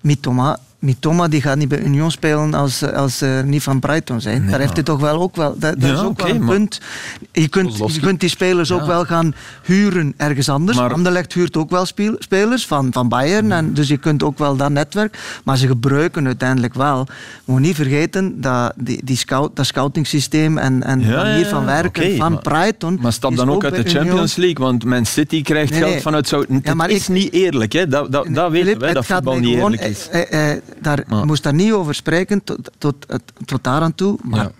Mitoma 0.00 0.58
Mitoma 0.86 1.28
die 1.28 1.42
gaat 1.42 1.56
niet 1.56 1.68
bij 1.68 1.82
Union 1.82 2.10
spelen 2.10 2.54
als, 2.54 2.82
als 2.92 3.18
ze 3.18 3.42
niet 3.44 3.62
van 3.62 3.80
Brighton 3.80 4.20
zijn. 4.20 4.46
Daar 4.50 4.60
heeft 4.60 4.72
hij 4.72 4.82
toch 4.82 5.00
wel 5.00 5.20
ook 5.20 5.36
wel. 5.36 5.58
Dat, 5.58 5.76
is 5.82 5.98
ook 5.98 6.22
wel 6.22 6.30
een 6.30 6.44
punt. 6.44 6.80
Je 7.32 7.48
kunt, 7.48 7.76
je 7.76 8.00
kunt 8.00 8.20
die 8.20 8.28
spelers 8.28 8.72
ook 8.72 8.86
wel 8.86 9.04
gaan 9.04 9.34
huren 9.62 10.14
ergens 10.16 10.48
anders. 10.48 10.78
Maar, 10.78 10.92
Anderlecht 10.92 11.32
huurt 11.32 11.56
ook 11.56 11.70
wel 11.70 11.86
spelers 12.18 12.66
van, 12.66 12.92
van 12.92 13.08
Bayern. 13.08 13.52
En 13.52 13.74
dus 13.74 13.88
je 13.88 13.96
kunt 13.96 14.22
ook 14.22 14.38
wel 14.38 14.56
dat 14.56 14.70
netwerk. 14.70 15.18
Maar 15.44 15.56
ze 15.56 15.66
gebruiken 15.66 16.26
uiteindelijk 16.26 16.74
wel. 16.74 17.06
Moet 17.44 17.60
niet 17.60 17.74
vergeten 17.74 18.40
dat 18.40 18.72
die, 18.76 19.00
die 19.04 19.16
scout, 19.16 19.56
dat 19.56 19.66
scoutingsysteem 19.66 20.58
en, 20.58 20.82
en 20.82 21.00
ja, 21.00 21.22
manier 21.22 21.46
van 21.46 21.64
werken 21.64 22.16
van 22.16 22.40
Brighton. 22.40 22.98
Maar 23.00 23.12
stap 23.12 23.36
dan 23.36 23.50
ook, 23.50 23.64
uit 23.64 23.74
de 23.74 23.90
Champions 23.90 24.36
League. 24.36 24.64
Want 24.64 24.84
Man 24.84 25.06
City 25.06 25.42
krijgt 25.42 25.74
geld 25.74 26.02
vanuit 26.02 26.28
zo. 26.28 26.44
Het 26.62 26.74
maar 26.74 26.90
is 26.90 27.08
niet 27.08 27.32
eerlijk. 27.32 27.72
Hè? 27.72 27.88
Dat, 27.88 28.12
dat, 28.12 28.26
dat 28.30 28.50
weten 28.50 28.78
wij, 28.78 28.92
dat 28.92 29.06
voetbal 29.06 29.38
niet 29.38 29.56
eerlijk 29.56 29.84
is. 29.84 30.08
Eh, 30.08 30.50
eh, 30.52 30.62
daar 30.80 31.04
moest 31.24 31.42
daar 31.42 31.54
niet 31.54 31.72
over 31.72 31.94
spreken 31.94 32.44
tot, 32.44 32.70
tot, 32.78 33.06
tot 33.44 33.64
daar 33.64 33.80
aan 33.80 33.94
toe. 33.94 34.18
Maar 34.22 34.40
ja. 34.40 34.52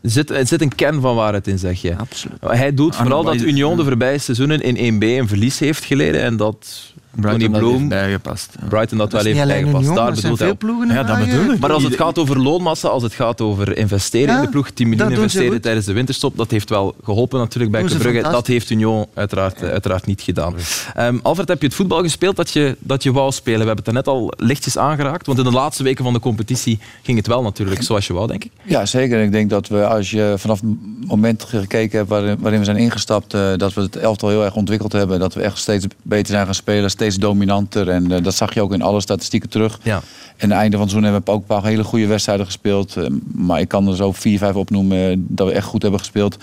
Er 0.00 0.10
zit, 0.10 0.30
er 0.30 0.46
zit 0.46 0.60
een 0.60 0.74
kern 0.74 1.00
van 1.00 1.14
waarheid 1.14 1.46
in, 1.46 1.58
zeg 1.58 1.82
je. 1.82 1.96
Absoluut. 1.96 2.38
Hij 2.40 2.74
doet 2.74 2.96
vooral 2.96 3.24
dat 3.24 3.40
Union 3.40 3.76
de 3.76 3.84
voorbije 3.84 4.18
seizoenen 4.18 4.60
in 4.60 4.94
1B 4.94 5.04
een 5.04 5.28
verlies 5.28 5.58
heeft 5.58 5.84
geleden 5.84 6.22
en 6.22 6.36
dat 6.36 6.92
Brighton 7.20 7.52
Tony 7.52 7.58
Bloom, 7.58 7.88
bijgepast. 7.88 8.54
Brighton 8.68 8.98
dat, 8.98 9.12
wel 9.12 9.22
heeft 9.22 9.46
bijgepast. 9.46 9.94
Daar 9.94 10.12
bedoelt 10.12 10.38
hij. 10.38 10.56
Ja, 10.88 11.02
dat 11.02 11.18
bedoel 11.18 11.52
ik. 11.52 11.58
Maar 11.60 11.72
als 11.72 11.82
het 11.82 11.96
gaat 11.96 12.18
over 12.18 12.38
loonmassa, 12.38 12.88
als 12.88 13.02
het 13.02 13.12
gaat 13.12 13.40
over 13.40 13.76
investeren 13.76 14.34
in 14.34 14.40
de 14.40 14.48
ploeg, 14.48 14.70
10 14.70 14.88
miljoen 14.88 15.10
investeren 15.10 15.60
tijdens 15.60 15.86
de 15.86 15.92
winterstop, 15.92 16.36
dat 16.36 16.50
heeft 16.50 16.70
wel 16.70 16.94
geholpen 17.02 17.38
natuurlijk 17.38 17.72
bij 17.72 17.84
Brugge. 17.84 18.22
Dat 18.22 18.46
heeft 18.46 18.70
Union 18.70 19.06
uiteraard, 19.14 19.62
uiteraard 19.62 20.06
niet 20.06 20.20
gedaan. 20.20 20.54
Um, 20.98 21.20
Alfred, 21.22 21.48
heb 21.48 21.60
je 21.60 21.66
het 21.66 21.76
voetbal 21.76 22.02
gespeeld 22.02 22.36
dat 22.36 22.50
je, 22.50 22.76
dat 22.78 23.02
je 23.02 23.12
wou 23.12 23.32
spelen? 23.32 23.60
We 23.60 23.66
hebben 23.66 23.84
het 23.84 23.86
er 23.86 23.92
net 23.92 24.08
al 24.08 24.32
lichtjes 24.36 24.78
aangeraakt, 24.78 25.26
want 25.26 25.38
in 25.38 25.44
de 25.44 25.50
laatste 25.50 25.82
weken 25.82 26.04
van 26.04 26.12
de 26.12 26.20
competitie 26.20 26.78
ging 27.02 27.16
het 27.16 27.26
wel 27.26 27.42
natuurlijk 27.42 27.82
zoals 27.82 28.06
je 28.06 28.12
wou, 28.12 28.26
denk 28.26 28.44
ik. 28.44 28.50
Ja, 28.62 28.86
zeker. 28.86 29.22
Ik 29.22 29.32
denk 29.32 29.50
dat 29.50 29.68
we, 29.68 29.86
als 29.86 30.10
je 30.10 30.34
vanaf 30.36 30.60
het 30.60 30.70
moment 31.06 31.44
gekeken 31.44 31.98
hebt 31.98 32.10
waarin, 32.10 32.36
waarin 32.40 32.58
we 32.58 32.64
zijn 32.64 32.76
ingestapt, 32.76 33.34
uh, 33.34 33.56
dat 33.56 33.74
we 33.74 33.80
het 33.80 33.96
elftal 33.96 34.28
heel 34.28 34.44
erg 34.44 34.54
ontwikkeld 34.54 34.92
hebben, 34.92 35.18
dat 35.18 35.34
we 35.34 35.40
echt 35.40 35.58
steeds 35.58 35.86
beter 36.02 36.32
zijn 36.34 36.44
gaan 36.44 36.54
spelen, 36.54 36.90
steeds 36.90 37.07
dominanter 37.16 37.88
en 37.88 38.12
uh, 38.12 38.22
dat 38.22 38.34
zag 38.34 38.54
je 38.54 38.62
ook 38.62 38.72
in 38.72 38.82
alle 38.82 39.00
statistieken 39.00 39.48
terug. 39.48 39.78
Ja. 39.82 40.00
En 40.36 40.44
aan 40.44 40.50
het 40.50 40.58
einde 40.58 40.76
van 40.76 40.80
het 40.80 40.90
seizoen 40.90 41.12
hebben 41.12 41.22
we 41.24 41.30
ook 41.30 41.40
een 41.40 41.56
paar 41.56 41.70
hele 41.70 41.84
goede 41.84 42.06
wedstrijden 42.06 42.46
gespeeld. 42.46 42.96
Uh, 42.96 43.06
maar 43.34 43.60
ik 43.60 43.68
kan 43.68 43.88
er 43.88 43.96
zo 43.96 44.12
vier, 44.12 44.38
vijf 44.38 44.54
opnoemen 44.54 45.10
uh, 45.10 45.16
dat 45.18 45.46
we 45.46 45.52
echt 45.52 45.66
goed 45.66 45.82
hebben 45.82 46.00
gespeeld. 46.00 46.36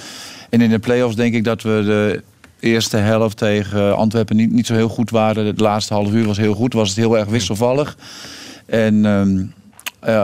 En 0.49 0.61
in 0.61 0.70
de 0.70 0.80
play-offs 0.80 1.16
denk 1.16 1.34
ik 1.34 1.43
dat 1.43 1.61
we 1.61 1.82
de 1.86 2.24
eerste 2.59 2.97
helft 2.97 3.38
tegen 3.38 3.95
Antwerpen 3.95 4.36
niet, 4.36 4.51
niet 4.51 4.66
zo 4.66 4.74
heel 4.74 4.89
goed 4.89 5.09
waren. 5.09 5.45
Het 5.45 5.59
laatste 5.59 5.93
half 5.93 6.11
uur 6.11 6.26
was 6.26 6.38
heel 6.38 6.53
goed, 6.53 6.74
was 6.74 6.89
het 6.89 6.97
heel 6.97 7.18
erg 7.18 7.28
wisselvallig. 7.28 7.97
En 8.66 9.05
um, 9.05 9.53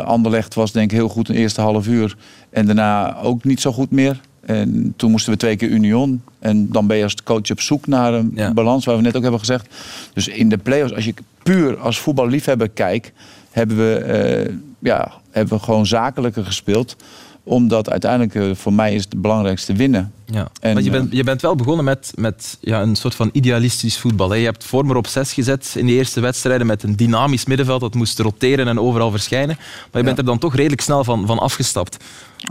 Anderlecht 0.06 0.54
was 0.54 0.72
denk 0.72 0.92
ik 0.92 0.98
heel 0.98 1.10
goed 1.10 1.28
in 1.28 1.34
het 1.34 1.44
eerste 1.44 1.62
half 1.62 1.88
uur. 1.88 2.16
En 2.50 2.66
daarna 2.66 3.18
ook 3.22 3.44
niet 3.44 3.62
zo 3.62 3.72
goed 3.72 3.92
meer. 3.92 4.20
En 4.42 4.94
toen 4.98 5.12
moesten 5.12 5.32
we 5.32 5.38
twee 5.38 5.56
keer 5.56 5.70
Union. 5.70 6.22
En 6.40 6.72
dan 6.72 6.88
ben 6.88 6.98
je 6.98 7.04
als 7.04 7.24
coach 7.24 7.52
op 7.52 7.62
zoek 7.62 7.88
naar 7.88 8.14
een 8.14 8.54
balans, 8.54 8.86
waar 8.86 8.96
we 8.96 9.02
net 9.02 9.16
ook 9.16 9.22
hebben 9.22 9.40
gezegd. 9.40 9.68
Dus 10.14 10.28
in 10.28 10.50
de 10.50 10.58
play-offs, 10.58 10.94
als 10.94 11.06
je 11.06 11.14
puur 11.44 11.78
als 11.78 12.00
voetballiefhebber 12.00 12.70
kijkt, 12.70 13.12
hebben 13.52 13.78
we, 13.78 14.46
uh, 14.48 14.56
ja, 14.80 15.12
hebben 15.32 15.58
we 15.58 15.64
gewoon 15.64 15.86
zakelijker 15.86 16.46
gespeeld 16.46 16.96
omdat 17.44 17.90
uiteindelijk 17.90 18.34
uh, 18.34 18.56
voor 18.56 18.74
mij 18.74 18.94
is 18.94 19.04
het 19.04 19.22
belangrijkste 19.22 19.74
winnen. 19.74 20.14
Ja. 20.26 20.48
En, 20.62 20.74
maar 20.74 20.84
je, 20.84 20.90
bent, 20.90 21.12
je 21.12 21.24
bent 21.24 21.42
wel 21.42 21.56
begonnen 21.56 21.86
met, 21.86 22.12
met 22.16 22.58
ja, 22.62 22.82
een 22.82 22.96
soort 22.96 23.16
van 23.16 23.30
idealistisch 23.34 23.98
voetbal. 23.98 24.30
Hè. 24.30 24.36
Je 24.36 24.46
hebt 24.46 24.64
Vormer 24.64 24.96
op 24.96 25.08
zes 25.08 25.34
gezet 25.34 25.74
in 25.78 25.86
de 25.86 25.92
eerste 25.92 26.20
wedstrijden 26.20 26.68
met 26.68 26.84
een 26.84 26.96
dynamisch 26.96 27.46
middenveld 27.46 27.82
dat 27.82 27.94
moest 27.94 28.20
roteren 28.20 28.68
en 28.68 28.80
overal 28.80 29.12
verschijnen. 29.12 29.56
Maar 29.58 30.02
je 30.02 30.04
bent 30.04 30.18
er 30.18 30.26
dan 30.26 30.38
toch 30.38 30.56
redelijk 30.56 30.82
snel 30.82 31.04
van, 31.04 31.28
van 31.28 31.40
afgestapt. 31.40 31.98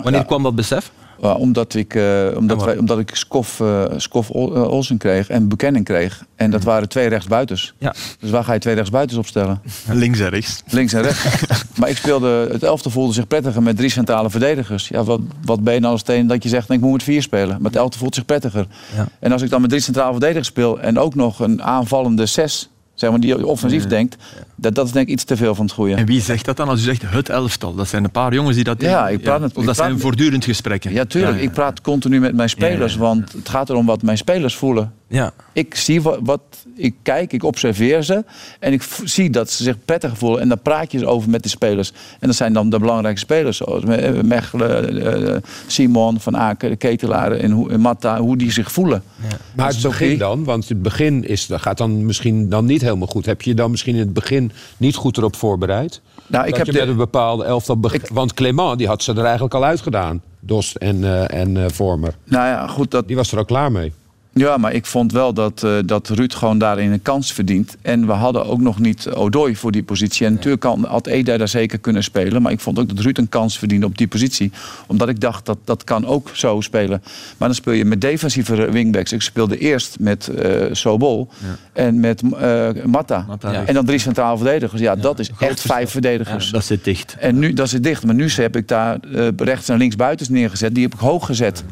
Wanneer 0.03 0.25
kwam 0.25 0.43
dat 0.43 0.55
besef? 0.55 0.93
Omdat 1.21 1.75
ik, 1.75 1.95
uh, 1.95 2.27
omdat, 2.37 2.65
wij, 2.65 2.79
omdat 2.79 2.99
ik 2.99 3.15
Skof, 3.15 3.61
uh, 3.61 3.85
Skof 3.97 4.31
Olsen 4.31 4.99
kreeg 4.99 5.29
en 5.29 5.49
Buchanan 5.49 5.83
kreeg. 5.83 6.25
En 6.37 6.51
dat 6.51 6.65
waren 6.65 6.89
twee 6.89 7.09
rechtsbuiters. 7.09 7.75
Ja. 7.79 7.95
Dus 8.19 8.31
waar 8.31 8.45
ga 8.45 8.53
je 8.53 8.59
twee 8.59 8.75
rechtsbuiters 8.75 9.19
opstellen? 9.19 9.63
Links 9.91 10.21
en 10.21 10.29
rechts. 10.29 10.63
Links 10.67 10.93
en 10.93 11.03
rechts. 11.03 11.25
maar 11.79 11.89
ik 11.89 11.97
speelde, 11.97 12.49
het 12.53 12.63
elfte 12.63 12.91
voelde 12.91 13.13
zich 13.13 13.27
prettiger 13.27 13.63
met 13.63 13.77
drie 13.77 13.91
centrale 13.91 14.31
verdedigers. 14.31 14.89
Ja, 14.89 15.05
wat, 15.05 15.21
wat 15.45 15.65
ben 15.65 15.75
je 15.75 15.81
nou 15.81 15.93
als 15.93 16.03
teen 16.03 16.27
dat 16.27 16.43
je 16.43 16.49
zegt, 16.49 16.71
ik 16.71 16.81
moet 16.81 16.93
met 16.93 17.03
vier 17.03 17.23
spelen. 17.23 17.49
Maar 17.49 17.71
het 17.71 17.81
elfte 17.81 17.99
voelt 17.99 18.15
zich 18.15 18.25
prettiger. 18.25 18.67
Ja. 18.97 19.09
En 19.19 19.33
als 19.33 19.43
ik 19.43 19.51
dan 19.51 19.61
met 19.61 19.71
drie 19.71 19.83
centrale 19.83 20.11
verdedigers 20.11 20.49
speel 20.49 20.81
en 20.81 20.99
ook 20.99 21.15
nog 21.15 21.41
een 21.41 21.63
aanvallende 21.63 22.27
zes 22.27 22.69
zeg 23.01 23.11
maar, 23.11 23.21
die 23.21 23.47
offensief 23.47 23.87
denkt, 23.87 24.17
dat, 24.55 24.75
dat 24.75 24.87
is 24.87 24.93
denk 24.93 25.07
ik 25.07 25.13
iets 25.13 25.25
te 25.25 25.37
veel 25.37 25.55
van 25.55 25.65
het 25.65 25.75
goede. 25.75 25.95
En 25.95 26.07
wie 26.07 26.21
zegt 26.21 26.45
dat 26.45 26.57
dan 26.57 26.69
als 26.69 26.81
u 26.81 26.83
zegt 26.83 27.03
het 27.07 27.29
elftal? 27.29 27.75
Dat 27.75 27.89
zijn 27.89 28.05
een 28.05 28.11
paar 28.11 28.35
jongens 28.35 28.55
die 28.55 28.65
dat... 28.65 28.81
Ja, 28.81 29.09
ik 29.09 29.23
praat... 29.23 29.53
Ja, 29.55 29.63
dat 29.63 29.77
zijn 29.77 30.01
voortdurend 30.01 30.45
gesprekken. 30.45 30.93
Ja, 30.93 31.05
tuurlijk. 31.05 31.41
Ik 31.41 31.53
praat 31.53 31.81
continu 31.81 32.21
met 32.21 32.35
mijn 32.35 32.49
spelers, 32.49 32.97
want 32.97 33.33
het 33.33 33.49
gaat 33.49 33.71
erom 33.71 33.87
wat 33.87 34.03
mijn 34.03 34.17
spelers 34.17 34.57
voelen. 34.57 34.93
Ja. 35.11 35.33
Ik 35.53 35.75
zie 35.75 36.03
wat, 36.03 36.19
wat, 36.23 36.41
ik 36.77 36.95
kijk, 37.03 37.33
ik 37.33 37.45
observeer 37.45 38.03
ze 38.03 38.25
en 38.59 38.73
ik 38.73 38.83
zie 39.05 39.31
dat 39.31 39.51
ze 39.51 39.63
zich 39.63 39.77
prettig 39.85 40.19
voelen 40.19 40.41
en 40.41 40.49
daar 40.49 40.57
praat 40.57 40.93
je 40.93 41.07
over 41.07 41.31
met 41.31 41.43
de 41.43 41.49
spelers. 41.49 41.93
En 42.21 42.27
dat 42.27 42.37
zijn 42.37 42.53
dan 42.53 42.71
de 42.71 42.79
belangrijke 42.79 43.19
spelers 43.19 43.57
zoals 43.57 43.85
Mechelen, 44.23 45.03
eh, 45.03 45.37
Simon, 45.67 46.21
Van 46.21 46.37
Aken, 46.37 46.71
de 46.71 46.77
Ketelaar 46.77 47.33
en 47.33 47.81
Matta, 47.81 48.21
hoe 48.21 48.37
die 48.37 48.53
zich 48.53 48.73
voelen. 48.73 49.03
Ja. 49.23 49.37
Maar 49.55 49.69
het 49.69 49.83
begin 49.83 50.19
dan, 50.19 50.45
want 50.45 50.69
het 50.69 50.83
begin 50.83 51.29
is, 51.29 51.49
gaat 51.53 51.79
dan 51.79 52.07
misschien 52.07 52.49
dan 52.49 52.65
niet 52.65 52.81
helemaal 52.81 53.09
goed. 53.09 53.27
Heb 53.27 53.43
je 53.43 53.55
dan 53.55 53.71
misschien 53.71 53.95
in 53.95 54.01
het 54.01 54.13
begin 54.13 54.53
niet 54.77 54.95
goed 54.95 55.17
erop 55.17 55.37
voorbereid? 55.37 56.01
Nou, 56.27 56.47
ik 56.47 56.57
heb 56.57 56.67
je 56.67 56.73
met 56.73 56.89
een 56.89 56.97
bepaalde 56.97 57.45
elftal 57.45 57.77
begin, 57.77 58.01
Want 58.13 58.35
Clément 58.35 58.79
die 58.79 58.87
had 58.87 59.03
ze 59.03 59.13
er 59.13 59.25
eigenlijk 59.25 59.55
al 59.55 59.65
uitgedaan. 59.65 60.23
Dost 60.41 60.77
en, 60.77 60.97
uh, 60.97 61.35
en 61.35 61.57
uh, 61.57 61.65
Vormer. 61.69 62.15
Nou 62.25 62.47
ja, 62.47 62.67
goed. 62.67 62.91
Dat... 62.91 63.07
Die 63.07 63.17
was 63.17 63.33
er 63.33 63.39
al 63.39 63.45
klaar 63.45 63.73
mee. 63.73 63.93
Ja, 64.33 64.57
maar 64.57 64.73
ik 64.73 64.87
vond 64.87 65.13
wel 65.13 65.33
dat, 65.33 65.63
uh, 65.65 65.79
dat 65.87 66.09
Ruud 66.09 66.35
gewoon 66.35 66.59
daarin 66.59 66.93
een 66.93 67.03
kans 67.03 67.33
verdient. 67.33 67.77
En 67.83 68.07
we 68.07 68.13
hadden 68.13 68.47
ook 68.47 68.61
nog 68.61 68.79
niet 68.79 69.09
Odoi 69.09 69.57
voor 69.57 69.73
die 69.73 69.83
positie. 69.83 70.27
En 70.27 70.33
natuurlijk 70.33 70.61
kan, 70.61 70.85
had 70.85 71.07
Eda 71.07 71.37
daar 71.37 71.49
zeker 71.49 71.79
kunnen 71.79 72.03
spelen. 72.03 72.43
Maar 72.43 72.53
ik 72.53 72.61
vond 72.61 72.79
ook 72.79 72.89
dat 72.89 72.99
Ruud 72.99 73.19
een 73.19 73.29
kans 73.29 73.59
verdiende 73.59 73.87
op 73.87 73.99
die 73.99 74.09
positie. 74.09 74.53
Omdat 74.87 75.09
ik 75.09 75.21
dacht, 75.21 75.47
dat 75.47 75.59
dat 75.65 75.85
kan 75.85 76.07
ook 76.07 76.31
zo 76.33 76.61
spelen. 76.61 77.03
Maar 77.37 77.49
dan 77.49 77.55
speel 77.55 77.73
je 77.73 77.85
met 77.85 78.01
defensieve 78.01 78.71
wingbacks. 78.71 79.13
Ik 79.13 79.23
speelde 79.23 79.59
eerst 79.59 79.97
met 79.99 80.31
uh, 80.45 80.67
Sobol 80.73 81.29
en 81.73 82.01
met 82.01 82.23
uh, 82.23 82.69
Matta. 82.85 83.27
En 83.67 83.75
dan 83.75 83.85
drie 83.85 83.99
centrale 83.99 84.37
verdedigers. 84.37 84.81
Ja, 84.81 84.97
dat 84.97 85.19
is 85.19 85.31
echt 85.39 85.61
vijf 85.61 85.91
verdedigers. 85.91 86.51
dat 86.51 86.65
zit 86.65 86.85
dicht. 86.85 87.17
En 87.19 87.39
nu, 87.39 87.53
dat 87.53 87.69
zit 87.69 87.83
dicht. 87.83 88.05
Maar 88.05 88.15
nu 88.15 88.29
heb 88.29 88.57
ik 88.57 88.69
daar 88.69 88.99
rechts 89.37 89.69
en 89.69 89.79
links 89.79 89.97
buiten 89.97 90.33
neergezet. 90.33 90.75
Die 90.75 90.83
heb 90.83 90.95
ik 90.95 91.01
hoog 91.01 91.27
gezet. 91.27 91.65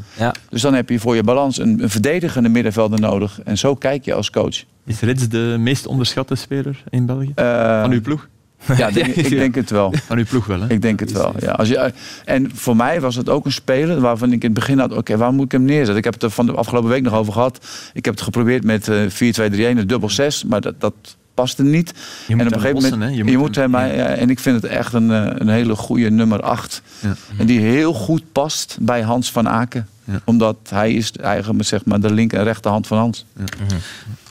Dus 0.48 0.62
dan 0.62 0.74
heb 0.74 0.88
je 0.88 1.00
voor 1.00 1.16
je 1.16 1.22
balans 1.22 1.58
een, 1.58 1.82
een 1.82 1.90
verdedigende 1.90 2.47
middenvelder 2.50 3.00
nodig. 3.00 3.40
En 3.44 3.58
zo 3.58 3.74
kijk 3.74 4.04
je 4.04 4.14
als 4.14 4.30
coach. 4.30 4.64
Is 4.86 5.00
Rits 5.00 5.28
de 5.28 5.56
meest 5.58 5.86
onderschatte 5.86 6.34
speler 6.34 6.84
in 6.90 7.06
België? 7.06 7.32
Uh, 7.36 7.80
Van 7.80 7.92
uw 7.92 8.00
ploeg? 8.00 8.28
Ja, 8.76 8.90
denk, 9.00 9.06
ik 9.06 9.28
denk 9.28 9.54
het 9.54 9.70
wel. 9.70 9.94
Van 10.06 10.18
uw 10.18 10.24
ploeg 10.24 10.46
wel, 10.46 10.60
hè? 10.60 10.68
Ik 10.68 10.82
denk 10.82 11.00
het 11.00 11.12
wel. 11.12 11.34
Ja. 11.38 11.50
Als 11.52 11.68
je, 11.68 11.92
en 12.24 12.50
voor 12.54 12.76
mij 12.76 13.00
was 13.00 13.14
het 13.16 13.28
ook 13.28 13.44
een 13.44 13.52
speler 13.52 14.00
waarvan 14.00 14.32
ik 14.32 14.42
in 14.42 14.50
het 14.50 14.58
begin 14.58 14.78
had: 14.78 14.92
oké, 14.92 15.16
waar 15.16 15.32
moet 15.32 15.44
ik 15.44 15.52
hem 15.52 15.64
neerzetten? 15.64 15.96
Ik 15.96 16.04
heb 16.04 16.12
het 16.12 16.22
er 16.22 16.30
van 16.30 16.46
de 16.46 16.52
afgelopen 16.52 16.90
week 16.90 17.02
nog 17.02 17.14
over 17.14 17.32
gehad. 17.32 17.66
Ik 17.92 18.04
heb 18.04 18.14
het 18.14 18.22
geprobeerd 18.22 18.64
met 18.64 18.88
uh, 18.88 19.10
4-2-3-1, 19.10 19.78
een 19.78 19.86
dubbel 19.86 20.10
6, 20.10 20.44
maar 20.44 20.60
dat, 20.60 20.80
dat 20.80 20.94
paste 21.40 21.62
niet. 21.62 21.92
Je 22.26 22.36
moet 22.36 22.40
en 22.40 22.46
op 22.46 22.54
een 22.54 22.60
gegeven 22.60 22.90
moment, 22.90 23.16
je 23.16 23.22
moet, 23.22 23.32
je 23.32 23.38
moet 23.38 23.54
hem, 23.54 23.72
ja. 23.72 23.84
Ja, 23.84 24.06
en 24.06 24.30
ik 24.30 24.38
vind 24.38 24.62
het 24.62 24.70
echt 24.70 24.92
een, 24.92 25.08
een 25.40 25.48
hele 25.48 25.76
goede 25.76 26.10
nummer 26.10 26.42
8. 26.42 26.82
Ja. 27.00 27.14
En 27.38 27.46
die 27.46 27.60
heel 27.60 27.92
goed 27.92 28.22
past 28.32 28.76
bij 28.80 29.02
Hans 29.02 29.32
van 29.32 29.48
Aken. 29.48 29.88
Omdat 30.24 30.56
hij 30.68 30.92
is 30.92 31.12
eigenlijk 31.12 31.64
zeg 31.64 31.84
maar, 31.84 32.00
de 32.00 32.12
linker 32.12 32.38
en 32.38 32.44
rechterhand 32.44 32.86
van 32.86 32.98
Hans. 32.98 33.24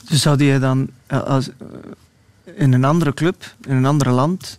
Dus 0.08 0.22
zou 0.22 0.36
die 0.36 0.58
dan 0.58 0.88
als, 1.06 1.48
in 2.54 2.72
een 2.72 2.84
andere 2.84 3.14
club, 3.14 3.54
in 3.66 3.76
een 3.76 3.86
ander 3.86 4.10
land. 4.10 4.58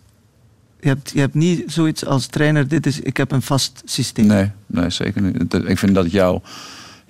Je 0.80 0.88
hebt, 0.88 1.10
je 1.14 1.20
hebt 1.20 1.34
niet 1.34 1.72
zoiets 1.72 2.06
als 2.06 2.26
trainer, 2.26 2.68
dit 2.68 2.86
is, 2.86 3.00
ik 3.00 3.16
heb 3.16 3.32
een 3.32 3.42
vast 3.42 3.82
systeem. 3.84 4.26
Nee, 4.26 4.50
nee 4.66 4.90
zeker 4.90 5.22
niet. 5.22 5.54
Ik 5.54 5.78
vind 5.78 5.94
dat 5.94 6.10
jouw, 6.10 6.42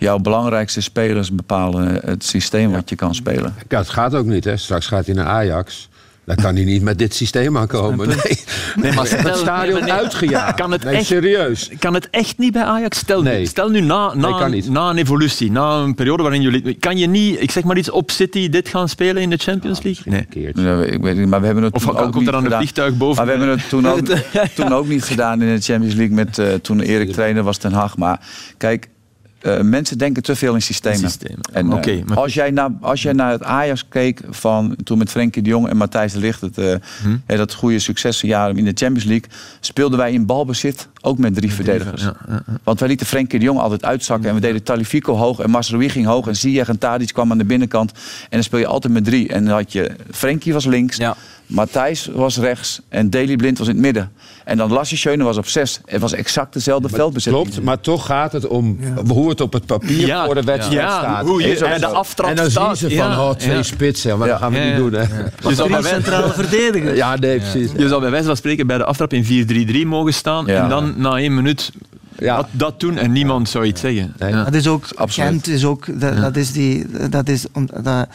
jouw 0.01 0.18
belangrijkste 0.18 0.80
spelers 0.80 1.32
bepalen 1.32 2.01
het 2.05 2.24
systeem 2.24 2.70
wat 2.70 2.88
je 2.88 2.96
kan 2.96 3.14
spelen. 3.14 3.55
Ja, 3.68 3.78
het 3.78 3.88
gaat 3.88 4.14
ook 4.14 4.26
niet. 4.26 4.44
Hè. 4.44 4.57
Straks 4.57 4.86
gaat 4.86 5.07
hij 5.07 5.14
naar 5.14 5.26
Ajax. 5.26 5.88
Dan 6.24 6.36
kan 6.36 6.55
hij 6.55 6.64
niet 6.64 6.82
met 6.82 6.98
dit 6.98 7.14
systeem 7.14 7.59
aankomen. 7.59 8.09
Nee, 8.09 8.38
nee 8.76 8.92
maar 8.92 9.07
stel, 9.07 9.22
het 9.22 9.36
stadion 9.36 9.80
nee, 9.80 9.92
uitgejaagd. 9.92 10.55
Kan 10.55 10.70
het 10.70 10.84
echt, 10.84 11.05
serieus. 11.05 11.70
Kan 11.78 11.94
het 11.94 12.11
echt 12.11 12.38
niet 12.38 12.53
bij 12.53 12.62
Ajax? 12.62 12.98
Stel, 12.98 13.22
nee. 13.22 13.46
stel 13.46 13.68
nu 13.68 13.80
na, 13.80 14.14
na, 14.14 14.48
na 14.68 14.90
een 14.90 14.96
evolutie, 14.96 15.51
na 15.51 15.76
een 15.76 15.94
periode 15.94 16.22
waarin 16.22 16.42
jullie... 16.42 16.74
Kan 16.74 16.98
je 16.98 17.07
niet, 17.07 17.42
ik 17.42 17.51
zeg 17.51 17.64
maar 17.64 17.76
iets, 17.76 17.90
op 17.90 18.11
City 18.11 18.48
dit 18.48 18.68
gaan 18.68 18.88
spelen 18.88 19.22
in 19.22 19.30
de 19.30 19.36
Champions 19.36 19.82
League? 19.82 20.12
Nee. 20.12 20.26
nee 20.55 20.86
ik 20.86 21.03
weet 21.03 21.16
niet, 21.16 21.28
maar 21.28 21.40
we 21.40 21.46
hebben 21.46 21.64
het 21.64 21.74
of 21.74 21.84
toen 21.84 21.96
ook 21.96 22.12
komt 22.12 22.26
er 22.26 22.32
dan 22.32 22.44
een 22.44 22.53
vliegtuig 22.53 22.96
boven? 22.96 23.16
Maar 23.16 23.34
we 23.34 23.44
hebben 23.44 23.59
het 23.59 23.68
toen 23.68 23.88
ook, 23.92 24.07
toen 24.55 24.72
ook 24.72 24.86
niet 24.86 25.05
gedaan 25.05 25.42
in 25.42 25.55
de 25.55 25.62
Champions 25.62 25.94
League 25.94 26.14
met 26.14 26.38
uh, 26.38 26.53
toen 26.55 26.80
Erik 26.80 27.12
trainer 27.12 27.42
was 27.42 27.57
Ten 27.57 27.72
Hag. 27.72 27.96
Maar 27.96 28.20
kijk, 28.57 28.88
uh, 29.43 29.61
mensen 29.61 29.99
denken 29.99 30.22
te 30.22 30.36
veel 30.36 30.55
in 30.55 30.62
systemen. 30.62 30.99
systemen. 30.99 31.41
En, 31.53 31.66
uh, 31.66 31.72
okay, 31.72 32.03
maar... 32.07 32.16
als, 32.16 32.34
jij 32.34 32.51
naar, 32.51 32.70
als 32.80 33.03
jij 33.03 33.12
naar 33.12 33.30
het 33.30 33.43
Ajax 33.43 33.88
keek 33.88 34.20
van 34.30 34.76
toen 34.84 34.99
met 34.99 35.11
Frenkie 35.11 35.43
de 35.43 35.49
Jong 35.49 35.68
en 35.68 35.76
Matthijs 35.76 36.12
de 36.12 36.18
Ligt, 36.18 36.41
het, 36.41 36.59
uh, 36.59 36.74
hm? 37.03 37.36
dat 37.36 37.55
goede 37.55 37.78
successenjaar 37.78 38.57
in 38.57 38.64
de 38.64 38.72
Champions 38.74 39.05
League, 39.05 39.28
speelden 39.61 39.99
wij 39.99 40.12
in 40.12 40.26
balbezit 40.26 40.88
ook 41.01 41.18
met 41.18 41.34
drie 41.34 41.53
verdedigers. 41.53 42.03
Ja, 42.03 42.16
ja, 42.28 42.43
ja. 42.47 42.59
Want 42.62 42.78
wij 42.78 42.88
lieten 42.88 43.07
Frenkie 43.07 43.38
de 43.38 43.45
Jong 43.45 43.59
altijd 43.59 43.84
uitzakken 43.84 44.28
en 44.28 44.34
we 44.34 44.41
deden 44.41 44.62
Talifico 44.62 45.14
hoog 45.14 45.38
en 45.38 45.51
Masroui 45.51 45.88
ging 45.88 46.07
hoog 46.07 46.26
en 46.26 46.36
Ziyech 46.36 46.68
en 46.68 46.78
Tadic 46.78 47.12
kwam 47.12 47.30
aan 47.30 47.38
de 47.38 47.45
binnenkant 47.45 47.93
en 47.93 48.28
dan 48.30 48.43
speel 48.43 48.59
je 48.59 48.66
altijd 48.66 48.93
met 48.93 49.05
drie. 49.05 49.28
En 49.28 49.45
dan 49.45 49.55
had 49.55 49.72
je 49.72 49.91
Frenkie 50.11 50.53
was 50.53 50.64
links, 50.64 50.99
Matthijs 51.51 52.09
was 52.12 52.36
rechts 52.38 52.80
en 52.88 53.11
Daley 53.11 53.36
Blind 53.36 53.59
was 53.59 53.68
in 53.68 53.74
het 53.74 53.82
midden. 53.82 54.12
En 54.44 54.57
dan 54.57 54.72
Lasse 54.72 54.96
Schöne 54.96 55.24
was 55.24 55.36
op 55.36 55.46
zes. 55.46 55.80
Het 55.84 56.01
was 56.01 56.12
exact 56.12 56.53
dezelfde 56.53 56.88
maar, 56.88 56.98
veldbezetting. 56.98 57.44
Klopt, 57.44 57.62
maar 57.62 57.80
toch 57.80 58.07
gaat 58.07 58.32
het 58.32 58.46
om 58.46 58.78
hoe 59.09 59.28
het 59.28 59.40
op 59.40 59.53
het 59.53 59.66
papier 59.66 60.07
ja, 60.07 60.24
voor 60.24 60.34
de 60.34 60.42
wedstrijd 60.42 60.80
ja, 60.80 60.98
staat. 60.98 61.26
Hoe 61.26 61.42
je, 61.42 61.64
en 61.64 61.80
de 61.80 61.86
aftrap 61.86 62.28
En 62.28 62.36
dan 62.36 62.51
staat. 62.51 62.78
zien 62.78 62.90
ze 62.90 62.96
van, 62.96 63.18
oh, 63.18 63.30
twee 63.30 63.62
spitsen, 63.62 64.18
maar 64.18 64.28
dat 64.28 64.38
gaan 64.38 64.53
we 64.53 64.59
niet 64.59 64.76
doen. 64.76 64.92
Hè. 64.92 65.03
Je 65.51 65.68
bij 65.68 65.82
centrale 65.82 66.32
verdedigen. 66.32 66.94
Ja, 66.94 67.16
nee, 67.16 67.38
precies. 67.38 67.70
Je 67.76 67.88
zal 67.88 68.01
bij 68.01 68.11
wijze 68.11 68.26
van 68.26 68.36
spreken 68.36 68.66
bij 68.66 68.78
de 68.78 68.84
aftrap 68.84 69.12
in 69.12 69.66
4-3-3 69.84 69.86
mogen 69.86 70.14
staan 70.14 70.48
en 70.48 70.68
dan 70.68 70.94
na 70.96 71.16
één 71.16 71.34
minuut 71.34 71.72
ja. 72.20 72.36
dat, 72.36 72.46
dat, 72.51 72.80
doen 72.80 72.96
en 72.96 73.12
niemand 73.12 73.48
zou 73.48 73.64
iets 73.64 73.80
zeggen. 73.80 74.14
Dat 74.18 74.55
is 74.55 74.66
ook, 74.66 74.86
Absoluut. 74.94 75.30
Gent 75.30 75.48
is 75.48 75.64
ook, 75.64 76.01
dat, 76.01 76.16
dat 76.16 76.36
is 76.36 76.53
die, 76.53 76.86
dat 77.11 77.28
is, 77.28 77.46
dat, 77.82 78.09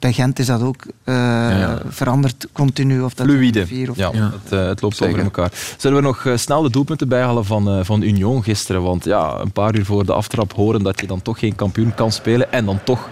bij 0.00 0.12
Gent 0.12 0.38
is 0.38 0.46
dat 0.46 0.62
ook 0.62 0.84
uh, 0.84 1.14
ja, 1.14 1.58
ja. 1.58 1.78
veranderd 1.88 2.46
continu. 2.52 3.00
Of 3.00 3.14
dat 3.14 3.26
Fluide. 3.26 3.66
Vier 3.66 3.90
of 3.90 3.96
ja, 3.96 4.10
Het, 4.12 4.52
uh, 4.52 4.66
het, 4.66 4.82
loopt 4.82 4.96
Zeker. 4.96 5.12
over 5.12 5.24
elkaar. 5.24 5.50
Zullen 5.76 5.96
we 5.96 6.02
nog 6.02 6.24
uh, 6.24 6.36
snel 6.36 6.62
de 6.62 6.70
doelpunten 6.70 7.08
bijhalen 7.08 7.44
van, 7.44 7.78
uh, 7.78 7.84
van 7.84 8.02
Union 8.02 8.42
gisteren? 8.42 8.82
Want 8.82 9.04
ja, 9.04 9.38
een 9.38 9.52
paar 9.52 9.76
uur 9.76 9.84
voor 9.84 10.06
de 10.06 10.12
aftrap 10.12 10.52
horen 10.52 10.82
dat 10.82 11.00
je 11.00 11.06
dan 11.06 11.22
toch 11.22 11.38
geen 11.38 11.54
kampioen 11.54 11.94
kan 11.94 12.12
spelen 12.12 12.52
en 12.52 12.64
dan 12.64 12.80
toch 12.84 13.08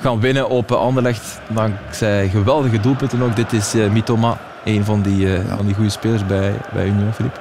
gaan 0.00 0.20
winnen 0.20 0.48
op 0.48 0.72
Anderlecht. 0.72 1.40
Dankzij 1.48 2.28
geweldige 2.28 2.80
doelpunten 2.80 3.22
ook. 3.22 3.36
Dit 3.36 3.52
is 3.52 3.72
Mitoma, 3.92 4.38
een 4.64 4.84
van 4.84 5.02
die, 5.02 5.28
van 5.56 5.66
die 5.66 5.74
goede 5.74 5.90
spelers 5.90 6.26
bij, 6.26 6.54
bij 6.72 6.86
Union, 6.86 7.12
Philippe. 7.12 7.40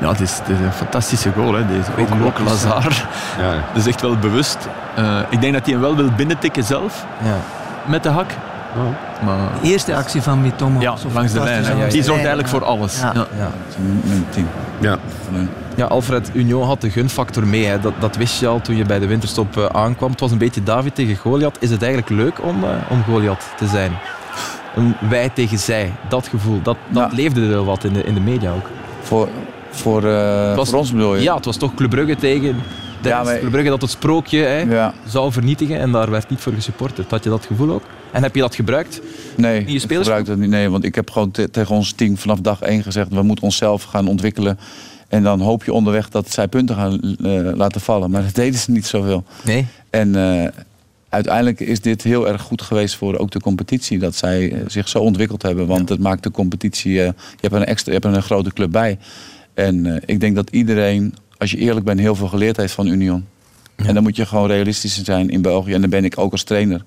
Ja, 0.00 0.08
het 0.08 0.20
is, 0.20 0.38
het 0.38 0.48
is, 0.48 0.58
een 0.58 0.72
fantastische 0.72 1.32
goal. 1.32 1.54
Hè. 1.54 1.66
Deze, 1.66 1.90
ook, 1.98 2.24
ook 2.26 2.38
Lazar. 2.38 3.08
Ja. 3.38 3.54
Dat 3.74 3.82
is 3.82 3.86
echt 3.86 4.00
wel 4.00 4.16
bewust. 4.16 4.58
Uh, 5.00 5.18
ik 5.28 5.40
denk 5.40 5.52
dat 5.52 5.64
hij 5.64 5.72
hem 5.72 5.82
wel 5.82 5.96
wil 5.96 6.08
binnentikken 6.16 6.64
zelf. 6.64 7.06
Ja. 7.24 7.36
Met 7.86 8.02
de 8.02 8.08
hak. 8.08 8.30
Oh. 8.76 9.24
Maar... 9.24 9.38
De 9.62 9.68
eerste 9.68 9.96
actie 9.96 10.22
van 10.22 10.40
Mitoma. 10.40 10.80
Ja, 10.80 10.94
langs 11.12 11.32
de 11.32 11.40
lijn. 11.40 11.78
Ja, 11.78 11.86
die 11.86 12.02
zorgt 12.02 12.18
eigenlijk 12.18 12.48
voor 12.48 12.64
alles. 12.64 13.00
Ja. 13.00 13.12
Ja. 13.14 13.50
Een 14.10 14.26
team. 14.30 14.46
Ja. 14.80 14.98
Ja, 15.74 15.86
Alfred 15.86 16.30
Union 16.32 16.66
had 16.66 16.80
de 16.80 16.90
gunfactor 16.90 17.46
mee. 17.46 17.66
Hè. 17.66 17.80
Dat, 17.80 17.92
dat 17.98 18.16
wist 18.16 18.40
je 18.40 18.46
al 18.46 18.60
toen 18.60 18.76
je 18.76 18.84
bij 18.84 18.98
de 18.98 19.06
winterstop 19.06 19.56
uh, 19.56 19.66
aankwam. 19.66 20.10
Het 20.10 20.20
was 20.20 20.30
een 20.30 20.38
beetje 20.38 20.62
David 20.62 20.94
tegen 20.94 21.16
Goliath. 21.16 21.56
Is 21.60 21.70
het 21.70 21.82
eigenlijk 21.82 22.12
leuk 22.12 22.42
om, 22.42 22.64
uh, 22.64 22.70
om 22.88 23.02
Goliath 23.02 23.44
te 23.56 23.66
zijn? 23.66 23.98
Een 24.76 24.94
wij 25.08 25.28
tegen 25.28 25.58
zij. 25.58 25.92
Dat 26.08 26.28
gevoel, 26.28 26.62
dat, 26.62 26.76
dat 26.88 27.12
leefde 27.12 27.46
wel 27.46 27.64
wat 27.64 27.84
in 27.84 27.92
de, 27.92 28.02
in 28.02 28.14
de 28.14 28.20
media 28.20 28.50
ook. 28.50 28.66
Voor, 29.02 29.28
voor, 29.70 30.04
uh, 30.04 30.54
was, 30.54 30.68
voor 30.68 30.78
ons 30.78 30.92
bedoel 30.92 31.16
je? 31.16 31.22
Ja, 31.22 31.34
het 31.34 31.44
was 31.44 31.56
toch 31.56 31.74
Club 31.74 31.90
Brugge 31.90 32.16
tegen 32.16 32.62
ja, 33.02 33.22
maar... 33.22 33.38
Brugge 33.38 33.68
dat 33.68 33.80
het 33.80 33.90
sprookje 33.90 34.38
hè, 34.38 34.58
ja. 34.58 34.94
zou 35.06 35.32
vernietigen 35.32 35.78
en 35.78 35.92
daar 35.92 36.10
werd 36.10 36.30
niet 36.30 36.40
voor 36.40 36.52
gesupporterd. 36.52 37.10
Had 37.10 37.24
je 37.24 37.30
dat 37.30 37.46
gevoel 37.46 37.70
ook? 37.70 37.82
En 38.12 38.22
heb 38.22 38.34
je 38.34 38.40
dat 38.40 38.54
gebruikt? 38.54 39.00
Nee, 39.36 39.64
je 39.66 39.74
ik 39.74 39.80
gebruik 39.80 40.26
dat 40.26 40.38
niet. 40.38 40.50
Nee, 40.50 40.68
want 40.68 40.84
ik 40.84 40.94
heb 40.94 41.10
gewoon 41.10 41.30
te 41.30 41.50
tegen 41.50 41.74
ons 41.74 41.92
team 41.92 42.16
vanaf 42.16 42.40
dag 42.40 42.60
één 42.60 42.82
gezegd... 42.82 43.08
we 43.08 43.22
moeten 43.22 43.44
onszelf 43.44 43.82
gaan 43.82 44.08
ontwikkelen. 44.08 44.58
En 45.08 45.22
dan 45.22 45.40
hoop 45.40 45.64
je 45.64 45.72
onderweg 45.72 46.08
dat 46.08 46.30
zij 46.30 46.48
punten 46.48 46.76
gaan 46.76 47.16
uh, 47.22 47.50
laten 47.54 47.80
vallen. 47.80 48.10
Maar 48.10 48.22
dat 48.22 48.34
deden 48.34 48.60
ze 48.60 48.70
niet 48.70 48.86
zoveel. 48.86 49.24
Nee. 49.44 49.66
En 49.90 50.16
uh, 50.16 50.44
uiteindelijk 51.08 51.60
is 51.60 51.80
dit 51.80 52.02
heel 52.02 52.28
erg 52.28 52.42
goed 52.42 52.62
geweest 52.62 52.96
voor 52.96 53.18
ook 53.18 53.30
de 53.30 53.40
competitie. 53.40 53.98
Dat 53.98 54.14
zij 54.14 54.62
zich 54.66 54.88
zo 54.88 54.98
ontwikkeld 54.98 55.42
hebben. 55.42 55.66
Want 55.66 55.88
ja. 55.88 55.94
het 55.94 56.02
maakt 56.02 56.22
de 56.22 56.30
competitie... 56.30 56.92
je 56.92 57.14
hebt 57.40 57.54
een, 57.54 57.64
extra, 57.64 57.92
je 57.92 57.98
hebt 58.02 58.16
een 58.16 58.22
grote 58.22 58.52
club 58.52 58.70
bij... 58.70 58.98
En 59.54 60.02
ik 60.06 60.20
denk 60.20 60.34
dat 60.34 60.50
iedereen, 60.50 61.14
als 61.40 61.50
je 61.50 61.56
eerlijk 61.56 61.86
bent, 61.86 62.00
heel 62.00 62.14
veel 62.14 62.28
geleerd 62.28 62.56
heeft 62.56 62.74
van 62.74 62.86
Union. 62.86 63.26
Ja. 63.76 63.84
En 63.86 63.94
dan 63.94 64.02
moet 64.02 64.16
je 64.16 64.26
gewoon 64.26 64.46
realistisch 64.46 65.02
zijn 65.02 65.30
in 65.30 65.42
België. 65.42 65.72
En 65.72 65.80
dan 65.80 65.90
ben 65.90 66.04
ik 66.04 66.18
ook 66.18 66.32
als 66.32 66.42
trainer. 66.42 66.84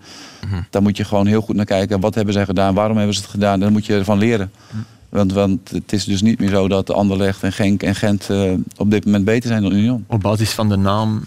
-hmm. 0.49 0.66
Dan 0.70 0.84
moet 0.84 0.97
je 0.97 1.04
gewoon 1.04 1.28
heel 1.28 1.41
goed 1.41 1.56
naar 1.56 1.66
kijken. 1.66 1.99
Wat 1.99 2.16
hebben 2.16 2.34
zij 2.34 2.45
gedaan? 2.45 2.74
Waarom 2.74 2.97
hebben 2.97 3.16
ze 3.16 3.22
het 3.22 3.30
gedaan? 3.30 3.60
Dan 3.60 3.72
moet 3.72 3.86
je 3.86 3.93
ervan 3.93 4.18
leren. 4.18 4.51
-hmm. 4.70 4.86
want, 5.10 5.34
want 5.34 5.70
het 5.70 5.93
is 5.93 6.06
dus 6.06 6.22
niet 6.22 6.39
meer 6.39 6.49
zo 6.49 6.68
dat 6.68 6.91
Anderlecht 6.91 7.43
en 7.43 7.54
Genk 7.54 7.84
en 7.84 7.95
Gent 7.95 8.30
uh, 8.30 8.51
op 8.78 8.91
dit 8.91 9.06
moment 9.06 9.26
beter 9.26 9.49
zijn 9.49 9.62
dan 9.62 9.74
Union. 9.74 10.06
Op 10.08 10.22
basis 10.22 10.51
van 10.51 10.70
de 10.70 10.76
naam 10.76 11.24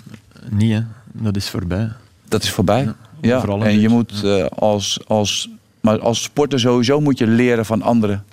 niet, 0.51 0.73
hè? 0.73 0.81
Dat 1.13 1.37
is 1.37 1.49
voorbij. 1.49 1.89
Dat 2.29 2.43
is 2.43 2.51
voorbij. 2.51 2.85
Ja. 3.21 3.43
ja. 3.47 3.59
En 3.59 3.81
je 3.81 3.89
moet 3.89 4.23
uh, 4.25 4.45
als, 4.45 5.01
als, 5.07 5.49
maar 5.81 5.99
als 5.99 6.23
sporter 6.23 6.61
sowieso 6.61 7.01
moet 7.01 7.19
je 7.19 7.27
leren 7.27 7.67
van 7.67 7.83
anderen. 7.83 8.25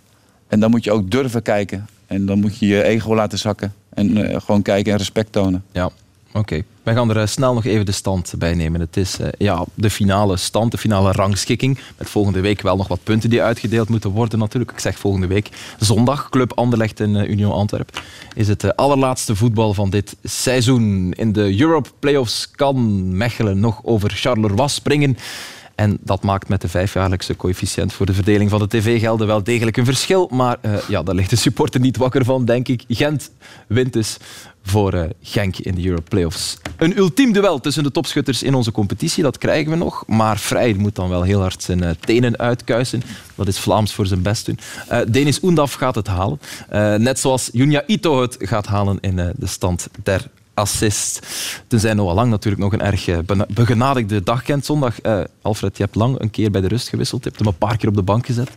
En 0.47 0.59
dan 0.59 0.69
moet 0.69 0.83
je 0.83 0.91
ook 0.91 1.11
durven 1.11 1.41
kijken. 1.41 1.87
En 2.07 2.25
dan 2.25 2.39
moet 2.39 2.57
je 2.57 2.67
je 2.67 2.83
ego 2.83 3.15
laten 3.15 3.37
zakken. 3.37 3.73
En 3.95 4.17
uh, 4.17 4.37
gewoon 4.45 4.61
kijken 4.61 4.91
en 4.91 4.97
respect 4.97 5.31
tonen. 5.31 5.63
Ja, 5.71 5.85
oké. 5.85 6.37
Okay. 6.37 6.63
Wij 6.83 6.93
gaan 6.93 7.09
er 7.09 7.17
uh, 7.17 7.25
snel 7.25 7.53
nog 7.53 7.65
even 7.65 7.85
de 7.85 7.91
stand 7.91 8.33
bij 8.37 8.53
nemen. 8.53 8.79
Het 8.79 8.97
is 8.97 9.19
uh, 9.19 9.27
ja, 9.37 9.65
de 9.73 9.89
finale 9.89 10.37
stand, 10.37 10.71
de 10.71 10.77
finale 10.77 11.11
rangschikking. 11.11 11.79
Met 11.97 12.09
volgende 12.09 12.39
week 12.39 12.61
wel 12.61 12.75
nog 12.75 12.87
wat 12.87 13.03
punten 13.03 13.29
die 13.29 13.41
uitgedeeld 13.41 13.89
moeten 13.89 14.09
worden 14.09 14.39
natuurlijk. 14.39 14.71
Ik 14.71 14.79
zeg 14.79 14.97
volgende 14.97 15.27
week 15.27 15.49
zondag. 15.79 16.29
Club 16.29 16.53
Anderlecht 16.53 16.99
en 16.99 17.31
Union 17.31 17.53
Antwerp. 17.53 18.01
Is 18.35 18.47
het 18.47 18.75
allerlaatste 18.75 19.35
voetbal 19.35 19.73
van 19.73 19.89
dit 19.89 20.15
seizoen. 20.23 21.13
In 21.15 21.31
de 21.31 21.59
Europe 21.59 21.89
Playoffs 21.99 22.51
kan 22.51 23.07
Mechelen 23.17 23.59
nog 23.59 23.79
over 23.83 24.09
Charleroi 24.09 24.69
springen. 24.69 25.17
En 25.75 25.97
dat 26.01 26.23
maakt 26.23 26.47
met 26.47 26.61
de 26.61 26.67
vijfjaarlijkse 26.67 27.35
coëfficiënt 27.35 27.93
voor 27.93 28.05
de 28.05 28.13
verdeling 28.13 28.49
van 28.49 28.59
de 28.59 28.67
tv-gelden 28.67 29.27
wel 29.27 29.43
degelijk 29.43 29.77
een 29.77 29.85
verschil. 29.85 30.29
Maar 30.31 30.57
uh, 30.61 30.73
ja, 30.87 31.03
daar 31.03 31.15
ligt 31.15 31.29
de 31.29 31.35
supporter 31.35 31.79
niet 31.79 31.97
wakker 31.97 32.25
van, 32.25 32.45
denk 32.45 32.67
ik. 32.67 32.83
Gent 32.87 33.31
wint 33.67 33.93
dus 33.93 34.17
voor 34.63 34.93
uh, 34.93 35.03
Genk 35.21 35.57
in 35.57 35.75
de 35.75 35.85
Europe 35.85 36.09
Playoffs. 36.09 36.57
Een 36.77 36.97
ultiem 36.97 37.31
duel 37.31 37.59
tussen 37.59 37.83
de 37.83 37.91
topschutters 37.91 38.43
in 38.43 38.53
onze 38.53 38.71
competitie, 38.71 39.23
dat 39.23 39.37
krijgen 39.37 39.71
we 39.71 39.77
nog. 39.77 40.03
Maar 40.07 40.37
Vrij 40.37 40.73
moet 40.73 40.95
dan 40.95 41.09
wel 41.09 41.23
heel 41.23 41.39
hard 41.39 41.63
zijn 41.63 41.83
uh, 41.83 41.89
tenen 41.99 42.37
uitkuisen. 42.37 43.03
Dat 43.35 43.47
is 43.47 43.59
Vlaams 43.59 43.93
voor 43.93 44.05
zijn 44.05 44.21
best 44.21 44.45
doen. 44.45 44.59
Uh, 44.91 44.99
Denis 45.07 45.43
Oendaf 45.43 45.73
gaat 45.73 45.95
het 45.95 46.07
halen. 46.07 46.39
net 47.03 47.19
zoals 47.19 47.49
Junya 47.51 47.83
Ito 47.87 48.21
het 48.21 48.37
gaat 48.39 48.67
halen 48.67 48.97
in 49.01 49.15
de 49.15 49.47
stand 49.47 49.87
der 50.03 50.27
assist. 50.53 51.27
Tenzij 51.67 51.93
Noah 51.93 52.15
Lang 52.15 52.29
natuurlijk 52.29 52.63
nog 52.63 52.73
een 52.73 52.81
erg 52.81 53.09
begenadigde 53.53 54.23
dag 54.23 54.43
kent 54.43 54.65
zondag. 54.65 55.05
Uh, 55.05 55.19
Alfred, 55.41 55.77
je 55.77 55.83
hebt 55.83 55.95
Lang 55.95 56.19
een 56.19 56.29
keer 56.29 56.51
bij 56.51 56.61
de 56.61 56.67
rust 56.67 56.89
gewisseld. 56.89 57.23
Je 57.23 57.29
hebt 57.29 57.41
hem 57.41 57.51
een 57.51 57.57
paar 57.57 57.77
keer 57.77 57.89
op 57.89 57.95
de 57.95 58.01
bank 58.01 58.25
gezet. 58.25 58.49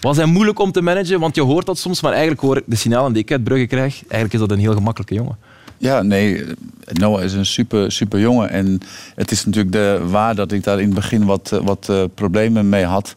Was 0.00 0.16
hij 0.16 0.26
moeilijk 0.26 0.58
om 0.58 0.72
te 0.72 0.80
managen? 0.80 1.20
Want 1.20 1.34
je 1.34 1.42
hoort 1.42 1.66
dat 1.66 1.78
soms, 1.78 2.02
maar 2.02 2.12
eigenlijk 2.12 2.40
hoor 2.40 2.56
ik 2.56 2.62
de 2.66 2.76
signalen 2.76 3.12
die 3.12 3.22
ik 3.22 3.30
uit 3.30 3.44
Brugge 3.44 3.66
krijg. 3.66 3.94
Eigenlijk 3.94 4.32
is 4.32 4.40
dat 4.40 4.50
een 4.50 4.58
heel 4.58 4.74
gemakkelijke 4.74 5.14
jongen. 5.14 5.38
Ja, 5.78 6.02
nee, 6.02 6.44
Noah 6.92 7.22
is 7.22 7.32
een 7.32 7.46
super, 7.46 7.92
super 7.92 8.20
jongen. 8.20 8.50
En 8.50 8.80
het 9.14 9.30
is 9.30 9.44
natuurlijk 9.44 9.72
de 9.72 10.00
waar 10.10 10.34
dat 10.34 10.52
ik 10.52 10.64
daar 10.64 10.80
in 10.80 10.84
het 10.84 10.94
begin 10.94 11.24
wat, 11.24 11.60
wat 11.62 11.86
uh, 11.90 12.04
problemen 12.14 12.68
mee 12.68 12.84
had 12.84 13.16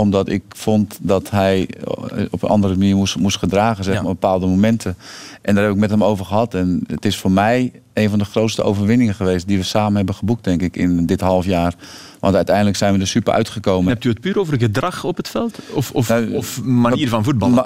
omdat 0.00 0.28
ik 0.28 0.42
vond 0.48 0.98
dat 1.02 1.30
hij 1.30 1.68
op 2.30 2.42
een 2.42 2.48
andere 2.48 2.76
manier 2.76 2.96
moest, 2.96 3.16
moest 3.16 3.36
gedragen, 3.36 3.84
zeg 3.84 3.94
maar, 3.94 4.10
op 4.10 4.20
bepaalde 4.20 4.46
momenten. 4.46 4.96
En 5.42 5.54
daar 5.54 5.64
heb 5.64 5.72
ik 5.72 5.78
met 5.78 5.90
hem 5.90 6.04
over 6.04 6.24
gehad. 6.24 6.54
En 6.54 6.84
het 6.86 7.04
is 7.04 7.16
voor 7.16 7.30
mij 7.30 7.72
een 7.92 8.10
van 8.10 8.18
de 8.18 8.24
grootste 8.24 8.62
overwinningen 8.62 9.14
geweest 9.14 9.46
die 9.46 9.58
we 9.58 9.62
samen 9.62 9.96
hebben 9.96 10.14
geboekt, 10.14 10.44
denk 10.44 10.62
ik, 10.62 10.76
in 10.76 11.06
dit 11.06 11.20
half 11.20 11.44
jaar. 11.44 11.74
Want 12.20 12.34
uiteindelijk 12.34 12.76
zijn 12.76 12.94
we 12.94 13.00
er 13.00 13.06
super 13.06 13.32
uitgekomen. 13.32 13.92
hebt 13.92 14.04
u 14.04 14.08
het 14.08 14.20
puur 14.20 14.38
over 14.38 14.58
gedrag 14.58 15.04
op 15.04 15.16
het 15.16 15.28
veld? 15.28 15.58
Of, 15.72 15.90
of, 15.90 16.08
nou, 16.08 16.34
of 16.34 16.62
manier 16.62 17.08
van 17.08 17.24
voetballen? 17.24 17.64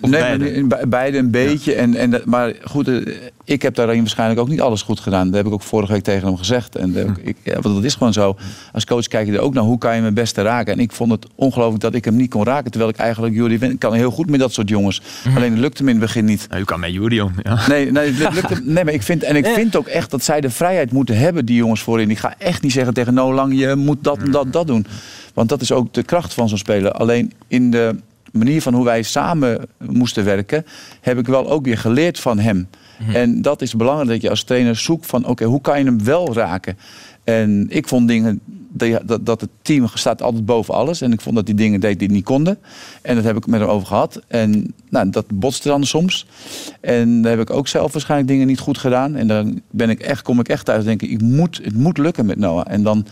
nee, 0.00 0.08
beide? 0.10 0.86
beide 0.86 1.18
een 1.18 1.30
beetje. 1.30 1.74
En, 1.74 1.94
en, 1.94 2.22
maar 2.24 2.54
goed, 2.64 2.88
eh, 2.88 3.14
ik 3.48 3.62
heb 3.62 3.74
daarin 3.74 3.98
waarschijnlijk 3.98 4.40
ook 4.40 4.48
niet 4.48 4.60
alles 4.60 4.82
goed 4.82 5.00
gedaan. 5.00 5.26
Dat 5.26 5.34
heb 5.34 5.46
ik 5.46 5.52
ook 5.52 5.62
vorige 5.62 5.92
week 5.92 6.02
tegen 6.02 6.26
hem 6.26 6.36
gezegd. 6.36 6.76
En 6.76 6.92
dat, 6.92 7.06
ik, 7.22 7.36
ja, 7.42 7.60
dat 7.60 7.84
is 7.84 7.94
gewoon 7.94 8.12
zo. 8.12 8.36
Als 8.72 8.84
coach 8.84 9.06
kijk 9.06 9.26
je 9.26 9.32
er 9.32 9.40
ook 9.40 9.54
naar 9.54 9.62
hoe 9.62 9.78
kan 9.78 9.94
je 9.94 10.00
mijn 10.00 10.14
beste 10.14 10.42
raken. 10.42 10.72
En 10.72 10.78
ik 10.78 10.92
vond 10.92 11.10
het 11.10 11.26
ongelooflijk 11.34 11.82
dat 11.82 11.94
ik 11.94 12.04
hem 12.04 12.16
niet 12.16 12.30
kon 12.30 12.44
raken. 12.44 12.70
Terwijl 12.70 12.92
ik 12.92 12.98
eigenlijk 12.98 13.34
Jury 13.34 13.76
kan 13.76 13.92
heel 13.92 14.10
goed 14.10 14.30
met 14.30 14.40
dat 14.40 14.52
soort 14.52 14.68
jongens. 14.68 15.02
Mhm. 15.24 15.36
Alleen 15.36 15.50
het 15.50 15.60
lukte 15.60 15.82
me 15.82 15.90
in 15.90 15.96
het 15.96 16.04
begin 16.04 16.24
niet. 16.24 16.46
Nou, 16.48 16.60
u 16.60 16.64
kan 16.64 16.80
met 16.80 16.92
Jury 16.92 17.20
om. 17.20 17.32
Ja. 17.42 17.68
Nee, 17.68 17.92
nee, 17.92 18.12
lukte, 18.12 18.60
nee, 18.62 18.84
maar 18.84 18.94
ik 18.94 19.02
vind, 19.02 19.22
en 19.22 19.36
ik 19.36 19.46
vind 19.46 19.76
ook 19.76 19.86
echt 19.86 20.10
dat 20.10 20.24
zij 20.24 20.40
de 20.40 20.50
vrijheid 20.50 20.92
moeten 20.92 21.18
hebben, 21.18 21.46
die 21.46 21.56
jongens 21.56 21.80
voorin. 21.80 22.10
Ik 22.10 22.18
ga 22.18 22.34
echt 22.38 22.62
niet 22.62 22.72
zeggen 22.72 22.94
tegen 22.94 23.14
No 23.14 23.34
Lang, 23.34 23.58
je 23.58 23.74
moet 23.74 24.04
dat 24.04 24.18
en 24.18 24.30
dat, 24.30 24.52
dat 24.52 24.66
doen. 24.66 24.86
Want 25.34 25.48
dat 25.48 25.60
is 25.60 25.72
ook 25.72 25.94
de 25.94 26.02
kracht 26.02 26.34
van 26.34 26.48
zo'n 26.48 26.58
speler. 26.58 26.92
Alleen 26.92 27.32
in 27.46 27.70
de 27.70 27.96
manier 28.32 28.62
van 28.62 28.74
hoe 28.74 28.84
wij 28.84 29.02
samen 29.02 29.60
moesten 29.78 30.24
werken, 30.24 30.66
heb 31.00 31.18
ik 31.18 31.26
wel 31.26 31.50
ook 31.50 31.64
weer 31.64 31.78
geleerd 31.78 32.20
van 32.20 32.38
hem. 32.38 32.68
Mhm. 32.98 33.10
En 33.10 33.42
dat 33.42 33.62
is 33.62 33.74
belangrijk 33.74 34.08
dat 34.08 34.22
je 34.22 34.30
als 34.30 34.42
trainer 34.42 34.76
zoekt 34.76 35.06
van 35.06 35.26
oké, 35.26 35.44
hoe 35.44 35.60
kan 35.60 35.78
je 35.78 35.84
hem 35.84 36.04
wel 36.04 36.34
raken? 36.34 36.78
En 37.24 37.66
ik 37.68 37.88
vond 37.88 38.08
dingen, 38.08 38.40
dat, 39.20 39.40
het 39.40 39.50
team 39.62 39.86
staat 39.94 40.22
altijd 40.22 40.44
boven 40.44 40.74
alles. 40.74 41.00
En 41.00 41.12
ik 41.12 41.20
vond 41.20 41.36
dat 41.36 41.46
die 41.46 41.54
dingen 41.54 41.80
deed 41.80 41.98
die 41.98 42.10
niet 42.10 42.24
konden. 42.24 42.58
En 43.02 43.14
dat 43.14 43.24
heb 43.24 43.36
ik 43.36 43.46
met 43.46 43.60
hem 43.60 43.68
over 43.68 43.86
gehad. 43.86 44.20
En 44.26 44.74
nou, 44.90 45.10
dat 45.10 45.26
botste 45.34 45.68
dan 45.68 45.84
soms. 45.84 46.26
En 46.80 47.22
daar 47.22 47.30
heb 47.30 47.40
ik 47.40 47.50
ook 47.50 47.68
zelf 47.68 47.92
waarschijnlijk 47.92 48.30
dingen 48.30 48.46
niet 48.46 48.58
goed 48.58 48.78
gedaan. 48.78 49.16
En 49.16 49.26
dan 49.26 49.60
ben 49.70 49.90
ik 49.90 50.00
echt, 50.00 50.22
kom 50.22 50.40
ik 50.40 50.48
echt 50.48 50.64
thuis 50.64 50.84
denken, 50.84 51.10
ik 51.10 51.20
moet, 51.20 51.60
het 51.62 51.74
moet 51.74 51.98
lukken 51.98 52.26
met 52.26 52.38
Noah. 52.38 52.64
En 52.68 52.82
dan 52.82 53.06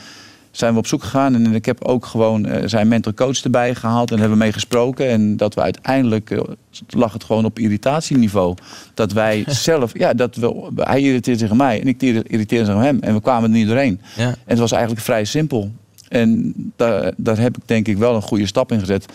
zijn 0.59 0.73
we 0.73 0.79
op 0.79 0.87
zoek 0.87 1.03
gegaan. 1.03 1.35
En 1.35 1.55
ik 1.55 1.65
heb 1.65 1.85
ook 1.85 2.07
gewoon 2.07 2.47
uh, 2.47 2.57
zijn 2.65 2.89
mental 2.89 3.15
coach 3.15 3.43
erbij 3.43 3.75
gehaald. 3.75 4.11
En 4.11 4.19
hebben 4.19 4.39
mee 4.39 4.53
gesproken. 4.53 5.09
En 5.09 5.37
dat 5.37 5.55
we 5.55 5.61
uiteindelijk, 5.61 6.31
uh, 6.31 6.41
lag 6.89 7.13
het 7.13 7.25
gewoon 7.25 7.45
op 7.45 7.59
irritatieniveau. 7.59 8.55
Dat 8.95 9.13
wij 9.13 9.45
zelf, 9.71 9.99
ja, 9.99 10.15
dat 10.15 10.37
we, 10.37 10.71
hij 10.75 11.01
irriteerde 11.01 11.41
zich 11.41 11.51
aan 11.51 11.57
mij. 11.57 11.81
En 11.81 11.87
ik 11.87 12.03
irriteerde 12.03 12.65
zich 12.65 12.75
aan 12.75 12.83
hem. 12.83 12.99
En 13.01 13.15
we 13.15 13.21
kwamen 13.21 13.51
er 13.51 13.57
niet 13.57 13.67
doorheen. 13.67 14.01
Ja. 14.17 14.27
En 14.27 14.37
het 14.45 14.59
was 14.59 14.73
eigenlijk 14.73 15.03
vrij 15.03 15.25
simpel. 15.25 15.71
En 16.09 16.55
daar, 16.77 17.13
daar 17.17 17.39
heb 17.39 17.57
ik 17.57 17.63
denk 17.67 17.89
ik 17.89 17.97
wel 17.97 18.15
een 18.15 18.23
goede 18.23 18.47
stap 18.47 18.73
in 18.73 18.81
gezet. 18.81 19.07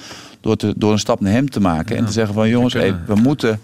Door, 0.41 0.55
te, 0.55 0.73
door 0.77 0.91
een 0.91 0.99
stap 0.99 1.19
naar 1.19 1.31
hem 1.31 1.49
te 1.49 1.59
maken. 1.59 1.97
En 1.97 2.05
te 2.05 2.11
zeggen 2.11 2.33
van 2.33 2.49
jongens, 2.49 2.73
hey, 2.73 2.95
we 3.05 3.15
moeten 3.15 3.59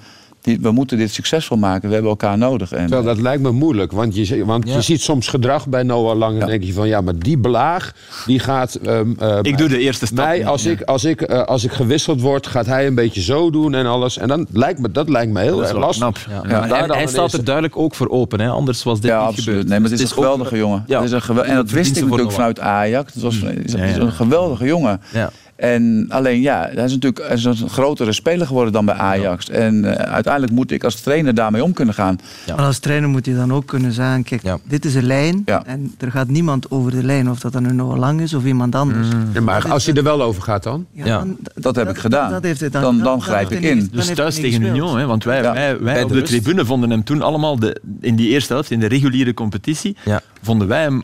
we 0.55 0.71
moeten 0.71 0.97
dit 0.97 1.11
succesvol 1.11 1.57
maken. 1.57 1.87
We 1.87 1.93
hebben 1.93 2.11
elkaar 2.11 2.37
nodig. 2.37 2.71
En, 2.71 2.79
Terwijl 2.79 3.03
dat 3.03 3.21
lijkt 3.21 3.41
me 3.41 3.51
moeilijk. 3.51 3.91
Want 3.91 4.15
je, 4.15 4.45
want 4.45 4.69
je 4.69 4.81
ziet 4.81 5.01
soms 5.01 5.27
gedrag 5.27 5.67
bij 5.67 5.83
Noah 5.83 6.17
Lang. 6.17 6.41
En 6.41 6.47
denk 6.47 6.63
je 6.63 6.73
van 6.73 6.87
ja, 6.87 7.01
maar 7.01 7.19
die 7.19 7.37
blaag 7.37 7.93
die 8.25 8.39
gaat. 8.39 8.79
Uh, 8.83 9.39
ik 9.41 9.57
doe 9.57 9.67
de 9.67 9.79
eerste 9.79 10.05
stap. 10.05 10.25
Mij, 10.25 10.45
als, 10.45 10.65
ik, 10.65 10.81
als, 10.81 11.03
ik, 11.03 11.29
uh, 11.29 11.43
als 11.43 11.63
ik 11.63 11.71
gewisseld 11.71 12.21
word, 12.21 12.47
gaat 12.47 12.65
hij 12.65 12.87
een 12.87 12.95
beetje 12.95 13.21
zo 13.21 13.49
doen 13.49 13.73
en 13.73 13.85
alles. 13.85 14.17
En 14.17 14.27
dan 14.27 14.47
lijkt 14.51 14.79
me, 14.79 14.91
dat 14.91 15.09
lijkt 15.09 15.31
me 15.31 15.41
heel 15.41 15.61
erg 15.61 15.77
lastig. 15.77 16.27
Ja. 16.29 16.43
En, 16.43 16.91
hij 16.91 17.07
staat 17.07 17.33
er 17.33 17.43
duidelijk 17.43 17.77
ook 17.77 17.95
voor 17.95 18.09
open. 18.09 18.39
Hè? 18.39 18.49
Anders 18.49 18.83
was 18.83 18.99
dit 18.99 19.13
niet 19.27 19.39
gebeurd. 19.39 19.67
Nee, 19.67 19.79
maar 19.79 19.89
het 19.89 19.99
is, 19.99 20.09
een 20.09 20.15
geweldige 20.15 20.57
jongen. 20.57 20.83
Het 20.87 21.03
is 21.03 21.11
een 21.11 21.21
gewel 21.21 21.45
en 21.45 21.55
dat 21.55 21.71
wist 21.71 21.97
ik 21.97 22.03
natuurlijk 22.03 22.31
vanuit 22.31 22.59
Ajax. 22.59 23.13
Het 23.13 23.23
was 23.23 23.41
een 23.41 24.11
geweldige 24.11 24.65
jongen. 24.65 25.01
Ja. 25.13 25.31
En 25.57 26.05
alleen 26.09 26.41
ja, 26.41 26.69
hij 26.73 26.83
is 26.83 26.91
natuurlijk 26.91 27.27
hij 27.27 27.35
is 27.35 27.43
een 27.43 27.69
grotere 27.69 28.13
speler 28.13 28.47
geworden 28.47 28.73
dan 28.73 28.85
bij 28.85 28.95
Ajax. 28.95 29.49
En 29.49 29.75
uh, 29.75 29.91
uiteindelijk 29.91 30.53
moet 30.53 30.71
ik 30.71 30.83
als 30.83 31.01
trainer 31.01 31.33
daarmee 31.33 31.63
om 31.63 31.73
kunnen 31.73 31.93
gaan. 31.93 32.19
Ja. 32.45 32.55
Maar 32.55 32.65
als 32.65 32.79
trainer 32.79 33.09
moet 33.09 33.25
je 33.25 33.35
dan 33.35 33.53
ook 33.53 33.65
kunnen 33.65 33.91
zeggen, 33.91 34.23
kijk, 34.23 34.41
dit 34.63 34.85
is 34.85 34.95
een 34.95 35.05
lijn 35.05 35.45
en 35.45 35.95
er 35.97 36.11
gaat 36.11 36.27
niemand 36.27 36.71
over 36.71 36.91
de 36.91 37.03
lijn. 37.03 37.29
Of 37.29 37.39
dat 37.39 37.53
dan 37.53 37.63
nu 37.63 37.73
nog 37.73 37.97
lang 37.97 38.21
is 38.21 38.33
of 38.33 38.45
iemand 38.45 38.75
anders. 38.75 39.07
Mm. 39.33 39.43
maar 39.43 39.71
als 39.71 39.85
je 39.85 39.93
er 39.93 40.03
wel 40.03 40.21
over 40.21 40.41
gaat 40.41 40.63
dan? 40.63 40.85
Ja, 40.91 41.25
dat 41.55 41.75
heb 41.75 41.89
ik 41.89 41.97
gedaan. 41.97 42.31
Dat, 42.31 42.43
heeft 42.43 42.59
het 42.59 42.73
dan, 42.73 42.81
dan, 42.81 42.99
dan 42.99 43.21
grijp 43.21 43.51
ik 43.51 43.61
in. 43.61 43.89
Dus 43.91 44.13
thuis 44.13 44.35
tegen 44.35 44.61
Union, 44.61 44.97
hè, 44.97 45.05
want 45.05 45.23
wij, 45.23 45.41
wij, 45.41 45.79
wij 45.79 46.03
op 46.03 46.11
de 46.11 46.21
tribune 46.21 46.65
vonden 46.65 46.89
hem 46.89 47.03
toen 47.03 47.21
allemaal 47.21 47.59
de, 47.59 47.81
in 48.01 48.15
die 48.15 48.29
eerste 48.29 48.53
helft, 48.53 48.71
in 48.71 48.79
de 48.79 48.87
reguliere 48.87 49.33
competitie, 49.33 49.97
vonden 50.41 50.67
wij 50.67 50.81
hem 50.81 51.03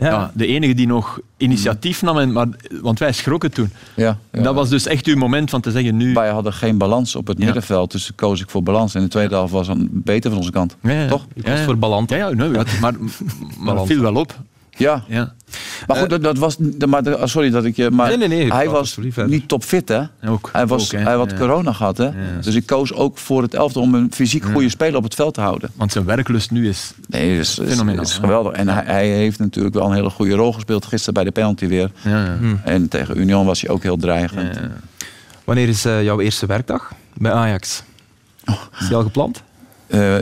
ja. 0.00 0.30
de 0.34 0.46
enige 0.46 0.74
die 0.74 0.86
nog 0.86 1.20
initiatief 1.36 2.02
nam, 2.02 2.18
en, 2.18 2.32
maar, 2.32 2.46
want 2.80 2.98
wij 2.98 3.12
schrokken 3.12 3.52
toen. 3.52 3.70
Ja, 3.96 4.18
Dat 4.30 4.54
was 4.54 4.68
dus 4.68 4.86
echt 4.86 5.06
uw 5.06 5.16
moment 5.16 5.50
van 5.50 5.60
te 5.60 5.70
zeggen 5.70 5.96
nu... 5.96 6.12
Wij 6.12 6.30
hadden 6.30 6.52
geen 6.52 6.78
balans 6.78 7.16
op 7.16 7.26
het 7.26 7.38
middenveld, 7.38 7.90
dus 7.90 8.10
koos 8.14 8.40
ik 8.40 8.50
voor 8.50 8.62
balans. 8.62 8.94
En 8.94 9.02
de 9.02 9.08
tweede 9.08 9.34
half 9.34 9.50
was 9.50 9.66
dan 9.66 9.88
beter 9.90 10.30
van 10.30 10.38
onze 10.38 10.50
kant. 10.50 10.76
Toch? 11.08 11.26
Ik 11.34 11.46
was 11.46 11.60
voor 11.60 11.78
balans. 11.78 12.10
Ja, 12.10 12.16
ja 12.16 12.28
nee, 12.28 12.50
maar, 12.80 12.94
maar 13.58 13.74
dat 13.74 13.86
viel 13.86 14.00
wel 14.00 14.14
op. 14.14 14.36
Ja. 14.80 15.04
ja. 15.08 15.32
Maar 15.86 15.96
goed, 15.96 16.10
dat, 16.10 16.22
dat 16.22 16.38
was. 16.38 16.56
Maar, 16.88 17.02
sorry 17.28 17.50
dat 17.50 17.64
ik 17.64 17.76
je. 17.76 17.90
Maar 17.90 18.18
nee, 18.18 18.28
nee, 18.28 18.52
hij 18.52 18.68
was 18.68 18.98
niet 19.26 19.48
topfit, 19.48 19.88
hè? 19.88 20.02
Ook, 20.26 20.48
hij, 20.52 20.66
was, 20.66 20.90
hij 20.90 21.14
had 21.14 21.34
corona 21.34 21.72
gehad, 21.72 21.96
hè? 21.96 22.10
Dus 22.40 22.54
ik 22.54 22.66
koos 22.66 22.92
ook 22.92 23.18
voor 23.18 23.42
het 23.42 23.54
elftal 23.54 23.82
om 23.82 23.94
een 23.94 24.12
fysiek 24.12 24.44
goede 24.44 24.68
speler 24.68 24.96
op 24.96 25.02
het 25.02 25.14
veld 25.14 25.34
te 25.34 25.40
houden. 25.40 25.70
Want 25.74 25.92
zijn 25.92 26.04
werklust 26.04 26.50
nu 26.50 26.68
is. 26.68 26.92
Nee, 27.06 27.38
is, 27.38 27.58
is, 27.58 27.80
is 27.80 28.14
geweldig. 28.14 28.52
En 28.52 28.68
hij, 28.68 28.84
hij, 28.84 29.08
heeft 29.08 29.38
natuurlijk 29.38 29.74
wel 29.74 29.86
een 29.86 29.94
hele 29.94 30.10
goede 30.10 30.34
rol 30.34 30.52
gespeeld 30.52 30.86
gisteren 30.86 31.14
bij 31.14 31.24
de 31.24 31.30
penalty 31.30 31.66
weer. 31.66 31.90
Hm. 32.02 32.54
En 32.64 32.88
tegen 32.88 33.18
Union 33.18 33.46
was 33.46 33.60
hij 33.60 33.70
ook 33.70 33.82
heel 33.82 33.96
dreigend. 33.96 34.60
Wanneer 35.44 35.68
is 35.68 35.86
uh, 35.86 36.02
jouw 36.02 36.20
eerste 36.20 36.46
werkdag 36.46 36.92
bij 37.14 37.32
Ajax? 37.32 37.82
Oh. 38.44 38.62
Is 38.80 38.86
die 38.86 38.96
al 38.96 39.02
gepland? 39.02 39.42
Uh, 39.88 40.20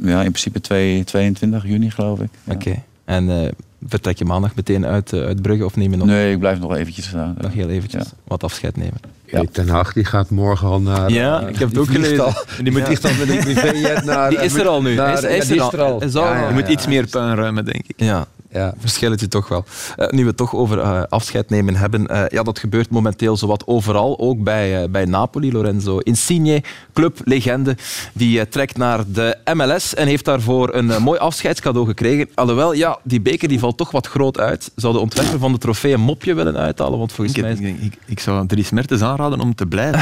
ja, 0.00 0.22
in 0.22 0.30
principe 0.30 0.60
2, 0.60 1.04
22 1.04 1.66
juni, 1.66 1.90
geloof 1.90 2.20
ik. 2.20 2.30
Oké. 2.44 2.82
En 3.04 3.24
uh, 3.28 3.48
vertrek 3.86 4.18
je 4.18 4.24
maandag 4.24 4.54
meteen 4.54 4.86
uit, 4.86 5.12
uh, 5.12 5.24
uit 5.24 5.42
Brugge 5.42 5.64
of 5.64 5.76
neem 5.76 5.90
je 5.90 5.96
nog? 5.96 6.06
Nee, 6.06 6.32
ik 6.32 6.38
blijf 6.38 6.58
nog 6.58 6.76
eventjes. 6.76 7.12
Uh, 7.14 7.28
nog 7.38 7.52
heel 7.52 7.68
eventjes 7.68 8.04
wat 8.24 8.44
afscheid 8.44 8.76
nemen. 8.76 9.00
Ja. 9.26 9.42
Ten 9.52 9.68
Hag 9.68 9.92
die 9.92 10.04
gaat 10.04 10.30
morgen 10.30 10.68
al 10.68 10.80
naar. 10.80 11.10
Ja, 11.10 11.40
ik 11.40 11.58
heb 11.58 11.68
het 11.68 11.78
ook 11.78 11.90
gelezen. 11.90 12.24
Al, 12.24 12.32
die 12.62 12.72
moet 12.72 12.86
ja. 12.86 12.94
dan 13.00 13.18
met 13.18 13.28
een 13.28 13.38
privéjet 13.38 14.04
naar. 14.04 14.30
Die 14.30 14.38
is 14.38 14.54
er 14.54 14.68
al 14.68 14.82
nu. 14.82 14.94
Naar, 14.94 15.24
is, 15.24 15.50
is, 15.50 15.58
er 15.58 15.80
al. 15.80 16.02
Is 16.02 16.14
al. 16.14 16.34
Je 16.34 16.52
moet 16.52 16.68
iets 16.68 16.86
meer 16.86 17.06
puinruimen, 17.06 17.64
denk 17.64 17.84
ik. 17.86 17.94
Ja, 17.96 18.26
ja, 18.52 18.74
verschilletje 18.78 19.28
toch 19.28 19.48
wel. 19.48 19.64
Uh, 19.98 20.08
nu 20.08 20.22
we 20.22 20.28
het 20.28 20.36
toch 20.36 20.54
over 20.54 20.78
uh, 20.78 21.02
afscheid 21.08 21.50
nemen 21.50 21.76
hebben. 21.76 22.06
Uh, 22.10 22.22
ja, 22.28 22.42
dat 22.42 22.58
gebeurt 22.58 22.90
momenteel 22.90 23.36
zowat 23.36 23.66
overal. 23.66 24.18
Ook 24.18 24.42
bij, 24.42 24.90
bij 24.90 25.04
Napoli. 25.04 25.52
Lorenzo 25.52 25.98
Insigne, 25.98 26.62
clublegende, 26.92 27.76
die 28.12 28.48
trekt 28.48 28.76
naar 28.76 29.04
de 29.06 29.36
MLS 29.54 29.94
en 29.94 30.06
heeft 30.06 30.24
daarvoor 30.24 30.74
een 30.74 31.02
mooi 31.02 31.18
afscheidscadeau 31.18 31.86
gekregen. 31.86 32.28
Alhoewel, 32.34 32.72
ja, 32.72 32.98
die 33.02 33.20
beker 33.20 33.48
die 33.48 33.58
valt 33.58 33.76
toch 33.76 33.90
wat 33.90 34.06
groot 34.06 34.38
uit. 34.38 34.70
Zou 34.76 34.92
de 34.92 34.98
ontwerper 34.98 35.38
van 35.38 35.52
de 35.52 35.58
trofee 35.58 35.92
een 35.92 36.00
mopje 36.00 36.34
willen 36.34 36.56
uithalen? 36.56 36.98
Want 36.98 37.12
volgens 37.12 37.36
ik, 37.36 37.42
mij... 37.42 37.52
Ik, 37.52 37.80
ik, 37.80 37.98
ik, 38.06 38.20
zou 38.20 38.46
Dries 38.46 38.70
Mertens 38.70 39.02
aanraden 39.02 39.40
om 39.40 39.54
te 39.54 39.66
blijven. 39.66 40.00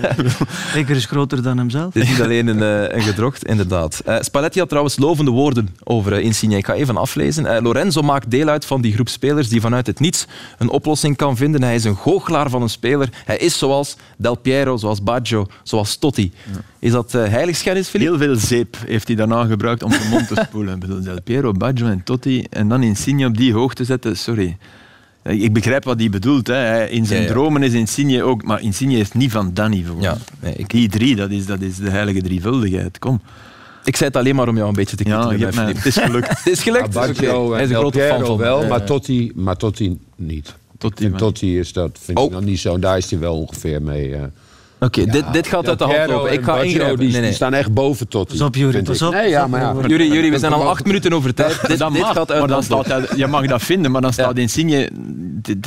beker 0.74 0.96
is 0.96 1.04
groter 1.04 1.42
dan 1.42 1.58
hemzelf. 1.58 1.94
Het 1.94 2.02
is 2.02 2.08
niet 2.08 2.22
alleen 2.22 2.46
een, 2.46 2.94
een 2.96 3.02
gedrocht, 3.02 3.44
inderdaad. 3.44 4.02
Spalletti 4.20 4.58
had 4.58 4.68
trouwens 4.68 4.98
lovende 4.98 5.30
woorden 5.30 5.68
over 5.84 6.20
Insigne. 6.20 6.56
Ik 6.56 6.66
ga 6.66 6.74
even 6.74 6.96
aflezen. 6.96 7.62
Lorenzo 7.72 8.02
maakt 8.02 8.30
deel 8.30 8.48
uit 8.48 8.64
van 8.64 8.80
die 8.80 8.92
groep 8.92 9.08
spelers 9.08 9.48
die 9.48 9.60
vanuit 9.60 9.86
het 9.86 10.00
niets 10.00 10.26
een 10.58 10.68
oplossing 10.68 11.16
kan 11.16 11.36
vinden. 11.36 11.62
Hij 11.62 11.74
is 11.74 11.84
een 11.84 11.96
goochelaar 11.96 12.50
van 12.50 12.62
een 12.62 12.70
speler. 12.70 13.08
Hij 13.24 13.36
is 13.36 13.58
zoals 13.58 13.96
Del 14.16 14.34
Piero, 14.34 14.76
zoals 14.76 15.02
Baggio, 15.02 15.46
zoals 15.62 15.96
Totti. 15.96 16.32
Is 16.78 16.92
dat 16.92 17.14
uh, 17.14 17.24
heiligschennis? 17.28 17.92
Heel 17.92 18.18
veel 18.18 18.36
zeep 18.36 18.76
heeft 18.86 19.06
hij 19.06 19.16
daarna 19.16 19.44
gebruikt 19.44 19.82
om 19.82 19.92
zijn 19.92 20.08
mond 20.08 20.28
te 20.28 20.44
spoelen. 20.48 21.02
Del 21.02 21.22
Piero, 21.22 21.52
Baggio 21.52 21.86
en 21.86 22.02
Totti. 22.04 22.46
En 22.50 22.68
dan 22.68 22.82
Insigne 22.82 23.26
op 23.26 23.36
die 23.36 23.52
hoogte 23.52 23.84
zetten, 23.84 24.16
sorry. 24.16 24.56
Ik 25.22 25.52
begrijp 25.52 25.84
wat 25.84 25.98
hij 25.98 26.10
bedoelt. 26.10 26.46
Hè. 26.46 26.86
In 26.86 27.06
zijn 27.06 27.26
dromen 27.26 27.62
is 27.62 27.72
Insigne 27.72 28.22
ook... 28.22 28.44
Maar 28.44 28.60
Insigne 28.60 28.96
is 28.96 29.12
niet 29.12 29.30
van 29.30 29.50
dat 29.54 29.68
niveau. 29.68 30.00
Ja, 30.00 30.16
nee, 30.40 30.54
ik... 30.56 30.70
Die 30.70 30.88
drie, 30.88 31.16
dat 31.16 31.30
is, 31.30 31.46
dat 31.46 31.60
is 31.60 31.76
de 31.76 31.90
heilige 31.90 32.22
drievuldigheid. 32.22 32.98
Kom. 32.98 33.20
Ik 33.84 33.96
zei 33.96 34.08
het 34.08 34.18
alleen 34.18 34.34
maar 34.34 34.48
om 34.48 34.56
jou 34.56 34.68
een 34.68 34.74
beetje 34.74 34.96
te 34.96 35.04
knippen. 35.04 35.38
Ja, 35.38 35.66
het 35.74 35.86
is 35.86 35.96
gelukt. 35.96 36.28
het 36.38 36.46
is 36.46 36.62
gelukt. 36.62 36.94
Ja, 36.94 37.00
Hij 37.50 37.62
is 37.62 37.70
een 37.70 37.76
grote 37.76 38.00
fan 38.00 38.26
van. 38.26 38.36
wel, 38.36 38.66
maar 38.66 38.84
Totti, 38.84 39.32
maar 39.34 39.56
Totti 39.56 39.98
niet. 40.16 40.54
Totti, 40.78 41.04
en 41.04 41.16
Totti 41.16 41.58
is 41.58 41.72
dat, 41.72 41.98
vind 42.00 42.18
oh. 42.18 42.24
ik 42.24 42.30
nog 42.30 42.44
niet 42.44 42.60
zo. 42.60 42.78
Daar 42.78 42.96
is 42.96 43.10
hij 43.10 43.18
wel 43.18 43.36
ongeveer 43.36 43.82
mee... 43.82 44.08
Uh, 44.08 44.22
Oké, 44.80 45.00
okay, 45.00 45.04
ja, 45.04 45.12
dit, 45.12 45.32
dit 45.32 45.46
gaat 45.46 45.68
uit 45.68 45.78
de 45.78 45.84
hand 45.84 46.10
lopen. 46.10 46.32
Ik 46.32 46.42
ga 46.42 46.62
ingrijpen. 46.62 46.98
Die, 46.98 47.08
nee, 47.08 47.16
nee. 47.16 47.28
die 47.28 47.34
staan 47.34 47.54
echt 47.54 47.72
boven 47.72 48.08
Totti. 48.08 48.36
Pas 48.36 48.46
op, 48.46 48.54
Jury. 48.54 48.82
Pas 48.82 49.02
op. 49.02 49.12
Nee, 49.12 49.28
ja, 49.28 49.46
maar 49.46 49.60
ja. 49.60 49.74
Jury, 49.86 50.12
Jury, 50.12 50.30
we 50.30 50.38
zijn 50.38 50.52
al 50.52 50.68
acht 50.68 50.84
minuten 50.84 51.12
over 51.12 51.34
tijd. 51.34 51.60
dit, 51.66 51.78
dit 51.78 51.78
mag, 51.78 52.12
gaat 52.12 52.30
uit 52.30 52.38
maar 52.38 52.48
dan 52.48 52.62
staat 52.62 52.86
hij, 52.86 53.08
Je 53.16 53.26
mag 53.26 53.46
dat 53.46 53.62
vinden, 53.62 53.90
maar 53.90 54.00
dan 54.00 54.12
staat 54.12 54.36
ja. 54.36 54.42
Insigne... 54.42 54.90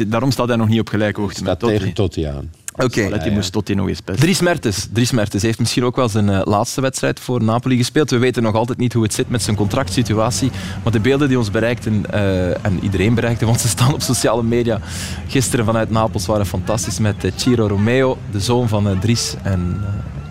Daarom 0.08 0.32
staat 0.32 0.48
hij 0.48 0.58
nog 0.58 0.68
niet 0.68 0.80
op 0.80 0.90
gelijke 0.90 1.22
hoogte 1.22 1.44
met 1.44 1.60
Totti. 1.60 1.78
tegen 1.78 1.94
Totti 1.94 2.24
aan. 2.24 2.52
Oké. 2.76 3.10
Okay. 3.14 3.30
moest 3.30 3.52
tot 3.52 3.66
die 3.66 3.76
nog 3.76 3.88
eens 3.88 4.04
best. 4.04 4.20
Dries 4.20 4.42
Mertens. 4.42 4.88
Dries 4.94 5.12
Mertens 5.12 5.44
heeft 5.44 5.60
misschien 5.60 5.84
ook 5.84 5.96
wel 5.96 6.10
zijn 6.10 6.28
uh, 6.28 6.42
laatste 6.44 6.82
wedstrijd 6.82 7.20
voor 7.20 7.44
Napoli 7.44 7.78
gespeeld. 7.78 8.10
We 8.10 8.18
weten 8.18 8.44
nog 8.44 8.56
altijd 8.56 8.78
niet 8.78 8.94
hoe 8.94 9.04
het 9.04 9.14
zit 9.14 9.30
met 9.30 9.42
zijn 9.42 9.56
contractsituatie. 9.56 10.52
Maar 10.84 10.92
de 10.92 11.00
beelden 11.00 11.28
die 11.28 11.38
ons 11.38 11.52
bereikten, 11.52 12.04
uh, 12.14 12.66
en 12.66 12.80
iedereen 12.82 13.14
bereikte, 13.14 13.46
want 13.46 13.62
ze 13.62 13.68
staan 13.68 13.94
op 13.94 14.02
sociale 14.02 14.44
media, 14.44 14.80
gisteren 15.28 15.66
vanuit 15.66 15.90
Napels 15.90 16.26
waren 16.26 16.46
fantastisch 16.46 17.00
met 17.00 17.24
uh, 17.24 17.32
Ciro 17.36 17.68
Romeo, 17.68 18.18
de 18.32 18.40
zoon 18.40 18.68
van 18.68 19.00
Dries 19.00 19.36
en 19.44 19.82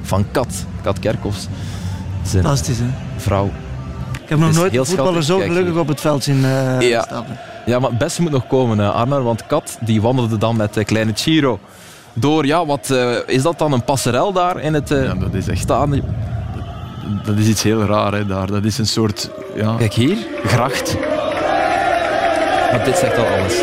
van 0.03 0.25
Kat, 0.31 0.65
Kat 0.83 0.99
Kerkhoffs. 0.99 1.47
Fantastisch, 2.23 2.79
hè? 2.79 2.87
Vrouw. 3.17 3.51
Ik 4.23 4.29
heb 4.29 4.39
nog 4.39 4.55
nooit 4.55 4.77
een 4.77 4.87
voetballer 4.87 5.23
zo 5.23 5.39
gelukkig 5.39 5.77
op 5.77 5.89
het 5.89 6.01
veld 6.01 6.25
zien 6.25 6.41
ja. 6.81 7.03
stappen. 7.03 7.39
Ja, 7.67 7.79
maar 7.79 7.91
het 7.91 7.99
beste 7.99 8.23
moet 8.23 8.31
nog 8.31 8.47
komen, 8.47 8.95
Arnar. 8.95 9.23
Want 9.23 9.47
Kat 9.47 9.79
die 9.81 10.03
wandelde 10.03 10.39
dan 10.39 10.57
met 10.57 10.75
de 10.75 10.85
kleine 10.85 11.13
Chiro 11.15 11.61
door, 12.13 12.47
ja, 12.47 12.67
wat 12.67 12.89
uh, 12.93 13.17
is 13.27 13.43
dat 13.43 13.59
dan, 13.59 13.73
een 13.73 13.85
passerel 13.85 14.33
daar 14.33 14.61
in 14.61 14.75
het 14.75 14.91
uh, 14.91 15.05
ja, 15.05 15.15
dat 15.15 15.35
is 15.35 15.49
echt? 15.49 15.69
Dat, 15.69 15.89
dat, 17.25 17.37
is 17.37 17.47
iets 17.47 17.63
heel 17.63 17.83
raar 17.83 18.13
hè, 18.13 18.27
daar. 18.27 18.47
Dat 18.47 18.65
is 18.65 18.79
een 18.79 18.87
soort... 18.87 19.31
Ja, 19.55 19.75
Kijk 19.77 19.93
hier. 19.93 20.17
Gracht. 20.45 20.97
Maar 22.71 22.83
dit 22.85 22.97
zegt 22.97 23.19
al 23.19 23.27
alles. 23.27 23.61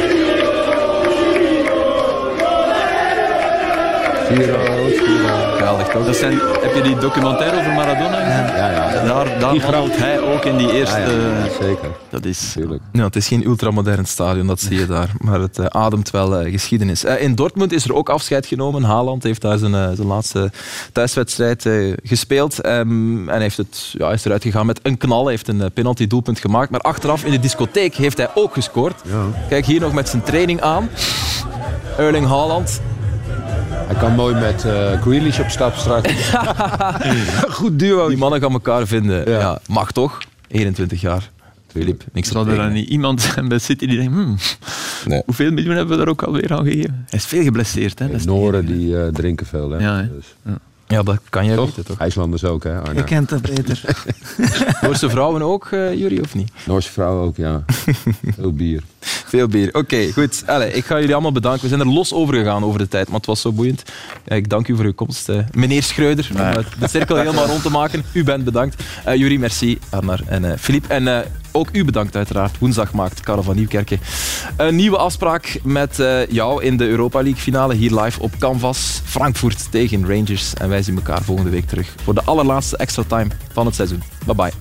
Geweldig 4.29 5.87
toch? 5.87 6.05
Dat 6.05 6.15
zijn, 6.15 6.39
heb 6.61 6.75
je 6.75 6.81
die 6.81 6.97
documentaire 6.97 7.57
over 7.57 7.73
Maradona 7.73 8.15
gezien? 8.15 8.55
Ja, 8.55 8.71
ja. 8.71 9.03
Daar, 9.03 9.39
daar 9.39 9.55
hij 9.91 10.19
ook 10.19 10.45
in 10.45 10.57
die 10.57 10.73
eerste... 10.73 10.99
Ja, 10.99 11.07
ja, 11.07 11.51
zeker. 11.61 11.89
Dat 12.09 12.25
is... 12.25 12.51
Tuurlijk. 12.51 12.81
Ja, 12.91 13.03
het 13.03 13.15
is 13.15 13.27
geen 13.27 13.45
ultramodern 13.45 14.05
stadion, 14.05 14.47
dat 14.47 14.59
zie 14.59 14.79
je 14.79 14.85
daar. 14.85 15.09
Maar 15.17 15.39
het 15.39 15.57
uh, 15.57 15.65
ademt 15.65 16.11
wel 16.11 16.41
uh, 16.41 16.51
geschiedenis. 16.51 17.05
Uh, 17.05 17.21
in 17.21 17.35
Dortmund 17.35 17.71
is 17.71 17.85
er 17.85 17.93
ook 17.93 18.09
afscheid 18.09 18.45
genomen. 18.45 18.83
Haaland 18.83 19.23
heeft 19.23 19.41
daar 19.41 19.57
zijn, 19.57 19.95
zijn 19.95 20.07
laatste 20.07 20.51
thuiswedstrijd 20.93 21.69
gespeeld. 22.03 22.65
Um, 22.65 23.29
en 23.29 23.41
heeft 23.41 23.57
het, 23.57 23.93
ja, 23.97 24.11
is 24.11 24.25
eruit 24.25 24.43
gegaan 24.43 24.65
met 24.65 24.79
een 24.83 24.97
knal. 24.97 25.23
Hij 25.23 25.31
heeft 25.31 25.47
een 25.47 25.71
penalty 25.73 26.07
doelpunt 26.07 26.39
gemaakt. 26.39 26.69
Maar 26.69 26.81
achteraf 26.81 27.23
in 27.23 27.31
de 27.31 27.39
discotheek 27.39 27.95
heeft 27.95 28.17
hij 28.17 28.29
ook 28.33 28.53
gescoord. 28.53 29.01
Ja. 29.05 29.23
Kijk, 29.49 29.65
hier 29.65 29.79
nog 29.79 29.93
met 29.93 30.09
zijn 30.09 30.23
training 30.23 30.61
aan. 30.61 30.89
Erling 31.97 32.27
Haaland. 32.27 32.81
Hij 33.87 33.95
kan 33.95 34.15
mooi 34.15 34.35
met 34.35 34.65
uh, 34.65 35.01
Grealish 35.01 35.39
op 35.39 35.49
stap 35.49 35.75
straks. 35.75 36.31
Goed 37.57 37.79
duo. 37.79 38.07
Die 38.07 38.17
mannen 38.17 38.41
gaan 38.41 38.51
elkaar 38.51 38.87
vinden. 38.87 39.29
Ja. 39.31 39.39
ja 39.39 39.59
mag 39.67 39.91
toch? 39.91 40.17
21 40.47 41.01
jaar. 41.01 41.29
Filip, 41.67 42.03
niks 42.11 42.29
Zou 42.29 42.49
er 42.49 42.55
dan 42.55 42.71
niet 42.71 42.89
iemand 42.89 43.21
zijn 43.21 43.47
bij 43.47 43.59
City 43.59 43.85
die 43.85 43.97
denkt, 43.97 44.13
hmm, 44.13 44.35
nee. 45.05 45.21
hoeveel 45.25 45.51
miljoen 45.51 45.75
hebben 45.75 45.97
we 45.97 46.03
daar 46.03 46.11
ook 46.11 46.21
alweer 46.23 46.53
aan 46.53 46.65
gegeven? 46.65 47.05
Hij 47.09 47.19
is 47.19 47.25
veel 47.25 47.43
geblesseerd. 47.43 47.99
Hè? 47.99 48.07
De 48.07 48.25
Noren 48.25 48.65
die 48.65 48.87
uh, 48.87 49.07
drinken 49.07 49.45
veel. 49.45 49.69
Hè? 49.69 49.77
Ja, 49.77 50.01
dus. 50.01 50.35
ja. 50.45 50.57
Ja, 50.91 51.03
dat 51.03 51.19
kan 51.29 51.45
jij 51.45 51.55
toch? 51.55 51.65
weten, 51.65 51.85
toch? 51.85 51.97
IJslanders 51.97 52.43
ook, 52.43 52.63
hè, 52.63 52.79
Arna? 52.79 52.99
Je 52.99 53.03
kent 53.03 53.29
dat 53.29 53.41
beter. 53.41 53.81
Noorse 54.81 55.09
vrouwen 55.09 55.41
ook, 55.41 55.69
uh, 55.71 55.93
Jury, 55.93 56.19
of 56.19 56.35
niet? 56.35 56.51
Noorse 56.65 56.91
vrouwen 56.91 57.25
ook, 57.25 57.35
ja. 57.35 57.63
Veel 58.35 58.53
bier. 58.53 58.83
Veel 58.99 59.47
bier. 59.47 59.67
Oké, 59.67 59.77
okay, 59.77 60.11
goed. 60.11 60.43
Allez, 60.45 60.73
ik 60.73 60.85
ga 60.85 60.95
jullie 60.99 61.13
allemaal 61.13 61.31
bedanken. 61.31 61.61
We 61.61 61.67
zijn 61.67 61.79
er 61.79 61.87
los 61.87 62.13
over 62.13 62.33
gegaan 62.33 62.63
over 62.63 62.79
de 62.79 62.87
tijd, 62.87 63.07
maar 63.07 63.17
het 63.17 63.25
was 63.25 63.41
zo 63.41 63.51
boeiend. 63.51 63.83
Ja, 64.25 64.35
ik 64.35 64.49
dank 64.49 64.67
u 64.67 64.75
voor 64.75 64.85
uw 64.85 64.93
komst. 64.93 65.29
Uh, 65.29 65.39
meneer 65.51 65.83
Schreuder, 65.83 66.29
nee. 66.33 66.57
om 66.57 66.63
de 66.79 66.87
cirkel 66.87 67.15
helemaal 67.15 67.45
rond 67.45 67.61
te 67.61 67.69
maken. 67.69 68.03
U 68.13 68.23
bent 68.23 68.43
bedankt. 68.43 68.83
Uh, 69.07 69.15
Jury, 69.15 69.39
merci. 69.39 69.79
Arnar 69.89 70.21
en 70.25 70.59
Filip. 70.59 70.85
En 70.87 71.25
ook 71.59 71.69
u 71.71 71.85
bedankt 71.85 72.15
uiteraard. 72.15 72.57
Woensdag 72.57 72.93
maakt 72.93 73.19
Karel 73.19 73.43
van 73.43 73.55
Nieuwkerken 73.55 73.99
een 74.57 74.75
nieuwe 74.75 74.97
afspraak 74.97 75.59
met 75.63 75.99
uh, 75.99 76.27
jou 76.27 76.63
in 76.63 76.77
de 76.77 76.87
Europa 76.87 77.21
League 77.21 77.41
finale. 77.41 77.73
Hier 77.73 78.01
live 78.01 78.21
op 78.21 78.31
Canvas. 78.37 79.01
Frankfurt 79.05 79.71
tegen 79.71 80.07
Rangers. 80.07 80.53
En 80.53 80.69
wij 80.69 80.83
zien 80.83 80.95
elkaar 80.95 81.21
volgende 81.21 81.51
week 81.51 81.67
terug 81.67 81.95
voor 82.03 82.13
de 82.13 82.23
allerlaatste 82.23 82.77
extra 82.77 83.03
time 83.07 83.29
van 83.51 83.65
het 83.65 83.75
seizoen. 83.75 84.03
Bye 84.25 84.35
bye. 84.35 84.51